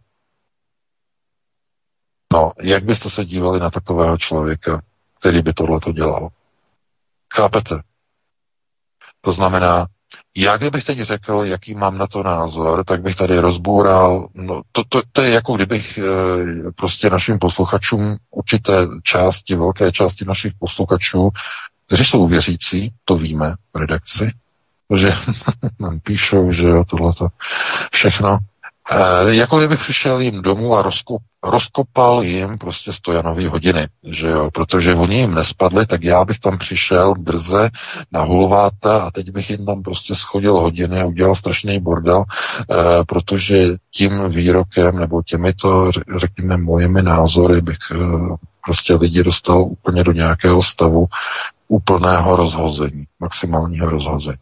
No, 2.33 2.51
jak 2.61 2.83
byste 2.83 3.09
se 3.09 3.25
dívali 3.25 3.59
na 3.59 3.71
takového 3.71 4.17
člověka, 4.17 4.81
který 5.19 5.41
by 5.41 5.53
tohle 5.53 5.79
to 5.79 5.91
dělal? 5.91 6.29
Chápete? 7.33 7.75
To 9.21 9.31
znamená, 9.31 9.87
já 10.35 10.57
kdybych 10.57 10.83
teď 10.83 10.99
řekl, 10.99 11.41
jaký 11.43 11.75
mám 11.75 11.97
na 11.97 12.07
to 12.07 12.23
názor, 12.23 12.83
tak 12.83 13.01
bych 13.01 13.15
tady 13.15 13.39
rozboural, 13.39 14.27
no 14.33 14.61
to, 14.71 14.83
to, 14.89 15.01
to 15.11 15.21
je 15.21 15.29
jako 15.29 15.55
kdybych 15.55 15.97
e, 15.97 16.01
prostě 16.75 17.09
našim 17.09 17.39
posluchačům, 17.39 18.17
určité 18.31 18.87
části, 19.03 19.55
velké 19.55 19.91
části 19.91 20.25
našich 20.25 20.53
posluchačů, 20.59 21.29
kteří 21.87 22.05
jsou 22.05 22.27
věřící, 22.27 22.93
to 23.05 23.17
víme 23.17 23.55
v 23.73 23.77
redakci, 23.77 24.31
že 24.95 25.13
nám 25.79 25.99
píšou, 25.99 26.51
že 26.51 26.67
jo, 26.67 26.83
tohleto 26.85 27.27
všechno, 27.93 28.39
E, 28.91 29.35
jako 29.35 29.57
kdybych 29.57 29.79
přišel 29.79 30.19
jim 30.19 30.41
domů 30.41 30.75
a 30.75 30.81
rozkop, 30.81 31.21
rozkopal 31.45 32.23
jim 32.23 32.57
prostě 32.57 32.93
stojanový 32.93 33.45
hodiny, 33.45 33.87
že 34.03 34.27
jo, 34.27 34.49
protože 34.53 34.95
oni 34.95 35.15
jim 35.15 35.33
nespadli, 35.33 35.85
tak 35.85 36.03
já 36.03 36.25
bych 36.25 36.39
tam 36.39 36.57
přišel 36.57 37.13
drze 37.17 37.69
na 38.11 38.21
hulváta 38.21 38.97
a 38.97 39.11
teď 39.11 39.31
bych 39.31 39.49
jim 39.49 39.65
tam 39.65 39.83
prostě 39.83 40.15
schodil 40.15 40.53
hodiny 40.53 41.01
a 41.01 41.05
udělal 41.05 41.35
strašný 41.35 41.79
bordel, 41.79 42.23
e, 42.23 43.03
protože 43.03 43.67
tím 43.91 44.29
výrokem 44.29 44.99
nebo 44.99 45.21
těmito, 45.23 45.91
řekněme, 46.15 46.57
mojimi 46.57 47.01
názory 47.01 47.61
bych 47.61 47.77
e, 47.91 47.95
prostě 48.65 48.93
lidi 48.93 49.23
dostal 49.23 49.61
úplně 49.61 50.03
do 50.03 50.11
nějakého 50.11 50.63
stavu 50.63 51.05
úplného 51.67 52.35
rozhození, 52.35 53.05
maximálního 53.19 53.89
rozhození. 53.89 54.37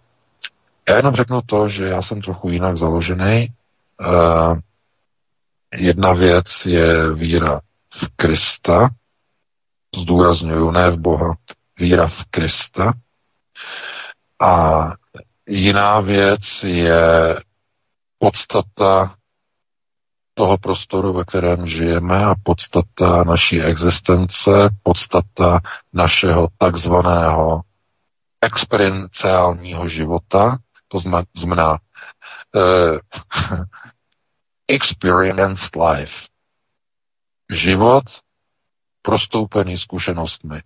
Já 0.90 0.96
jenom 0.96 1.16
řeknu 1.16 1.42
to, 1.46 1.70
že 1.70 1.86
já 1.86 2.02
jsem 2.02 2.22
trochu 2.22 2.50
jinak 2.50 2.78
založený, 2.78 3.50
Uh, 4.02 4.58
jedna 5.74 6.14
věc 6.14 6.66
je 6.66 7.14
víra 7.14 7.60
v 7.94 8.08
Krista, 8.16 8.90
zdůraznuju, 9.96 10.72
ne 10.72 10.92
v 10.92 10.98
Boha, 10.98 11.36
víra 11.80 12.08
v 12.08 12.26
Krista. 12.30 12.94
A 14.42 14.84
jiná 15.48 16.00
věc 16.00 16.64
je 16.64 17.02
podstata 18.18 19.16
toho 20.34 20.58
prostoru, 20.58 21.14
ve 21.14 21.24
kterém 21.24 21.68
žijeme 21.68 22.26
a 22.26 22.36
podstata 22.44 23.24
naší 23.24 23.62
existence, 23.62 24.70
podstata 24.84 25.60
našeho 25.94 26.48
takzvaného 26.58 27.62
experienciálního 28.42 29.88
života, 29.88 30.58
to 30.88 31.00
znamená 31.38 31.72
uh, 31.72 32.98
experienced 34.68 35.76
life. 35.76 36.28
Život 37.52 38.04
prostoupený 39.02 39.78
zkušenostmi. 39.78 40.62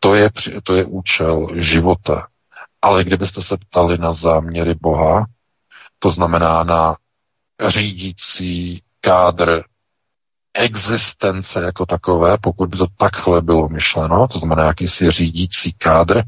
To 0.00 0.14
je, 0.14 0.30
to 0.62 0.74
je 0.74 0.84
účel 0.84 1.48
života. 1.54 2.28
Ale 2.82 3.04
kdybyste 3.04 3.42
se 3.42 3.56
ptali 3.56 3.98
na 3.98 4.12
záměry 4.12 4.74
Boha, 4.74 5.26
to 5.98 6.10
znamená 6.10 6.64
na 6.64 6.96
řídící 7.68 8.82
kádr 9.00 9.64
existence 10.54 11.60
jako 11.60 11.86
takové, 11.86 12.38
pokud 12.38 12.70
by 12.70 12.76
to 12.76 12.86
takhle 12.96 13.42
bylo 13.42 13.68
myšleno, 13.68 14.28
to 14.28 14.38
znamená 14.38 14.64
jakýsi 14.64 15.10
řídící 15.10 15.72
kádr, 15.72 16.22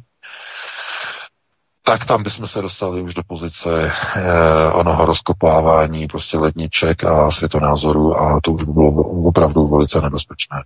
tak 1.88 2.04
tam 2.04 2.22
bychom 2.22 2.46
se 2.46 2.62
dostali 2.62 3.02
už 3.02 3.14
do 3.14 3.22
pozice 3.22 3.92
eh, 4.16 4.72
onoho 4.72 5.06
rozkopávání 5.06 6.06
prostě 6.06 6.38
ledniček 6.38 7.04
a 7.04 7.30
světonázoru 7.30 8.16
a 8.16 8.40
to 8.40 8.52
už 8.52 8.64
by 8.64 8.72
bylo 8.72 8.90
opravdu 9.28 9.66
velice 9.66 10.00
nebezpečné. 10.00 10.64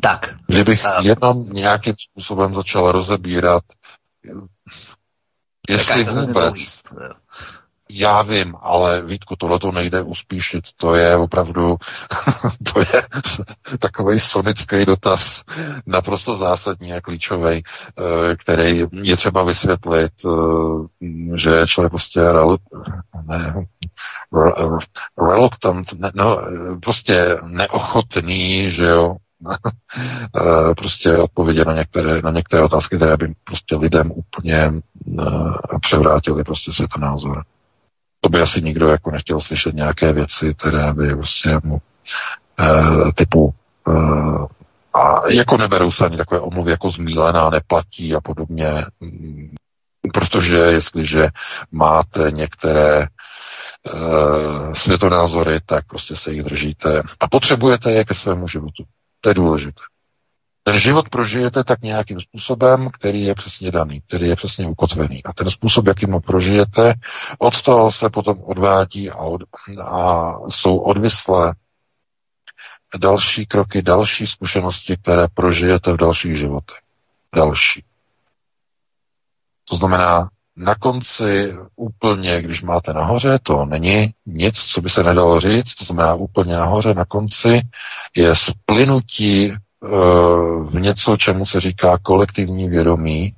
Tak. 0.00 0.34
Kdybych 0.46 0.84
uh, 0.84 1.06
jenom 1.06 1.52
nějakým 1.52 1.94
způsobem 2.10 2.54
začal 2.54 2.92
rozebírat, 2.92 3.64
jestli 5.68 6.04
vůbec, 6.04 6.54
já 7.90 8.22
vím, 8.22 8.54
ale 8.60 9.02
Vítku, 9.02 9.36
tohle 9.36 9.58
to 9.58 9.72
nejde 9.72 10.02
uspíšit. 10.02 10.64
To 10.76 10.94
je 10.94 11.16
opravdu, 11.16 11.76
to 12.72 12.80
je 12.80 13.02
takový 13.78 14.20
sonický 14.20 14.84
dotaz, 14.84 15.42
naprosto 15.86 16.36
zásadní 16.36 16.92
a 16.92 17.00
klíčový, 17.00 17.62
eh, 17.62 18.36
který 18.36 18.84
je 18.92 19.16
třeba 19.16 19.44
vysvětlit, 19.44 20.12
eh, 20.24 21.36
že 21.36 21.66
člověk 21.66 21.90
prostě 21.90 22.20
rel, 22.20 22.56
ne, 23.26 23.54
reluctant, 25.18 25.92
ne, 25.92 26.10
no, 26.14 26.38
prostě 26.82 27.38
neochotný, 27.46 28.70
že 28.70 28.84
jo, 28.84 29.16
eh, 30.36 30.74
prostě 30.74 31.16
odpovědět 31.16 31.66
na 31.66 31.74
některé, 31.74 32.22
na 32.22 32.30
některé 32.30 32.62
otázky, 32.62 32.96
které 32.96 33.16
by 33.16 33.34
prostě 33.44 33.76
lidem 33.76 34.12
úplně 34.14 34.72
převrátily 35.80 36.44
prostě 36.44 36.72
světonázor 36.72 37.44
to 38.20 38.28
by 38.28 38.40
asi 38.40 38.62
nikdo 38.62 38.88
jako 38.88 39.10
nechtěl 39.10 39.40
slyšet 39.40 39.74
nějaké 39.74 40.12
věci, 40.12 40.54
které 40.54 40.94
by 40.94 41.14
prostě 41.14 41.60
mu 41.64 41.78
e, 42.60 43.12
typu 43.12 43.54
e, 43.88 43.92
a 44.94 45.28
jako 45.28 45.56
neberou 45.56 45.90
se 45.90 46.06
ani 46.06 46.16
takové 46.16 46.40
omluvy 46.40 46.70
jako 46.70 46.90
zmílená, 46.90 47.50
neplatí 47.50 48.14
a 48.14 48.20
podobně, 48.20 48.86
mm, 49.00 49.54
protože 50.12 50.56
jestliže 50.56 51.28
máte 51.72 52.30
některé 52.30 53.02
e, 53.02 53.08
světonázory, 54.74 55.60
tak 55.66 55.86
prostě 55.86 56.16
se 56.16 56.32
jich 56.32 56.42
držíte 56.42 57.02
a 57.20 57.28
potřebujete 57.28 57.92
je 57.92 58.04
ke 58.04 58.14
svému 58.14 58.48
životu. 58.48 58.84
To 59.20 59.30
je 59.30 59.34
důležité. 59.34 59.82
Ten 60.66 60.78
život 60.78 61.08
prožijete 61.08 61.64
tak 61.64 61.82
nějakým 61.82 62.20
způsobem, 62.20 62.90
který 62.90 63.22
je 63.22 63.34
přesně 63.34 63.70
daný, 63.70 64.00
který 64.00 64.28
je 64.28 64.36
přesně 64.36 64.66
ukotvený. 64.66 65.24
A 65.24 65.32
ten 65.32 65.50
způsob, 65.50 65.86
jakým 65.86 66.12
ho 66.12 66.20
prožijete, 66.20 66.94
od 67.38 67.62
toho 67.62 67.92
se 67.92 68.10
potom 68.10 68.42
odvádí 68.42 69.10
a, 69.10 69.16
od, 69.16 69.42
a 69.82 70.32
jsou 70.48 70.78
odvislé 70.78 71.54
další 72.98 73.46
kroky, 73.46 73.82
další 73.82 74.26
zkušenosti, 74.26 74.96
které 74.96 75.28
prožijete 75.34 75.92
v 75.92 75.96
dalších 75.96 76.36
životech. 76.36 76.78
Další. 77.34 77.84
To 79.64 79.76
znamená, 79.76 80.30
na 80.56 80.74
konci 80.74 81.54
úplně, 81.76 82.42
když 82.42 82.62
máte 82.62 82.92
nahoře, 82.92 83.38
to 83.42 83.64
není 83.64 84.14
nic, 84.26 84.58
co 84.58 84.80
by 84.80 84.88
se 84.90 85.02
nedalo 85.02 85.40
říct, 85.40 85.74
to 85.74 85.84
znamená 85.84 86.14
úplně 86.14 86.56
nahoře, 86.56 86.94
na 86.94 87.04
konci 87.04 87.60
je 88.16 88.36
splynutí 88.36 89.52
v 90.62 90.80
něco, 90.80 91.16
čemu 91.16 91.46
se 91.46 91.60
říká 91.60 91.98
kolektivní 92.02 92.68
vědomí, 92.68 93.34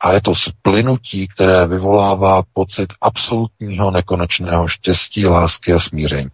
a 0.00 0.12
je 0.12 0.20
to 0.20 0.34
splynutí, 0.34 1.28
které 1.28 1.66
vyvolává 1.66 2.42
pocit 2.52 2.92
absolutního 3.00 3.90
nekonečného 3.90 4.68
štěstí, 4.68 5.26
lásky 5.26 5.72
a 5.72 5.78
smíření. 5.78 6.28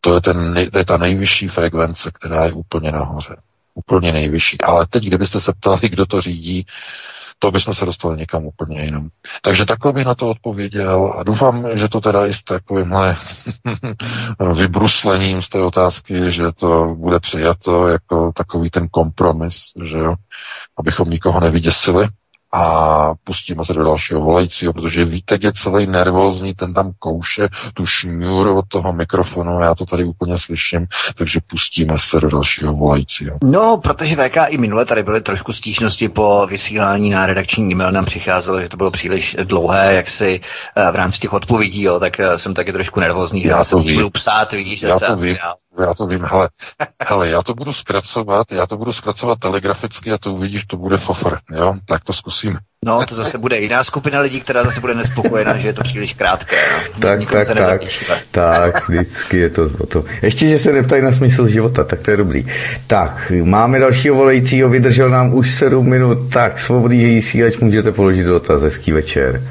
To 0.00 0.14
je, 0.14 0.20
ten, 0.20 0.54
to 0.72 0.78
je 0.78 0.84
ta 0.84 0.96
nejvyšší 0.96 1.48
frekvence, 1.48 2.10
která 2.14 2.44
je 2.44 2.52
úplně 2.52 2.92
nahoře. 2.92 3.36
Úplně 3.74 4.12
nejvyšší. 4.12 4.60
Ale 4.60 4.86
teď, 4.86 5.04
kdybyste 5.04 5.40
se 5.40 5.52
ptali, 5.52 5.80
kdo 5.88 6.06
to 6.06 6.20
řídí, 6.20 6.66
to 7.42 7.50
bychom 7.50 7.74
se 7.74 7.84
dostali 7.86 8.16
někam 8.16 8.44
úplně 8.44 8.84
jinam. 8.84 9.08
Takže 9.42 9.66
takhle 9.66 9.92
bych 9.92 10.06
na 10.06 10.14
to 10.14 10.30
odpověděl 10.30 11.14
a 11.18 11.22
doufám, 11.22 11.66
že 11.74 11.88
to 11.88 12.00
teda 12.00 12.26
i 12.26 12.34
s 12.34 12.42
takovýmhle 12.42 13.16
vybruslením 14.54 15.42
z 15.42 15.48
té 15.48 15.62
otázky, 15.62 16.32
že 16.32 16.52
to 16.52 16.94
bude 16.98 17.20
přijato 17.20 17.88
jako 17.88 18.32
takový 18.32 18.70
ten 18.70 18.88
kompromis, 18.88 19.54
že 19.84 19.98
jo, 19.98 20.14
abychom 20.78 21.10
nikoho 21.10 21.40
nevyděsili 21.40 22.08
a 22.52 23.14
pustíme 23.24 23.64
se 23.64 23.72
do 23.72 23.84
dalšího 23.84 24.20
volajícího, 24.20 24.72
protože 24.72 25.04
Vítek 25.04 25.42
je 25.42 25.52
celý 25.52 25.86
nervózní, 25.86 26.54
ten 26.54 26.74
tam 26.74 26.92
kouše 26.98 27.48
tu 27.74 27.86
šňůru 27.86 28.58
od 28.58 28.64
toho 28.68 28.92
mikrofonu, 28.92 29.60
já 29.60 29.74
to 29.74 29.86
tady 29.86 30.04
úplně 30.04 30.38
slyším, 30.38 30.86
takže 31.18 31.40
pustíme 31.46 31.94
se 31.98 32.20
do 32.20 32.30
dalšího 32.30 32.74
volajícího. 32.74 33.38
No, 33.44 33.80
protože 33.82 34.16
VK 34.16 34.36
i 34.48 34.58
minule 34.58 34.84
tady 34.84 35.02
byly 35.02 35.20
trošku 35.20 35.52
stížnosti 35.52 36.08
po 36.08 36.46
vysílání 36.50 37.10
na 37.10 37.26
redakční 37.26 37.72
e-mail 37.72 37.92
nám 37.92 38.04
přicházelo, 38.04 38.60
že 38.60 38.68
to 38.68 38.76
bylo 38.76 38.90
příliš 38.90 39.36
dlouhé, 39.44 39.94
jak 39.94 40.10
si 40.10 40.40
eh, 40.76 40.92
v 40.92 40.94
rámci 40.94 41.18
těch 41.18 41.32
odpovědí, 41.32 41.82
jo, 41.82 42.00
tak 42.00 42.20
eh, 42.20 42.38
jsem 42.38 42.54
taky 42.54 42.72
trošku 42.72 43.00
nervózní, 43.00 43.42
že 43.42 43.48
já, 43.48 43.58
já 43.58 43.64
se 43.64 43.76
budu 43.76 44.10
psát, 44.10 44.52
vidíš, 44.52 44.82
já 44.82 44.98
to 44.98 45.16
vím. 45.16 45.36
Já 45.36 45.54
já 45.78 45.94
to 45.94 46.06
vím, 46.06 46.24
hele, 46.24 46.48
hele, 47.08 47.28
já 47.28 47.42
to 47.42 47.54
budu 47.54 47.72
zkracovat, 47.72 48.52
já 48.52 48.66
to 48.66 48.76
budu 48.76 48.92
zkracovat 48.92 49.38
telegraficky 49.38 50.12
a 50.12 50.18
to 50.18 50.34
uvidíš, 50.34 50.64
to 50.64 50.76
bude 50.76 50.98
fofr, 50.98 51.38
jo, 51.50 51.74
tak 51.88 52.04
to 52.04 52.12
zkusím. 52.12 52.58
No, 52.84 53.06
to 53.06 53.14
zase 53.14 53.38
bude 53.38 53.60
jiná 53.60 53.84
skupina 53.84 54.20
lidí, 54.20 54.40
která 54.40 54.64
zase 54.64 54.80
bude 54.80 54.94
nespokojená, 54.94 55.56
že 55.58 55.68
je 55.68 55.72
to 55.72 55.82
příliš 55.82 56.14
krátké. 56.14 56.56
No. 56.94 57.00
Tak, 57.00 57.30
tak, 57.30 57.48
tak, 57.48 57.82
tak, 58.30 58.88
vždycky 58.88 59.38
je 59.38 59.50
to 59.50 59.70
o 59.80 59.86
to. 59.86 60.04
Ještě, 60.22 60.48
že 60.48 60.58
se 60.58 60.72
neptají 60.72 61.02
na 61.02 61.12
smysl 61.12 61.48
života, 61.48 61.84
tak 61.84 62.00
to 62.00 62.10
je 62.10 62.16
dobrý. 62.16 62.46
Tak, 62.86 63.32
máme 63.42 63.78
dalšího 63.78 64.14
volajícího, 64.14 64.68
vydržel 64.68 65.10
nám 65.10 65.34
už 65.34 65.58
7 65.58 65.88
minut, 65.90 66.18
tak 66.32 66.58
svobodný 66.58 67.04
vysílač, 67.04 67.56
můžete 67.56 67.92
položit 67.92 68.24
dotaz, 68.24 68.62
hezký 68.62 68.92
večer. 68.92 69.42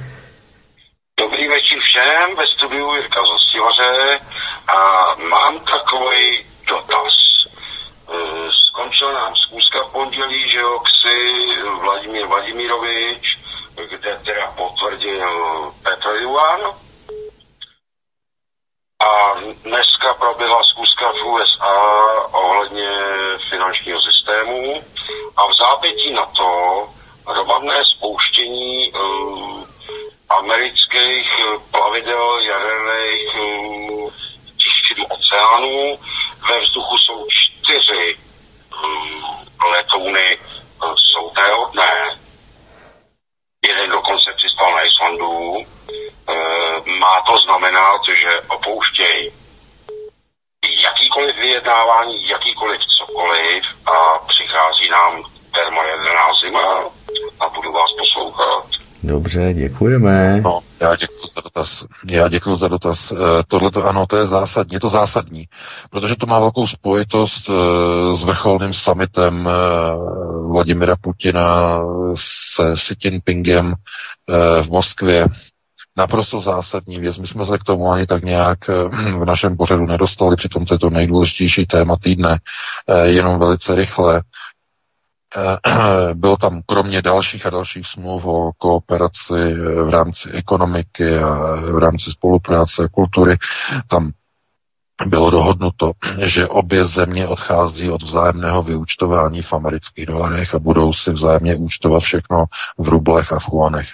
Dobrý 1.19 1.47
večer 1.47 1.77
všem, 1.83 2.35
ve 2.37 2.43
studiu 2.57 2.98
mám 5.39 5.59
takový 5.59 6.45
dotaz. 6.67 7.13
E, 8.11 8.17
skončila 8.67 9.13
nám 9.13 9.35
zkuska 9.35 9.83
v 9.83 9.91
pondělí, 9.91 10.49
že 10.51 10.57
jo, 10.57 10.79
ksi 10.79 11.17
Vladimír 11.81 12.25
Vladimirovič, 12.25 13.37
kde 13.89 14.19
teda 14.25 14.51
potvrdil 14.57 15.73
Petr 15.83 16.09
Juan. 16.21 16.61
A 19.01 19.33
dneska 19.63 20.13
proběhla 20.13 20.63
zkuska 20.63 21.11
v 21.11 21.25
USA 21.25 21.75
ohledně 22.31 22.89
finančního 23.49 23.99
systému 24.01 24.83
a 25.37 25.47
v 25.47 25.55
zápětí 25.59 26.13
na 26.13 26.25
to 26.25 26.49
hromadné 27.27 27.83
spouštění 27.97 28.91
uh, 28.91 29.63
amerických 30.29 31.27
plavidel 31.71 32.39
jaderných 32.39 33.35
uh, 33.35 34.11
do 34.99 35.05
oceánu. 35.05 35.99
Ve 36.49 36.59
vzduchu 36.59 36.97
jsou 36.97 37.27
čtyři 37.29 38.17
um, 38.83 39.23
letouny, 39.71 40.37
uh, 40.83 40.95
jsou 40.95 41.29
téhodné. 41.29 42.09
Jeden 43.67 43.89
dokonce 43.89 44.33
přistal 44.35 44.71
na 44.75 44.81
Islandu. 44.81 45.29
Uh, 45.29 45.65
má 46.87 47.21
to 47.21 47.37
znamenat, 47.37 48.01
že 48.21 48.41
opouštějí 48.47 49.31
jakýkoliv 50.83 51.35
vyjednávání, 51.35 52.27
jakýkoliv 52.27 52.81
cokoliv 52.99 53.63
a 53.87 54.19
přichází 54.27 54.89
nám 54.89 55.23
termojaderná 55.53 56.27
zima 56.43 56.83
a 57.39 57.49
budu 57.49 57.71
vás 57.71 57.89
poslouchat. 57.99 58.65
Dobře, 59.29 59.53
děkujeme. 59.53 60.41
No, 60.41 60.59
já 60.81 60.95
děkuji 60.95 61.27
za 61.35 61.41
dotaz. 61.41 61.85
Já 62.05 62.27
děkuji 62.27 62.55
za 62.55 62.67
dotaz. 62.67 63.11
Eh, 63.11 63.15
Tohle 63.47 63.71
to 63.71 63.85
ano, 63.85 64.07
to 64.07 64.17
je 64.17 64.27
zásadní, 64.27 64.73
je 64.73 64.79
to 64.79 64.89
zásadní, 64.89 65.45
protože 65.89 66.15
to 66.15 66.25
má 66.25 66.39
velkou 66.39 66.67
spojitost 66.67 67.49
eh, 67.49 68.15
s 68.15 68.23
vrcholným 68.23 68.73
summitem 68.73 69.47
eh, 69.47 69.51
Vladimira 70.51 70.95
Putina 71.01 71.79
se 72.15 72.73
Xi 72.73 72.95
Jinpingem 73.03 73.73
v 74.61 74.69
Moskvě. 74.69 75.27
Naprosto 75.97 76.41
zásadní 76.41 76.99
věc. 76.99 77.17
My 77.17 77.27
jsme 77.27 77.45
se 77.45 77.57
k 77.57 77.63
tomu 77.63 77.91
ani 77.91 78.05
tak 78.05 78.23
nějak 78.23 78.59
v 79.19 79.25
našem 79.25 79.57
pořadu 79.57 79.85
nedostali, 79.85 80.35
přitom 80.35 80.65
to 80.65 80.73
je 80.73 80.79
to 80.79 80.89
nejdůležitější 80.89 81.65
téma 81.65 81.95
týdne, 82.03 82.39
jenom 83.03 83.39
velice 83.39 83.75
rychle. 83.75 84.21
Eh, 85.35 86.13
bylo 86.13 86.37
tam 86.37 86.61
kromě 86.65 87.01
dalších 87.01 87.45
a 87.45 87.49
dalších 87.49 87.87
smluv 87.87 88.25
o 88.25 88.51
kooperaci 88.57 89.53
v 89.83 89.89
rámci 89.89 90.29
ekonomiky 90.29 91.17
a 91.17 91.55
v 91.55 91.77
rámci 91.77 92.11
spolupráce 92.11 92.83
a 92.83 92.87
kultury, 92.87 93.37
tam 93.87 94.11
bylo 95.05 95.29
dohodnuto, 95.29 95.91
že 96.25 96.47
obě 96.47 96.85
země 96.85 97.27
odchází 97.27 97.89
od 97.89 98.03
vzájemného 98.03 98.63
vyúčtování 98.63 99.41
v 99.41 99.53
amerických 99.53 100.05
dolarech 100.05 100.55
a 100.55 100.59
budou 100.59 100.93
si 100.93 101.11
vzájemně 101.11 101.55
účtovat 101.55 102.03
všechno 102.03 102.45
v 102.77 102.87
rublech 102.87 103.31
a 103.31 103.39
v 103.39 103.43
chuanech. 103.43 103.89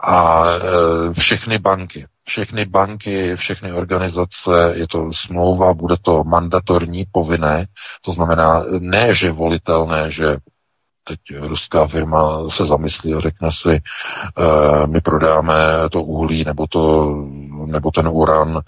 A 0.00 0.44
e, 0.44 0.58
všechny 1.12 1.58
banky, 1.58 2.06
všechny 2.24 2.64
banky, 2.64 3.36
všechny 3.36 3.72
organizace, 3.72 4.72
je 4.74 4.88
to 4.88 5.12
smlouva, 5.12 5.74
bude 5.74 5.96
to 6.02 6.24
mandatorní, 6.24 7.04
povinné, 7.12 7.66
to 8.02 8.12
znamená 8.12 8.64
ne, 8.78 9.14
že 9.14 9.32
volitelné, 9.32 10.10
že 10.10 10.36
teď 11.04 11.20
ruská 11.40 11.86
firma 11.86 12.48
se 12.48 12.66
zamyslí 12.66 13.14
a 13.14 13.20
řekne 13.20 13.48
si, 13.52 13.72
e, 13.72 13.80
my 14.86 15.00
prodáme 15.00 15.54
to 15.90 16.02
uhlí 16.02 16.44
nebo, 16.44 16.66
to, 16.66 17.14
nebo 17.66 17.90
ten 17.90 18.08
uran 18.08 18.60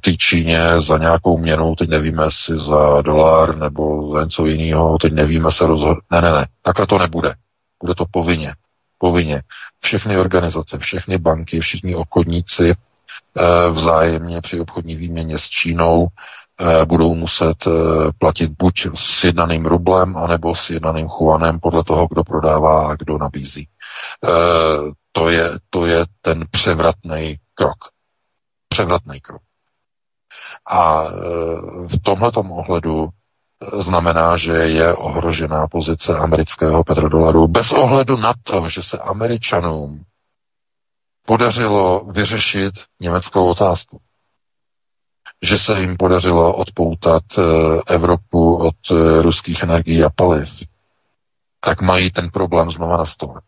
té 0.00 0.16
Číně 0.16 0.80
za 0.80 0.98
nějakou 0.98 1.38
měnu, 1.38 1.74
teď 1.74 1.88
nevíme 1.88 2.26
si 2.30 2.58
za 2.58 3.02
dolar 3.02 3.56
nebo 3.56 4.14
za 4.14 4.24
něco 4.24 4.46
jiného, 4.46 4.98
teď 4.98 5.12
nevíme 5.12 5.50
se 5.50 5.66
rozhodnout. 5.66 6.04
Ne, 6.10 6.20
ne, 6.20 6.32
ne, 6.32 6.46
takhle 6.62 6.86
to 6.86 6.98
nebude. 6.98 7.34
Bude 7.82 7.94
to 7.94 8.04
povinně. 8.10 8.54
Povinně. 8.98 9.42
Všechny 9.80 10.18
organizace, 10.18 10.78
všechny 10.78 11.18
banky, 11.18 11.60
všichni 11.60 11.94
obchodníci 11.94 12.70
e, 12.70 12.74
vzájemně 13.70 14.40
při 14.40 14.60
obchodní 14.60 14.96
výměně 14.96 15.38
s 15.38 15.48
Čínou 15.48 16.08
Eh, 16.60 16.84
budou 16.86 17.14
muset 17.14 17.66
eh, 17.66 17.70
platit 18.18 18.50
buď 18.58 18.86
s 18.94 19.24
jednaným 19.24 19.66
rublem, 19.66 20.16
anebo 20.16 20.54
s 20.54 20.70
jednaným 20.70 21.08
chuanem, 21.08 21.60
podle 21.60 21.84
toho, 21.84 22.06
kdo 22.06 22.24
prodává 22.24 22.90
a 22.90 22.94
kdo 22.94 23.18
nabízí. 23.18 23.68
Eh, 24.24 24.92
to 25.12 25.28
je, 25.28 25.50
to 25.70 25.86
je 25.86 26.04
ten 26.20 26.44
převratný 26.50 27.36
krok. 27.54 27.78
Převratný 28.68 29.20
krok. 29.20 29.42
A 30.70 31.04
v 31.86 31.98
tomto 32.02 32.40
ohledu 32.40 33.08
znamená, 33.72 34.36
že 34.36 34.52
je 34.52 34.94
ohrožená 34.94 35.68
pozice 35.68 36.18
amerického 36.18 36.84
petrodolaru 36.84 37.48
bez 37.48 37.72
ohledu 37.72 38.16
na 38.16 38.34
to, 38.42 38.68
že 38.68 38.82
se 38.82 38.98
američanům 38.98 40.04
podařilo 41.26 42.04
vyřešit 42.04 42.74
německou 43.00 43.50
otázku 43.50 44.00
že 45.44 45.58
se 45.58 45.80
jim 45.80 45.96
podařilo 45.96 46.56
odpoutat 46.56 47.22
eh, 47.38 47.42
Evropu 47.94 48.56
od 48.56 48.74
eh, 48.90 49.22
ruských 49.22 49.62
energií 49.62 50.04
a 50.04 50.10
paliv, 50.10 50.48
tak 51.60 51.80
mají 51.80 52.10
ten 52.10 52.30
problém 52.30 52.70
znova 52.70 52.96
na 52.96 53.04
stole. 53.06 53.40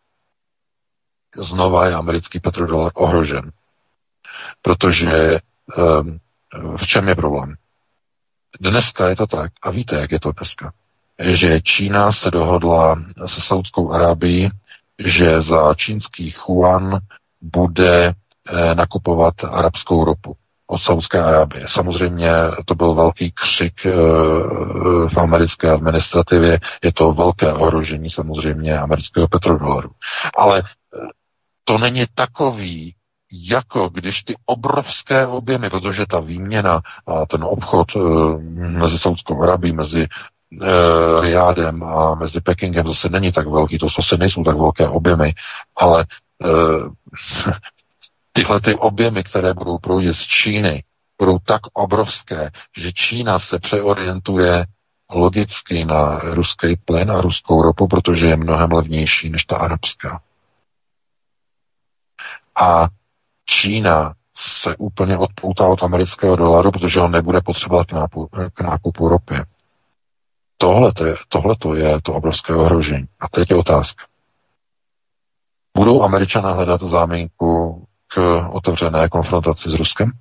Znova 1.36 1.86
je 1.86 1.94
americký 1.94 2.40
petrodolar 2.40 2.92
ohrožen. 2.94 3.52
Protože 4.62 5.10
ehm, 5.78 6.18
v 6.76 6.86
čem 6.86 7.08
je 7.08 7.14
problém? 7.14 7.54
Dneska 8.60 9.08
je 9.08 9.16
to 9.16 9.26
tak, 9.26 9.52
a 9.62 9.70
víte, 9.70 9.96
jak 9.96 10.12
je 10.12 10.20
to 10.20 10.32
dneska, 10.32 10.72
že 11.18 11.60
Čína 11.60 12.12
se 12.12 12.30
dohodla 12.30 13.02
se 13.26 13.40
Saudskou 13.40 13.92
Arábií, 13.92 14.50
že 14.98 15.40
za 15.40 15.74
čínský 15.74 16.34
Huan 16.38 16.98
bude 17.40 18.14
eh, 18.14 18.74
nakupovat 18.74 19.34
arabskou 19.44 20.04
ropu 20.04 20.36
od 20.66 20.78
Saudské 20.78 21.22
Arábie. 21.22 21.64
Samozřejmě 21.68 22.30
to 22.64 22.74
byl 22.74 22.94
velký 22.94 23.32
křik 23.32 23.86
e, 23.86 23.90
v 25.08 25.16
americké 25.18 25.70
administrativě, 25.70 26.60
je 26.82 26.92
to 26.92 27.12
velké 27.12 27.52
ohrožení 27.52 28.10
samozřejmě 28.10 28.78
amerického 28.78 29.28
petrodolaru. 29.28 29.90
Ale 30.38 30.62
eh, 30.62 30.98
to 31.64 31.78
není 31.78 32.04
takový, 32.14 32.94
jako 33.32 33.88
když 33.88 34.22
ty 34.22 34.34
obrovské 34.46 35.26
objemy, 35.26 35.70
protože 35.70 36.06
ta 36.06 36.20
výměna 36.20 36.80
a 37.06 37.26
ten 37.26 37.44
obchod 37.44 37.96
e, 37.96 37.98
mezi 38.56 38.98
Saudskou 38.98 39.42
Arabií, 39.42 39.72
mezi 39.72 40.02
e, 40.02 40.08
Riádem 41.20 41.82
a 41.82 42.14
mezi 42.14 42.40
Pekingem 42.40 42.86
zase 42.86 43.08
není 43.08 43.32
tak 43.32 43.46
velký, 43.46 43.78
to 43.78 43.86
zase 43.96 44.16
nejsou 44.16 44.44
tak 44.44 44.56
velké 44.56 44.88
objemy, 44.88 45.34
ale 45.76 46.06
e, 46.44 46.48
tyhle 48.32 48.60
ty 48.60 48.74
objemy, 48.74 49.24
které 49.24 49.54
budou 49.54 49.78
proudit 49.78 50.14
z 50.14 50.22
Číny, 50.22 50.84
budou 51.18 51.38
tak 51.38 51.60
obrovské, 51.72 52.50
že 52.76 52.92
Čína 52.92 53.38
se 53.38 53.58
přeorientuje 53.58 54.66
logicky 55.10 55.84
na 55.84 56.18
ruský 56.18 56.76
plyn 56.76 57.10
a 57.10 57.20
ruskou 57.20 57.62
ropu, 57.62 57.88
protože 57.88 58.26
je 58.26 58.36
mnohem 58.36 58.72
levnější 58.72 59.30
než 59.30 59.44
ta 59.44 59.56
arabská. 59.56 60.20
A 62.60 62.88
Čína 63.46 64.14
se 64.34 64.76
úplně 64.76 65.18
odpoutá 65.18 65.66
od 65.66 65.82
amerického 65.82 66.36
dolaru, 66.36 66.70
protože 66.70 67.00
ho 67.00 67.08
nebude 67.08 67.40
potřebovat 67.40 67.86
k, 67.86 67.92
nápu, 67.92 68.28
k 68.54 68.60
nákupu 68.60 69.08
ropy. 69.08 69.34
Tohle 70.58 70.92
to 71.58 71.74
je 71.74 72.00
to 72.02 72.12
obrovské 72.14 72.54
ohrožení. 72.54 73.06
A 73.20 73.28
teď 73.28 73.50
je 73.50 73.56
otázka. 73.56 74.04
Budou 75.76 76.02
američané 76.02 76.52
hledat 76.52 76.82
záminku 76.82 77.86
k 78.08 78.46
otevřené 78.50 79.08
konfrontaci 79.08 79.70
s 79.70 79.74
Ruskem? 79.74 80.12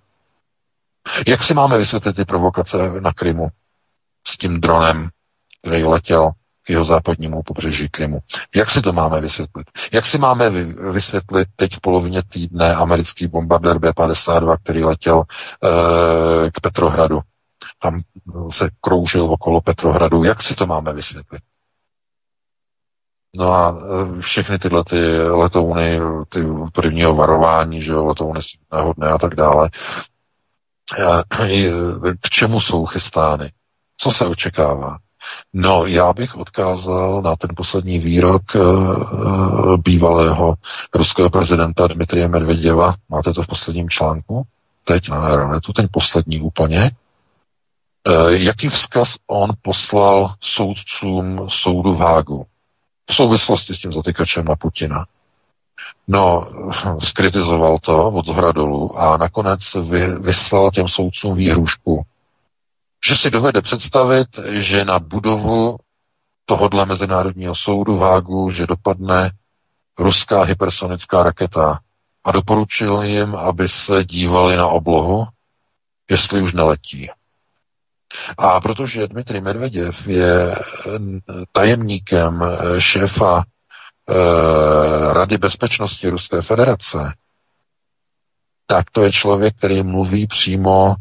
Jak 1.27 1.43
si 1.43 1.53
máme 1.53 1.77
vysvětlit 1.77 2.15
ty 2.15 2.25
provokace 2.25 2.77
na 3.01 3.13
Krymu 3.13 3.47
s 4.27 4.37
tím 4.37 4.61
dronem, 4.61 5.09
který 5.61 5.83
letěl 5.83 6.31
k 6.65 6.69
jeho 6.69 6.85
západnímu 6.85 7.43
pobřeží 7.43 7.89
Krymu? 7.89 8.19
Jak 8.55 8.69
si 8.69 8.81
to 8.81 8.93
máme 8.93 9.21
vysvětlit? 9.21 9.67
Jak 9.91 10.05
si 10.05 10.17
máme 10.17 10.49
vysvětlit 10.91 11.47
teď 11.55 11.75
v 11.75 11.81
polovině 11.81 12.23
týdne 12.29 12.75
americký 12.75 13.27
bombardér 13.27 13.79
B-52, 13.79 14.57
který 14.63 14.83
letěl 14.83 15.23
e, 15.23 16.51
k 16.51 16.59
Petrohradu? 16.61 17.19
Tam 17.79 18.01
se 18.51 18.69
kroužil 18.81 19.23
okolo 19.23 19.61
Petrohradu. 19.61 20.23
Jak 20.23 20.41
si 20.41 20.55
to 20.55 20.65
máme 20.67 20.93
vysvětlit? 20.93 21.41
No 23.35 23.53
a 23.53 23.77
e, 24.17 24.21
všechny 24.21 24.59
tyhle 24.59 24.83
ty 24.83 25.17
letouny, 25.17 25.99
ty 26.29 26.45
prvního 26.73 27.15
varování, 27.15 27.81
že 27.81 27.91
jo, 27.91 28.05
letouny 28.05 28.39
nehodné 28.71 29.07
a 29.09 29.17
tak 29.17 29.35
dále, 29.35 29.69
e, 30.99 31.23
k 32.21 32.29
čemu 32.29 32.59
jsou 32.59 32.85
chystány? 32.85 33.51
Co 33.97 34.11
se 34.11 34.25
očekává? 34.25 34.97
No, 35.53 35.85
já 35.85 36.13
bych 36.13 36.35
odkázal 36.35 37.21
na 37.21 37.35
ten 37.35 37.49
poslední 37.55 37.99
výrok 37.99 38.41
e, 38.55 38.59
bývalého 39.77 40.55
ruského 40.93 41.29
prezidenta 41.29 41.87
Dmitrie 41.87 42.27
Medveděva. 42.27 42.95
Máte 43.09 43.33
to 43.33 43.43
v 43.43 43.47
posledním 43.47 43.89
článku? 43.89 44.43
Teď 44.83 45.09
na 45.09 45.17
Aeronetu, 45.17 45.73
ten 45.73 45.87
poslední 45.91 46.41
úplně. 46.41 46.91
jaký 48.29 48.69
vzkaz 48.69 49.15
on 49.27 49.49
poslal 49.61 50.33
soudcům 50.41 51.45
soudu 51.49 51.93
v 51.93 51.99
Hágu? 51.99 52.45
v 53.09 53.15
souvislosti 53.15 53.73
s 53.73 53.79
tím 53.79 53.91
zatykačem 53.91 54.45
na 54.45 54.55
Putina. 54.55 55.05
No, 56.07 56.47
skritizoval 56.99 57.79
to 57.79 58.11
od 58.11 58.25
zhora 58.25 58.51
dolů 58.51 58.99
a 58.99 59.17
nakonec 59.17 59.59
vy, 59.89 60.07
vyslal 60.19 60.71
těm 60.71 60.87
soudcům 60.87 61.35
výhrušku, 61.35 62.03
že 63.07 63.15
si 63.15 63.31
dovede 63.31 63.61
představit, 63.61 64.27
že 64.51 64.85
na 64.85 64.99
budovu 64.99 65.77
tohodle 66.45 66.85
Mezinárodního 66.85 67.55
soudu 67.55 67.97
v 67.97 68.01
Hágu, 68.01 68.51
že 68.51 68.67
dopadne 68.67 69.31
ruská 69.99 70.43
hypersonická 70.43 71.23
raketa 71.23 71.79
a 72.23 72.31
doporučil 72.31 73.03
jim, 73.03 73.35
aby 73.35 73.69
se 73.69 74.05
dívali 74.05 74.55
na 74.57 74.67
oblohu, 74.67 75.27
jestli 76.09 76.41
už 76.41 76.53
neletí. 76.53 77.09
A 78.37 78.61
protože 78.61 79.07
Dmitry 79.07 79.41
Medveděv 79.41 80.07
je 80.07 80.55
tajemníkem 81.51 82.43
eh, 82.43 82.81
šéfa 82.81 83.43
eh, 84.09 85.13
Rady 85.13 85.37
bezpečnosti 85.37 86.09
Ruské 86.09 86.41
federace, 86.41 87.13
tak 88.67 88.91
to 88.91 89.03
je 89.03 89.11
člověk, 89.11 89.57
který 89.57 89.83
mluví 89.83 90.27
přímo, 90.27 90.95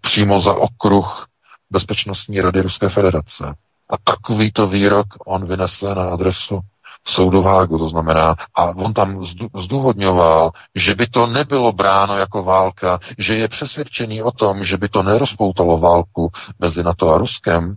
přímo 0.00 0.40
za 0.40 0.54
okruh 0.54 1.26
Bezpečnostní 1.70 2.40
rady 2.40 2.60
Ruské 2.62 2.88
federace. 2.88 3.54
A 3.90 3.94
takovýto 4.04 4.66
výrok 4.66 5.06
on 5.26 5.46
vynesl 5.46 5.94
na 5.94 6.10
adresu 6.10 6.60
soudu 7.06 7.42
Hágu, 7.42 7.78
to 7.78 7.88
znamená, 7.88 8.36
a 8.54 8.64
on 8.64 8.94
tam 8.94 9.24
zdůvodňoval, 9.56 10.50
že 10.74 10.94
by 10.94 11.06
to 11.06 11.26
nebylo 11.26 11.72
bráno 11.72 12.16
jako 12.16 12.42
válka, 12.42 12.98
že 13.18 13.36
je 13.36 13.48
přesvědčený 13.48 14.22
o 14.22 14.30
tom, 14.30 14.64
že 14.64 14.76
by 14.76 14.88
to 14.88 15.02
nerozpoutalo 15.02 15.78
válku 15.78 16.30
mezi 16.58 16.82
NATO 16.82 17.10
a 17.14 17.18
Ruskem, 17.18 17.74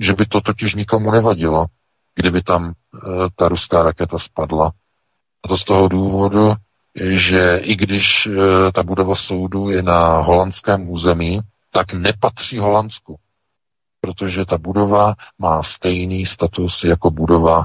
že 0.00 0.12
by 0.12 0.26
to 0.26 0.40
totiž 0.40 0.74
nikomu 0.74 1.10
nevadilo, 1.10 1.66
kdyby 2.14 2.42
tam 2.42 2.66
e, 2.66 2.72
ta 3.36 3.48
ruská 3.48 3.82
raketa 3.82 4.18
spadla. 4.18 4.72
A 5.44 5.48
to 5.48 5.58
z 5.58 5.64
toho 5.64 5.88
důvodu, 5.88 6.54
že 7.00 7.60
i 7.62 7.76
když 7.76 8.26
e, 8.26 8.72
ta 8.72 8.82
budova 8.82 9.14
soudu 9.14 9.70
je 9.70 9.82
na 9.82 10.18
holandském 10.18 10.90
území, 10.90 11.40
tak 11.70 11.92
nepatří 11.92 12.58
Holandsku, 12.58 13.16
protože 14.00 14.44
ta 14.44 14.58
budova 14.58 15.14
má 15.38 15.62
stejný 15.62 16.26
status 16.26 16.84
jako 16.84 17.10
budova 17.10 17.64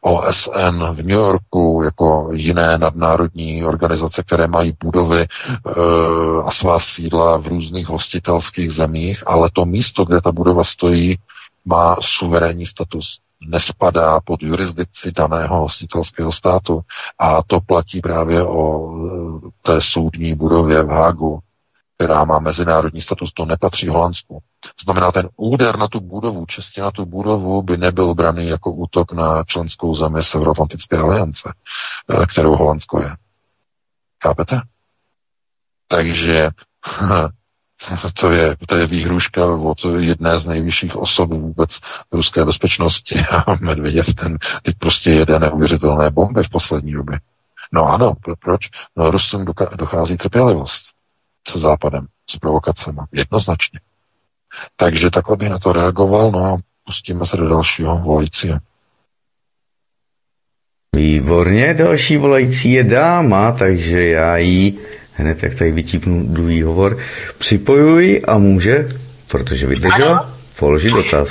OSN 0.00 0.84
v 0.92 0.96
New 0.96 1.10
Yorku, 1.10 1.82
jako 1.84 2.30
jiné 2.32 2.78
nadnárodní 2.78 3.64
organizace, 3.64 4.22
které 4.22 4.46
mají 4.46 4.76
budovy 4.80 5.20
e, 5.20 5.28
a 6.44 6.50
svá 6.50 6.80
sídla 6.80 7.36
v 7.36 7.46
různých 7.46 7.86
hostitelských 7.86 8.72
zemích, 8.72 9.22
ale 9.26 9.50
to 9.52 9.64
místo, 9.64 10.04
kde 10.04 10.20
ta 10.20 10.32
budova 10.32 10.64
stojí, 10.64 11.18
má 11.64 11.96
suverénní 12.00 12.66
status 12.66 13.18
nespadá 13.40 14.20
pod 14.20 14.42
jurisdikci 14.42 15.12
daného 15.12 15.56
hostitelského 15.56 16.32
státu 16.32 16.80
a 17.18 17.42
to 17.42 17.60
platí 17.60 18.00
právě 18.00 18.42
o 18.42 18.90
e, 18.90 19.50
té 19.62 19.80
soudní 19.80 20.34
budově 20.34 20.82
v 20.82 20.88
Hágu, 20.88 21.38
která 21.96 22.24
má 22.24 22.38
mezinárodní 22.38 23.00
status, 23.00 23.32
to 23.32 23.44
nepatří 23.44 23.88
Holandsku. 23.88 24.42
Znamená, 24.84 25.12
ten 25.12 25.28
úder 25.36 25.78
na 25.78 25.88
tu 25.88 26.00
budovu, 26.00 26.46
čistě 26.46 26.82
na 26.82 26.90
tu 26.90 27.06
budovu, 27.06 27.62
by 27.62 27.76
nebyl 27.76 28.14
braný 28.14 28.48
jako 28.48 28.72
útok 28.72 29.12
na 29.12 29.44
členskou 29.44 29.94
zemi 29.94 30.22
Severoatlantické 30.22 30.98
aliance, 30.98 31.52
e, 32.22 32.26
kterou 32.26 32.56
Holandsko 32.56 33.00
je. 33.00 33.16
Chápete? 34.22 34.60
Takže 35.88 36.50
to 38.20 38.30
je, 38.30 38.56
to 38.66 38.76
je 38.76 38.86
výhruška 38.86 39.46
od 39.46 39.78
jedné 39.98 40.38
z 40.38 40.46
nejvyšších 40.46 40.96
osob 40.96 41.30
vůbec 41.30 41.80
ruské 42.12 42.44
bezpečnosti 42.44 43.20
a 43.30 43.56
Medvěděv 43.60 44.14
ten 44.14 44.38
teď 44.62 44.74
prostě 44.78 45.10
jede 45.10 45.38
neuvěřitelné 45.38 46.10
bomby 46.10 46.42
v 46.42 46.50
poslední 46.50 46.92
době. 46.92 47.20
No 47.72 47.84
ano, 47.84 48.14
proč? 48.40 48.70
No 48.96 49.10
Rusům 49.10 49.44
dochází 49.76 50.16
trpělivost 50.16 50.94
se 51.48 51.58
Západem, 51.58 52.06
s 52.30 52.38
provokacemi, 52.38 53.00
jednoznačně. 53.12 53.80
Takže 54.76 55.10
takhle 55.10 55.36
bych 55.36 55.50
na 55.50 55.58
to 55.58 55.72
reagoval, 55.72 56.30
no 56.30 56.44
a 56.44 56.58
pustíme 56.84 57.26
se 57.26 57.36
do 57.36 57.48
dalšího 57.48 57.98
volajícího. 57.98 58.58
Výborně, 60.96 61.74
další 61.74 62.16
volající 62.16 62.72
je 62.72 62.84
dáma, 62.84 63.52
takže 63.52 64.06
já 64.06 64.36
jí 64.36 64.78
hned 65.16 65.42
jak 65.42 65.54
tady 65.58 65.70
vytípnu 65.70 66.22
druhý 66.22 66.62
hovor, 66.62 66.98
připojuji 67.38 68.22
a 68.22 68.38
může, 68.38 68.76
protože 69.28 69.66
vydržela, 69.66 70.30
položit 70.58 70.90
dotaz. 70.90 71.28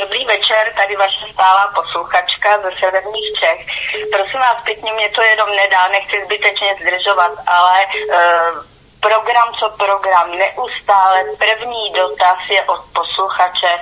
Dobrý 0.00 0.24
večer, 0.24 0.62
tady 0.76 0.96
vaše 0.96 1.32
stálá 1.32 1.72
posluchačka 1.74 2.58
ze 2.62 2.70
severních 2.80 3.28
Čech. 3.40 3.66
Prosím 4.12 4.40
vás, 4.40 4.64
pěkně 4.64 4.92
mě 4.92 5.08
to 5.14 5.22
jenom 5.22 5.48
nedá, 5.56 5.88
nechci 5.88 6.16
zbytečně 6.24 6.70
zdržovat, 6.82 7.32
ale 7.46 7.78
uh, 7.86 8.73
program 9.08 9.48
co 9.58 9.70
program, 9.70 10.38
neustále 10.38 11.24
první 11.38 11.92
dotaz 11.92 12.38
je 12.50 12.62
od 12.64 12.80
posluchače, 12.94 13.72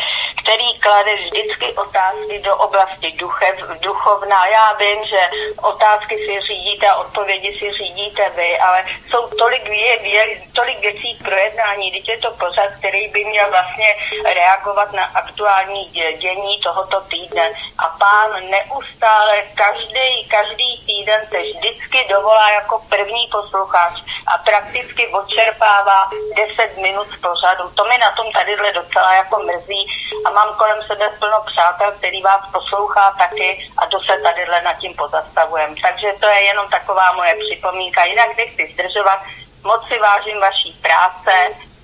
který 0.42 0.80
klade 0.80 1.14
vždycky 1.14 1.72
otázky 1.72 2.38
do 2.38 2.56
oblasti 2.56 3.12
duchev, 3.12 3.56
duchovná. 3.80 4.46
Já 4.46 4.72
vím, 4.72 5.04
že 5.04 5.20
otázky 5.62 6.16
si 6.18 6.40
řídíte 6.40 6.86
a 6.86 6.96
odpovědi 6.96 7.52
si 7.58 7.70
řídíte 7.72 8.28
vy, 8.36 8.58
ale 8.58 8.84
jsou 9.08 9.28
tolik, 9.28 9.68
je, 9.68 10.40
tolik 10.54 10.78
věcí 10.80 11.18
k 11.18 11.24
projednání, 11.24 11.90
když 11.90 12.08
je 12.08 12.18
to 12.18 12.30
pořad, 12.30 12.70
který 12.78 13.08
by 13.08 13.24
měl 13.24 13.50
vlastně 13.50 13.96
reagovat 14.34 14.92
na 14.92 15.04
aktuální 15.04 15.84
dění 16.18 16.60
tohoto 16.62 17.00
týdne. 17.00 17.52
A 17.78 17.86
pán 17.98 18.30
neustále, 18.50 19.42
každý, 19.54 20.28
každý 20.28 20.86
týden 20.86 21.20
se 21.28 21.38
vždycky 21.42 22.06
dovolá 22.08 22.50
jako 22.50 22.82
první 22.88 23.26
posluchač 23.32 23.94
a 24.26 24.38
prakticky 24.38 25.11
odčerpává 25.12 26.10
10 26.36 26.76
minut 26.82 27.06
z 27.08 27.16
pořadu. 27.20 27.64
To 27.74 27.84
mi 27.84 27.98
na 27.98 28.10
tom 28.10 28.26
tadyhle 28.32 28.72
docela 28.72 29.14
jako 29.14 29.42
mrzí 29.42 29.82
a 30.26 30.30
mám 30.30 30.54
kolem 30.54 30.82
sebe 30.82 31.10
plno 31.18 31.38
přátel, 31.46 31.92
který 31.92 32.22
vás 32.22 32.42
poslouchá 32.52 33.14
taky 33.18 33.48
a 33.78 33.86
to 33.86 34.00
se 34.00 34.12
tadyhle 34.22 34.62
nad 34.62 34.76
tím 34.82 34.94
pozastavujeme. 34.94 35.74
Takže 35.82 36.08
to 36.20 36.26
je 36.26 36.40
jenom 36.42 36.66
taková 36.68 37.12
moje 37.12 37.34
připomínka. 37.44 38.04
Jinak 38.04 38.36
nechci 38.36 38.72
zdržovat, 38.72 39.18
moc 39.64 39.88
si 39.88 39.98
vážím 39.98 40.40
vaší 40.40 40.72
práce 40.82 41.32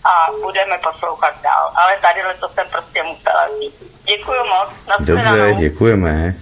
a 0.05 0.27
budeme 0.43 0.79
poslouchat 0.79 1.35
dál. 1.43 1.73
Ale 1.77 1.97
tadyhle 2.01 2.35
to 2.35 2.49
jsem 2.49 2.67
prostě 2.71 3.03
musela 3.03 3.49
říct. 3.61 4.05
Děkuji 4.05 4.41
moc. 4.45 4.69
Dobře, 4.99 5.55
děkujeme. 5.59 6.35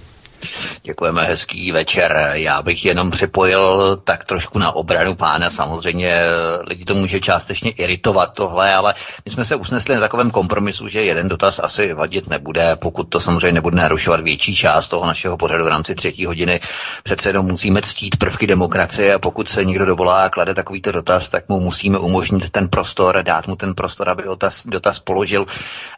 Děkujeme, 0.83 1.23
hezký 1.25 1.73
večer. 1.73 2.31
Já 2.33 2.63
bych 2.63 2.85
jenom 2.85 3.11
připojil 3.11 3.97
tak 4.05 4.25
trošku 4.25 4.59
na 4.59 4.73
obranu 4.73 5.15
pána. 5.15 5.51
Samozřejmě 5.51 6.21
lidi 6.61 6.85
to 6.85 6.95
může 6.95 7.21
částečně 7.21 7.71
iritovat 7.71 8.33
tohle, 8.35 8.75
ale 8.75 8.95
my 9.25 9.31
jsme 9.31 9.45
se 9.45 9.57
usnesli 9.57 9.95
na 9.95 10.01
takovém 10.01 10.31
kompromisu, 10.31 10.89
že 10.89 11.03
jeden 11.05 11.29
dotaz 11.29 11.59
asi 11.63 11.95
vadit 11.95 12.29
nebude, 12.29 12.77
pokud 12.77 13.05
to 13.05 13.21
samozřejmě 13.21 13.53
nebude 13.53 13.77
narušovat 13.77 14.21
větší 14.21 14.57
část 14.57 14.89
toho 14.89 15.07
našeho 15.07 15.37
pořadu 15.37 15.65
v 15.65 15.69
rámci 15.69 15.95
třetí 15.95 16.27
hodiny. 16.27 16.61
Přece 17.03 17.29
jenom 17.29 17.47
musíme 17.47 17.83
ctít 17.83 18.17
prvky 18.17 18.47
demokracie 18.47 19.15
a 19.15 19.19
pokud 19.19 19.49
se 19.49 19.65
někdo 19.65 19.85
dovolá 19.87 20.25
a 20.25 20.29
klade 20.31 20.55
takovýto 20.55 20.93
dotaz, 20.93 21.29
tak 21.29 21.49
mu 21.49 21.61
musíme 21.61 21.99
umožnit 21.99 22.51
ten 22.51 22.69
prostor, 22.69 23.19
dát 23.23 23.47
mu 23.47 23.57
ten 23.57 23.75
prostor, 23.75 24.09
aby 24.09 24.23
dotaz, 24.23 24.67
dotaz 24.67 24.99
položil, 24.99 25.47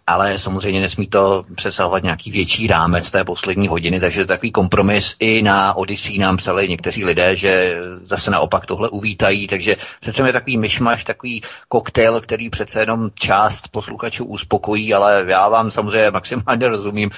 ale 0.06 0.39
samozřejmě 0.39 0.81
nesmí 0.81 1.06
to 1.06 1.44
přesahovat 1.55 2.02
nějaký 2.02 2.31
větší 2.31 2.66
rámec 2.66 3.10
té 3.10 3.24
poslední 3.24 3.69
hodiny, 3.69 4.01
takže 4.01 4.24
takový 4.39 4.52
kompromis 4.52 5.16
i 5.19 5.43
na 5.43 5.74
Odyssey 5.74 6.19
nám 6.19 6.36
psali 6.36 6.69
někteří 6.69 7.05
lidé, 7.05 7.36
že 7.36 7.77
zase 8.02 8.31
naopak 8.31 8.66
tohle 8.66 8.89
uvítají, 8.89 9.47
takže 9.47 9.77
přece 10.01 10.27
je 10.27 10.32
takový 10.32 10.59
myšmaš, 10.59 11.05
takový 11.05 11.43
koktejl, 11.69 12.20
který 12.20 12.51
přece 12.51 12.81
jenom 12.81 13.10
část 13.15 13.69
posluchačů 13.69 14.24
uspokojí, 14.24 14.94
ale 14.94 15.24
já 15.28 15.48
vám 15.48 15.70
samozřejmě 15.70 16.10
maximálně 16.10 16.69
rozumím. 16.69 17.10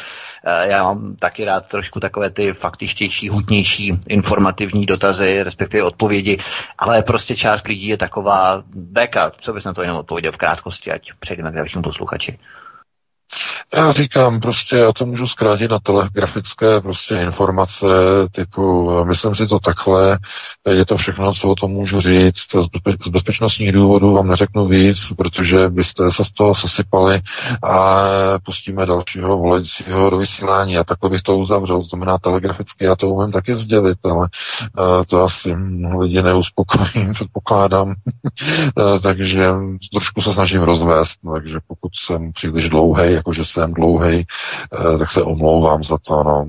Eh, 0.45 0.69
já 0.71 0.83
mám 0.83 1.17
taky 1.17 1.45
rád 1.45 1.67
trošku 1.69 2.01
takové 2.01 2.31
ty 2.31 2.53
faktičtější, 2.53 3.29
hutnější, 3.29 3.99
informativní 4.09 4.87
dotazy, 4.87 5.43
respektive 5.43 5.85
odpovědi, 5.85 6.39
ale 6.79 7.03
prostě 7.03 7.37
část 7.37 7.67
lidí 7.69 7.87
je 7.87 7.97
taková 7.97 8.63
beka, 8.75 9.31
co 9.39 9.53
bys 9.53 9.65
na 9.65 9.73
to 9.73 9.83
jenom 9.83 9.99
odpověděl 9.99 10.33
v 10.33 10.37
krátkosti, 10.37 10.93
ať 10.93 11.13
přejdeme 11.21 11.51
k 11.51 11.55
dalšímu 11.55 11.83
posluchači. 11.83 12.39
Já 13.75 13.93
říkám, 13.93 14.41
prostě 14.41 14.77
já 14.77 14.93
to 14.93 15.07
můžu 15.07 15.27
zkrátit 15.27 15.71
na 15.71 15.79
telegrafické 15.79 16.81
prostě 16.81 17.15
informace 17.15 17.87
typu, 18.33 18.91
myslím 19.05 19.35
si 19.35 19.47
to 19.47 19.59
takhle, 19.59 20.19
je 20.69 20.87
to 20.87 20.97
všechno, 20.97 21.33
co 21.33 21.49
o 21.49 21.55
tom 21.55 21.71
můžu 21.71 22.01
říct, 22.01 22.57
z 23.05 23.09
bezpečnostních 23.09 23.73
důvodů 23.73 24.13
vám 24.13 24.29
neřeknu 24.29 24.67
víc, 24.67 25.13
protože 25.17 25.69
byste 25.69 26.11
se 26.11 26.25
z 26.25 26.33
toho 26.33 26.55
sesypali 26.55 27.21
a 27.63 28.05
pustíme 28.45 28.87
dalšího 28.87 29.39
volajícího 29.39 30.11
do 30.11 30.19
vysílání. 30.19 30.79
A 30.79 30.85
takhle 30.85 31.11
bych 31.11 31.23
to 31.23 31.39
uzavřel, 31.39 31.81
to 31.81 31.87
znamená 31.87 32.19
telegraficky, 32.19 32.85
já 32.85 32.97
to 32.97 33.09
umím 33.09 33.33
taky 33.33 33.55
sdělit, 33.55 33.99
ale 34.05 34.29
eh, 34.65 35.05
to 35.05 35.23
asi 35.23 35.55
lidi 35.99 36.23
neuspokojí, 36.23 37.13
předpokládám, 37.15 37.95
eh, 38.79 39.01
takže 39.01 39.53
trošku 39.93 40.23
se 40.23 40.33
snažím 40.33 40.63
rozvést, 40.63 41.17
takže 41.33 41.59
pokud 41.67 41.91
jsem 41.95 42.33
příliš 42.33 42.69
dlouhý, 42.69 43.20
jakože 43.21 43.45
jsem 43.45 43.75
dlouhý, 43.75 44.25
eh, 44.25 44.99
tak 44.99 45.11
se 45.11 45.23
omlouvám 45.23 45.85
za 45.85 45.99
to. 46.07 46.25
No. 46.25 46.47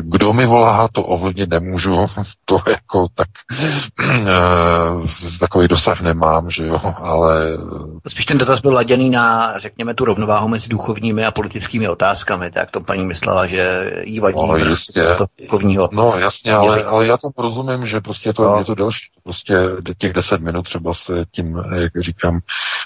Kdo 0.00 0.32
mi 0.32 0.46
volá, 0.46 0.88
to 0.92 1.02
ovlivnit 1.02 1.50
nemůžu, 1.50 1.96
to 2.44 2.58
jako 2.66 3.06
tak 3.14 3.28
eh, 4.10 5.38
takový 5.40 5.68
dosah 5.68 6.00
nemám, 6.00 6.50
že 6.50 6.66
jo, 6.66 6.80
ale... 6.96 7.58
Spíš 8.06 8.26
ten 8.26 8.38
dotaz 8.38 8.60
byl 8.60 8.74
laděný 8.74 9.10
na, 9.10 9.58
řekněme, 9.58 9.94
tu 9.94 10.04
rovnováhu 10.04 10.48
mezi 10.48 10.68
duchovními 10.68 11.24
a 11.24 11.30
politickými 11.30 11.88
otázkami, 11.88 12.50
tak 12.50 12.70
to 12.70 12.80
paní 12.80 13.04
myslela, 13.04 13.46
že 13.46 13.92
jí 14.04 14.20
vadí 14.20 14.36
no, 14.36 14.56
jistě. 14.56 15.02
to 15.18 15.26
duchovního. 15.40 15.88
No 15.92 16.14
jasně, 16.18 16.52
ale, 16.52 16.84
ale 16.84 17.06
já 17.06 17.16
to 17.16 17.30
porozumím, 17.30 17.86
že 17.86 18.00
prostě 18.00 18.32
to 18.32 18.44
no. 18.44 18.58
je 18.58 18.64
to 18.64 18.74
další, 18.74 19.10
prostě 19.24 19.54
těch 19.98 20.12
deset 20.12 20.40
minut 20.40 20.62
třeba 20.62 20.94
se 20.94 21.24
tím, 21.32 21.62
jak 21.74 21.92
říkám, 22.00 22.40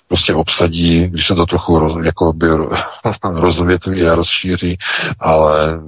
prostě 0.09 0.34
obsadí, 0.34 1.09
když 1.09 1.26
se 1.26 1.34
to 1.34 1.47
trochu 1.47 1.78
roz, 1.78 2.05
jako 2.05 2.32
by 2.32 2.47
rozvětví 3.35 4.07
a 4.07 4.15
rozšíří, 4.15 4.78
ale 5.19 5.81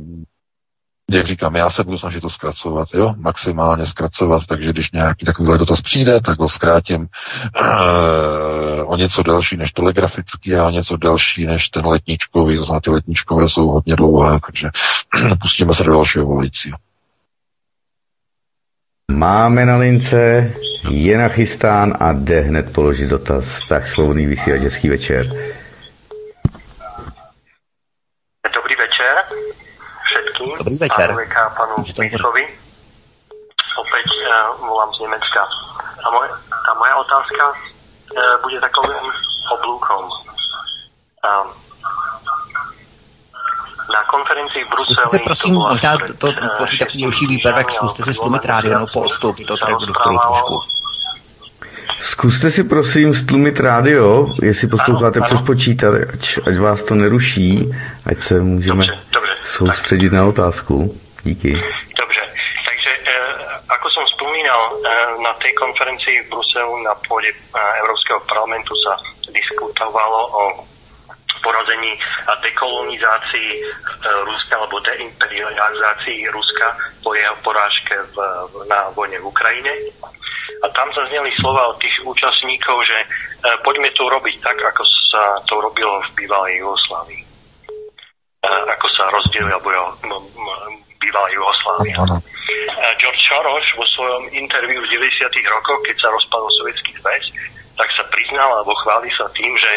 jak 1.10 1.26
říkám, 1.26 1.56
já 1.56 1.70
se 1.70 1.84
budu 1.84 1.98
snažit 1.98 2.20
to 2.20 2.30
zkracovat, 2.30 2.88
jo, 2.94 3.14
maximálně 3.16 3.86
zkracovat, 3.86 4.42
takže 4.48 4.72
když 4.72 4.92
nějaký 4.92 5.26
takovýhle 5.26 5.58
dotaz 5.58 5.80
přijde, 5.80 6.20
tak 6.20 6.38
ho 6.38 6.48
zkrátím 6.48 7.02
e, 7.02 8.82
o 8.82 8.96
něco 8.96 9.22
delší 9.22 9.56
než 9.56 9.72
telegrafický 9.72 10.56
a 10.56 10.66
o 10.66 10.70
něco 10.70 10.96
delší 10.96 11.46
než 11.46 11.68
ten 11.68 11.86
letničkový, 11.86 12.56
to 12.56 12.64
znamená, 12.64 12.80
ty 12.80 12.90
letničkové 12.90 13.48
jsou 13.48 13.68
hodně 13.68 13.96
dlouhé, 13.96 14.38
takže 14.46 14.68
pustíme 15.40 15.74
se 15.74 15.84
do 15.84 15.92
dalšího 15.92 16.26
volajícího. 16.26 16.78
Máme 19.12 19.66
na 19.66 19.76
lince, 19.76 20.52
je 20.90 21.18
nachystán 21.18 21.94
a 22.00 22.12
jde 22.12 22.40
hned 22.40 22.72
položit 22.72 23.06
dotaz. 23.06 23.68
Tak 23.68 23.86
svobodný 23.86 24.26
vysílač, 24.26 24.60
hezký 24.60 24.88
večer. 24.88 25.26
Dobrý 30.58 30.78
večer. 30.78 31.06
Pánovéka, 31.06 31.54
panu 31.56 31.74
Písovi. 31.84 32.44
Opět 33.80 34.06
uh, 34.60 34.68
volám 34.68 34.94
z 34.94 35.00
Německa. 35.00 35.42
A, 36.06 36.10
moje, 36.10 36.30
a 36.70 36.74
moja 36.78 36.96
otázka 36.96 37.48
uh, 37.50 38.42
bude 38.42 38.60
takovým 38.60 39.12
oblúkom. 39.54 40.04
Um, 40.04 41.46
na 43.92 44.04
konferenci 44.04 44.64
v 44.64 44.68
Bruseli... 44.68 44.94
Zkuste 44.94 45.18
si 45.18 45.18
prosím, 45.18 45.54
možná 45.54 45.96
to 46.18 46.32
tvoří 46.56 46.78
takový 46.78 47.02
delší 47.02 47.26
výpadek, 47.26 47.70
zkuste 47.70 48.02
si 48.02 48.14
stlumit 48.14 48.44
rádio, 48.44 48.74
nebo 48.74 48.86
poodstoupit 48.92 49.46
to 49.46 49.56
tady 49.56 49.74
budu 49.74 49.92
trošku. 49.92 50.60
Zkuste 52.00 52.50
si 52.50 52.64
prosím 52.64 53.14
stlumit 53.14 53.60
rádio, 53.60 54.26
jestli 54.42 54.68
posloucháte 54.68 55.20
přes 55.20 55.40
počítač, 55.40 56.38
ať 56.46 56.58
vás 56.58 56.82
to 56.82 56.94
neruší, 56.94 57.74
ať 58.06 58.18
se 58.18 58.40
můžeme 58.40 58.86
dobře, 58.86 59.00
dobře, 59.12 59.27
soustředit 59.44 60.12
na 60.12 60.24
otázku. 60.24 60.94
Díky. 61.22 61.52
Dobře, 61.98 62.22
takže 62.68 62.90
e, 63.06 63.14
ako 63.68 63.88
som 63.90 64.04
spomínal, 64.16 64.60
e, 64.70 64.72
na 65.22 65.32
tej 65.42 65.52
konferencii 65.52 66.22
v 66.22 66.30
Bruselu 66.30 66.72
na 66.82 66.94
pôde 67.04 67.28
e, 67.28 67.36
Európskeho 67.82 68.20
parlamentu 68.28 68.72
sa 68.86 68.96
diskutovalo 69.32 70.20
o 70.32 70.42
porazení 71.42 71.92
a 72.26 72.32
dekolonizácii 72.40 73.50
e, 73.54 73.60
Ruska 74.24 74.56
alebo 74.56 74.80
deimperializácii 74.80 76.28
Ruska 76.28 76.66
po 77.02 77.14
jeho 77.14 77.36
porážke 77.44 77.94
v, 78.14 78.16
na 78.68 78.90
vojne 78.92 79.18
v 79.22 79.28
Ukrajine. 79.28 79.72
A 80.58 80.66
tam 80.74 80.90
zazneli 80.90 81.30
slova 81.38 81.70
od 81.70 81.78
tých 81.78 81.94
účastníkov, 82.04 82.76
že 82.84 82.98
e, 83.00 83.06
poďme 83.62 83.90
to 83.94 84.08
robiť 84.08 84.36
tak, 84.42 84.58
ako 84.58 84.82
sa 85.12 85.22
to 85.46 85.60
robilo 85.60 86.02
v 86.08 86.24
bývalej 86.24 86.60
Jugoslávii. 86.60 87.27
Ako 88.48 88.86
sa 88.96 89.04
rozdelila 89.12 89.58
bývalá 90.98 91.28
Jugoslávia. 91.32 92.00
George 92.98 93.22
Soros 93.28 93.66
vo 93.76 93.84
svojom 93.94 94.24
interviu 94.34 94.80
v 94.82 94.90
90. 94.90 95.28
rokoch, 95.52 95.80
keď 95.84 95.96
sa 96.00 96.08
rozpadol 96.10 96.50
Sovietský 96.58 96.92
zväz, 96.98 97.24
tak 97.78 97.88
sa 97.94 98.02
priznal 98.10 98.50
alebo 98.58 98.74
chváli 98.82 99.06
sa 99.14 99.30
tým, 99.30 99.54
že 99.54 99.72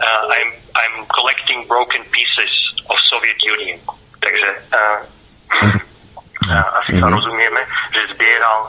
uh, 0.00 0.32
I'm, 0.32 0.50
I'm 0.72 0.94
collecting 1.12 1.68
broken 1.68 2.00
pieces 2.08 2.52
of 2.88 2.96
Soviet 3.12 3.36
Union. 3.44 3.76
Takže 4.24 4.48
uh, 4.72 4.98
uh, 6.48 6.68
asi 6.80 6.96
sa 6.96 7.06
mhm. 7.06 7.14
rozumieme, 7.20 7.62
že 7.92 8.16
zbieral 8.16 8.60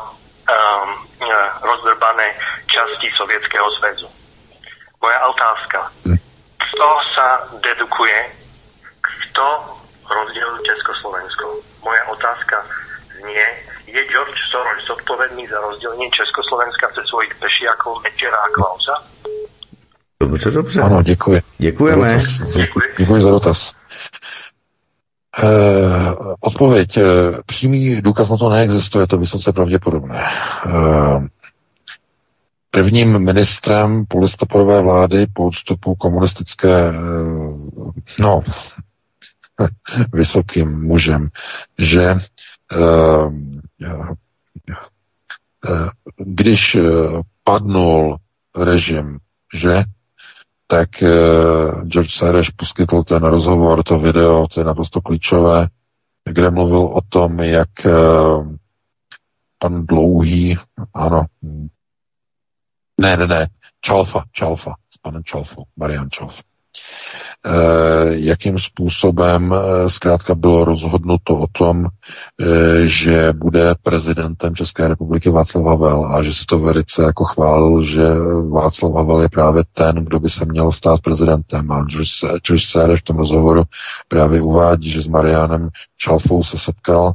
um, 0.51 0.89
uh, 1.23 1.49
rozdrbané 1.63 2.35
časti 2.67 3.07
Sovietskeho 3.15 3.67
zväzu. 3.79 4.09
Moja 4.99 5.19
otázka. 5.31 5.79
Kto 6.59 6.87
sa 7.15 7.27
dedukuje, 7.63 8.42
kto 9.33 9.45
rozdelil 10.15 10.57
Československo? 10.69 11.45
Moja 11.85 12.03
otázka 12.15 12.55
znie, 13.19 13.45
je 13.87 14.01
George 14.13 14.41
Soros 14.51 14.85
zodpovedný 14.87 15.47
za 15.47 15.59
rozdělení 15.59 16.11
Československa 16.11 16.87
před 16.91 17.05
svojich 17.05 17.35
pešiaků 17.35 17.89
Mečiara 18.03 18.37
a 18.37 18.49
Klausa? 18.53 18.95
Dobře, 20.19 20.51
dobře. 20.51 20.81
Ano, 20.81 21.03
děkuji. 21.03 21.41
Děkujeme. 21.57 22.19
Děkuji, 22.55 22.85
děkuji 22.97 23.21
za 23.21 23.29
dotaz. 23.29 23.73
Eh, 25.43 26.15
odpověď. 26.39 26.97
Eh, 26.97 27.03
přímý 27.45 28.01
důkaz 28.01 28.29
na 28.29 28.37
to 28.37 28.49
neexistuje, 28.49 29.07
to 29.07 29.17
vysoce 29.17 29.53
pravděpodobné. 29.53 30.31
Eh, 30.65 31.27
prvním 32.71 33.19
ministrem 33.19 34.05
polistopadové 34.05 34.81
vlády 34.81 35.27
po 35.33 35.47
odstupu 35.47 35.95
komunistické, 35.95 36.89
eh, 36.89 36.93
no, 38.19 38.41
vysokým 40.13 40.81
mužem, 40.81 41.29
že 41.77 42.15
eh, 42.71 43.29
když 46.17 46.75
eh, 46.75 46.81
padnul 47.43 48.17
režim, 48.55 49.19
že, 49.53 49.83
tak 50.67 51.03
eh, 51.03 51.09
George 51.85 52.11
Soros 52.11 52.49
poskytl 52.49 53.03
ten 53.03 53.23
rozhovor, 53.23 53.83
to 53.83 53.99
video, 53.99 54.47
to 54.47 54.59
je 54.59 54.65
naprosto 54.65 55.01
klíčové, 55.01 55.67
kde 56.29 56.49
mluvil 56.49 56.85
o 56.85 57.01
tom, 57.09 57.39
jak 57.39 57.69
pan 59.59 59.85
Dlouhý, 59.85 60.57
ano, 60.93 61.25
ne, 63.01 63.17
ne, 63.17 63.27
ne, 63.27 63.47
Čalfa, 63.81 64.23
Čalfa, 64.31 64.75
s 64.89 64.97
panem 64.97 65.23
Čalfou, 65.23 65.63
Marian 65.75 66.09
Čalfa. 66.09 66.52
Eh, 67.45 68.09
jakým 68.09 68.59
způsobem 68.59 69.53
eh, 69.53 69.89
zkrátka 69.89 70.35
bylo 70.35 70.65
rozhodnuto 70.65 71.39
o 71.39 71.47
tom, 71.51 71.85
eh, 71.85 72.87
že 72.87 73.33
bude 73.33 73.75
prezidentem 73.83 74.55
České 74.55 74.87
republiky 74.87 75.29
Václav 75.29 75.65
Havel 75.65 76.05
a 76.05 76.23
že 76.23 76.33
si 76.33 76.45
to 76.45 76.59
velice 76.59 77.03
jako 77.03 77.25
chválil, 77.25 77.83
že 77.83 78.03
Václav 78.49 78.93
Havel 78.93 79.21
je 79.21 79.29
právě 79.29 79.63
ten, 79.73 79.95
kdo 79.95 80.19
by 80.19 80.29
se 80.29 80.45
měl 80.45 80.71
stát 80.71 81.01
prezidentem. 81.01 81.71
A 81.71 81.85
George 82.47 82.65
Soros 82.65 82.99
v 82.99 83.03
tom 83.03 83.17
rozhovoru 83.17 83.63
právě 84.07 84.41
uvádí, 84.41 84.91
že 84.91 85.01
s 85.01 85.07
Marianem 85.07 85.69
Čalfou 85.97 86.43
se 86.43 86.57
setkal 86.57 87.13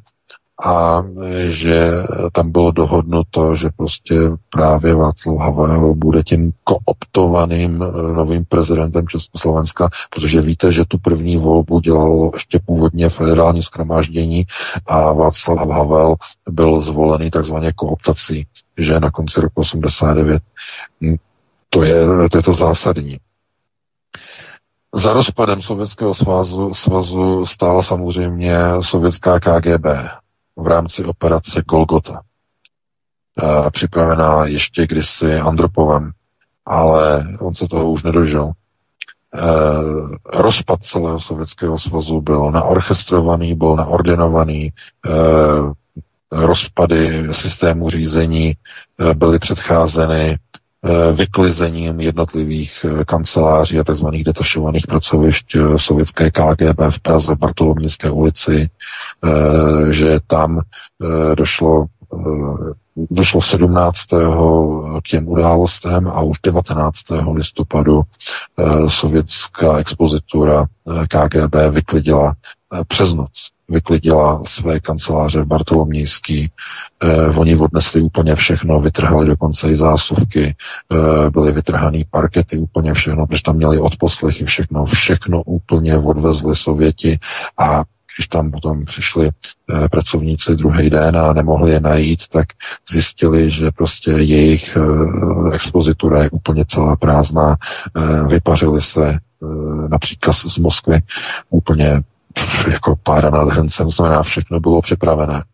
a 0.65 1.05
že 1.47 1.91
tam 2.33 2.53
bylo 2.53 2.71
dohodnuto, 2.71 3.55
že 3.57 3.69
prostě 3.77 4.15
právě 4.51 4.95
Václav 4.95 5.39
Havel 5.39 5.95
bude 5.95 6.23
tím 6.23 6.53
kooptovaným 6.65 7.83
eh, 7.83 8.13
novým 8.13 8.45
prezidentem 8.45 9.09
Československa, 9.09 9.89
protože 10.15 10.41
víte, 10.41 10.73
že 10.73 10.85
tu 10.89 10.99
první 10.99 11.37
volbu 11.37 11.81
dělalo 11.81 12.31
ještě 12.35 12.59
původně 12.67 13.09
federální 13.09 13.63
schromáždění 13.63 14.45
a 14.87 15.13
Václav 15.13 15.69
Havel 15.69 16.15
byl 16.51 16.81
zvolený 16.81 17.31
takzvaně 17.31 17.73
kooptací, 17.73 18.47
že 18.79 19.01
na 19.01 19.11
konci 19.11 19.41
roku 19.41 19.61
89. 19.61 20.43
Hm, 21.01 21.17
to 21.71 21.83
je 21.83 22.07
to, 22.31 22.39
je 22.39 22.43
to 22.43 22.53
zásadní. 22.53 23.19
Za 24.95 25.13
rozpadem 25.13 25.63
Sovětského 25.63 26.15
svazu, 26.15 26.75
svazu 26.75 27.47
stála 27.47 27.83
samozřejmě 27.83 28.59
sovětská 28.81 29.41
KGB, 29.41 29.87
v 30.59 30.67
rámci 30.67 31.05
operace 31.05 31.63
Golgota. 31.69 32.21
Připravená 33.71 34.47
ještě 34.47 34.87
kdysi 34.87 35.35
Andropovem, 35.35 36.11
ale 36.67 37.27
on 37.41 37.55
se 37.55 37.69
toho 37.69 37.91
už 37.91 38.03
nedožil. 38.03 38.47
E, 38.47 38.53
rozpad 40.25 40.83
celého 40.83 41.21
Sovětského 41.21 41.79
svazu 41.79 42.21
byl 42.21 42.51
naorchestrovaný, 42.51 43.55
byl 43.55 43.77
naordinovaný, 43.77 44.65
e, 44.65 44.73
rozpady 46.33 47.35
systému 47.35 47.91
řízení 47.91 48.49
e, 48.51 48.55
byly 49.15 49.39
předcházeny 49.39 50.31
Eh, 50.33 50.68
vyklizením 51.13 52.01
jednotlivých 52.01 52.85
eh, 52.85 53.05
kanceláří 53.05 53.79
a 53.79 53.85
tzv. 53.85 54.07
detašovaných 54.25 54.87
pracovišť 54.87 55.57
eh, 55.57 55.79
sovětské 55.79 56.31
KGB 56.31 56.81
v 56.91 57.01
Praze, 57.03 57.37
Bartolomějské 57.37 58.11
ulici, 58.11 58.71
že 59.91 60.19
tam 60.27 60.61
došlo 61.35 61.87
došlo 63.11 63.43
17. 63.43 63.99
k 65.05 65.09
těm 65.11 65.29
událostem 65.29 66.09
a 66.09 66.23
už 66.23 66.37
19. 66.45 66.95
listopadu 67.33 68.03
sovětská 68.87 69.79
expozitura 69.79 70.67
KGB 71.09 71.55
vyklidila 71.71 72.35
přes 72.89 73.15
noc 73.15 73.31
vyklidila 73.69 74.43
své 74.45 74.81
kanceláře 74.81 75.45
Bartolomějský. 75.45 76.51
Eh, 77.03 77.27
oni 77.27 77.57
odnesli 77.57 78.01
úplně 78.01 78.35
všechno, 78.35 78.81
vytrhali 78.81 79.27
dokonce 79.27 79.71
i 79.71 79.77
zásuvky, 79.77 80.57
eh, 80.93 81.31
byly 81.31 81.53
vytrhaný 81.53 82.05
parkety, 82.11 82.59
úplně 82.59 82.95
všechno, 82.95 83.27
protože 83.27 83.43
tam 83.43 83.57
měli 83.57 83.79
odposlechy, 83.79 84.45
všechno, 84.45 84.85
všechno 84.85 85.43
úplně 85.43 85.99
odvezli 85.99 86.57
Sověti. 86.57 87.19
A 87.59 87.85
když 88.17 88.29
tam 88.29 88.51
potom 88.51 88.85
přišli 88.85 89.31
eh, 89.31 89.89
pracovníci 89.89 90.55
druhý 90.57 90.91
den 90.91 91.17
a 91.17 91.33
nemohli 91.33 91.71
je 91.71 91.81
najít, 91.81 92.29
tak 92.29 92.47
zjistili, 92.91 93.51
že 93.51 93.71
prostě 93.71 94.11
jejich 94.11 94.77
eh, 94.77 95.55
expozitura 95.55 96.23
je 96.23 96.31
úplně 96.31 96.65
celá 96.65 96.97
prázdná, 96.97 97.57
eh, 97.97 98.25
vypařili 98.29 98.83
se 98.83 99.09
eh, 99.11 99.19
například 99.89 100.33
z 100.33 100.59
Moskvy. 100.59 101.01
Úplně 101.51 102.03
jako 102.73 102.97
pára 103.03 103.31
nad 103.31 103.49
hrncem, 103.49 103.91
znamená, 103.91 104.23
všechno 104.23 104.61
bylo 104.61 104.83
připravené. 104.83 105.45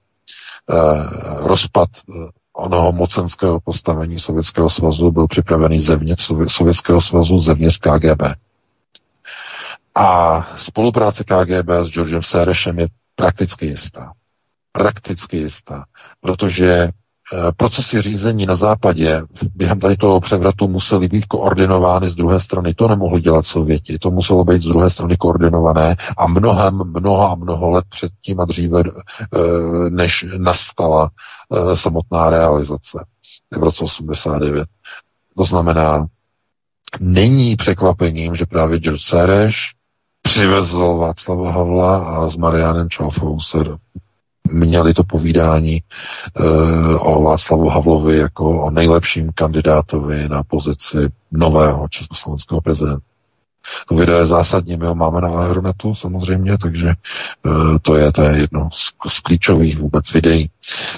Eh, 0.71 1.47
rozpad 1.49 1.89
eh, 1.95 2.13
onoho 2.53 2.93
mocenského 2.93 3.61
postavení 3.61 4.19
Sovětského 4.19 4.71
svazu 4.71 5.11
byl 5.11 5.27
připravený 5.27 5.81
zevnitř 5.81 6.31
Sovětského 6.47 7.01
svazu, 7.01 7.39
zevnitř 7.39 7.79
KGB. 7.79 8.23
A 9.95 10.41
spolupráce 10.57 11.25
KGB 11.25 11.71
s 11.83 11.89
Georgem 11.91 12.23
Serešem 12.23 12.79
je 12.79 12.89
prakticky 13.17 13.67
jistá. 13.67 14.13
Prakticky 14.73 15.37
jistá, 15.37 15.85
protože 16.21 16.89
procesy 17.56 18.02
řízení 18.02 18.47
na 18.47 18.56
západě 18.56 19.23
během 19.55 19.81
tady 19.81 19.97
toho 19.97 20.20
převratu 20.20 20.69
musely 20.69 21.09
být 21.09 21.27
koordinovány 21.27 22.09
z 22.09 22.15
druhé 22.15 22.40
strany. 22.40 22.74
To 22.74 22.89
nemohli 22.89 23.20
dělat 23.20 23.47
Sověti, 23.47 23.98
to 23.98 24.11
muselo 24.11 24.44
být 24.44 24.62
z 24.62 24.66
druhé 24.66 24.90
strany 24.90 25.16
koordinované 25.16 25.97
a 26.19 26.27
mnohem, 26.27 26.82
mnoho 26.85 27.31
a 27.31 27.35
mnoho 27.35 27.70
let 27.70 27.85
předtím 27.90 28.40
a 28.40 28.44
dříve, 28.44 28.82
eh, 28.86 29.39
než 29.90 30.27
nastala 30.39 31.11
eh, 31.52 31.77
samotná 31.77 32.31
realizace 32.31 33.05
v 33.52 33.62
roce 33.62 33.85
89. 33.85 34.69
To 35.36 35.44
znamená, 35.44 36.06
není 37.01 37.56
překvapením, 37.56 38.35
že 38.35 38.47
právě 38.47 38.78
George 38.78 39.02
Sereš 39.02 39.74
přivezl 40.23 40.97
Václava 40.97 41.51
Havla 41.51 41.97
a 41.97 42.28
s 42.28 42.36
Marianem 42.36 42.89
Čalfou 42.89 43.40
se 43.40 43.59
měli 44.55 44.95
to 44.95 45.05
povídání 45.05 45.83
uh, 46.41 47.17
o 47.17 47.23
Václavu 47.23 47.69
Havlovi 47.69 48.17
jako 48.17 48.63
o 48.63 48.71
nejlepším 48.71 49.33
kandidátovi 49.35 50.29
na 50.29 50.43
pozici 50.43 50.99
nového 51.33 51.89
československého 51.89 52.61
prezidenta. 52.61 53.03
To 53.89 53.95
video 53.95 54.19
je 54.19 54.27
zásadní, 54.27 54.77
my 54.77 54.87
ho 54.87 54.95
máme 54.95 55.21
na 55.21 55.29
Aeronetu 55.29 55.95
samozřejmě, 55.95 56.59
takže 56.59 56.95
uh, 57.47 57.79
to 57.83 57.97
je, 57.97 58.13
to 58.13 58.23
je 58.23 58.39
jedno 58.39 58.69
z, 58.73 58.93
z 59.09 59.21
klíčových 59.21 59.79
vůbec 59.79 60.13
videí. 60.13 60.51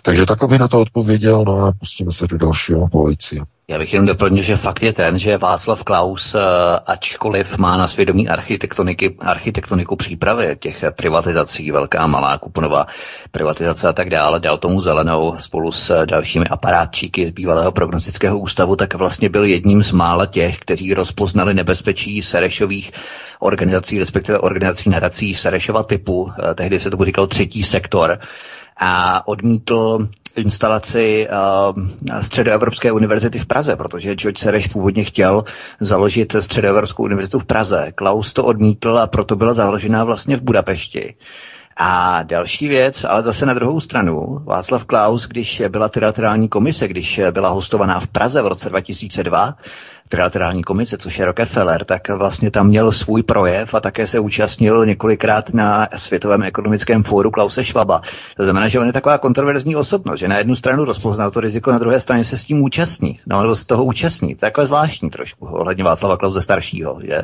Takže 0.02 0.26
takhle 0.26 0.48
bych 0.48 0.60
na 0.60 0.68
to 0.68 0.80
odpověděl, 0.80 1.44
no 1.46 1.58
a 1.58 1.72
pustíme 1.72 2.12
se 2.12 2.26
do 2.26 2.38
dalšího 2.38 2.86
volajícího. 2.86 3.46
Já 3.68 3.78
bych 3.78 3.92
jenom 3.92 4.06
doplnil, 4.06 4.42
že 4.42 4.56
fakt 4.56 4.82
je 4.82 4.92
ten, 4.92 5.18
že 5.18 5.38
Václav 5.38 5.84
Klaus, 5.84 6.34
eh, 6.34 6.40
ačkoliv 6.86 7.58
má 7.58 7.76
na 7.76 7.88
svědomí 7.88 8.28
architektoniky, 8.28 9.16
architektoniku 9.20 9.96
přípravy 9.96 10.56
těch 10.60 10.84
privatizací, 10.96 11.70
velká, 11.70 12.06
malá, 12.06 12.38
kuponová 12.38 12.86
privatizace 13.30 13.88
a 13.88 13.92
tak 13.92 14.10
dále, 14.10 14.40
dal 14.40 14.58
tomu 14.58 14.80
zelenou 14.80 15.34
spolu 15.38 15.72
s 15.72 16.06
dalšími 16.06 16.44
aparátčíky 16.46 17.26
z 17.26 17.30
bývalého 17.30 17.72
prognostického 17.72 18.38
ústavu, 18.38 18.76
tak 18.76 18.94
vlastně 18.94 19.28
byl 19.28 19.44
jedním 19.44 19.82
z 19.82 19.92
mála 19.92 20.26
těch, 20.26 20.58
kteří 20.58 20.94
rozpoznali 20.94 21.54
nebezpečí 21.54 22.22
Serešových 22.22 22.92
organizací, 23.40 23.98
respektive 23.98 24.38
organizací 24.38 24.90
nadací 24.90 25.34
Serešova 25.34 25.82
typu, 25.82 26.32
eh, 26.38 26.54
tehdy 26.54 26.80
se 26.80 26.90
to 26.90 27.04
říkal 27.04 27.26
třetí 27.26 27.64
sektor, 27.64 28.18
a 28.76 29.22
odmítl 29.28 30.08
instalaci 30.36 31.28
uh, 31.76 32.20
Středoevropské 32.22 32.92
univerzity 32.92 33.38
v 33.38 33.46
Praze, 33.46 33.76
protože 33.76 34.14
George 34.14 34.38
Sereš 34.38 34.66
původně 34.66 35.04
chtěl 35.04 35.44
založit 35.80 36.36
Středoevropskou 36.40 37.02
univerzitu 37.02 37.38
v 37.38 37.44
Praze. 37.44 37.92
Klaus 37.94 38.32
to 38.32 38.44
odmítl 38.44 38.98
a 38.98 39.06
proto 39.06 39.36
byla 39.36 39.54
založena 39.54 40.04
vlastně 40.04 40.36
v 40.36 40.42
Budapešti. 40.42 41.14
A 41.78 42.22
další 42.22 42.68
věc, 42.68 43.04
ale 43.04 43.22
zase 43.22 43.46
na 43.46 43.54
druhou 43.54 43.80
stranu, 43.80 44.40
Václav 44.44 44.84
Klaus, 44.84 45.26
když 45.28 45.62
byla 45.68 45.88
trilaterální 45.88 46.48
komise, 46.48 46.88
když 46.88 47.20
byla 47.30 47.48
hostovaná 47.48 48.00
v 48.00 48.06
Praze 48.08 48.42
v 48.42 48.46
roce 48.46 48.68
2002, 48.68 49.54
trilaterální 50.08 50.62
komise, 50.62 50.98
což 50.98 51.18
je 51.18 51.24
Rockefeller, 51.24 51.84
tak 51.84 52.08
vlastně 52.08 52.50
tam 52.50 52.66
měl 52.66 52.92
svůj 52.92 53.22
projev 53.22 53.74
a 53.74 53.80
také 53.80 54.06
se 54.06 54.18
účastnil 54.18 54.86
několikrát 54.86 55.54
na 55.54 55.88
Světovém 55.96 56.42
ekonomickém 56.42 57.02
fóru 57.02 57.30
Klause 57.30 57.64
Schwaba. 57.64 58.00
To 58.36 58.42
znamená, 58.42 58.68
že 58.68 58.80
on 58.80 58.86
je 58.86 58.92
taková 58.92 59.18
kontroverzní 59.18 59.76
osobnost, 59.76 60.18
že 60.18 60.28
na 60.28 60.38
jednu 60.38 60.56
stranu 60.56 60.84
rozpoznal 60.84 61.30
to 61.30 61.40
riziko, 61.40 61.72
na 61.72 61.78
druhé 61.78 62.00
straně 62.00 62.24
se 62.24 62.38
s 62.38 62.44
tím 62.44 62.62
účastní, 62.62 63.20
no, 63.26 63.42
nebo 63.42 63.56
z 63.56 63.64
toho 63.64 63.84
účastní. 63.84 64.34
To 64.34 64.44
je 64.44 64.48
jako 64.48 64.66
zvláštní 64.66 65.10
trošku, 65.10 65.46
ohledně 65.46 65.84
Václava 65.84 66.16
Klause 66.16 66.42
staršího, 66.42 67.00
že? 67.04 67.22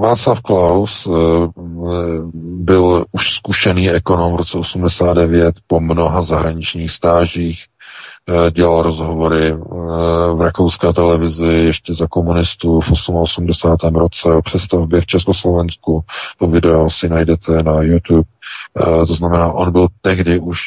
Václav 0.00 0.40
Klaus 0.40 1.08
byl 2.34 3.04
už 3.12 3.30
zkušený 3.34 3.90
ekonom 3.90 4.32
v 4.32 4.36
roce 4.36 4.58
89 4.58 5.54
po 5.66 5.80
mnoha 5.80 6.22
zahraničních 6.22 6.90
stážích, 6.90 7.64
Eh, 8.30 8.50
dělal 8.50 8.82
rozhovory 8.82 9.46
eh, 9.46 9.56
v 10.34 10.40
rakouské 10.40 10.92
televizi 10.92 11.46
ještě 11.46 11.94
za 11.94 12.06
komunistů 12.06 12.80
v 12.80 12.92
88. 12.92 13.94
roce 13.94 14.28
o 14.28 14.42
přestavbě 14.42 15.00
v 15.00 15.06
Československu. 15.06 16.00
To 16.38 16.46
video 16.46 16.90
si 16.90 17.08
najdete 17.08 17.62
na 17.62 17.82
YouTube. 17.82 18.28
Eh, 18.80 19.06
to 19.06 19.14
znamená, 19.14 19.52
on 19.52 19.72
byl 19.72 19.88
tehdy 20.00 20.38
už 20.38 20.58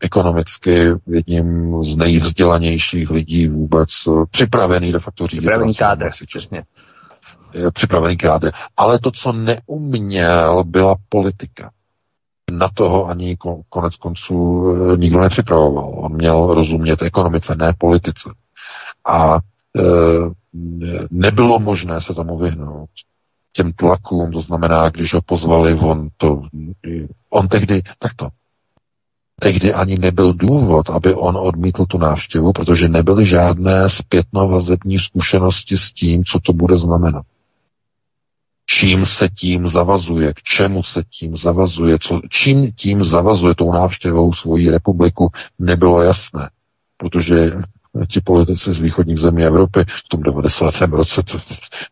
ekonomicky 0.00 0.86
jedním 1.06 1.74
z 1.82 1.96
nejvzdělanějších 1.96 3.10
lidí 3.10 3.48
vůbec 3.48 3.88
připravený 4.30 4.92
de 4.92 4.98
facto 4.98 5.26
řídit. 5.26 5.40
Připravený 5.40 5.74
kádr, 5.74 6.08
přesně. 6.26 6.62
Připravený 7.72 8.16
kádr. 8.16 8.50
Ale 8.76 8.98
to, 8.98 9.10
co 9.10 9.32
neuměl, 9.32 10.64
byla 10.64 10.96
politika 11.08 11.70
na 12.50 12.68
toho 12.74 13.06
ani 13.06 13.36
konec 13.68 13.96
konců 13.96 14.66
e, 14.74 14.96
nikdo 14.96 15.20
nepřipravoval. 15.20 15.94
On 15.98 16.12
měl 16.12 16.54
rozumět 16.54 17.02
ekonomice, 17.02 17.54
ne 17.54 17.74
politice. 17.78 18.30
A 19.06 19.36
e, 19.36 19.82
nebylo 21.10 21.58
možné 21.58 22.00
se 22.00 22.14
tomu 22.14 22.38
vyhnout. 22.38 22.90
Těm 23.52 23.72
tlakům, 23.72 24.32
to 24.32 24.40
znamená, 24.40 24.88
když 24.88 25.14
ho 25.14 25.22
pozvali, 25.22 25.74
on 25.74 26.08
to, 26.16 26.42
on 27.30 27.48
tehdy, 27.48 27.82
takto, 27.98 28.28
tehdy 29.40 29.74
ani 29.74 29.98
nebyl 29.98 30.32
důvod, 30.32 30.90
aby 30.90 31.14
on 31.14 31.36
odmítl 31.36 31.86
tu 31.86 31.98
návštěvu, 31.98 32.52
protože 32.52 32.88
nebyly 32.88 33.24
žádné 33.24 33.88
zpětnovazební 33.88 34.98
zkušenosti 34.98 35.76
s 35.76 35.92
tím, 35.92 36.24
co 36.24 36.40
to 36.40 36.52
bude 36.52 36.76
znamenat 36.76 37.24
čím 38.78 39.06
se 39.06 39.28
tím 39.28 39.68
zavazuje, 39.68 40.32
k 40.34 40.42
čemu 40.42 40.82
se 40.82 41.02
tím 41.10 41.36
zavazuje, 41.36 41.98
co, 41.98 42.20
čím 42.30 42.72
tím 42.72 43.04
zavazuje 43.04 43.54
tou 43.54 43.72
návštěvou 43.72 44.32
svoji 44.32 44.70
republiku, 44.70 45.30
nebylo 45.58 46.02
jasné. 46.02 46.50
Protože 46.96 47.52
ti 48.08 48.20
politici 48.20 48.72
z 48.72 48.78
východních 48.78 49.18
zemí 49.18 49.44
Evropy 49.44 49.84
v 49.88 50.08
tom 50.08 50.22
90. 50.22 50.74
roce 50.90 51.22
to 51.22 51.38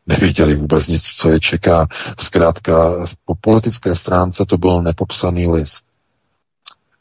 nevěděli 0.07 0.55
vůbec 0.55 0.89
nic, 0.89 1.03
co 1.03 1.31
je 1.31 1.41
čeká. 1.41 1.87
Zkrátka, 2.21 3.07
po 3.25 3.35
politické 3.41 3.95
stránce 3.95 4.45
to 4.47 4.59
byl 4.59 4.83
nepopsaný 4.83 5.47
list. 5.47 5.85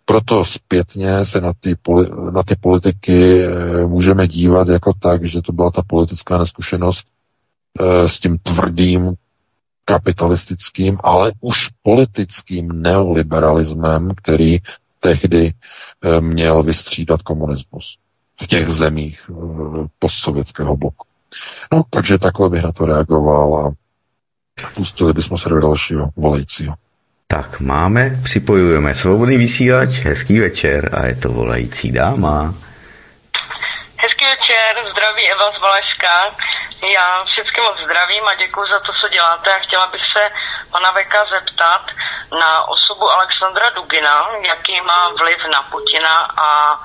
Proto 0.06 0.46
zpětně 0.46 1.26
se 1.26 1.42
na 1.42 1.54
ty, 1.60 1.76
na 2.34 2.44
ty 2.44 2.56
politiky 2.56 3.44
eh, 3.44 3.86
můžeme 3.86 4.28
dívat 4.28 4.68
jako 4.68 4.94
tak, 5.00 5.26
že 5.26 5.42
to 5.42 5.52
byla 5.52 5.72
ta 5.72 5.82
politická 5.88 6.38
neskušenost 6.38 7.08
eh, 7.82 8.10
s 8.10 8.20
tím 8.20 8.38
tvrdým 8.38 9.14
kapitalistickým, 9.88 10.98
ale 11.04 11.32
už 11.42 11.58
politickým 11.82 12.82
neoliberalismem, 12.82 14.12
který 14.18 14.58
tehdy 15.00 15.54
eh, 15.54 16.22
měl 16.22 16.64
vystřídat 16.64 17.22
komunismus 17.22 17.98
v 18.42 18.48
těch 18.48 18.70
zemích 18.70 19.30
eh, 19.30 19.34
postsovětského 20.00 20.78
bloku. 20.78 21.08
No, 21.74 21.84
takže 21.90 22.18
takhle 22.18 22.50
bych 22.50 22.64
na 22.64 22.72
to 22.72 22.86
reagoval 22.86 23.56
a 23.56 23.72
pustili 24.76 25.14
bychom 25.14 25.38
se 25.38 25.50
do 25.50 25.62
dalšího 25.62 26.10
volajícího. 26.16 26.76
Tak 27.28 27.60
máme, 27.60 28.20
připojujeme 28.24 28.96
svobodný 28.96 29.38
vysílač, 29.38 29.90
hezký 29.90 30.40
večer 30.40 30.90
a 30.96 31.06
je 31.06 31.16
to 31.16 31.30
volající 31.30 31.92
dáma. 31.92 32.54
Hezký 34.04 34.26
večer, 34.26 34.92
zdraví 34.92 35.24
Eva 35.32 35.52
z 35.58 35.62
Valaška. 35.62 36.48
Já 36.82 37.24
všechny 37.24 37.64
moc 37.64 37.80
zdravím 37.80 38.28
a 38.28 38.36
děkuji 38.36 38.70
za 38.70 38.80
to, 38.80 38.94
co 38.94 39.08
děláte. 39.08 39.56
A 39.56 39.60
chtěla 39.60 39.88
bych 39.88 40.02
se 40.14 40.32
pana 40.72 40.92
Veka 40.92 41.26
zeptat 41.26 41.82
na 42.40 42.68
osobu 42.68 43.12
Alexandra 43.12 43.70
Dugina, 43.70 44.28
jaký 44.42 44.82
má 44.82 45.10
vliv 45.10 45.46
na 45.46 45.64
Putina 45.64 46.28
a 46.38 46.80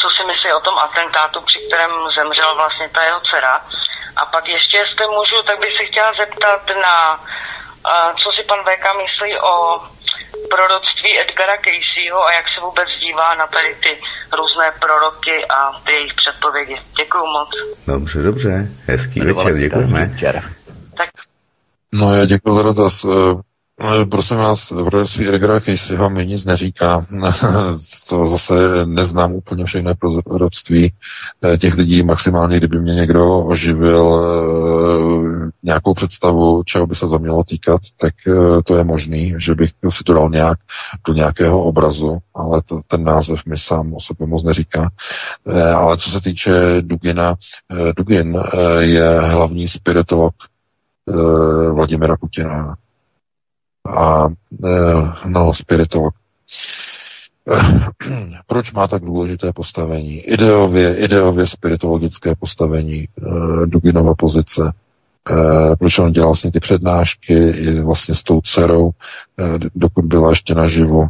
co 0.00 0.10
si 0.10 0.24
myslí 0.24 0.52
o 0.52 0.60
tom 0.60 0.78
atentátu, 0.78 1.40
při 1.40 1.58
kterém 1.66 1.90
zemřel 2.14 2.54
vlastně 2.54 2.88
ta 2.88 3.02
jeho 3.02 3.20
dcera. 3.20 3.60
A 4.16 4.26
pak 4.26 4.48
ještě, 4.48 4.76
jestli 4.76 5.06
můžu, 5.06 5.42
tak 5.42 5.58
bych 5.58 5.76
se 5.76 5.84
chtěla 5.84 6.12
zeptat 6.12 6.62
na, 6.82 7.20
co 8.20 8.28
si 8.36 8.42
pan 8.48 8.60
Veka 8.64 8.92
myslí 9.02 9.30
o 9.38 9.54
proroctví 10.54 11.10
Edgara 11.24 11.56
Caseyho 11.64 12.20
a 12.26 12.32
jak 12.32 12.46
se 12.54 12.60
vůbec 12.66 12.88
dívá 13.04 13.34
na 13.34 13.46
tady 13.46 13.70
ty 13.84 13.92
různé 14.38 14.66
proroky 14.82 15.36
a 15.56 15.58
ty 15.84 15.92
jejich 15.92 16.14
předpovědi. 16.20 16.76
Děkuji 17.00 17.24
moc. 17.36 17.50
Dobře, 17.86 18.22
dobře. 18.22 18.68
Hezký 18.86 19.20
večer, 19.20 19.58
děkujeme. 19.58 20.16
Tak. 20.96 21.10
No 21.92 22.14
já 22.14 22.24
děkuji 22.24 22.54
za 22.54 22.62
dotaz. 22.62 23.04
No, 23.80 24.06
prosím 24.06 24.36
vás, 24.36 24.68
proroctví 24.68 25.28
Edgara 25.28 25.60
Caseyho 25.60 26.10
mi 26.10 26.26
nic 26.26 26.44
neříká. 26.44 27.06
to 28.08 28.28
zase 28.28 28.54
neznám 28.84 29.32
úplně 29.32 29.64
všechny 29.64 29.94
proroctví 30.24 30.92
eh, 31.44 31.58
těch 31.58 31.74
lidí. 31.74 32.02
Maximálně, 32.02 32.56
kdyby 32.56 32.78
mě 32.78 32.94
někdo 32.94 33.38
oživil 33.38 34.20
eh, 34.20 35.27
nějakou 35.68 35.94
představu, 35.94 36.62
čeho 36.64 36.86
by 36.86 36.94
se 36.94 37.08
to 37.08 37.18
mělo 37.18 37.44
týkat, 37.44 37.80
tak 37.96 38.14
eh, 38.26 38.62
to 38.62 38.76
je 38.76 38.84
možný, 38.84 39.34
že 39.38 39.54
bych 39.54 39.70
si 39.88 40.04
to 40.04 40.14
dal 40.14 40.30
nějak 40.30 40.58
do 41.06 41.14
nějakého 41.14 41.62
obrazu, 41.62 42.18
ale 42.34 42.62
to, 42.62 42.80
ten 42.86 43.04
název 43.04 43.46
mi 43.46 43.58
sám 43.58 43.94
o 43.94 44.00
sobě 44.00 44.26
moc 44.26 44.44
neříká. 44.44 44.90
Ale 45.74 45.96
co 45.96 46.10
se 46.10 46.20
týče 46.20 46.52
Dugina, 46.80 47.34
Dugin 47.96 48.42
je 48.78 49.20
hlavní 49.20 49.68
spiritolog 49.68 50.34
Vladimira 51.72 52.16
Putina 52.16 52.76
a 53.88 54.28
no, 55.26 55.54
spiritolog. 55.54 56.14
Proč 58.46 58.72
má 58.72 58.88
tak 58.88 59.02
důležité 59.04 59.52
postavení? 59.52 60.20
Ideově, 60.20 60.96
ideově 60.96 61.46
spiritologické 61.46 62.34
postavení 62.34 63.00
e, 63.02 63.08
Duginova 63.66 64.14
pozice. 64.14 64.72
Proč 65.78 65.98
on 65.98 66.12
dělal 66.12 66.28
vlastně 66.28 66.52
ty 66.52 66.60
přednášky 66.60 67.34
i 67.34 67.80
vlastně 67.80 68.14
s 68.14 68.22
tou 68.22 68.40
dcerou, 68.40 68.90
e, 68.90 69.58
dokud 69.74 70.04
byla 70.04 70.30
ještě 70.30 70.54
naživu, 70.54 71.02
e, 71.02 71.08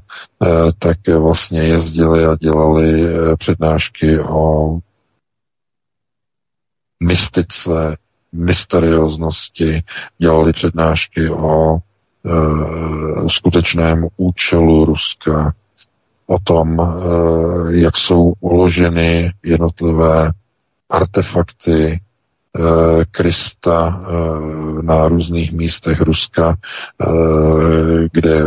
tak 0.79 0.97
vlastně 1.19 1.63
jezdili 1.63 2.27
a 2.27 2.37
dělali 2.37 3.05
e, 3.05 3.37
přednášky 3.37 4.21
o 4.21 4.79
mystice, 7.03 7.97
mysterióznosti, 8.33 9.83
dělali 10.19 10.53
přednášky 10.53 11.31
o 11.31 11.77
e, 11.77 11.79
skutečném 13.29 14.07
účelu 14.17 14.85
Ruska, 14.85 15.53
o 16.27 16.39
tom, 16.39 16.81
e, 16.81 16.85
jak 17.77 17.97
jsou 17.97 18.33
uloženy 18.41 19.33
jednotlivé 19.43 20.33
artefakty 20.91 22.01
Krista 23.11 24.01
e, 24.03 24.83
na 24.83 25.09
různých 25.09 25.53
místech 25.53 26.01
Ruska, 26.01 26.57
e, 26.57 27.07
kde 28.13 28.43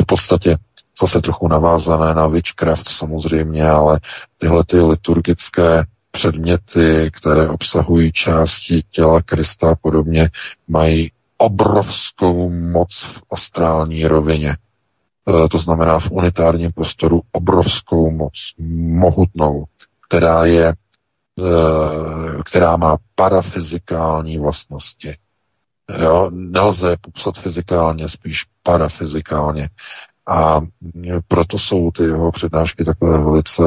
v 0.00 0.06
podstatě 0.06 0.56
zase 1.00 1.20
trochu 1.20 1.48
navázané 1.48 2.14
na 2.14 2.26
witchcraft 2.26 2.88
samozřejmě, 2.88 3.70
ale 3.70 4.00
tyhle 4.38 4.64
ty 4.64 4.80
liturgické 4.80 5.84
předměty, 6.10 7.10
které 7.14 7.48
obsahují 7.48 8.12
části 8.12 8.82
těla 8.90 9.22
Krista 9.22 9.70
a 9.70 9.74
podobně, 9.74 10.30
mají 10.68 11.12
obrovskou 11.36 12.50
moc 12.50 13.02
v 13.02 13.22
astrální 13.32 14.06
rovině. 14.06 14.56
To 15.50 15.58
znamená 15.58 15.98
v 15.98 16.10
unitárním 16.10 16.72
prostoru 16.72 17.20
obrovskou 17.32 18.10
moc, 18.10 18.32
mohutnou, 18.78 19.64
která 20.08 20.44
je, 20.44 20.74
která 22.44 22.76
má 22.76 22.96
parafyzikální 23.14 24.38
vlastnosti. 24.38 25.16
Jo, 26.02 26.30
nelze 26.32 26.96
popsat 27.00 27.38
fyzikálně, 27.38 28.08
spíš 28.08 28.46
parafyzikálně. 28.62 29.68
A 30.26 30.60
proto 31.28 31.58
jsou 31.58 31.90
ty 31.90 32.02
jeho 32.02 32.32
přednášky 32.32 32.84
takové 32.84 33.18
velice 33.18 33.62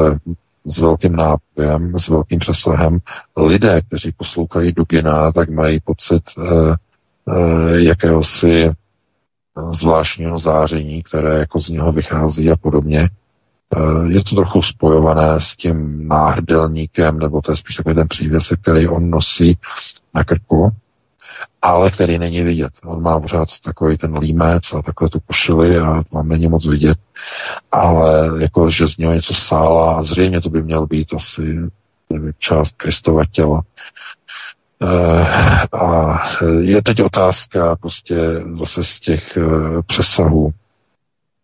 s 0.64 0.78
velkým 0.78 1.16
nápojem, 1.16 1.98
s 1.98 2.08
velkým 2.08 2.38
přesahem. 2.38 2.98
Lidé, 3.36 3.82
kteří 3.82 4.12
poslouchají 4.12 4.72
Dugina, 4.72 5.32
tak 5.32 5.48
mají 5.48 5.80
pocit 5.80 6.22
eh, 6.38 6.42
eh, 7.28 7.80
jakéhosi 7.80 8.70
zvláštního 9.70 10.38
záření, 10.38 11.02
které 11.02 11.38
jako 11.38 11.60
z 11.60 11.68
něho 11.68 11.92
vychází 11.92 12.50
a 12.50 12.56
podobně. 12.56 13.08
Eh, 13.76 14.12
je 14.12 14.24
to 14.24 14.36
trochu 14.36 14.62
spojované 14.62 15.40
s 15.40 15.56
tím 15.56 16.08
náhrdelníkem, 16.08 17.18
nebo 17.18 17.40
to 17.40 17.52
je 17.52 17.56
spíš 17.56 17.76
takový 17.76 17.94
ten 17.94 18.08
přívěsek, 18.08 18.60
který 18.60 18.88
on 18.88 19.10
nosí 19.10 19.58
na 20.14 20.24
krku, 20.24 20.70
ale 21.62 21.90
který 21.90 22.18
není 22.18 22.42
vidět. 22.42 22.72
On 22.84 23.02
má 23.02 23.20
pořád 23.20 23.48
takový 23.64 23.96
ten 23.98 24.18
límec 24.18 24.72
a 24.72 24.82
takhle 24.82 25.08
tu 25.08 25.20
košili 25.20 25.78
a 25.78 26.02
tam 26.12 26.28
není 26.28 26.48
moc 26.48 26.66
vidět, 26.66 26.98
ale 27.72 28.30
jako, 28.42 28.70
že 28.70 28.88
z 28.88 28.96
něho 28.96 29.12
něco 29.12 29.34
sála 29.34 29.94
a 29.94 30.02
zřejmě 30.02 30.40
to 30.40 30.50
by 30.50 30.62
měl 30.62 30.86
být 30.86 31.14
asi 31.14 31.58
část 32.38 32.76
Kristova 32.76 33.22
těla. 33.32 33.62
E, 34.82 35.68
a 35.76 36.18
je 36.60 36.82
teď 36.82 37.02
otázka 37.02 37.76
prostě 37.76 38.16
zase 38.52 38.84
z 38.84 39.00
těch 39.00 39.36
e, 39.36 39.42
přesahů, 39.86 40.52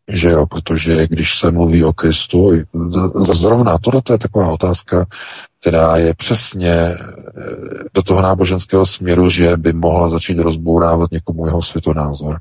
že 0.08 0.30
jo, 0.30 0.46
protože 0.46 1.06
když 1.06 1.38
se 1.38 1.50
mluví 1.50 1.84
o 1.84 1.92
Kristu, 1.92 2.52
zrovna 3.32 3.78
tohle 3.78 4.02
je 4.10 4.18
taková 4.18 4.50
otázka, 4.50 5.06
která 5.60 5.96
je 5.96 6.14
přesně 6.14 6.72
eh, 6.72 6.96
do 7.94 8.02
toho 8.02 8.22
náboženského 8.22 8.86
směru, 8.86 9.30
že 9.30 9.56
by 9.56 9.72
mohla 9.72 10.08
začít 10.08 10.38
rozbourávat 10.38 11.10
někomu 11.10 11.46
jeho 11.46 11.62
světonázor. 11.62 12.40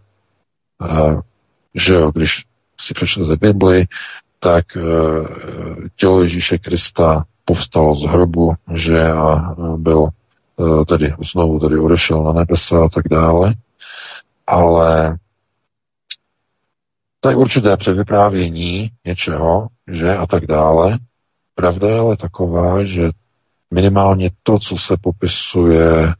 Že 1.75 1.93
jo, 1.93 2.11
když 2.11 2.43
si 2.79 2.93
přečtete 2.93 3.35
Bibli, 3.35 3.85
tak 4.39 4.65
eh, 4.77 4.81
tělo 5.95 6.21
Ježíše 6.21 6.57
Krista 6.57 7.25
povstalo 7.45 7.95
z 7.95 8.03
hrobu, 8.03 8.53
že 8.73 9.11
a 9.11 9.55
byl 9.77 10.07
eh, 10.07 10.85
tedy 10.85 11.13
znovu 11.31 11.59
tedy 11.59 11.79
odešel 11.79 12.23
na 12.23 12.33
nebesa 12.33 12.85
a 12.85 12.89
tak 12.89 13.07
dále. 13.07 13.53
Ale 14.47 15.17
to 17.19 17.29
je 17.29 17.35
určité 17.35 17.77
předvyprávění 17.77 18.91
něčeho, 19.05 19.67
že 19.87 20.15
a 20.15 20.27
tak 20.27 20.45
dále. 20.45 20.97
Pravda 21.55 21.87
je 21.89 21.99
ale 21.99 22.17
taková, 22.17 22.83
že 22.83 23.09
minimálně 23.73 24.29
to, 24.43 24.59
co 24.59 24.77
se 24.77 24.97
popisuje 25.01 26.07
eh, 26.07 26.13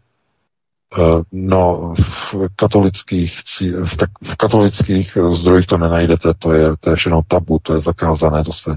No, 1.32 1.94
v 2.00 2.36
katolických, 2.56 3.40
v, 3.86 3.98
tak, 3.98 4.10
v 4.24 4.36
katolických 4.36 5.18
zdrojích 5.32 5.68
to 5.68 5.78
nenajdete, 5.78 6.34
to 6.34 6.54
je, 6.54 6.78
to 6.80 6.90
je 6.90 6.96
všechno 6.96 7.22
tabu, 7.28 7.60
to 7.64 7.74
je 7.74 7.82
zakázané, 7.82 8.44
to 8.44 8.54
se 8.54 8.76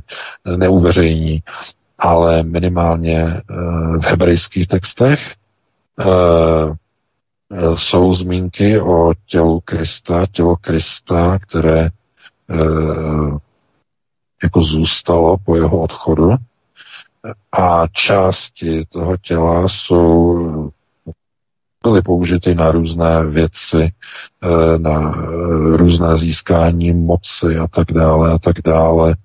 neuveřejní, 0.57 1.43
ale 1.99 2.43
minimálně 2.43 3.19
eh, 3.19 3.43
v 3.99 4.05
hebrejských 4.05 4.67
textech 4.67 5.35
eh, 6.01 6.77
jsou 7.77 8.15
zmínky 8.15 8.81
o 8.81 9.13
tělu 9.27 9.61
Krista, 9.61 10.27
tělo 10.33 10.57
Krista, 10.57 11.39
které 11.39 11.89
jako 14.43 14.61
zůstalo 14.61 15.37
po 15.45 15.57
jeho 15.57 15.81
odchodu 15.81 16.31
a 17.53 17.87
části 17.87 18.85
toho 18.89 19.17
těla 19.17 19.69
jsou 19.69 20.71
byly 21.83 22.03
použity 22.03 22.55
na 22.55 22.71
různé 22.71 23.25
věci, 23.25 23.93
eh, 24.43 24.79
na 24.79 25.11
různé 25.77 26.17
získání 26.17 26.93
moci 26.93 27.57
a 27.57 27.69
tak 27.69 27.93
dále 27.93 28.33
a 28.33 28.39
tak 28.39 28.57
dále. 28.65 29.17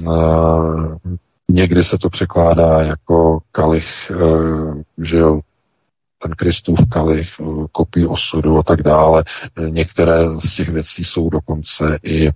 Eh, 0.00 1.12
někdy 1.50 1.84
se 1.84 1.98
to 1.98 2.10
překládá 2.10 2.80
jako 2.82 3.38
kalich, 3.52 4.10
eh, 4.10 4.82
že 4.98 5.16
jo, 5.16 5.40
ten 6.22 6.32
Kristův 6.32 6.78
kalich, 6.88 7.28
kopí 7.72 8.06
osudu 8.06 8.58
a 8.58 8.62
tak 8.62 8.82
dále. 8.82 9.24
Některé 9.68 10.30
z 10.40 10.56
těch 10.56 10.68
věcí 10.68 11.04
jsou 11.04 11.30
dokonce 11.30 11.98
i 12.02 12.28
e, 12.28 12.32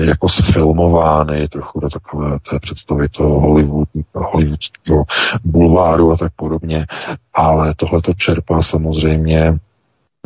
jako 0.00 0.28
sfilmovány 0.28 1.48
trochu 1.48 1.80
do 1.80 1.88
takové 1.88 2.38
té 2.50 2.58
představy 2.58 3.08
toho 3.08 3.40
Hollywood, 3.40 3.88
hollywoodského 4.14 5.04
bulváru 5.44 6.12
a 6.12 6.16
tak 6.16 6.32
podobně, 6.36 6.86
ale 7.34 7.74
tohle 7.76 8.02
to 8.02 8.14
čerpá 8.14 8.62
samozřejmě 8.62 9.58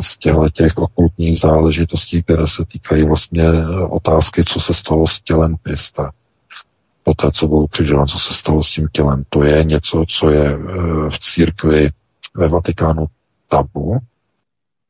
z 0.00 0.18
těchto 0.18 0.50
těch 0.50 0.78
okultních 0.78 1.40
záležitostí, 1.40 2.22
které 2.22 2.46
se 2.46 2.64
týkají 2.72 3.04
vlastně 3.04 3.44
otázky, 3.90 4.44
co 4.44 4.60
se 4.60 4.74
stalo 4.74 5.06
s 5.06 5.20
tělem 5.20 5.56
Krista. 5.62 6.10
Poté, 7.02 7.30
co 7.30 7.48
byl 7.48 7.66
křižován, 7.70 8.06
co 8.06 8.18
se 8.18 8.34
stalo 8.34 8.62
s 8.62 8.70
tím 8.70 8.88
tělem. 8.92 9.24
To 9.28 9.44
je 9.44 9.64
něco, 9.64 10.04
co 10.08 10.30
je 10.30 10.58
v 11.08 11.18
církvi 11.18 11.90
ve 12.34 12.48
Vatikánu 12.48 13.06
tabu. 13.48 13.98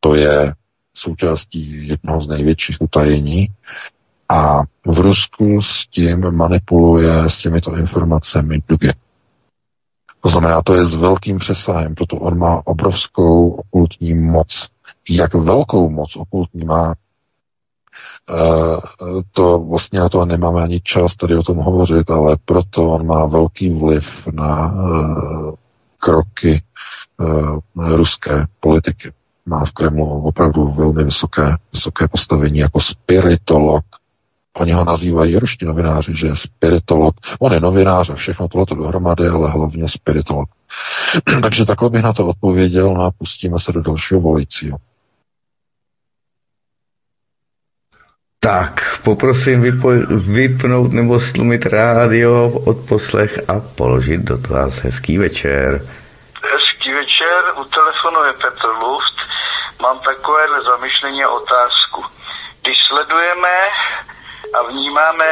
To 0.00 0.14
je 0.14 0.54
součástí 0.94 1.88
jednoho 1.88 2.20
z 2.20 2.28
největších 2.28 2.76
utajení. 2.80 3.48
A 4.28 4.62
v 4.86 4.98
Rusku 4.98 5.62
s 5.62 5.86
tím 5.86 6.30
manipuluje 6.30 7.30
s 7.30 7.38
těmito 7.38 7.76
informacemi 7.76 8.62
Duge. 8.68 8.92
To 10.20 10.28
znamená, 10.28 10.62
to 10.62 10.74
je 10.74 10.84
s 10.84 10.94
velkým 10.94 11.38
přesahem, 11.38 11.94
proto 11.94 12.16
on 12.16 12.38
má 12.38 12.62
obrovskou 12.64 13.50
okultní 13.50 14.14
moc. 14.14 14.68
Jak 15.10 15.34
velkou 15.34 15.90
moc 15.90 16.16
okultní 16.16 16.64
má, 16.64 16.94
eh, 18.30 18.80
to 19.32 19.58
vlastně 19.58 20.00
na 20.00 20.08
to 20.08 20.24
nemáme 20.24 20.62
ani 20.62 20.80
čas 20.80 21.16
tady 21.16 21.36
o 21.36 21.42
tom 21.42 21.56
hovořit, 21.56 22.10
ale 22.10 22.36
proto 22.44 22.90
on 22.90 23.06
má 23.06 23.26
velký 23.26 23.70
vliv 23.70 24.04
na 24.32 24.74
eh, 24.74 25.63
kroky 26.04 26.62
uh, 27.18 27.58
ruské 27.96 28.46
politiky. 28.60 29.12
Má 29.46 29.64
v 29.64 29.72
Kremlu 29.72 30.22
opravdu 30.22 30.68
velmi 30.68 31.04
vysoké, 31.04 31.56
vysoké 31.72 32.08
postavení 32.08 32.58
jako 32.58 32.80
spiritolog. 32.80 33.84
Oni 34.56 34.72
ho 34.72 34.84
nazývají 34.84 35.38
ruští 35.38 35.64
novináři, 35.64 36.12
že 36.16 36.26
je 36.26 36.36
spiritolog. 36.36 37.14
On 37.38 37.52
je 37.52 37.60
novinář 37.60 38.10
a 38.10 38.14
všechno 38.14 38.48
tohleto 38.48 38.74
dohromady, 38.74 39.28
ale 39.28 39.50
hlavně 39.50 39.88
spiritolog. 39.88 40.48
Takže 41.42 41.64
takhle 41.64 41.90
bych 41.90 42.02
na 42.02 42.12
to 42.12 42.26
odpověděl 42.28 42.94
no 42.94 43.04
a 43.04 43.10
pustíme 43.10 43.60
se 43.60 43.72
do 43.72 43.82
dalšího 43.82 44.20
volajícího. 44.20 44.76
Tak, 48.44 49.00
poprosím 49.04 49.62
vypo- 49.62 50.06
vypnout 50.34 50.92
nebo 50.92 51.20
stlumit 51.20 51.66
rádio 51.66 52.52
od 52.66 52.76
poslech 52.88 53.48
a 53.48 53.52
položit 53.76 54.20
do 54.20 54.36
vás 54.48 54.74
hezký 54.74 55.18
večer 55.18 55.80
u 57.56 57.64
telefonu 57.64 58.24
je 58.24 58.32
Petr 58.32 58.66
Luft. 58.66 59.16
Mám 59.82 59.98
takovéhle 59.98 60.62
zamyšlení 60.62 61.24
a 61.24 61.28
otázku. 61.28 62.04
Když 62.62 62.76
sledujeme 62.88 63.54
a 64.58 64.62
vnímáme 64.62 65.26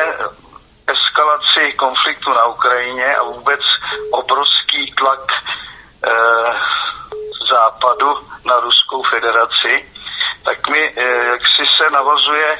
eskalaci 0.87 1.73
konfliktu 1.77 2.31
na 2.31 2.45
Ukrajině 2.47 3.17
a 3.17 3.23
vůbec 3.23 3.61
obrovský 4.11 4.93
tlak 4.99 5.33
e, 5.33 6.13
západu 7.51 8.19
na 8.47 8.61
Ruskou 8.61 9.03
federaci, 9.03 9.89
tak 10.45 10.69
mi 10.69 10.93
e, 10.97 11.03
jaksi 11.05 11.63
se 11.79 11.91
navazuje 11.91 12.59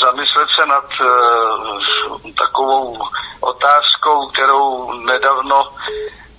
zamyslet 0.00 0.48
se 0.60 0.66
nad 0.66 0.84
e, 1.00 1.04
takovou 2.32 3.08
otázkou, 3.40 4.26
kterou 4.26 4.92
nedávno 4.92 5.68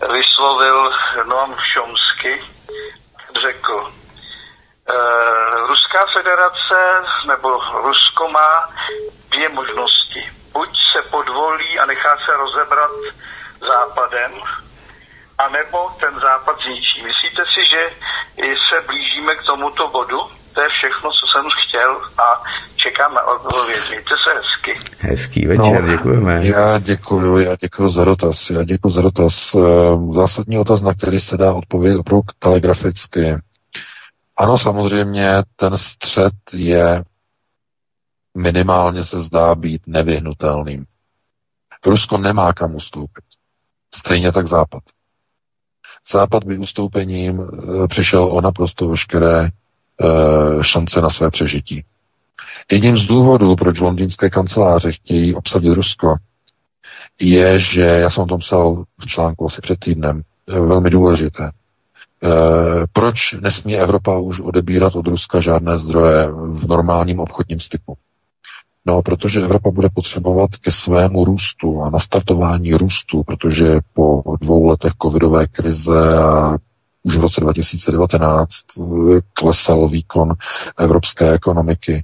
vyslovil 0.07 0.91
Noam 1.23 1.55
Chomsky, 1.73 2.43
řekl, 3.41 3.91
eh, 4.89 5.67
Ruská 5.67 6.05
federace 6.13 7.03
nebo 7.27 7.61
Rusko 7.73 8.27
má 8.27 8.69
dvě 9.29 9.49
možnosti. 9.49 10.31
Buď 10.51 10.69
se 10.93 11.01
podvolí 11.01 11.79
a 11.79 11.85
nechá 11.85 12.17
se 12.25 12.37
rozebrat 12.37 12.91
západem, 13.59 14.31
anebo 15.37 15.91
ten 15.99 16.19
západ 16.19 16.61
zničí. 16.61 17.01
Myslíte 17.01 17.45
si, 17.45 17.65
že 17.69 17.89
se 18.69 18.81
blížíme 18.81 19.35
k 19.35 19.43
tomuto 19.43 19.87
bodu? 19.87 20.31
To 20.59 20.63
je 20.63 20.69
všechno, 20.69 21.09
co 21.11 21.25
jsem 21.31 21.45
chtěl 21.63 21.91
a 22.23 22.43
čekám 22.75 23.13
na 23.13 23.23
odpověď. 23.23 23.79
Mějte 23.89 24.15
se 24.23 24.39
hezky. 24.39 24.89
Hezký 24.99 25.47
večer, 25.47 25.83
no, 25.83 25.89
děkujeme. 25.89 26.45
Já 26.47 26.79
děkuji, 26.79 27.37
já 27.37 27.55
děkuji 27.55 27.89
za 27.89 28.05
dotaz. 28.05 28.49
Já 28.49 28.63
děkuji 28.63 28.89
za 28.89 29.01
dotaz. 29.01 29.55
Eh, 29.55 30.13
zásadní 30.13 30.57
otaz, 30.57 30.81
na 30.81 30.93
který 30.93 31.19
se 31.19 31.37
dá 31.37 31.53
odpovědět 31.53 31.99
opravdu 31.99 32.21
telegraficky. 32.39 33.35
Ano, 34.37 34.57
samozřejmě, 34.57 35.29
ten 35.55 35.77
střed 35.77 36.33
je 36.53 37.03
minimálně 38.37 39.03
se 39.03 39.19
zdá 39.19 39.55
být 39.55 39.81
nevyhnutelným. 39.87 40.85
Rusko 41.85 42.17
nemá 42.17 42.53
kam 42.53 42.75
ustoupit. 42.75 43.23
Stejně 43.95 44.31
tak 44.31 44.47
Západ. 44.47 44.83
Západ 46.11 46.43
by 46.43 46.57
ustoupením 46.57 47.41
e, 47.41 47.87
přišel 47.87 48.23
o 48.23 48.41
naprosto 48.41 48.87
veškeré 48.87 49.49
šance 50.61 51.01
na 51.01 51.09
své 51.09 51.29
přežití. 51.31 51.83
Jedním 52.71 52.97
z 52.97 53.05
důvodů, 53.05 53.55
proč 53.55 53.79
londýnské 53.79 54.29
kanceláře 54.29 54.91
chtějí 54.91 55.35
obsadit 55.35 55.73
Rusko, 55.73 56.15
je, 57.21 57.59
že, 57.59 57.81
já 57.81 58.09
jsem 58.09 58.23
o 58.23 58.27
tom 58.27 58.39
psal 58.39 58.83
v 58.99 59.05
článku 59.05 59.45
asi 59.45 59.61
před 59.61 59.79
týdnem, 59.79 60.21
e, 60.47 60.59
velmi 60.59 60.89
důležité. 60.89 61.43
E, 61.43 61.51
proč 62.93 63.33
nesmí 63.41 63.77
Evropa 63.77 64.17
už 64.17 64.39
odebírat 64.39 64.95
od 64.95 65.07
Ruska 65.07 65.41
žádné 65.41 65.79
zdroje 65.79 66.31
v 66.31 66.67
normálním 66.67 67.19
obchodním 67.19 67.59
styku? 67.59 67.97
No, 68.85 69.01
protože 69.01 69.41
Evropa 69.41 69.71
bude 69.71 69.89
potřebovat 69.93 70.49
ke 70.55 70.71
svému 70.71 71.25
růstu 71.25 71.81
a 71.81 71.89
nastartování 71.89 72.73
růstu, 72.73 73.23
protože 73.23 73.79
po 73.93 74.23
dvou 74.41 74.65
letech 74.65 74.93
covidové 75.01 75.47
krize 75.47 76.17
a 76.17 76.57
už 77.03 77.17
v 77.17 77.21
roce 77.21 77.41
2019 77.41 78.49
eh, 78.77 79.19
klesal 79.33 79.87
výkon 79.89 80.33
evropské 80.77 81.31
ekonomiky, 81.31 82.03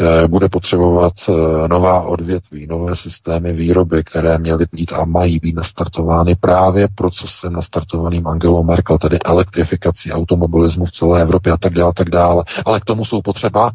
eh, 0.00 0.28
bude 0.28 0.48
potřebovat 0.48 1.12
eh, 1.28 1.68
nová 1.68 2.02
odvětví, 2.02 2.66
nové 2.66 2.96
systémy 2.96 3.52
výroby, 3.52 4.04
které 4.04 4.38
měly 4.38 4.66
být 4.72 4.92
a 4.92 5.04
mají 5.04 5.38
být 5.38 5.56
nastartovány 5.56 6.34
právě 6.36 6.88
procesem 6.94 7.52
nastartovaným 7.52 8.26
Angelou 8.26 8.64
Merkel, 8.64 8.98
tedy 8.98 9.18
elektrifikací 9.24 10.12
automobilismu 10.12 10.84
v 10.86 10.90
celé 10.90 11.22
Evropě 11.22 11.52
a 11.52 11.56
tak 11.56 11.72
dále, 11.74 11.92
tak 11.96 12.10
dále. 12.10 12.44
Ale 12.66 12.80
k 12.80 12.84
tomu 12.84 13.04
jsou 13.04 13.22
potřeba 13.22 13.70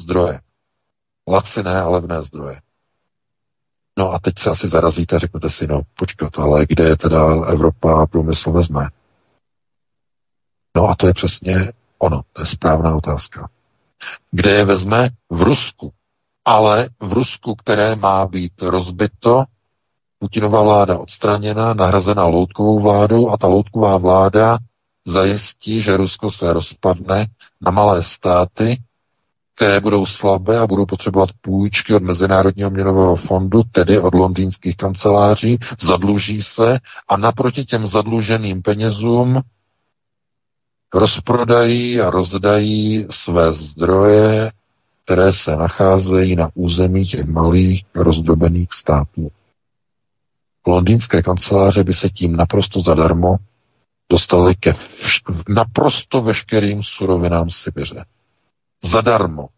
zdroje 0.00 0.40
laciné 1.28 1.80
a 1.80 1.88
levné 1.88 2.22
zdroje. 2.22 2.60
No 3.98 4.12
a 4.12 4.18
teď 4.18 4.38
se 4.38 4.50
asi 4.50 4.68
zarazíte 4.68 5.18
řeknete 5.18 5.50
si, 5.50 5.66
no 5.66 5.80
počkat, 5.98 6.38
ale 6.38 6.66
kde 6.68 6.84
je 6.84 6.96
teda 6.96 7.44
Evropa 7.46 8.06
průmysl 8.06 8.52
vezme? 8.52 8.88
No 10.78 10.88
a 10.88 10.94
to 10.94 11.06
je 11.06 11.14
přesně 11.14 11.72
ono, 11.98 12.20
to 12.32 12.42
je 12.42 12.46
správná 12.46 12.94
otázka. 12.94 13.48
Kde 14.30 14.50
je 14.50 14.64
vezme? 14.64 15.10
V 15.30 15.42
Rusku. 15.42 15.92
Ale 16.44 16.88
v 17.00 17.12
Rusku, 17.12 17.54
které 17.54 17.96
má 17.96 18.26
být 18.26 18.52
rozbito, 18.62 19.44
Putinová 20.18 20.62
vláda 20.62 20.98
odstraněna, 20.98 21.74
nahrazena 21.74 22.24
loutkovou 22.24 22.80
vládou 22.80 23.30
a 23.30 23.36
ta 23.36 23.46
loutková 23.46 23.96
vláda 23.96 24.58
zajistí, 25.06 25.80
že 25.82 25.96
Rusko 25.96 26.30
se 26.30 26.52
rozpadne 26.52 27.26
na 27.60 27.70
malé 27.70 28.02
státy, 28.02 28.82
které 29.54 29.80
budou 29.80 30.06
slabé 30.06 30.58
a 30.58 30.66
budou 30.66 30.86
potřebovat 30.86 31.30
půjčky 31.40 31.94
od 31.94 32.02
Mezinárodního 32.02 32.70
měnového 32.70 33.16
fondu, 33.16 33.62
tedy 33.72 34.00
od 34.00 34.14
londýnských 34.14 34.76
kanceláří, 34.76 35.58
zadluží 35.80 36.42
se 36.42 36.78
a 37.08 37.16
naproti 37.16 37.64
těm 37.64 37.86
zadluženým 37.86 38.62
penězům 38.62 39.42
rozprodají 40.94 42.00
a 42.00 42.10
rozdají 42.10 43.06
své 43.10 43.52
zdroje, 43.52 44.52
které 45.04 45.32
se 45.32 45.56
nacházejí 45.56 46.36
na 46.36 46.50
území 46.54 47.06
těch 47.06 47.24
malých 47.26 47.84
rozdobených 47.94 48.68
států. 48.72 49.30
Londýnské 50.66 51.22
kanceláře 51.22 51.84
by 51.84 51.94
se 51.94 52.10
tím 52.10 52.36
naprosto 52.36 52.80
zadarmo 52.80 53.36
dostali 54.10 54.54
ke 54.54 54.72
vš- 54.72 55.42
naprosto 55.48 56.22
veškerým 56.22 56.82
surovinám 56.82 57.50
Sibiře. 57.50 58.04
Zadarmo. 58.84 59.48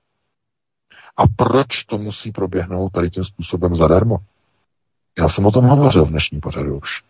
A 1.16 1.22
proč 1.36 1.84
to 1.84 1.98
musí 1.98 2.32
proběhnout 2.32 2.92
tady 2.92 3.10
tím 3.10 3.24
způsobem 3.24 3.74
zadarmo? 3.74 4.18
Já 5.18 5.28
jsem 5.28 5.46
o 5.46 5.50
tom 5.50 5.64
hovořil 5.64 6.04
v 6.04 6.10
dnešní 6.10 6.40
pořadu 6.40 6.78
už. 6.78 7.02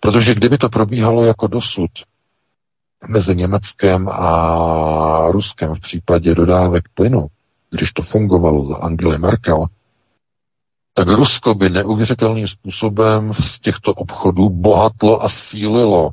Protože 0.00 0.34
kdyby 0.34 0.58
to 0.58 0.68
probíhalo 0.68 1.24
jako 1.24 1.46
dosud 1.46 1.90
mezi 3.08 3.36
Německem 3.36 4.08
a 4.08 5.30
Ruskem 5.30 5.74
v 5.74 5.80
případě 5.80 6.34
dodávek 6.34 6.84
plynu, 6.94 7.26
když 7.70 7.92
to 7.92 8.02
fungovalo 8.02 8.66
za 8.66 8.76
Angely 8.76 9.18
Merkel, 9.18 9.66
tak 10.94 11.08
Rusko 11.08 11.54
by 11.54 11.70
neuvěřitelným 11.70 12.48
způsobem 12.48 13.34
z 13.34 13.60
těchto 13.60 13.94
obchodů 13.94 14.50
bohatlo 14.50 15.22
a 15.22 15.28
sílilo. 15.28 16.10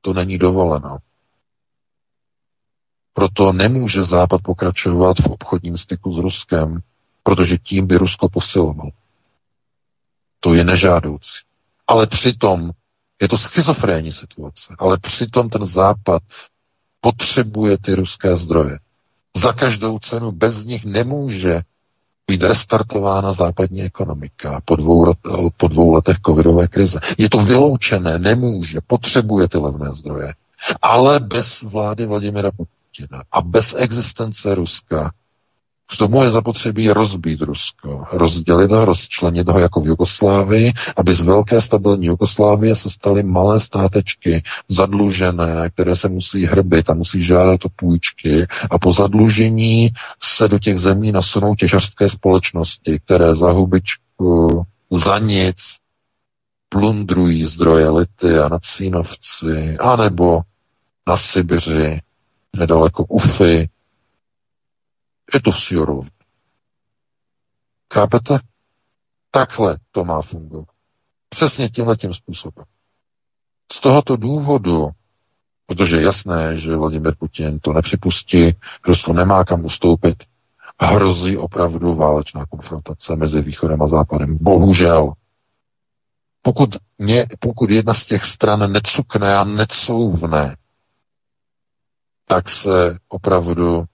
To 0.00 0.12
není 0.12 0.38
dovoleno. 0.38 0.98
Proto 3.12 3.52
nemůže 3.52 4.04
Západ 4.04 4.42
pokračovat 4.42 5.16
v 5.16 5.26
obchodním 5.26 5.78
styku 5.78 6.12
s 6.12 6.16
Ruskem, 6.16 6.80
protože 7.22 7.58
tím 7.58 7.86
by 7.86 7.96
Rusko 7.96 8.28
posiloval. 8.28 8.90
To 10.40 10.54
je 10.54 10.64
nežádoucí. 10.64 11.44
Ale 11.86 12.06
přitom 12.06 12.70
je 13.22 13.28
to 13.28 13.38
schizofrénní 13.38 14.12
situace, 14.12 14.74
ale 14.78 14.98
přitom 14.98 15.48
ten 15.48 15.66
Západ 15.66 16.22
potřebuje 17.00 17.78
ty 17.78 17.94
ruské 17.94 18.36
zdroje. 18.36 18.78
Za 19.36 19.52
každou 19.52 19.98
cenu 19.98 20.32
bez 20.32 20.64
nich 20.64 20.84
nemůže 20.84 21.60
být 22.26 22.42
restartována 22.42 23.32
západní 23.32 23.82
ekonomika 23.82 24.60
po 24.64 24.76
dvou, 24.76 25.12
po 25.56 25.68
dvou 25.68 25.92
letech 25.92 26.16
covidové 26.26 26.68
krize. 26.68 27.00
Je 27.18 27.30
to 27.30 27.38
vyloučené, 27.38 28.18
nemůže, 28.18 28.78
potřebuje 28.86 29.48
ty 29.48 29.58
levné 29.58 29.92
zdroje. 29.92 30.34
Ale 30.82 31.20
bez 31.20 31.62
vlády 31.62 32.06
Vladimira 32.06 32.50
Putina 32.50 32.76
Putina 32.96 33.22
a 33.32 33.40
bez 33.42 33.74
existence 33.78 34.54
Ruska 34.54 35.12
k 35.92 35.96
tomu 35.96 36.22
je 36.22 36.30
zapotřebí 36.30 36.90
rozbít 36.90 37.40
Rusko, 37.40 38.04
rozdělit 38.12 38.70
ho, 38.70 38.84
rozčlenit 38.84 39.48
ho 39.48 39.58
jako 39.58 39.80
v 39.80 39.86
Jugoslávii, 39.86 40.72
aby 40.96 41.14
z 41.14 41.20
velké 41.20 41.60
stabilní 41.60 42.06
Jugoslávie 42.06 42.76
se 42.76 42.90
staly 42.90 43.22
malé 43.22 43.60
státečky, 43.60 44.42
zadlužené, 44.68 45.70
které 45.70 45.96
se 45.96 46.08
musí 46.08 46.44
hrbit 46.46 46.90
a 46.90 46.94
musí 46.94 47.22
žádat 47.22 47.64
o 47.64 47.68
půjčky 47.76 48.46
a 48.70 48.78
po 48.78 48.92
zadlužení 48.92 49.90
se 50.22 50.48
do 50.48 50.58
těch 50.58 50.78
zemí 50.78 51.12
nasunou 51.12 51.54
těžařské 51.54 52.08
společnosti, 52.08 53.00
které 53.04 53.34
za 53.34 53.50
hubičku, 53.50 54.62
za 54.90 55.18
nic 55.18 55.56
plundrují 56.68 57.44
zdroje 57.44 57.90
lity 57.90 58.38
a 58.38 58.48
nacínovci, 58.48 59.76
anebo 59.80 60.40
na 61.08 61.16
Sibiři 61.16 62.00
nedaleko 62.56 63.04
Ufy. 63.04 63.68
Je 65.34 65.40
to 65.40 65.52
Sjorov. 65.52 66.06
Chápete? 67.94 68.38
Takhle 69.30 69.78
to 69.90 70.04
má 70.04 70.22
fungovat. 70.22 70.68
Přesně 71.28 71.68
tímhle 71.68 71.96
tím 71.96 72.14
způsobem. 72.14 72.64
Z 73.72 73.80
tohoto 73.80 74.16
důvodu, 74.16 74.90
protože 75.66 75.96
je 75.96 76.02
jasné, 76.02 76.56
že 76.56 76.76
Vladimir 76.76 77.14
Putin 77.18 77.58
to 77.60 77.72
nepřipustí, 77.72 78.54
Rusko 78.86 79.12
nemá 79.12 79.44
kam 79.44 79.64
ustoupit, 79.64 80.24
hrozí 80.80 81.36
opravdu 81.36 81.94
válečná 81.94 82.46
konfrontace 82.46 83.16
mezi 83.16 83.42
východem 83.42 83.82
a 83.82 83.88
západem. 83.88 84.38
Bohužel. 84.40 85.12
Pokud, 86.42 86.76
mě, 86.98 87.26
pokud 87.40 87.70
jedna 87.70 87.94
z 87.94 88.06
těch 88.06 88.24
stran 88.24 88.72
necukne 88.72 89.36
a 89.36 89.44
necouvne, 89.44 90.56
tak 92.26 92.48
se 92.48 92.98
opravdu 93.08 93.84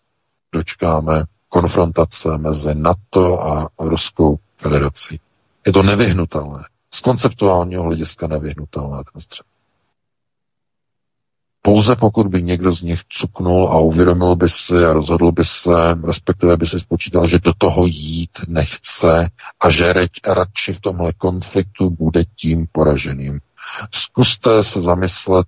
dočkáme 0.52 1.24
konfrontace 1.48 2.38
mezi 2.38 2.74
NATO 2.74 3.42
a 3.42 3.68
Ruskou 3.80 4.38
federací. 4.58 5.20
Je 5.66 5.72
to 5.72 5.82
nevyhnutelné. 5.82 6.64
Z 6.94 7.00
konceptuálního 7.00 7.82
hlediska 7.82 8.26
nevyhnutelné 8.26 9.02
ten 9.12 9.20
střed. 9.20 9.46
Pouze 11.64 11.96
pokud 11.96 12.26
by 12.26 12.42
někdo 12.42 12.72
z 12.72 12.82
nich 12.82 13.00
cuknul 13.08 13.68
a 13.68 13.78
uvědomil 13.78 14.36
by 14.36 14.48
si 14.48 14.84
a 14.84 14.92
rozhodl 14.92 15.32
by 15.32 15.44
se, 15.44 15.94
respektive 16.04 16.56
by 16.56 16.66
si 16.66 16.80
spočítal, 16.80 17.26
že 17.28 17.38
do 17.38 17.52
toho 17.58 17.86
jít 17.86 18.30
nechce 18.48 19.30
a 19.60 19.70
že 19.70 19.94
radši 20.26 20.72
v 20.72 20.80
tomhle 20.80 21.12
konfliktu 21.12 21.90
bude 21.90 22.24
tím 22.24 22.66
poraženým. 22.72 23.40
Zkuste 23.94 24.64
se 24.64 24.80
zamyslet, 24.80 25.46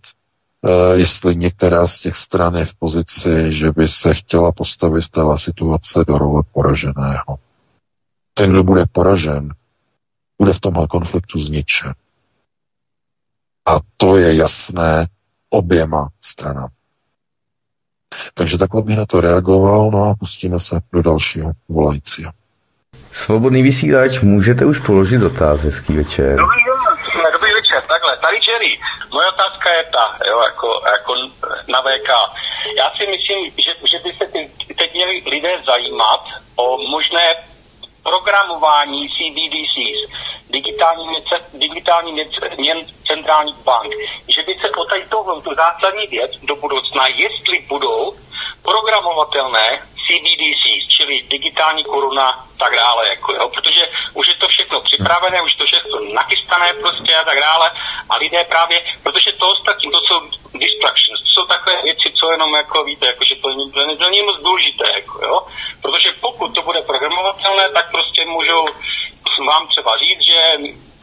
jestli 0.94 1.36
některá 1.36 1.86
z 1.86 2.00
těch 2.00 2.16
stran 2.16 2.54
je 2.54 2.66
v 2.66 2.74
pozici, 2.74 3.52
že 3.52 3.70
by 3.70 3.88
se 3.88 4.14
chtěla 4.14 4.52
postavit 4.52 5.04
v 5.04 5.08
téhle 5.08 5.38
situace 5.38 6.04
do 6.06 6.18
role 6.18 6.42
poraženého. 6.52 7.36
Ten, 8.34 8.50
kdo 8.50 8.62
bude 8.62 8.84
poražen, 8.92 9.48
bude 10.38 10.52
v 10.52 10.60
tomhle 10.60 10.86
konfliktu 10.86 11.38
zničen. 11.38 11.94
A 13.66 13.80
to 13.96 14.16
je 14.16 14.36
jasné 14.36 15.06
oběma 15.50 16.08
stranám. 16.20 16.68
Takže 18.34 18.58
takhle 18.58 18.82
bych 18.82 18.96
na 18.96 19.06
to 19.06 19.20
reagoval, 19.20 19.90
no 19.90 20.04
a 20.04 20.14
pustíme 20.14 20.58
se 20.58 20.80
do 20.92 21.02
dalšího 21.02 21.52
volajícího. 21.68 22.32
Svobodný 23.12 23.62
vysílač, 23.62 24.20
můžete 24.20 24.64
už 24.64 24.78
položit 24.78 25.18
dotaz, 25.18 25.60
hezký 25.60 25.96
večer. 25.96 26.36
Dobrý 27.32 27.52
večer, 27.60 27.82
takhle, 27.88 28.16
tady 28.20 28.36
Jerry, 28.36 28.78
moje 29.14 29.28
otázka 29.28 29.70
je 29.70 29.84
ta, 29.92 30.18
jo, 30.28 30.38
jako, 30.40 30.82
jako 30.86 31.14
na 31.68 31.80
VK. 31.82 32.10
Já 32.76 32.90
si 32.96 33.06
myslím, 33.06 33.50
že, 33.64 33.70
že 33.92 33.98
by 34.04 34.12
se 34.12 34.26
teď 34.78 34.94
měli 34.94 35.22
lidé 35.26 35.62
zajímat 35.62 36.20
o 36.56 36.78
možné 36.78 37.34
programování 38.02 39.08
CBDCs, 39.08 39.98
digitální, 40.50 41.08
digitální 41.52 42.12
měn 42.58 42.78
centrálních 43.06 43.56
bank, 43.64 43.92
že 44.34 44.42
by 44.42 44.54
se 44.54 44.70
o 44.70 44.84
tady 44.84 45.04
tohle, 45.08 45.42
tu 45.42 45.54
zásadní 45.54 46.06
věc 46.06 46.32
do 46.42 46.56
budoucna, 46.56 47.06
jestli 47.06 47.58
budou 47.68 48.14
programovatelné 48.64 49.78
CBDCs, 50.04 50.88
čili 50.88 51.22
digitální 51.28 51.84
koruna, 51.84 52.44
tak 52.58 52.72
dále, 52.76 53.08
jako, 53.08 53.32
jo, 53.32 53.48
protože 53.48 53.82
už 54.14 54.28
je 54.28 54.34
to 54.34 54.48
všechno 54.48 54.80
připravené, 54.80 55.42
už 55.42 55.54
to 55.54 55.64
všechno 55.64 56.00
nachystané 56.12 56.74
prostě 56.74 57.14
a 57.14 57.24
tak 57.24 57.40
dále. 57.40 57.70
A 58.10 58.16
lidé 58.16 58.44
právě, 58.44 58.84
protože 59.02 59.32
to 59.32 59.50
ostatní, 59.50 59.90
to 59.90 60.00
jsou 60.00 60.18
distractions, 60.58 61.20
to 61.20 61.30
jsou 61.34 61.46
takové 61.46 61.82
věci, 61.82 62.12
co 62.18 62.30
jenom 62.30 62.54
jako 62.54 62.84
víte, 62.84 63.06
jako, 63.06 63.24
že 63.24 63.36
to, 63.36 63.48
není, 63.48 63.72
to 63.72 64.04
není 64.10 64.22
moc 64.22 64.42
důležité, 64.42 64.84
jako, 64.94 65.24
jo, 65.24 65.46
protože 65.82 66.08
pokud 66.20 66.54
to 66.54 66.62
bude 66.62 66.80
programovatelné, 66.82 67.68
tak 67.70 67.90
prostě 67.90 68.24
můžou 68.26 68.66
vám 69.46 69.68
třeba 69.68 69.92
říct, 69.98 70.24
že 70.30 70.38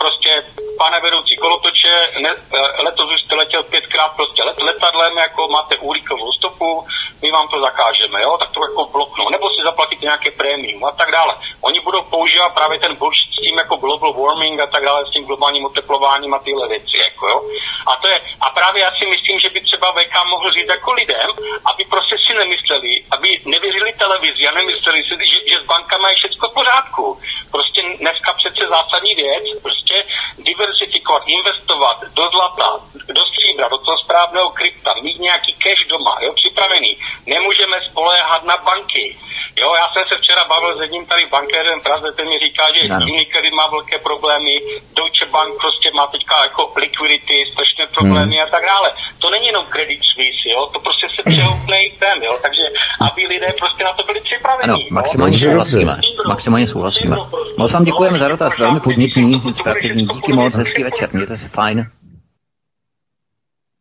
prostě 0.01 0.43
pane 0.77 0.99
vedoucí 1.01 1.35
kolotoče, 1.37 1.93
ne, 2.19 2.31
eh, 2.53 2.81
letos 2.81 3.11
už 3.13 3.21
jste 3.21 3.35
letěl 3.35 3.63
pětkrát 3.63 4.15
prostě 4.15 4.43
let, 4.43 4.57
letadlem, 4.61 5.17
jako 5.17 5.47
máte 5.47 5.77
úlíkovou 5.77 6.31
stopu, 6.31 6.85
my 7.21 7.31
vám 7.31 7.47
to 7.47 7.61
zakážeme, 7.61 8.21
jo, 8.21 8.37
tak 8.37 8.51
to 8.51 8.59
jako 8.63 8.85
bloknou, 8.85 9.29
nebo 9.29 9.49
si 9.49 9.61
zaplatíte 9.63 10.05
nějaké 10.05 10.31
prémium 10.31 10.85
a 10.85 10.91
tak 10.91 11.11
dále. 11.11 11.33
Oni 11.61 11.79
budou 11.79 12.01
používat 12.01 12.49
právě 12.53 12.79
ten 12.79 12.95
bullshit 12.95 13.29
s 13.33 13.41
tím 13.43 13.57
jako 13.57 13.75
global 13.75 14.13
warming 14.13 14.59
a 14.59 14.67
tak 14.67 14.83
dále, 14.83 15.05
s 15.05 15.13
tím 15.13 15.25
globálním 15.25 15.65
oteplováním 15.65 16.33
a 16.33 16.39
tyhle 16.39 16.67
věci, 16.67 16.97
jako 16.97 17.27
jo. 17.27 17.41
A 17.87 17.95
to 18.01 18.07
je, 18.07 18.21
a 18.41 18.49
právě 18.49 18.81
já 18.83 18.91
si 18.91 19.05
myslím, 19.05 19.39
že 19.39 19.49
by 19.49 19.61
třeba 19.61 19.91
VK 19.91 20.15
mohl 20.29 20.51
říct 20.51 20.69
jako 20.69 20.91
lidem, 20.91 21.29
aby 21.65 21.83
prostě 21.85 22.15
si 22.25 22.33
nemysleli, 22.37 23.03
aby 23.11 23.41
nevěřili 23.45 23.93
televizi 23.93 24.47
a 24.47 24.51
nemysleli 24.51 25.03
si, 25.03 25.13
že, 25.31 25.37
že 25.51 25.57
s 25.63 25.65
bankama 25.65 26.09
je 26.09 26.15
všechno 26.15 26.49
v 26.49 26.53
pořádku. 26.53 27.19
Prostě 27.51 27.81
dneska 27.99 28.33
přece 28.33 28.67
zásadní 28.69 29.15
věc, 29.15 29.43
prostě 29.61 29.90
diversifikovat, 30.37 31.23
investovat 31.27 31.97
do 32.15 32.29
zlata, 32.29 32.79
do 33.13 33.21
stříbra, 33.25 33.67
do 33.67 33.77
toho 33.77 33.97
správného 33.97 34.49
krypta, 34.49 34.93
mít 35.01 35.19
nějaký 35.19 35.53
cash 35.63 35.87
doma, 35.87 36.17
jo, 36.21 36.33
připravený. 36.33 36.97
Nemůžeme 37.27 37.77
spoléhat 37.89 38.43
na 38.43 38.57
banky. 38.57 39.17
Jo, 39.61 39.69
já 39.81 39.85
jsem 39.93 40.03
se 40.09 40.15
včera 40.21 40.43
bavil 40.45 40.77
s 40.77 40.81
jedním 40.81 41.05
tady 41.05 41.25
bankérem 41.25 41.79
v 41.79 41.83
Praze, 41.83 42.11
ten 42.11 42.29
mi 42.29 42.39
říká, 42.39 42.63
že 42.75 42.93
Unicredit 43.13 43.53
má 43.53 43.67
velké 43.67 43.97
problémy, 43.99 44.53
Deutsche 44.95 45.25
Bank 45.33 45.51
prostě 45.63 45.87
má 45.95 46.07
teďka 46.07 46.43
jako 46.43 46.73
liquidity, 46.75 47.37
strašné 47.51 47.85
problémy 47.95 48.35
hmm. 48.35 48.45
a 48.45 48.49
tak 48.55 48.63
dále. 48.65 48.89
To 49.19 49.29
není 49.29 49.47
jenom 49.47 49.65
Credit 49.65 50.01
Suisse, 50.09 50.49
jo, 50.53 50.69
to 50.73 50.79
prostě 50.79 51.07
se 51.15 51.21
přehoupne 51.31 51.83
i 51.83 51.89
ten, 51.99 52.23
jo, 52.23 52.33
takže 52.41 52.63
aby 53.07 53.21
lidé 53.27 53.53
prostě 53.59 53.83
na 53.83 53.93
to 53.93 54.03
byli 54.03 54.21
připraveni. 54.21 54.63
Ano, 54.63 54.77
maximálně 54.91 55.37
jo? 55.37 55.43
souhlasíme. 55.43 55.97
Maximálně 56.27 56.67
souhlasíme. 56.67 57.15
Moc 57.57 57.73
vám 57.73 57.83
děkujeme 57.83 58.19
za 58.19 58.27
dotaz, 58.27 58.57
velmi 58.57 58.79
podnětný, 58.79 59.41
inspirativní. 59.45 60.05
Díky 60.05 60.33
moc, 60.33 60.55
hezký 60.55 60.83
večer, 60.83 61.09
mějte 61.13 61.37
se 61.37 61.47
fajn. 61.47 61.91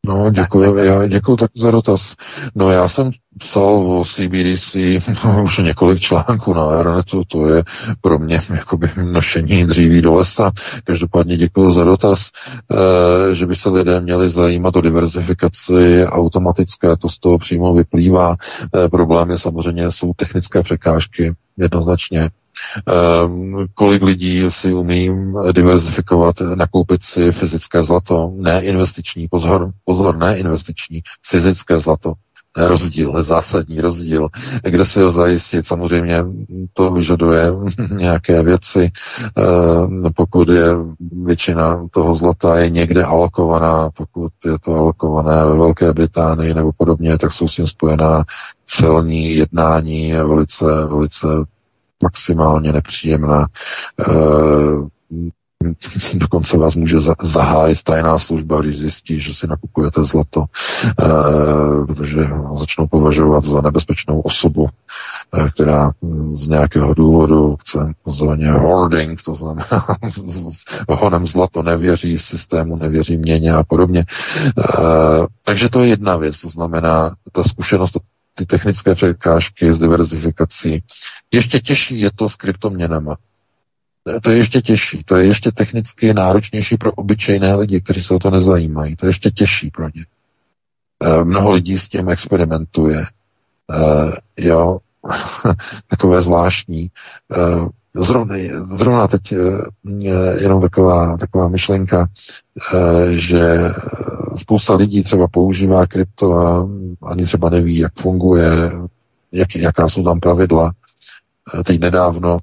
No, 0.06 0.30
děkuji, 0.30 0.76
já 0.84 1.06
děkuji 1.06 1.36
tak 1.36 1.50
za 1.56 1.70
dotaz. 1.70 2.14
No, 2.54 2.70
já 2.70 2.88
jsem 2.88 3.10
psal 3.38 3.64
o 3.64 4.04
CBDC 4.04 4.76
už 5.44 5.58
několik 5.58 6.00
článků 6.00 6.54
na 6.54 6.70
Aeronetu, 6.70 7.22
to 7.24 7.48
je 7.48 7.64
pro 8.00 8.18
mě 8.18 8.40
jakoby 8.50 8.90
nošení 9.02 9.66
dříví 9.66 10.02
do 10.02 10.14
lesa. 10.14 10.50
Každopádně 10.84 11.36
děkuji 11.36 11.70
za 11.72 11.84
dotaz, 11.84 12.30
eh, 12.70 13.34
že 13.34 13.46
by 13.46 13.54
se 13.54 13.68
lidé 13.68 14.00
měli 14.00 14.28
zajímat 14.28 14.76
o 14.76 14.80
diverzifikaci 14.80 16.06
automatické, 16.06 16.96
to 16.96 17.08
z 17.08 17.18
toho 17.18 17.38
přímo 17.38 17.74
vyplývá. 17.74 18.36
Eh, 18.74 18.88
problém 18.88 19.30
je 19.30 19.38
samozřejmě, 19.38 19.92
jsou 19.92 20.12
technické 20.16 20.62
překážky, 20.62 21.34
jednoznačně. 21.56 22.30
Um, 23.26 23.66
kolik 23.74 24.02
lidí 24.02 24.44
si 24.48 24.72
umí 24.74 25.10
diverzifikovat, 25.52 26.36
nakoupit 26.54 27.02
si 27.02 27.32
fyzické 27.32 27.82
zlato, 27.82 28.32
ne 28.36 28.62
investiční, 28.62 29.28
pozor, 29.28 29.70
pozor, 29.84 30.16
ne 30.16 30.38
investiční, 30.38 31.00
fyzické 31.30 31.80
zlato. 31.80 32.12
Rozdíl, 32.56 33.24
zásadní 33.24 33.80
rozdíl. 33.80 34.28
Kde 34.62 34.84
si 34.84 35.00
ho 35.00 35.12
zajistit? 35.12 35.66
Samozřejmě 35.66 36.24
to 36.72 36.90
vyžaduje 36.90 37.52
nějaké 37.96 38.42
věci. 38.42 38.90
Pokud 40.16 40.48
je 40.48 40.64
většina 41.24 41.86
toho 41.90 42.14
zlata 42.14 42.58
je 42.58 42.70
někde 42.70 43.04
alokovaná, 43.04 43.90
pokud 43.96 44.32
je 44.44 44.58
to 44.58 44.74
alokované 44.74 45.44
ve 45.44 45.56
Velké 45.56 45.92
Británii 45.92 46.54
nebo 46.54 46.72
podobně, 46.76 47.18
tak 47.18 47.32
jsou 47.32 47.48
s 47.48 47.54
tím 47.56 47.66
spojená 47.66 48.24
celní 48.66 49.34
jednání 49.36 50.12
velice, 50.12 50.64
velice 50.64 51.26
maximálně 52.02 52.72
nepříjemná. 52.72 53.46
Eh, 54.00 54.10
dokonce 56.14 56.58
vás 56.58 56.74
může 56.74 56.96
zahájit 57.22 57.82
tajná 57.82 58.18
služba, 58.18 58.60
když 58.60 58.78
zjistí, 58.78 59.20
že 59.20 59.34
si 59.34 59.46
nakupujete 59.46 60.04
zlato, 60.04 60.44
eh, 60.84 61.86
protože 61.86 62.28
začnou 62.52 62.86
považovat 62.86 63.44
za 63.44 63.60
nebezpečnou 63.60 64.20
osobu, 64.20 64.68
eh, 64.68 65.50
která 65.50 65.92
z 66.32 66.48
nějakého 66.48 66.94
důvodu 66.94 67.56
chce 67.56 67.92
zvaně 68.06 68.50
hoarding, 68.50 69.22
to 69.22 69.34
znamená 69.34 69.86
honem 70.88 71.26
zlato 71.26 71.62
nevěří 71.62 72.18
systému, 72.18 72.76
nevěří 72.76 73.16
měně 73.16 73.52
a 73.52 73.62
podobně. 73.62 74.04
Takže 75.44 75.68
to 75.68 75.80
je 75.80 75.88
jedna 75.88 76.16
věc, 76.16 76.40
to 76.40 76.48
znamená 76.48 77.14
ta 77.32 77.42
zkušenost 77.42 77.96
ty 78.40 78.46
technické 78.46 78.94
překážky 78.94 79.72
s 79.72 79.78
diverzifikací. 79.78 80.82
Ještě 81.32 81.60
těžší 81.60 82.00
je 82.00 82.10
to 82.14 82.28
s 82.28 82.36
kryptoměnama. 82.36 83.16
To 84.22 84.30
je 84.30 84.36
ještě 84.36 84.62
těžší, 84.62 85.04
to 85.04 85.16
je 85.16 85.26
ještě 85.26 85.52
technicky 85.52 86.14
náročnější 86.14 86.76
pro 86.76 86.92
obyčejné 86.92 87.54
lidi, 87.54 87.80
kteří 87.80 88.02
se 88.02 88.14
o 88.14 88.18
to 88.18 88.30
nezajímají. 88.30 88.96
To 88.96 89.06
je 89.06 89.10
ještě 89.10 89.30
těžší 89.30 89.70
pro 89.70 89.88
ně. 89.94 90.06
E, 91.02 91.24
mnoho 91.24 91.50
lidí 91.50 91.78
s 91.78 91.88
tím 91.88 92.08
experimentuje. 92.08 93.00
E, 93.00 93.06
jo, 94.36 94.78
takové 95.88 96.22
zvláštní. 96.22 96.90
Zrovna, 97.94 98.36
zrovna 98.66 99.08
teď 99.08 99.34
jenom 100.40 100.60
taková, 100.60 101.16
taková 101.16 101.48
myšlenka, 101.48 102.08
že 103.10 103.58
spousta 104.36 104.74
lidí 104.74 105.02
třeba 105.02 105.28
používá 105.28 105.86
krypto 105.86 106.38
a 106.38 106.68
ani 107.02 107.24
třeba 107.24 107.50
neví, 107.50 107.78
jak 107.78 107.92
funguje, 107.98 108.72
jak, 109.32 109.56
jaká 109.56 109.88
jsou 109.88 110.04
tam 110.04 110.20
pravidla. 110.20 110.72
Teď 111.64 111.80
nedávno 111.80 112.38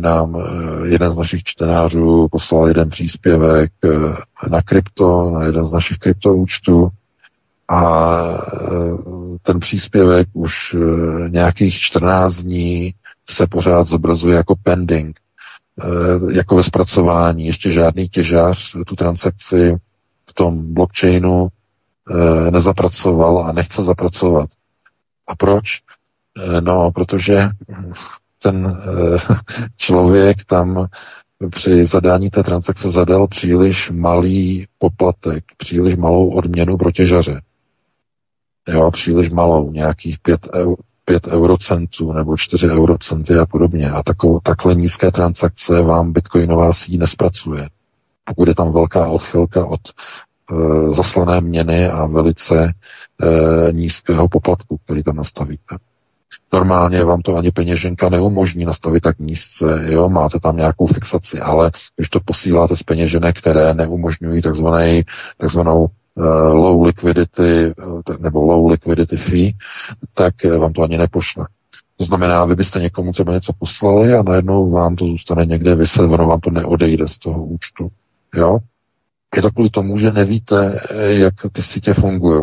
nám 0.00 0.36
jeden 0.84 1.12
z 1.12 1.16
našich 1.16 1.42
čtenářů 1.44 2.28
poslal 2.30 2.68
jeden 2.68 2.90
příspěvek 2.90 3.72
na 4.50 4.62
krypto, 4.62 5.30
na 5.30 5.42
jeden 5.42 5.64
z 5.64 5.72
našich 5.72 5.98
kryptoúčtů 5.98 6.88
a 7.68 8.12
ten 9.42 9.60
příspěvek 9.60 10.28
už 10.32 10.76
nějakých 11.28 11.74
14 11.74 12.34
dní 12.34 12.94
se 13.30 13.46
pořád 13.46 13.86
zobrazuje 13.86 14.36
jako 14.36 14.54
pending, 14.62 15.20
eh, 15.82 16.34
jako 16.36 16.56
ve 16.56 16.62
zpracování. 16.62 17.46
Ještě 17.46 17.70
žádný 17.72 18.08
těžář 18.08 18.76
tu 18.86 18.96
transakci 18.96 19.76
v 20.30 20.34
tom 20.34 20.74
blockchainu 20.74 21.48
eh, 22.10 22.50
nezapracoval 22.50 23.46
a 23.46 23.52
nechce 23.52 23.84
zapracovat. 23.84 24.50
A 25.26 25.36
proč? 25.36 25.64
Eh, 26.38 26.60
no, 26.60 26.90
protože 26.90 27.48
ten 28.42 28.82
člověk 29.76 30.44
tam 30.44 30.88
při 31.50 31.84
zadání 31.84 32.30
té 32.30 32.42
transakce 32.42 32.90
zadal 32.90 33.26
příliš 33.26 33.90
malý 33.90 34.66
poplatek, 34.78 35.44
příliš 35.56 35.96
malou 35.96 36.28
odměnu 36.28 36.76
pro 36.76 36.92
těžaře. 36.92 37.40
Jo, 38.68 38.90
příliš 38.90 39.30
malou, 39.30 39.72
nějakých 39.72 40.18
5 40.18 40.40
eur, 40.54 40.76
5 41.08 41.26
eurocentů 41.26 42.12
nebo 42.12 42.36
4 42.36 42.68
eurocenty 42.70 43.38
a 43.38 43.46
podobně. 43.46 43.90
A 43.90 44.02
takovou, 44.02 44.40
takhle 44.40 44.74
nízké 44.74 45.10
transakce 45.10 45.82
vám 45.82 46.12
bitcoinová 46.12 46.72
síť 46.72 46.98
nespracuje. 46.98 47.68
pokud 48.24 48.48
je 48.48 48.54
tam 48.54 48.72
velká 48.72 49.08
odchylka 49.08 49.66
od 49.66 49.80
e, 49.86 50.90
zaslané 50.90 51.40
měny 51.40 51.88
a 51.88 52.06
velice 52.06 52.64
e, 52.64 53.72
nízkého 53.72 54.28
poplatku, 54.28 54.78
který 54.84 55.02
tam 55.02 55.16
nastavíte. 55.16 55.76
Normálně 56.52 57.04
vám 57.04 57.22
to 57.22 57.36
ani 57.36 57.50
peněženka 57.50 58.08
neumožní 58.08 58.64
nastavit 58.64 59.00
tak 59.00 59.18
nízce, 59.18 59.84
jo, 59.86 60.08
máte 60.08 60.40
tam 60.40 60.56
nějakou 60.56 60.86
fixaci, 60.86 61.40
ale 61.40 61.70
když 61.96 62.08
to 62.08 62.20
posíláte 62.24 62.76
z 62.76 62.82
peněženek, 62.82 63.38
které 63.38 63.74
neumožňují 63.74 64.42
takzvanou 65.38 65.84
uh, 65.84 65.90
low 66.52 66.82
liquidity 66.82 67.74
nebo 68.20 68.42
low 68.42 68.66
liquidity 68.66 69.16
fee, 69.16 69.52
tak 70.14 70.34
vám 70.58 70.72
to 70.72 70.82
ani 70.82 70.98
nepošle. 70.98 71.46
To 71.96 72.04
znamená, 72.04 72.44
vy 72.44 72.54
byste 72.54 72.80
někomu 72.80 73.12
třeba 73.12 73.32
něco 73.32 73.52
poslali 73.58 74.14
a 74.14 74.22
najednou 74.22 74.70
vám 74.70 74.96
to 74.96 75.04
zůstane 75.04 75.46
někde 75.46 75.74
vyset, 75.74 76.10
ono 76.10 76.26
vám 76.26 76.40
to 76.40 76.50
neodejde 76.50 77.08
z 77.08 77.18
toho 77.18 77.44
účtu. 77.44 77.88
Jo? 78.34 78.58
Je 79.36 79.42
to 79.42 79.50
kvůli 79.50 79.70
tomu, 79.70 79.98
že 79.98 80.12
nevíte, 80.12 80.80
jak 81.06 81.34
ty 81.52 81.62
sítě 81.62 81.94
fungují. 81.94 82.42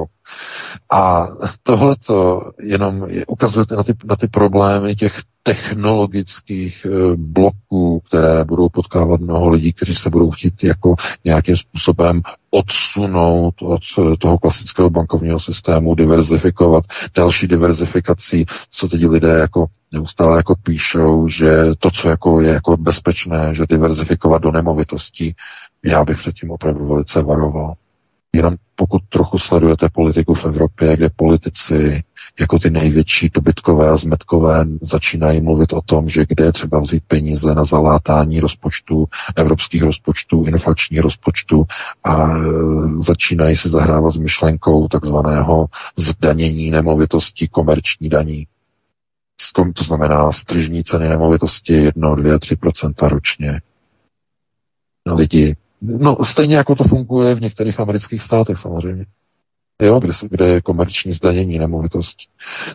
A 0.92 1.28
tohle 1.64 1.96
to 2.06 2.52
jenom 2.62 3.08
ukazuje 3.28 3.66
na 3.78 3.84
ty, 3.84 3.94
na 4.06 4.16
ty 4.16 4.28
problémy 4.28 4.96
těch 4.96 5.22
technologických 5.44 6.86
eh, 6.86 7.16
bloků, 7.16 8.00
které 8.00 8.44
budou 8.44 8.70
potkávat 8.70 9.22
mnoho 9.22 9.50
lidí, 9.50 9.74
kteří 9.74 9.96
se 9.96 10.10
budou 10.10 10.32
chtít 10.32 10.64
jako 10.64 10.96
nějakým 11.26 11.58
způsobem 11.58 12.22
odsunout 12.52 13.54
od 13.62 13.82
eh, 14.00 14.18
toho 14.18 14.38
klasického 14.38 14.90
bankovního 14.90 15.40
systému, 15.40 15.96
diverzifikovat 15.96 16.84
další 17.16 17.48
diverzifikací, 17.48 18.46
co 18.72 18.88
teď 18.88 19.06
lidé 19.06 19.38
jako 19.40 19.66
neustále 19.92 20.38
jako 20.38 20.56
píšou, 20.56 21.28
že 21.28 21.66
to, 21.80 21.92
co 21.92 22.10
jako 22.10 22.42
je 22.42 22.54
jako 22.54 22.78
bezpečné, 22.78 23.56
že 23.56 23.66
diverzifikovat 23.70 24.42
do 24.42 24.52
nemovitostí, 24.52 25.36
já 25.86 26.06
bych 26.06 26.18
předtím 26.18 26.52
opravdu 26.52 26.88
velice 26.88 27.22
varoval. 27.22 27.74
Jenom 28.36 28.56
pokud 28.76 29.02
trochu 29.10 29.38
sledujete 29.38 29.90
politiku 29.90 30.34
v 30.34 30.46
Evropě, 30.46 30.98
kde 30.98 31.10
politici 31.10 32.04
jako 32.40 32.60
ty 32.60 32.70
největší 32.70 33.30
dobytkové 33.30 33.90
a 33.90 33.98
zmetkové 33.98 34.66
začínají 34.82 35.42
mluvit 35.42 35.74
o 35.74 35.82
tom, 35.82 36.10
že 36.10 36.26
kde 36.30 36.46
je 36.46 36.52
třeba 36.52 36.80
vzít 36.80 37.04
peníze 37.08 37.56
na 37.56 37.66
zalátání 37.66 38.40
rozpočtu, 38.40 39.06
evropských 39.36 39.84
rozpočtů, 39.84 40.46
inflační 40.48 41.00
rozpočtu 41.00 41.66
a 42.04 42.38
e, 42.38 42.42
začínají 42.98 43.56
si 43.56 43.70
zahrávat 43.70 44.14
s 44.14 44.18
myšlenkou 44.18 44.88
takzvaného 44.88 45.66
zdanění 45.98 46.72
nemovitostí, 46.72 47.48
komerční 47.48 48.10
daní. 48.10 48.48
To 49.76 49.84
znamená 49.84 50.32
stržní 50.32 50.84
ceny 50.84 51.10
nemovitosti 51.10 51.74
1, 51.74 52.16
2, 52.16 52.38
3% 52.38 53.08
ročně. 53.10 53.62
Lidi 55.16 55.56
No, 55.86 56.18
stejně 56.26 56.56
jako 56.56 56.76
to 56.76 56.84
funguje 56.84 57.36
v 57.36 57.42
některých 57.42 57.80
amerických 57.80 58.22
státech 58.22 58.58
samozřejmě. 58.58 59.06
Jo, 59.82 60.00
kde, 60.00 60.14
kde 60.30 60.48
je 60.48 60.62
komerční 60.62 61.14
zdanění 61.14 61.60
nemovitosti. 61.60 62.26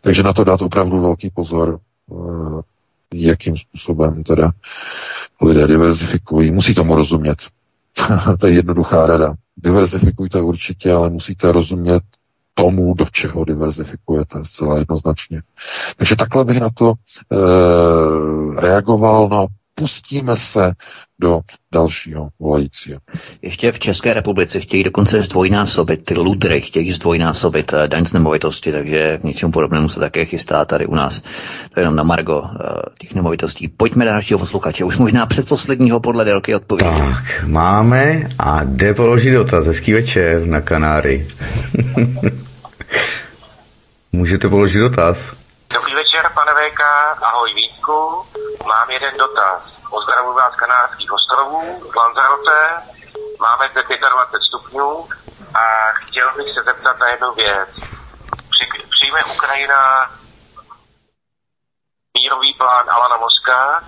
Takže 0.03 0.23
na 0.23 0.33
to 0.33 0.45
dát 0.45 0.63
opravdu 0.63 1.01
velký 1.01 1.31
pozor, 1.31 1.79
eh, 2.13 2.63
jakým 3.15 3.57
způsobem 3.57 4.25
teda 4.25 4.53
lidé 5.43 5.67
diverzifikují. 5.67 6.51
Musí 6.51 6.75
tomu 6.75 6.95
rozumět. 6.95 7.39
to 8.39 8.47
je 8.47 8.53
jednoduchá 8.53 9.07
rada. 9.07 9.35
Diverzifikujte 9.57 10.41
určitě, 10.41 10.93
ale 10.93 11.11
musíte 11.11 11.53
rozumět 11.53 12.03
tomu, 12.55 12.95
do 12.95 13.05
čeho 13.05 13.45
diverzifikujete, 13.45 14.45
zcela 14.45 14.79
jednoznačně. 14.79 15.43
Takže 15.97 16.17
takhle 16.17 16.45
bych 16.45 16.61
na 16.61 16.71
to 16.71 16.95
e, 17.33 18.61
reagoval. 18.61 19.29
No 19.29 19.47
pustíme 19.79 20.37
se 20.37 20.73
do 21.21 21.41
dalšího 21.73 22.29
volajícího. 22.41 23.01
Ještě 23.43 23.73
v 23.73 23.79
České 23.79 24.15
republice 24.15 24.61
chtějí 24.61 24.85
dokonce 24.85 25.23
zdvojnásobit, 25.23 26.05
ty 26.05 26.15
ludry 26.15 26.61
chtějí 26.61 26.93
zdvojnásobit 26.93 27.73
eh, 27.73 27.89
daň 27.89 28.07
z 28.07 28.13
nemovitosti, 28.13 28.73
takže 28.73 29.19
k 29.19 29.25
něčemu 29.25 29.53
podobnému 29.53 29.89
se 29.89 30.01
také 30.01 30.25
chystá 30.25 30.65
tady 30.65 30.87
u 30.87 30.95
nás. 30.95 31.21
To 31.21 31.81
je 31.81 31.81
jenom 31.81 31.97
na 31.97 32.03
Margo 32.03 32.41
uh, 32.41 32.49
těch 33.01 33.15
nemovitostí. 33.15 33.69
Pojďme 33.69 34.05
na 34.05 34.13
dalšího 34.13 34.39
posluchače, 34.39 34.85
už 34.85 34.99
možná 34.99 35.27
předposledního 35.27 36.01
podle 36.01 36.25
délky 36.25 36.55
odpovědi. 36.55 36.99
Tak, 36.99 37.45
máme 37.47 38.29
a 38.39 38.65
jde 38.65 38.95
položit 38.95 39.31
dotaz. 39.31 39.67
Hezký 39.67 39.93
večer 39.93 40.47
na 40.47 40.61
Kanáry. 40.61 41.27
Můžete 44.13 44.49
položit 44.49 44.79
dotaz. 44.79 45.19
Dobrý 45.75 45.95
večer, 45.95 46.31
pane 46.35 46.53
VK, 46.53 46.81
ahoj 47.23 47.55
Vítku. 47.55 48.38
Mám 48.69 48.91
jeden 48.91 49.15
dotaz. 49.19 49.61
Pozdravuji 49.91 50.35
vás 50.37 50.53
z 50.55 50.57
Kanárských 50.57 51.13
ostrovů, 51.13 51.61
v 51.91 51.97
Lanzarote. 51.97 52.59
Máme 53.41 53.65
zde 53.71 53.83
25 53.83 54.41
stupňů 54.49 55.09
a 55.55 55.63
chtěl 55.93 56.29
bych 56.37 56.55
se 56.55 56.63
zeptat 56.63 56.99
na 56.99 57.09
jednu 57.09 57.33
věc. 57.33 57.69
Při, 58.53 58.65
přijme 58.95 59.21
Ukrajina 59.35 60.11
mírový 62.19 62.55
plán 62.59 62.85
Alana 62.91 63.17
Moska 63.17 63.83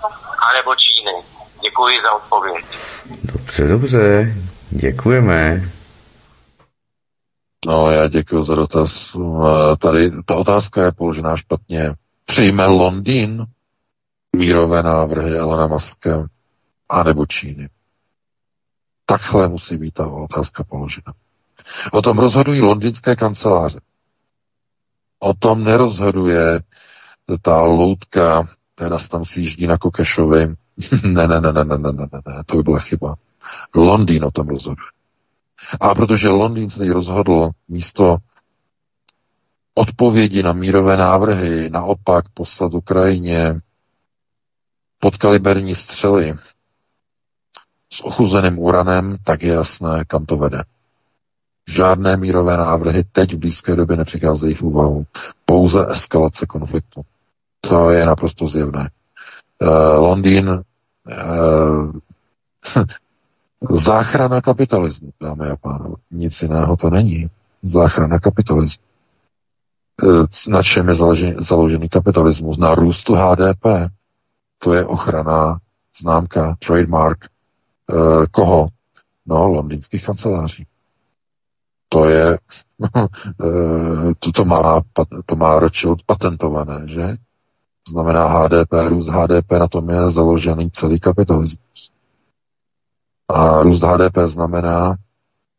anebo 0.48 0.74
Číny? 0.74 1.14
Děkuji 1.62 2.02
za 2.02 2.12
odpověď. 2.12 2.64
Dobře, 3.32 3.68
dobře. 3.68 4.34
Děkujeme. 4.70 5.60
No, 7.66 7.90
já 7.90 8.08
děkuji 8.08 8.42
za 8.42 8.54
dotaz. 8.54 9.16
Tady 9.78 10.10
ta 10.26 10.34
otázka 10.34 10.82
je 10.82 10.92
položená 10.92 11.36
špatně. 11.36 11.94
Přijme 12.24 12.66
Londýn 12.66 13.46
mírové 14.36 14.82
návrhy 14.82 15.38
Elena 15.38 15.66
Muska 15.66 16.26
anebo 16.88 17.26
Číny? 17.26 17.68
Takhle 19.06 19.48
musí 19.48 19.76
být 19.76 19.94
ta 19.94 20.06
otázka 20.06 20.64
položena. 20.64 21.14
O 21.92 22.02
tom 22.02 22.18
rozhodují 22.18 22.60
londýnské 22.60 23.16
kanceláře. 23.16 23.80
O 25.18 25.34
tom 25.34 25.64
nerozhoduje 25.64 26.62
ta 27.42 27.60
loutka, 27.60 28.48
která 28.74 28.98
se 28.98 29.08
tam 29.08 29.24
sjíždí 29.24 29.66
na 29.66 29.78
Kokešovi. 29.78 30.46
ne, 31.04 31.28
ne, 31.28 31.40
ne, 31.40 31.52
ne, 31.52 31.64
ne, 31.64 31.78
ne, 31.78 31.92
ne, 31.92 32.08
ne, 32.26 32.44
to 32.46 32.56
by 32.56 32.62
byla 32.62 32.78
chyba. 32.78 33.14
Londýn 33.74 34.24
o 34.24 34.30
tom 34.30 34.48
rozhoduje. 34.48 34.88
A 35.80 35.94
protože 35.94 36.28
Londýn 36.28 36.70
se 36.70 36.78
teď 36.78 36.90
rozhodl 36.90 37.50
místo 37.68 38.16
odpovědi 39.74 40.42
na 40.42 40.52
mírové 40.52 40.96
návrhy 40.96 41.70
naopak 41.70 42.24
poslat 42.34 42.74
Ukrajině 42.74 43.60
podkaliberní 45.00 45.74
střely 45.74 46.34
s 47.92 48.04
ochuzeným 48.04 48.58
uranem, 48.58 49.16
tak 49.24 49.42
je 49.42 49.52
jasné, 49.52 50.04
kam 50.04 50.26
to 50.26 50.36
vede. 50.36 50.62
Žádné 51.68 52.16
mírové 52.16 52.56
návrhy 52.56 53.04
teď 53.04 53.34
v 53.34 53.38
blízké 53.38 53.76
době 53.76 53.96
nepřicházejí 53.96 54.54
v 54.54 54.62
úvahu. 54.62 55.06
Pouze 55.44 55.86
eskalace 55.90 56.46
konfliktu. 56.46 57.02
To 57.60 57.90
je 57.90 58.06
naprosto 58.06 58.46
zjevné. 58.46 58.90
Uh, 59.62 59.68
Londýn 60.02 60.48
uh, 60.50 61.92
Záchrana 63.70 64.40
kapitalismu, 64.40 65.10
dámy 65.22 65.50
a 65.50 65.56
pánové. 65.56 65.94
Nic 66.10 66.42
jiného 66.42 66.76
to 66.76 66.90
není. 66.90 67.30
Záchrana 67.62 68.18
kapitalismu. 68.18 68.84
E, 70.02 70.50
na 70.50 70.62
čem 70.62 70.88
je 70.88 70.94
založený, 70.94 71.34
založený 71.38 71.88
kapitalismus? 71.88 72.58
Na 72.58 72.74
růstu 72.74 73.14
HDP. 73.14 73.64
To 74.62 74.74
je 74.74 74.86
ochrana, 74.86 75.58
známka, 76.00 76.56
trademark. 76.66 77.24
E, 77.24 78.26
koho? 78.30 78.68
No, 79.26 79.48
londýnských 79.48 80.06
kanceláří. 80.06 80.66
To 81.88 82.08
je, 82.08 82.38
e, 83.44 84.14
to, 84.18 84.32
to, 84.32 84.44
má, 84.44 84.80
to 85.26 85.36
má 85.36 85.58
Rothschild 85.58 86.02
patentované, 86.06 86.88
že? 86.88 87.16
Znamená 87.88 88.26
HDP, 88.26 88.72
růst 88.88 89.08
HDP, 89.08 89.50
na 89.50 89.68
tom 89.68 89.90
je 89.90 90.10
založený 90.10 90.70
celý 90.70 91.00
kapitalismus. 91.00 91.92
A 93.28 93.62
růst 93.62 93.82
HDP 93.82 94.18
znamená, 94.26 94.96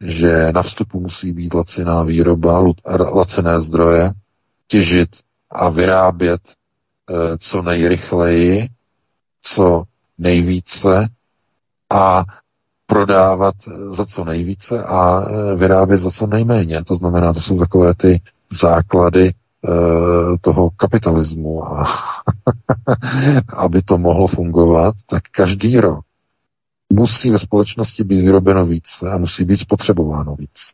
že 0.01 0.51
na 0.51 0.63
vstupu 0.63 0.99
musí 0.99 1.33
být 1.33 1.53
laciná 1.53 2.03
výroba, 2.03 2.63
lacené 3.13 3.61
zdroje, 3.61 4.13
těžit 4.67 5.09
a 5.49 5.69
vyrábět 5.69 6.41
eh, 6.49 7.37
co 7.37 7.61
nejrychleji, 7.61 8.67
co 9.41 9.83
nejvíce 10.17 11.09
a 11.89 12.25
prodávat 12.85 13.55
za 13.87 14.05
co 14.05 14.25
nejvíce 14.25 14.83
a 14.83 15.21
eh, 15.21 15.55
vyrábět 15.55 15.97
za 15.97 16.11
co 16.11 16.27
nejméně. 16.27 16.83
To 16.83 16.95
znamená, 16.95 17.33
to 17.33 17.39
jsou 17.39 17.59
takové 17.59 17.93
ty 17.95 18.21
základy 18.51 19.33
eh, 19.33 20.37
toho 20.41 20.69
kapitalismu. 20.69 21.63
A 21.63 21.87
aby 23.57 23.81
to 23.81 23.97
mohlo 23.97 24.27
fungovat, 24.27 24.95
tak 25.09 25.23
každý 25.31 25.79
rok 25.79 26.05
musí 26.93 27.31
ve 27.31 27.39
společnosti 27.39 28.03
být 28.03 28.21
vyrobeno 28.21 28.65
více 28.65 29.11
a 29.11 29.17
musí 29.17 29.43
být 29.43 29.57
spotřebováno 29.57 30.35
víc. 30.35 30.73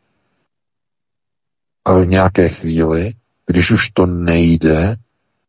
A 1.86 1.94
v 1.94 2.08
nějaké 2.08 2.50
chvíli, 2.50 3.14
když 3.46 3.72
už 3.72 3.90
to 3.90 4.06
nejde, 4.06 4.96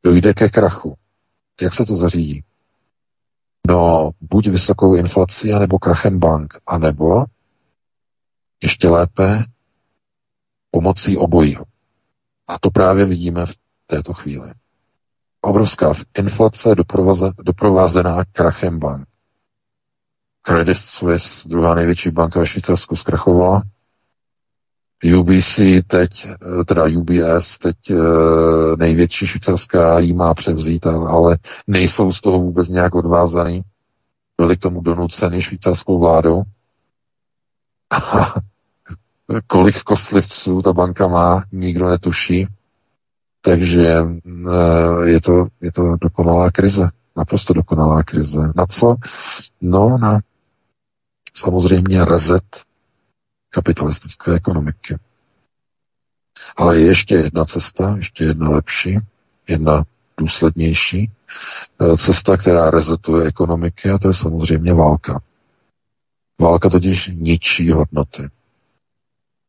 dojde 0.04 0.34
ke 0.34 0.48
krachu. 0.48 0.96
Jak 1.60 1.74
se 1.74 1.84
to 1.84 1.96
zařídí? 1.96 2.42
No, 3.68 4.10
buď 4.20 4.48
vysokou 4.48 4.94
inflací, 4.94 5.52
anebo 5.52 5.78
krachem 5.78 6.18
bank, 6.18 6.54
anebo 6.66 7.24
ještě 8.62 8.88
lépe 8.88 9.44
pomocí 10.70 11.16
obojího. 11.16 11.64
A 12.48 12.58
to 12.58 12.70
právě 12.70 13.04
vidíme 13.04 13.46
v 13.46 13.54
této 13.86 14.14
chvíli. 14.14 14.52
Obrovská 15.40 15.94
inflace 16.18 16.74
doprovázená 17.42 18.24
krachem 18.32 18.78
bank. 18.78 19.08
Credit 20.42 20.76
Suisse, 20.76 21.48
druhá 21.48 21.74
největší 21.74 22.10
banka 22.10 22.40
ve 22.40 22.46
Švýcarsku, 22.46 22.96
zkrachovala. 22.96 23.62
UBC 25.04 25.60
teď, 25.86 26.28
teda 26.64 26.84
UBS, 26.98 27.58
teď 27.58 27.76
eh, 27.90 27.96
největší 28.76 29.26
švýcarská 29.26 29.98
jí 29.98 30.12
má 30.12 30.34
převzít, 30.34 30.86
ale 30.86 31.38
nejsou 31.66 32.12
z 32.12 32.20
toho 32.20 32.38
vůbec 32.38 32.68
nějak 32.68 32.94
odvázaný. 32.94 33.62
Byli 34.40 34.56
k 34.56 34.60
tomu 34.60 34.80
donuceny 34.80 35.42
švýcarskou 35.42 35.98
vládou. 35.98 36.42
A 37.90 38.00
kolik 39.46 39.82
kostlivců 39.82 40.62
ta 40.62 40.72
banka 40.72 41.08
má, 41.08 41.44
nikdo 41.52 41.88
netuší. 41.88 42.46
Takže 43.40 43.88
eh, 43.88 45.08
je 45.08 45.20
to, 45.20 45.46
je 45.60 45.72
to 45.72 45.96
dokonalá 46.00 46.50
krize. 46.50 46.90
Naprosto 47.16 47.54
dokonalá 47.54 48.02
krize. 48.02 48.52
Na 48.56 48.66
co? 48.66 48.96
No, 49.60 49.98
na 49.98 50.20
samozřejmě 51.34 52.04
rezet 52.04 52.67
kapitalistické 53.50 54.34
ekonomiky. 54.34 54.96
Ale 56.56 56.78
je 56.78 56.86
ještě 56.86 57.14
jedna 57.14 57.44
cesta, 57.44 57.94
ještě 57.96 58.24
jedna 58.24 58.50
lepší, 58.50 58.98
jedna 59.48 59.84
důslednější 60.18 61.10
eh, 61.80 61.96
cesta, 61.96 62.36
která 62.36 62.70
rezetuje 62.70 63.26
ekonomiky 63.26 63.90
a 63.90 63.98
to 63.98 64.08
je 64.08 64.14
samozřejmě 64.14 64.74
válka. 64.74 65.20
Válka 66.40 66.68
totiž 66.70 67.10
ničí 67.14 67.70
hodnoty. 67.70 68.30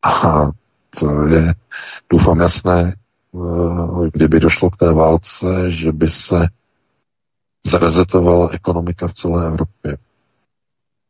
A 0.03 0.51
to 0.99 1.27
je, 1.27 1.53
doufám, 2.11 2.39
jasné, 2.39 2.95
eh, 3.35 4.09
kdyby 4.13 4.39
došlo 4.39 4.69
k 4.69 4.77
té 4.77 4.93
válce, 4.93 5.71
že 5.71 5.91
by 5.91 6.07
se 6.07 6.47
zrezetovala 7.65 8.49
ekonomika 8.51 9.07
v 9.07 9.13
celé 9.13 9.47
Evropě. 9.47 9.97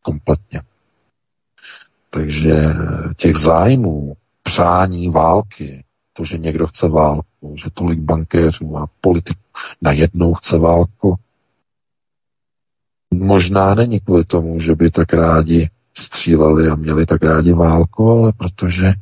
Kompletně. 0.01 0.61
Takže 2.09 2.55
těch 3.17 3.37
zájmů, 3.37 4.15
přání 4.43 5.09
války, 5.09 5.83
to, 6.13 6.25
že 6.25 6.37
někdo 6.37 6.67
chce 6.67 6.89
válku, 6.89 7.55
že 7.63 7.69
tolik 7.73 7.99
bankéřů 7.99 8.77
a 8.77 8.87
politiků 9.01 9.39
najednou 9.81 10.33
chce 10.33 10.57
válku, 10.57 11.15
možná 13.13 13.75
není 13.75 13.99
kvůli 13.99 14.25
tomu, 14.25 14.59
že 14.59 14.75
by 14.75 14.91
tak 14.91 15.13
rádi 15.13 15.69
stříleli 15.93 16.69
a 16.69 16.75
měli 16.75 17.05
tak 17.05 17.23
rádi 17.23 17.53
válku, 17.53 18.09
ale 18.09 18.33
protože 18.33 18.93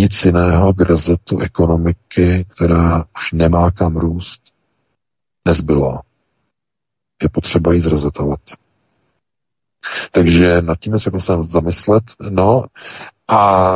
nic 0.00 0.24
jiného 0.24 0.74
k 0.74 0.80
rezetu 0.80 1.38
ekonomiky, 1.38 2.46
která 2.48 3.04
už 3.16 3.32
nemá 3.32 3.70
kam 3.70 3.96
růst, 3.96 4.42
nezbylo. 5.44 6.00
Je 7.22 7.28
potřeba 7.28 7.72
ji 7.72 7.80
zrezetovat. 7.80 8.40
Takže 10.10 10.62
nad 10.62 10.78
tím 10.78 10.98
se 10.98 11.10
zamyslet. 11.42 12.02
No 12.30 12.64
a 13.28 13.72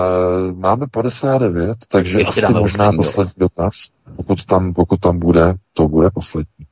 máme 0.55 0.87
59, 0.91 1.79
takže 1.89 2.19
Ještě 2.19 2.43
asi 2.43 2.53
možná 2.53 2.93
poslední 2.93 3.33
dotaz. 3.37 3.73
Pokud 4.17 4.45
tam, 4.45 4.75
pokud 4.75 5.01
tam 5.01 5.19
bude, 5.19 5.55
to 5.73 5.89
bude 5.89 6.11
poslední. 6.11 6.67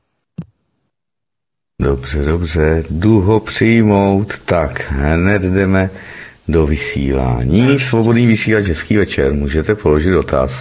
Dobře, 1.81 2.25
dobře, 2.25 2.83
jdu 2.89 3.21
ho 3.21 3.39
přijmout, 3.39 4.39
tak 4.45 4.91
hned 4.91 5.41
jdeme 5.41 5.89
do 6.47 6.65
vysílání. 6.65 7.79
Svobodný 7.79 8.27
vysílač, 8.27 8.65
hezký 8.65 8.97
večer, 8.97 9.33
můžete 9.33 9.75
položit 9.75 10.09
dotaz. 10.09 10.51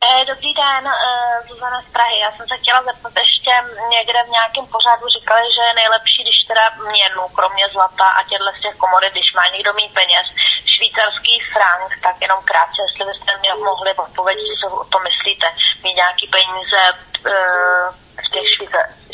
Eh, 0.00 0.24
dobrý 0.24 0.54
den, 0.54 0.84
eh, 0.86 1.42
Zuzana 1.48 1.80
z 1.82 1.90
Prahy. 1.92 2.18
Já 2.18 2.30
jsem 2.32 2.46
se 2.48 2.56
chtěla 2.56 2.82
zeptat 2.82 3.12
ještě 3.16 3.52
někde 3.88 4.18
v 4.24 4.34
nějakém 4.38 4.66
pořadu 4.66 5.04
říkali, 5.18 5.42
že 5.54 5.62
je 5.68 5.74
nejlepší, 5.74 6.22
když 6.22 6.38
teda 6.48 6.64
měnu, 6.90 7.22
kromě 7.36 7.68
zlata 7.68 8.06
a 8.18 8.22
těchto 8.22 8.50
z 8.58 8.60
těch 8.60 8.76
komodit, 8.76 9.12
když 9.12 9.32
má 9.34 9.44
někdo 9.54 9.72
mít 9.74 9.94
peněz, 9.94 10.26
švýcarský 10.74 11.34
frank, 11.52 11.88
tak 12.02 12.16
jenom 12.20 12.40
krátce, 12.44 12.78
jestli 12.86 13.04
byste 13.10 13.30
mě 13.38 13.52
mohli 13.54 13.90
odpovědět, 13.94 14.58
co 14.60 14.66
o 14.82 14.84
to 14.84 14.98
myslíte, 15.08 15.46
mít 15.84 16.00
nějaký 16.02 16.26
peníze 16.36 16.80
eh, 17.32 17.86
v 18.24 18.26
těch 18.32 18.46
švýcarských 18.54 19.07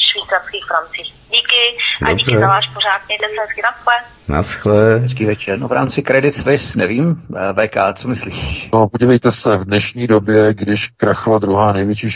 francích. 0.67 1.15
Díky 1.31 1.63
a 2.05 2.09
Dobře. 2.09 2.25
díky 2.25 2.41
za 2.41 2.47
váš 2.47 2.69
pořád. 2.69 3.01
Mějte 3.09 3.27
se 3.35 3.41
hezky 3.41 3.63
naschle. 3.63 3.95
Naschle. 4.29 4.99
Hezký 4.99 5.25
večer. 5.25 5.59
No 5.59 5.69
v 5.69 5.73
rámci 5.73 6.03
Credit 6.03 6.35
Suisse, 6.35 6.79
nevím, 6.79 7.23
eh, 7.37 7.67
VK, 7.67 7.95
co 7.95 8.09
myslíš? 8.09 8.71
No 8.73 8.89
podívejte 8.89 9.33
se, 9.33 9.57
v 9.57 9.65
dnešní 9.65 10.07
době, 10.07 10.55
když 10.55 10.89
krachla 10.97 11.39
druhá 11.39 11.73
největší 11.73 12.11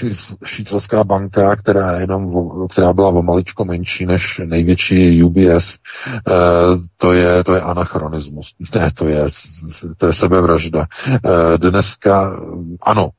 švýcarská 0.44 1.05
banka, 1.05 1.56
která, 1.56 1.93
je 1.93 2.01
jenom, 2.01 2.30
která 2.70 2.93
byla 2.93 3.09
o 3.09 3.22
maličko 3.22 3.64
menší 3.64 4.06
než 4.06 4.40
největší 4.44 5.22
UBS, 5.24 5.76
eh, 6.06 6.20
to 6.97 7.12
je, 7.12 7.44
to 7.44 7.55
je 7.55 7.60
anachronismus. 7.60 8.55
Ne, 8.74 8.90
to 8.94 9.09
je, 9.09 9.24
to 9.97 10.06
je 10.06 10.12
sebevražda. 10.12 10.86
Eh, 11.09 11.59
dneska, 11.59 12.40
ano, 12.82 13.10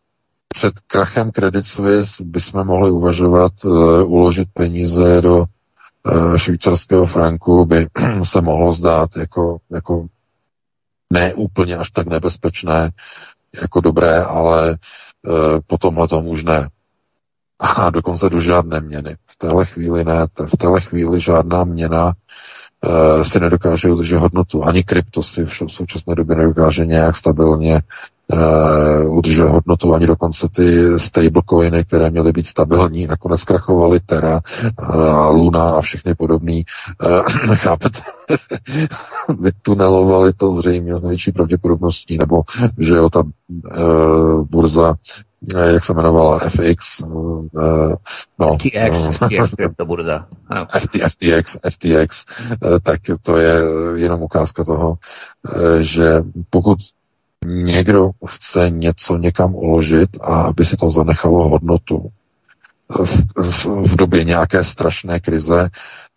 před 0.53 0.79
krachem 0.79 1.31
Credit 1.31 1.65
Suisse 1.65 2.23
bychom 2.23 2.67
mohli 2.67 2.91
uvažovat 2.91 3.51
uh, 3.65 4.13
uložit 4.13 4.49
peníze 4.53 5.21
do 5.21 5.37
uh, 5.37 6.37
švýcarského 6.37 7.05
franku, 7.05 7.65
by 7.65 7.87
se 8.23 8.41
mohlo 8.41 8.73
zdát 8.73 9.09
jako, 9.17 9.57
jako 9.71 10.05
ne 11.13 11.33
úplně 11.33 11.77
až 11.77 11.89
tak 11.89 12.07
nebezpečné, 12.07 12.91
jako 13.61 13.81
dobré, 13.81 14.23
ale 14.23 14.69
uh, 14.69 15.59
po 15.67 15.77
tomhle 15.77 16.07
už 16.23 16.43
ne. 16.43 16.69
A 17.59 17.89
dokonce 17.89 18.29
do 18.29 18.41
žádné 18.41 18.81
měny. 18.81 19.17
V 19.27 19.37
téhle 19.37 19.65
chvíli 19.65 20.03
ne. 20.03 20.27
V 20.53 20.57
téhle 20.57 20.81
chvíli 20.81 21.21
žádná 21.21 21.63
měna 21.63 22.13
si 23.23 23.39
nedokáže 23.39 23.91
udržet 23.91 24.17
hodnotu. 24.17 24.65
Ani 24.65 24.83
krypto 24.83 25.23
si 25.23 25.45
v 25.45 25.53
současné 25.67 26.15
době 26.15 26.35
nedokáže 26.35 26.85
nějak 26.85 27.15
stabilně 27.15 27.81
uh, 28.33 29.17
udržuje 29.17 29.49
hodnotu, 29.49 29.93
ani 29.93 30.07
dokonce 30.07 30.47
ty 30.55 30.99
stablecoiny, 30.99 31.85
které 31.85 32.09
měly 32.09 32.31
být 32.31 32.45
stabilní, 32.45 33.07
nakonec 33.07 33.43
krachovaly 33.43 33.99
Terra, 33.99 34.41
uh, 34.81 35.35
Luna 35.35 35.69
a 35.69 35.81
všechny 35.81 36.15
podobný. 36.15 36.65
Uh, 37.05 37.55
chápete? 37.55 37.99
Vytunelovali 39.39 40.33
to 40.33 40.53
zřejmě 40.53 40.97
s 40.97 41.01
největší 41.01 41.31
pravděpodobností, 41.31 42.17
nebo 42.17 42.41
že 42.77 42.95
jo, 42.95 43.09
ta 43.09 43.23
uh, 43.23 44.45
burza 44.49 44.95
jak 45.73 45.85
se 45.85 45.93
jmenovala, 45.93 46.39
FX, 46.39 46.99
uh, 46.99 47.45
no, 48.39 48.57
FTX, 48.57 49.05
uh, 49.05 49.13
FTX, 49.13 49.55
to 49.75 49.85
burza. 49.85 50.27
FTX, 51.07 51.57
FTX, 51.69 52.25
tak 52.83 52.99
to 53.21 53.37
je 53.37 53.61
jenom 53.95 54.21
ukázka 54.21 54.63
toho, 54.63 54.97
že 55.79 56.23
pokud 56.49 56.77
někdo 57.45 58.09
chce 58.27 58.69
něco 58.69 59.17
někam 59.17 59.55
uložit 59.55 60.09
a 60.21 60.41
aby 60.41 60.65
si 60.65 60.77
to 60.77 60.89
zanechalo 60.89 61.49
hodnotu, 61.49 62.11
v, 62.89 63.23
v, 63.51 63.65
v 63.65 63.95
době 63.95 64.23
nějaké 64.23 64.63
strašné 64.63 65.19
krize 65.19 65.69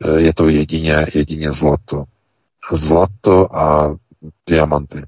eh, 0.04 0.20
je 0.20 0.34
to 0.34 0.48
jedině, 0.48 1.06
jedině 1.14 1.52
zlato. 1.52 2.04
Zlato 2.72 3.56
a 3.56 3.96
diamanty. 4.48 5.02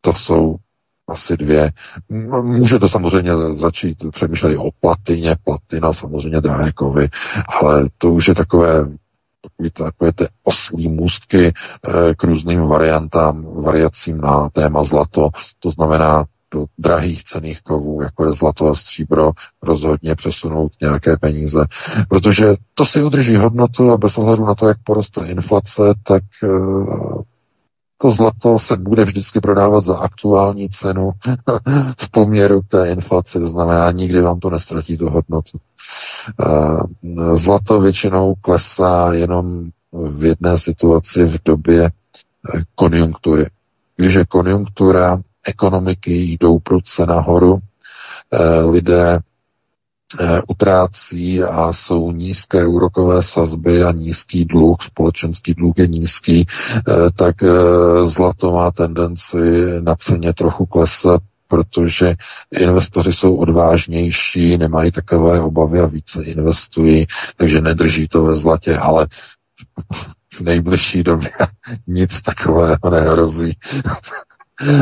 To 0.00 0.12
jsou 0.12 0.56
asi 1.08 1.36
dvě. 1.36 1.72
Můžete 2.42 2.88
samozřejmě 2.88 3.32
začít 3.54 4.10
přemýšlet 4.12 4.56
o 4.56 4.70
platině, 4.80 5.36
platina 5.44 5.92
samozřejmě 5.92 6.40
drahé 6.40 6.72
kovy, 6.72 7.08
ale 7.48 7.88
to 7.98 8.12
už 8.12 8.28
je 8.28 8.34
takové 8.34 8.84
takové 9.72 10.12
ty 10.12 10.28
oslí 10.44 10.88
můstky 10.88 11.46
eh, 11.46 12.14
k 12.14 12.24
různým 12.24 12.60
variantám, 12.60 13.62
variacím 13.62 14.20
na 14.20 14.48
téma 14.48 14.82
zlato. 14.82 15.30
To 15.58 15.70
znamená 15.70 16.24
do 16.54 16.64
drahých 16.78 17.24
cených 17.24 17.62
kovů, 17.62 18.02
jako 18.02 18.24
je 18.24 18.32
zlato 18.32 18.68
a 18.68 18.74
stříbro, 18.74 19.32
rozhodně 19.62 20.14
přesunout 20.14 20.72
nějaké 20.80 21.16
peníze. 21.16 21.64
Protože 22.08 22.54
to 22.74 22.86
si 22.86 23.02
udrží 23.02 23.36
hodnotu 23.36 23.92
a 23.92 23.96
bez 23.96 24.18
ohledu 24.18 24.44
na 24.44 24.54
to, 24.54 24.68
jak 24.68 24.76
poroste 24.84 25.26
inflace, 25.26 25.82
tak 26.02 26.22
eh, 26.44 26.48
to 27.98 28.10
zlato 28.10 28.58
se 28.58 28.76
bude 28.76 29.04
vždycky 29.04 29.40
prodávat 29.40 29.80
za 29.80 29.96
aktuální 29.98 30.70
cenu 30.70 31.10
v 32.00 32.10
poměru 32.10 32.62
k 32.62 32.68
té 32.68 32.88
inflaci, 32.90 33.38
znamená, 33.40 33.92
nikdy 33.92 34.20
vám 34.20 34.40
to 34.40 34.50
nestratí 34.50 34.98
tu 34.98 35.08
hodnotu. 35.10 35.58
Eh, 36.40 37.36
zlato 37.36 37.80
většinou 37.80 38.34
klesá 38.34 39.12
jenom 39.12 39.70
v 39.92 40.24
jedné 40.24 40.58
situaci 40.58 41.24
v 41.24 41.36
době 41.44 41.84
eh, 41.84 42.62
konjunktury. 42.74 43.46
Když 43.96 44.14
je 44.14 44.24
konjunktura, 44.24 45.20
ekonomiky 45.46 46.12
jdou 46.12 46.58
prudce 46.58 47.06
nahoru, 47.06 47.58
eh, 48.32 48.60
lidé 48.60 49.18
utrácí 50.48 51.42
a 51.42 51.72
jsou 51.72 52.12
nízké 52.12 52.66
úrokové 52.66 53.22
sazby 53.22 53.82
a 53.84 53.92
nízký 53.92 54.44
dluh, 54.44 54.76
společenský 54.80 55.54
dluh 55.54 55.74
je 55.78 55.86
nízký, 55.86 56.46
tak 57.16 57.36
zlato 58.04 58.52
má 58.52 58.70
tendenci 58.70 59.36
na 59.80 59.94
ceně 59.94 60.32
trochu 60.32 60.66
klesat, 60.66 61.22
protože 61.48 62.14
investoři 62.50 63.12
jsou 63.12 63.36
odvážnější, 63.36 64.58
nemají 64.58 64.92
takové 64.92 65.40
obavy 65.40 65.80
a 65.80 65.86
více 65.86 66.22
investují, 66.24 67.06
takže 67.36 67.60
nedrží 67.60 68.08
to 68.08 68.24
ve 68.24 68.36
zlatě, 68.36 68.76
ale 68.76 69.06
v 70.34 70.40
nejbližší 70.40 71.02
době 71.02 71.30
nic 71.86 72.22
takového 72.22 72.90
nehrozí. 72.90 73.56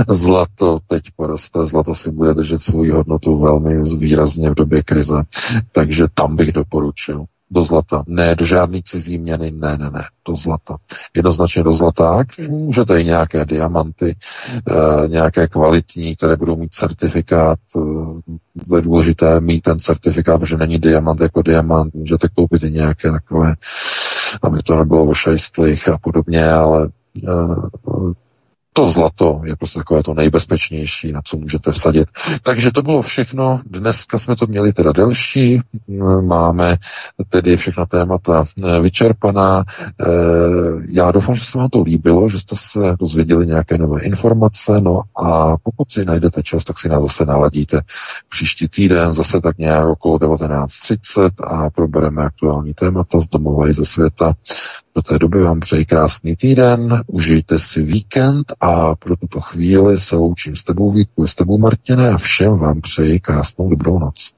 Zlato 0.08 0.78
teď 0.86 1.02
poroste, 1.16 1.66
zlato 1.66 1.94
si 1.94 2.10
bude 2.10 2.34
držet 2.34 2.62
svou 2.62 2.92
hodnotu 2.92 3.38
velmi 3.38 3.82
výrazně 3.98 4.50
v 4.50 4.54
době 4.54 4.82
krize, 4.82 5.22
takže 5.72 6.06
tam 6.14 6.36
bych 6.36 6.52
doporučil 6.52 7.24
do 7.50 7.64
zlata. 7.64 8.04
Ne 8.06 8.34
do 8.34 8.46
žádný 8.46 8.82
cizí 8.82 9.18
měny, 9.18 9.50
ne, 9.50 9.78
ne, 9.78 9.90
ne, 9.90 10.04
do 10.28 10.36
zlata. 10.36 10.76
Jednoznačně 11.16 11.62
do 11.62 11.72
zlata, 11.72 12.24
můžete 12.48 13.00
i 13.00 13.04
nějaké 13.04 13.44
diamanty, 13.44 14.16
e, 15.04 15.08
nějaké 15.08 15.48
kvalitní, 15.48 16.16
které 16.16 16.36
budou 16.36 16.56
mít 16.56 16.74
certifikát. 16.74 17.58
E, 17.76 18.76
je 18.76 18.82
důležité 18.82 19.40
mít 19.40 19.62
ten 19.62 19.78
certifikát, 19.80 20.40
protože 20.40 20.56
není 20.56 20.78
diamant 20.78 21.20
jako 21.20 21.42
diamant. 21.42 21.94
Můžete 21.94 22.28
koupit 22.34 22.62
i 22.62 22.70
nějaké 22.70 23.10
takové, 23.10 23.54
aby 24.42 24.62
to 24.62 24.76
nebylo 24.76 25.04
o 25.04 25.14
šejstlých 25.14 25.88
a 25.88 25.98
podobně, 25.98 26.50
ale 26.50 26.84
e, 26.84 27.30
to 28.76 28.86
zlato 28.86 29.40
je 29.44 29.56
prostě 29.56 29.78
takové 29.78 30.02
to 30.02 30.14
nejbezpečnější, 30.14 31.12
na 31.12 31.20
co 31.24 31.36
můžete 31.36 31.72
vsadit. 31.72 32.08
Takže 32.42 32.70
to 32.72 32.82
bylo 32.82 33.02
všechno. 33.02 33.60
Dneska 33.66 34.18
jsme 34.18 34.36
to 34.36 34.46
měli 34.46 34.72
teda 34.72 34.92
delší. 34.92 35.60
Máme 36.20 36.76
tedy 37.28 37.56
všechna 37.56 37.86
témata 37.86 38.44
eh, 38.64 38.80
vyčerpaná. 38.80 39.64
Eh, 40.00 40.06
já 40.88 41.10
doufám, 41.12 41.34
že 41.34 41.44
se 41.44 41.58
vám 41.58 41.68
to 41.68 41.82
líbilo, 41.82 42.28
že 42.28 42.40
jste 42.40 42.56
se 42.56 42.96
dozvěděli 43.00 43.46
nějaké 43.46 43.78
nové 43.78 44.00
informace. 44.00 44.80
No 44.80 45.00
a 45.16 45.56
pokud 45.62 45.90
si 45.90 46.04
najdete 46.04 46.42
čas, 46.42 46.64
tak 46.64 46.78
si 46.78 46.88
nás 46.88 47.02
zase 47.02 47.24
naladíte 47.24 47.80
příští 48.28 48.68
týden, 48.68 49.12
zase 49.12 49.40
tak 49.40 49.58
nějak 49.58 49.86
okolo 49.88 50.16
19.30 50.18 51.30
a 51.44 51.70
probereme 51.70 52.24
aktuální 52.24 52.74
témata 52.74 53.20
z 53.20 53.28
domova 53.28 53.68
i 53.68 53.74
ze 53.74 53.84
světa. 53.84 54.34
Do 54.96 55.02
té 55.02 55.18
doby 55.18 55.42
vám 55.42 55.60
přeji 55.60 55.84
krásný 55.84 56.36
týden, 56.36 57.02
užijte 57.06 57.58
si 57.58 57.82
víkend 57.82 58.52
a 58.60 58.96
pro 58.96 59.16
tuto 59.16 59.40
chvíli 59.40 59.98
se 59.98 60.16
loučím 60.16 60.56
s 60.56 60.64
tebou 60.64 60.90
Víku, 60.90 61.26
s 61.26 61.34
tebou 61.34 61.58
Martine 61.58 62.10
a 62.10 62.18
všem 62.18 62.58
vám 62.58 62.80
přeji 62.80 63.20
krásnou 63.20 63.70
dobrou 63.70 63.98
noc. 63.98 64.32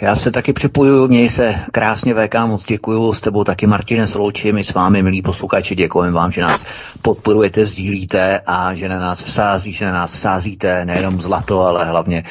Já 0.00 0.16
se 0.16 0.30
taky 0.30 0.52
připojuju, 0.52 1.08
měj 1.08 1.28
se 1.28 1.54
krásně 1.72 2.14
VK, 2.14 2.34
moc 2.46 2.66
děkuju, 2.66 3.12
s 3.12 3.20
tebou 3.20 3.44
taky 3.44 3.66
Martine 3.66 4.06
Slouči, 4.06 4.52
my 4.52 4.64
s 4.64 4.74
vámi, 4.74 5.02
milí 5.02 5.22
posluchači, 5.22 5.74
děkujeme 5.74 6.16
vám, 6.16 6.32
že 6.32 6.42
nás 6.42 6.66
podporujete, 7.02 7.66
sdílíte 7.66 8.40
a 8.46 8.74
že 8.74 8.88
na 8.88 8.98
nás 8.98 9.22
vsází, 9.22 9.72
že 9.72 9.84
na 9.84 9.92
nás 9.92 10.14
vsázíte 10.14 10.84
nejenom 10.84 11.20
zlato, 11.22 11.60
ale 11.60 11.84
hlavně 11.84 12.24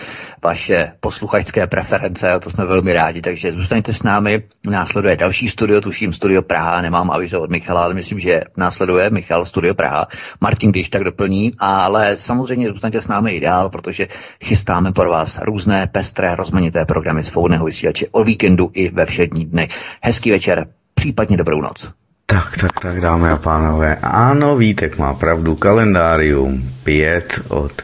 vaše 0.43 0.91
posluchačské 0.99 1.67
preference 1.67 2.31
a 2.31 2.39
to 2.39 2.49
jsme 2.49 2.65
velmi 2.65 2.93
rádi, 2.93 3.21
takže 3.21 3.51
zůstaňte 3.51 3.93
s 3.93 4.03
námi. 4.03 4.43
Následuje 4.65 5.15
další 5.15 5.49
studio, 5.49 5.81
tuším 5.81 6.13
studio 6.13 6.41
Praha, 6.41 6.81
nemám 6.81 7.11
avizo 7.11 7.41
od 7.41 7.49
Michala, 7.49 7.83
ale 7.83 7.93
myslím, 7.93 8.19
že 8.19 8.41
následuje 8.57 9.09
Michal 9.09 9.45
studio 9.45 9.73
Praha. 9.73 10.07
Martin, 10.41 10.71
když 10.71 10.89
tak 10.89 11.03
doplní, 11.03 11.53
ale 11.59 12.17
samozřejmě 12.17 12.69
zůstaňte 12.69 13.01
s 13.01 13.07
námi 13.07 13.31
i 13.31 13.39
dál, 13.39 13.69
protože 13.69 14.07
chystáme 14.43 14.91
pro 14.91 15.09
vás 15.09 15.39
různé 15.41 15.87
pestré, 15.87 16.35
rozmanité 16.35 16.85
programy 16.85 17.10
svobodného 17.19 17.65
vysílače 17.65 18.05
o 18.11 18.23
víkendu 18.23 18.71
i 18.73 18.89
ve 18.89 19.05
všední 19.05 19.45
dny. 19.45 19.67
Hezký 20.01 20.31
večer, 20.31 20.67
případně 20.93 21.37
dobrou 21.37 21.61
noc. 21.61 21.91
Tak, 22.25 22.57
tak, 22.57 22.79
tak, 22.81 23.01
dámy 23.01 23.29
a 23.29 23.37
pánové. 23.37 23.95
Ano, 24.01 24.57
Vítek 24.57 24.97
má 24.97 25.13
pravdu, 25.13 25.55
kalendárium 25.55 26.71
5 26.83 27.41
od 27.47 27.81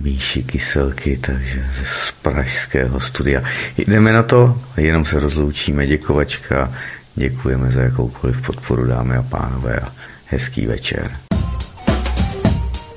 Míši 0.00 0.42
Kyselky, 0.42 1.16
takže 1.16 1.66
z 1.84 2.12
pražského 2.22 3.00
studia. 3.00 3.42
Jdeme 3.78 4.12
na 4.12 4.22
to, 4.22 4.60
jenom 4.76 5.04
se 5.04 5.20
rozloučíme, 5.20 5.86
děkovačka, 5.86 6.72
děkujeme 7.14 7.70
za 7.70 7.80
jakoukoliv 7.80 8.46
podporu, 8.46 8.86
dámy 8.86 9.16
a 9.16 9.22
pánové, 9.22 9.76
a 9.76 9.92
hezký 10.26 10.66
večer. 10.66 11.27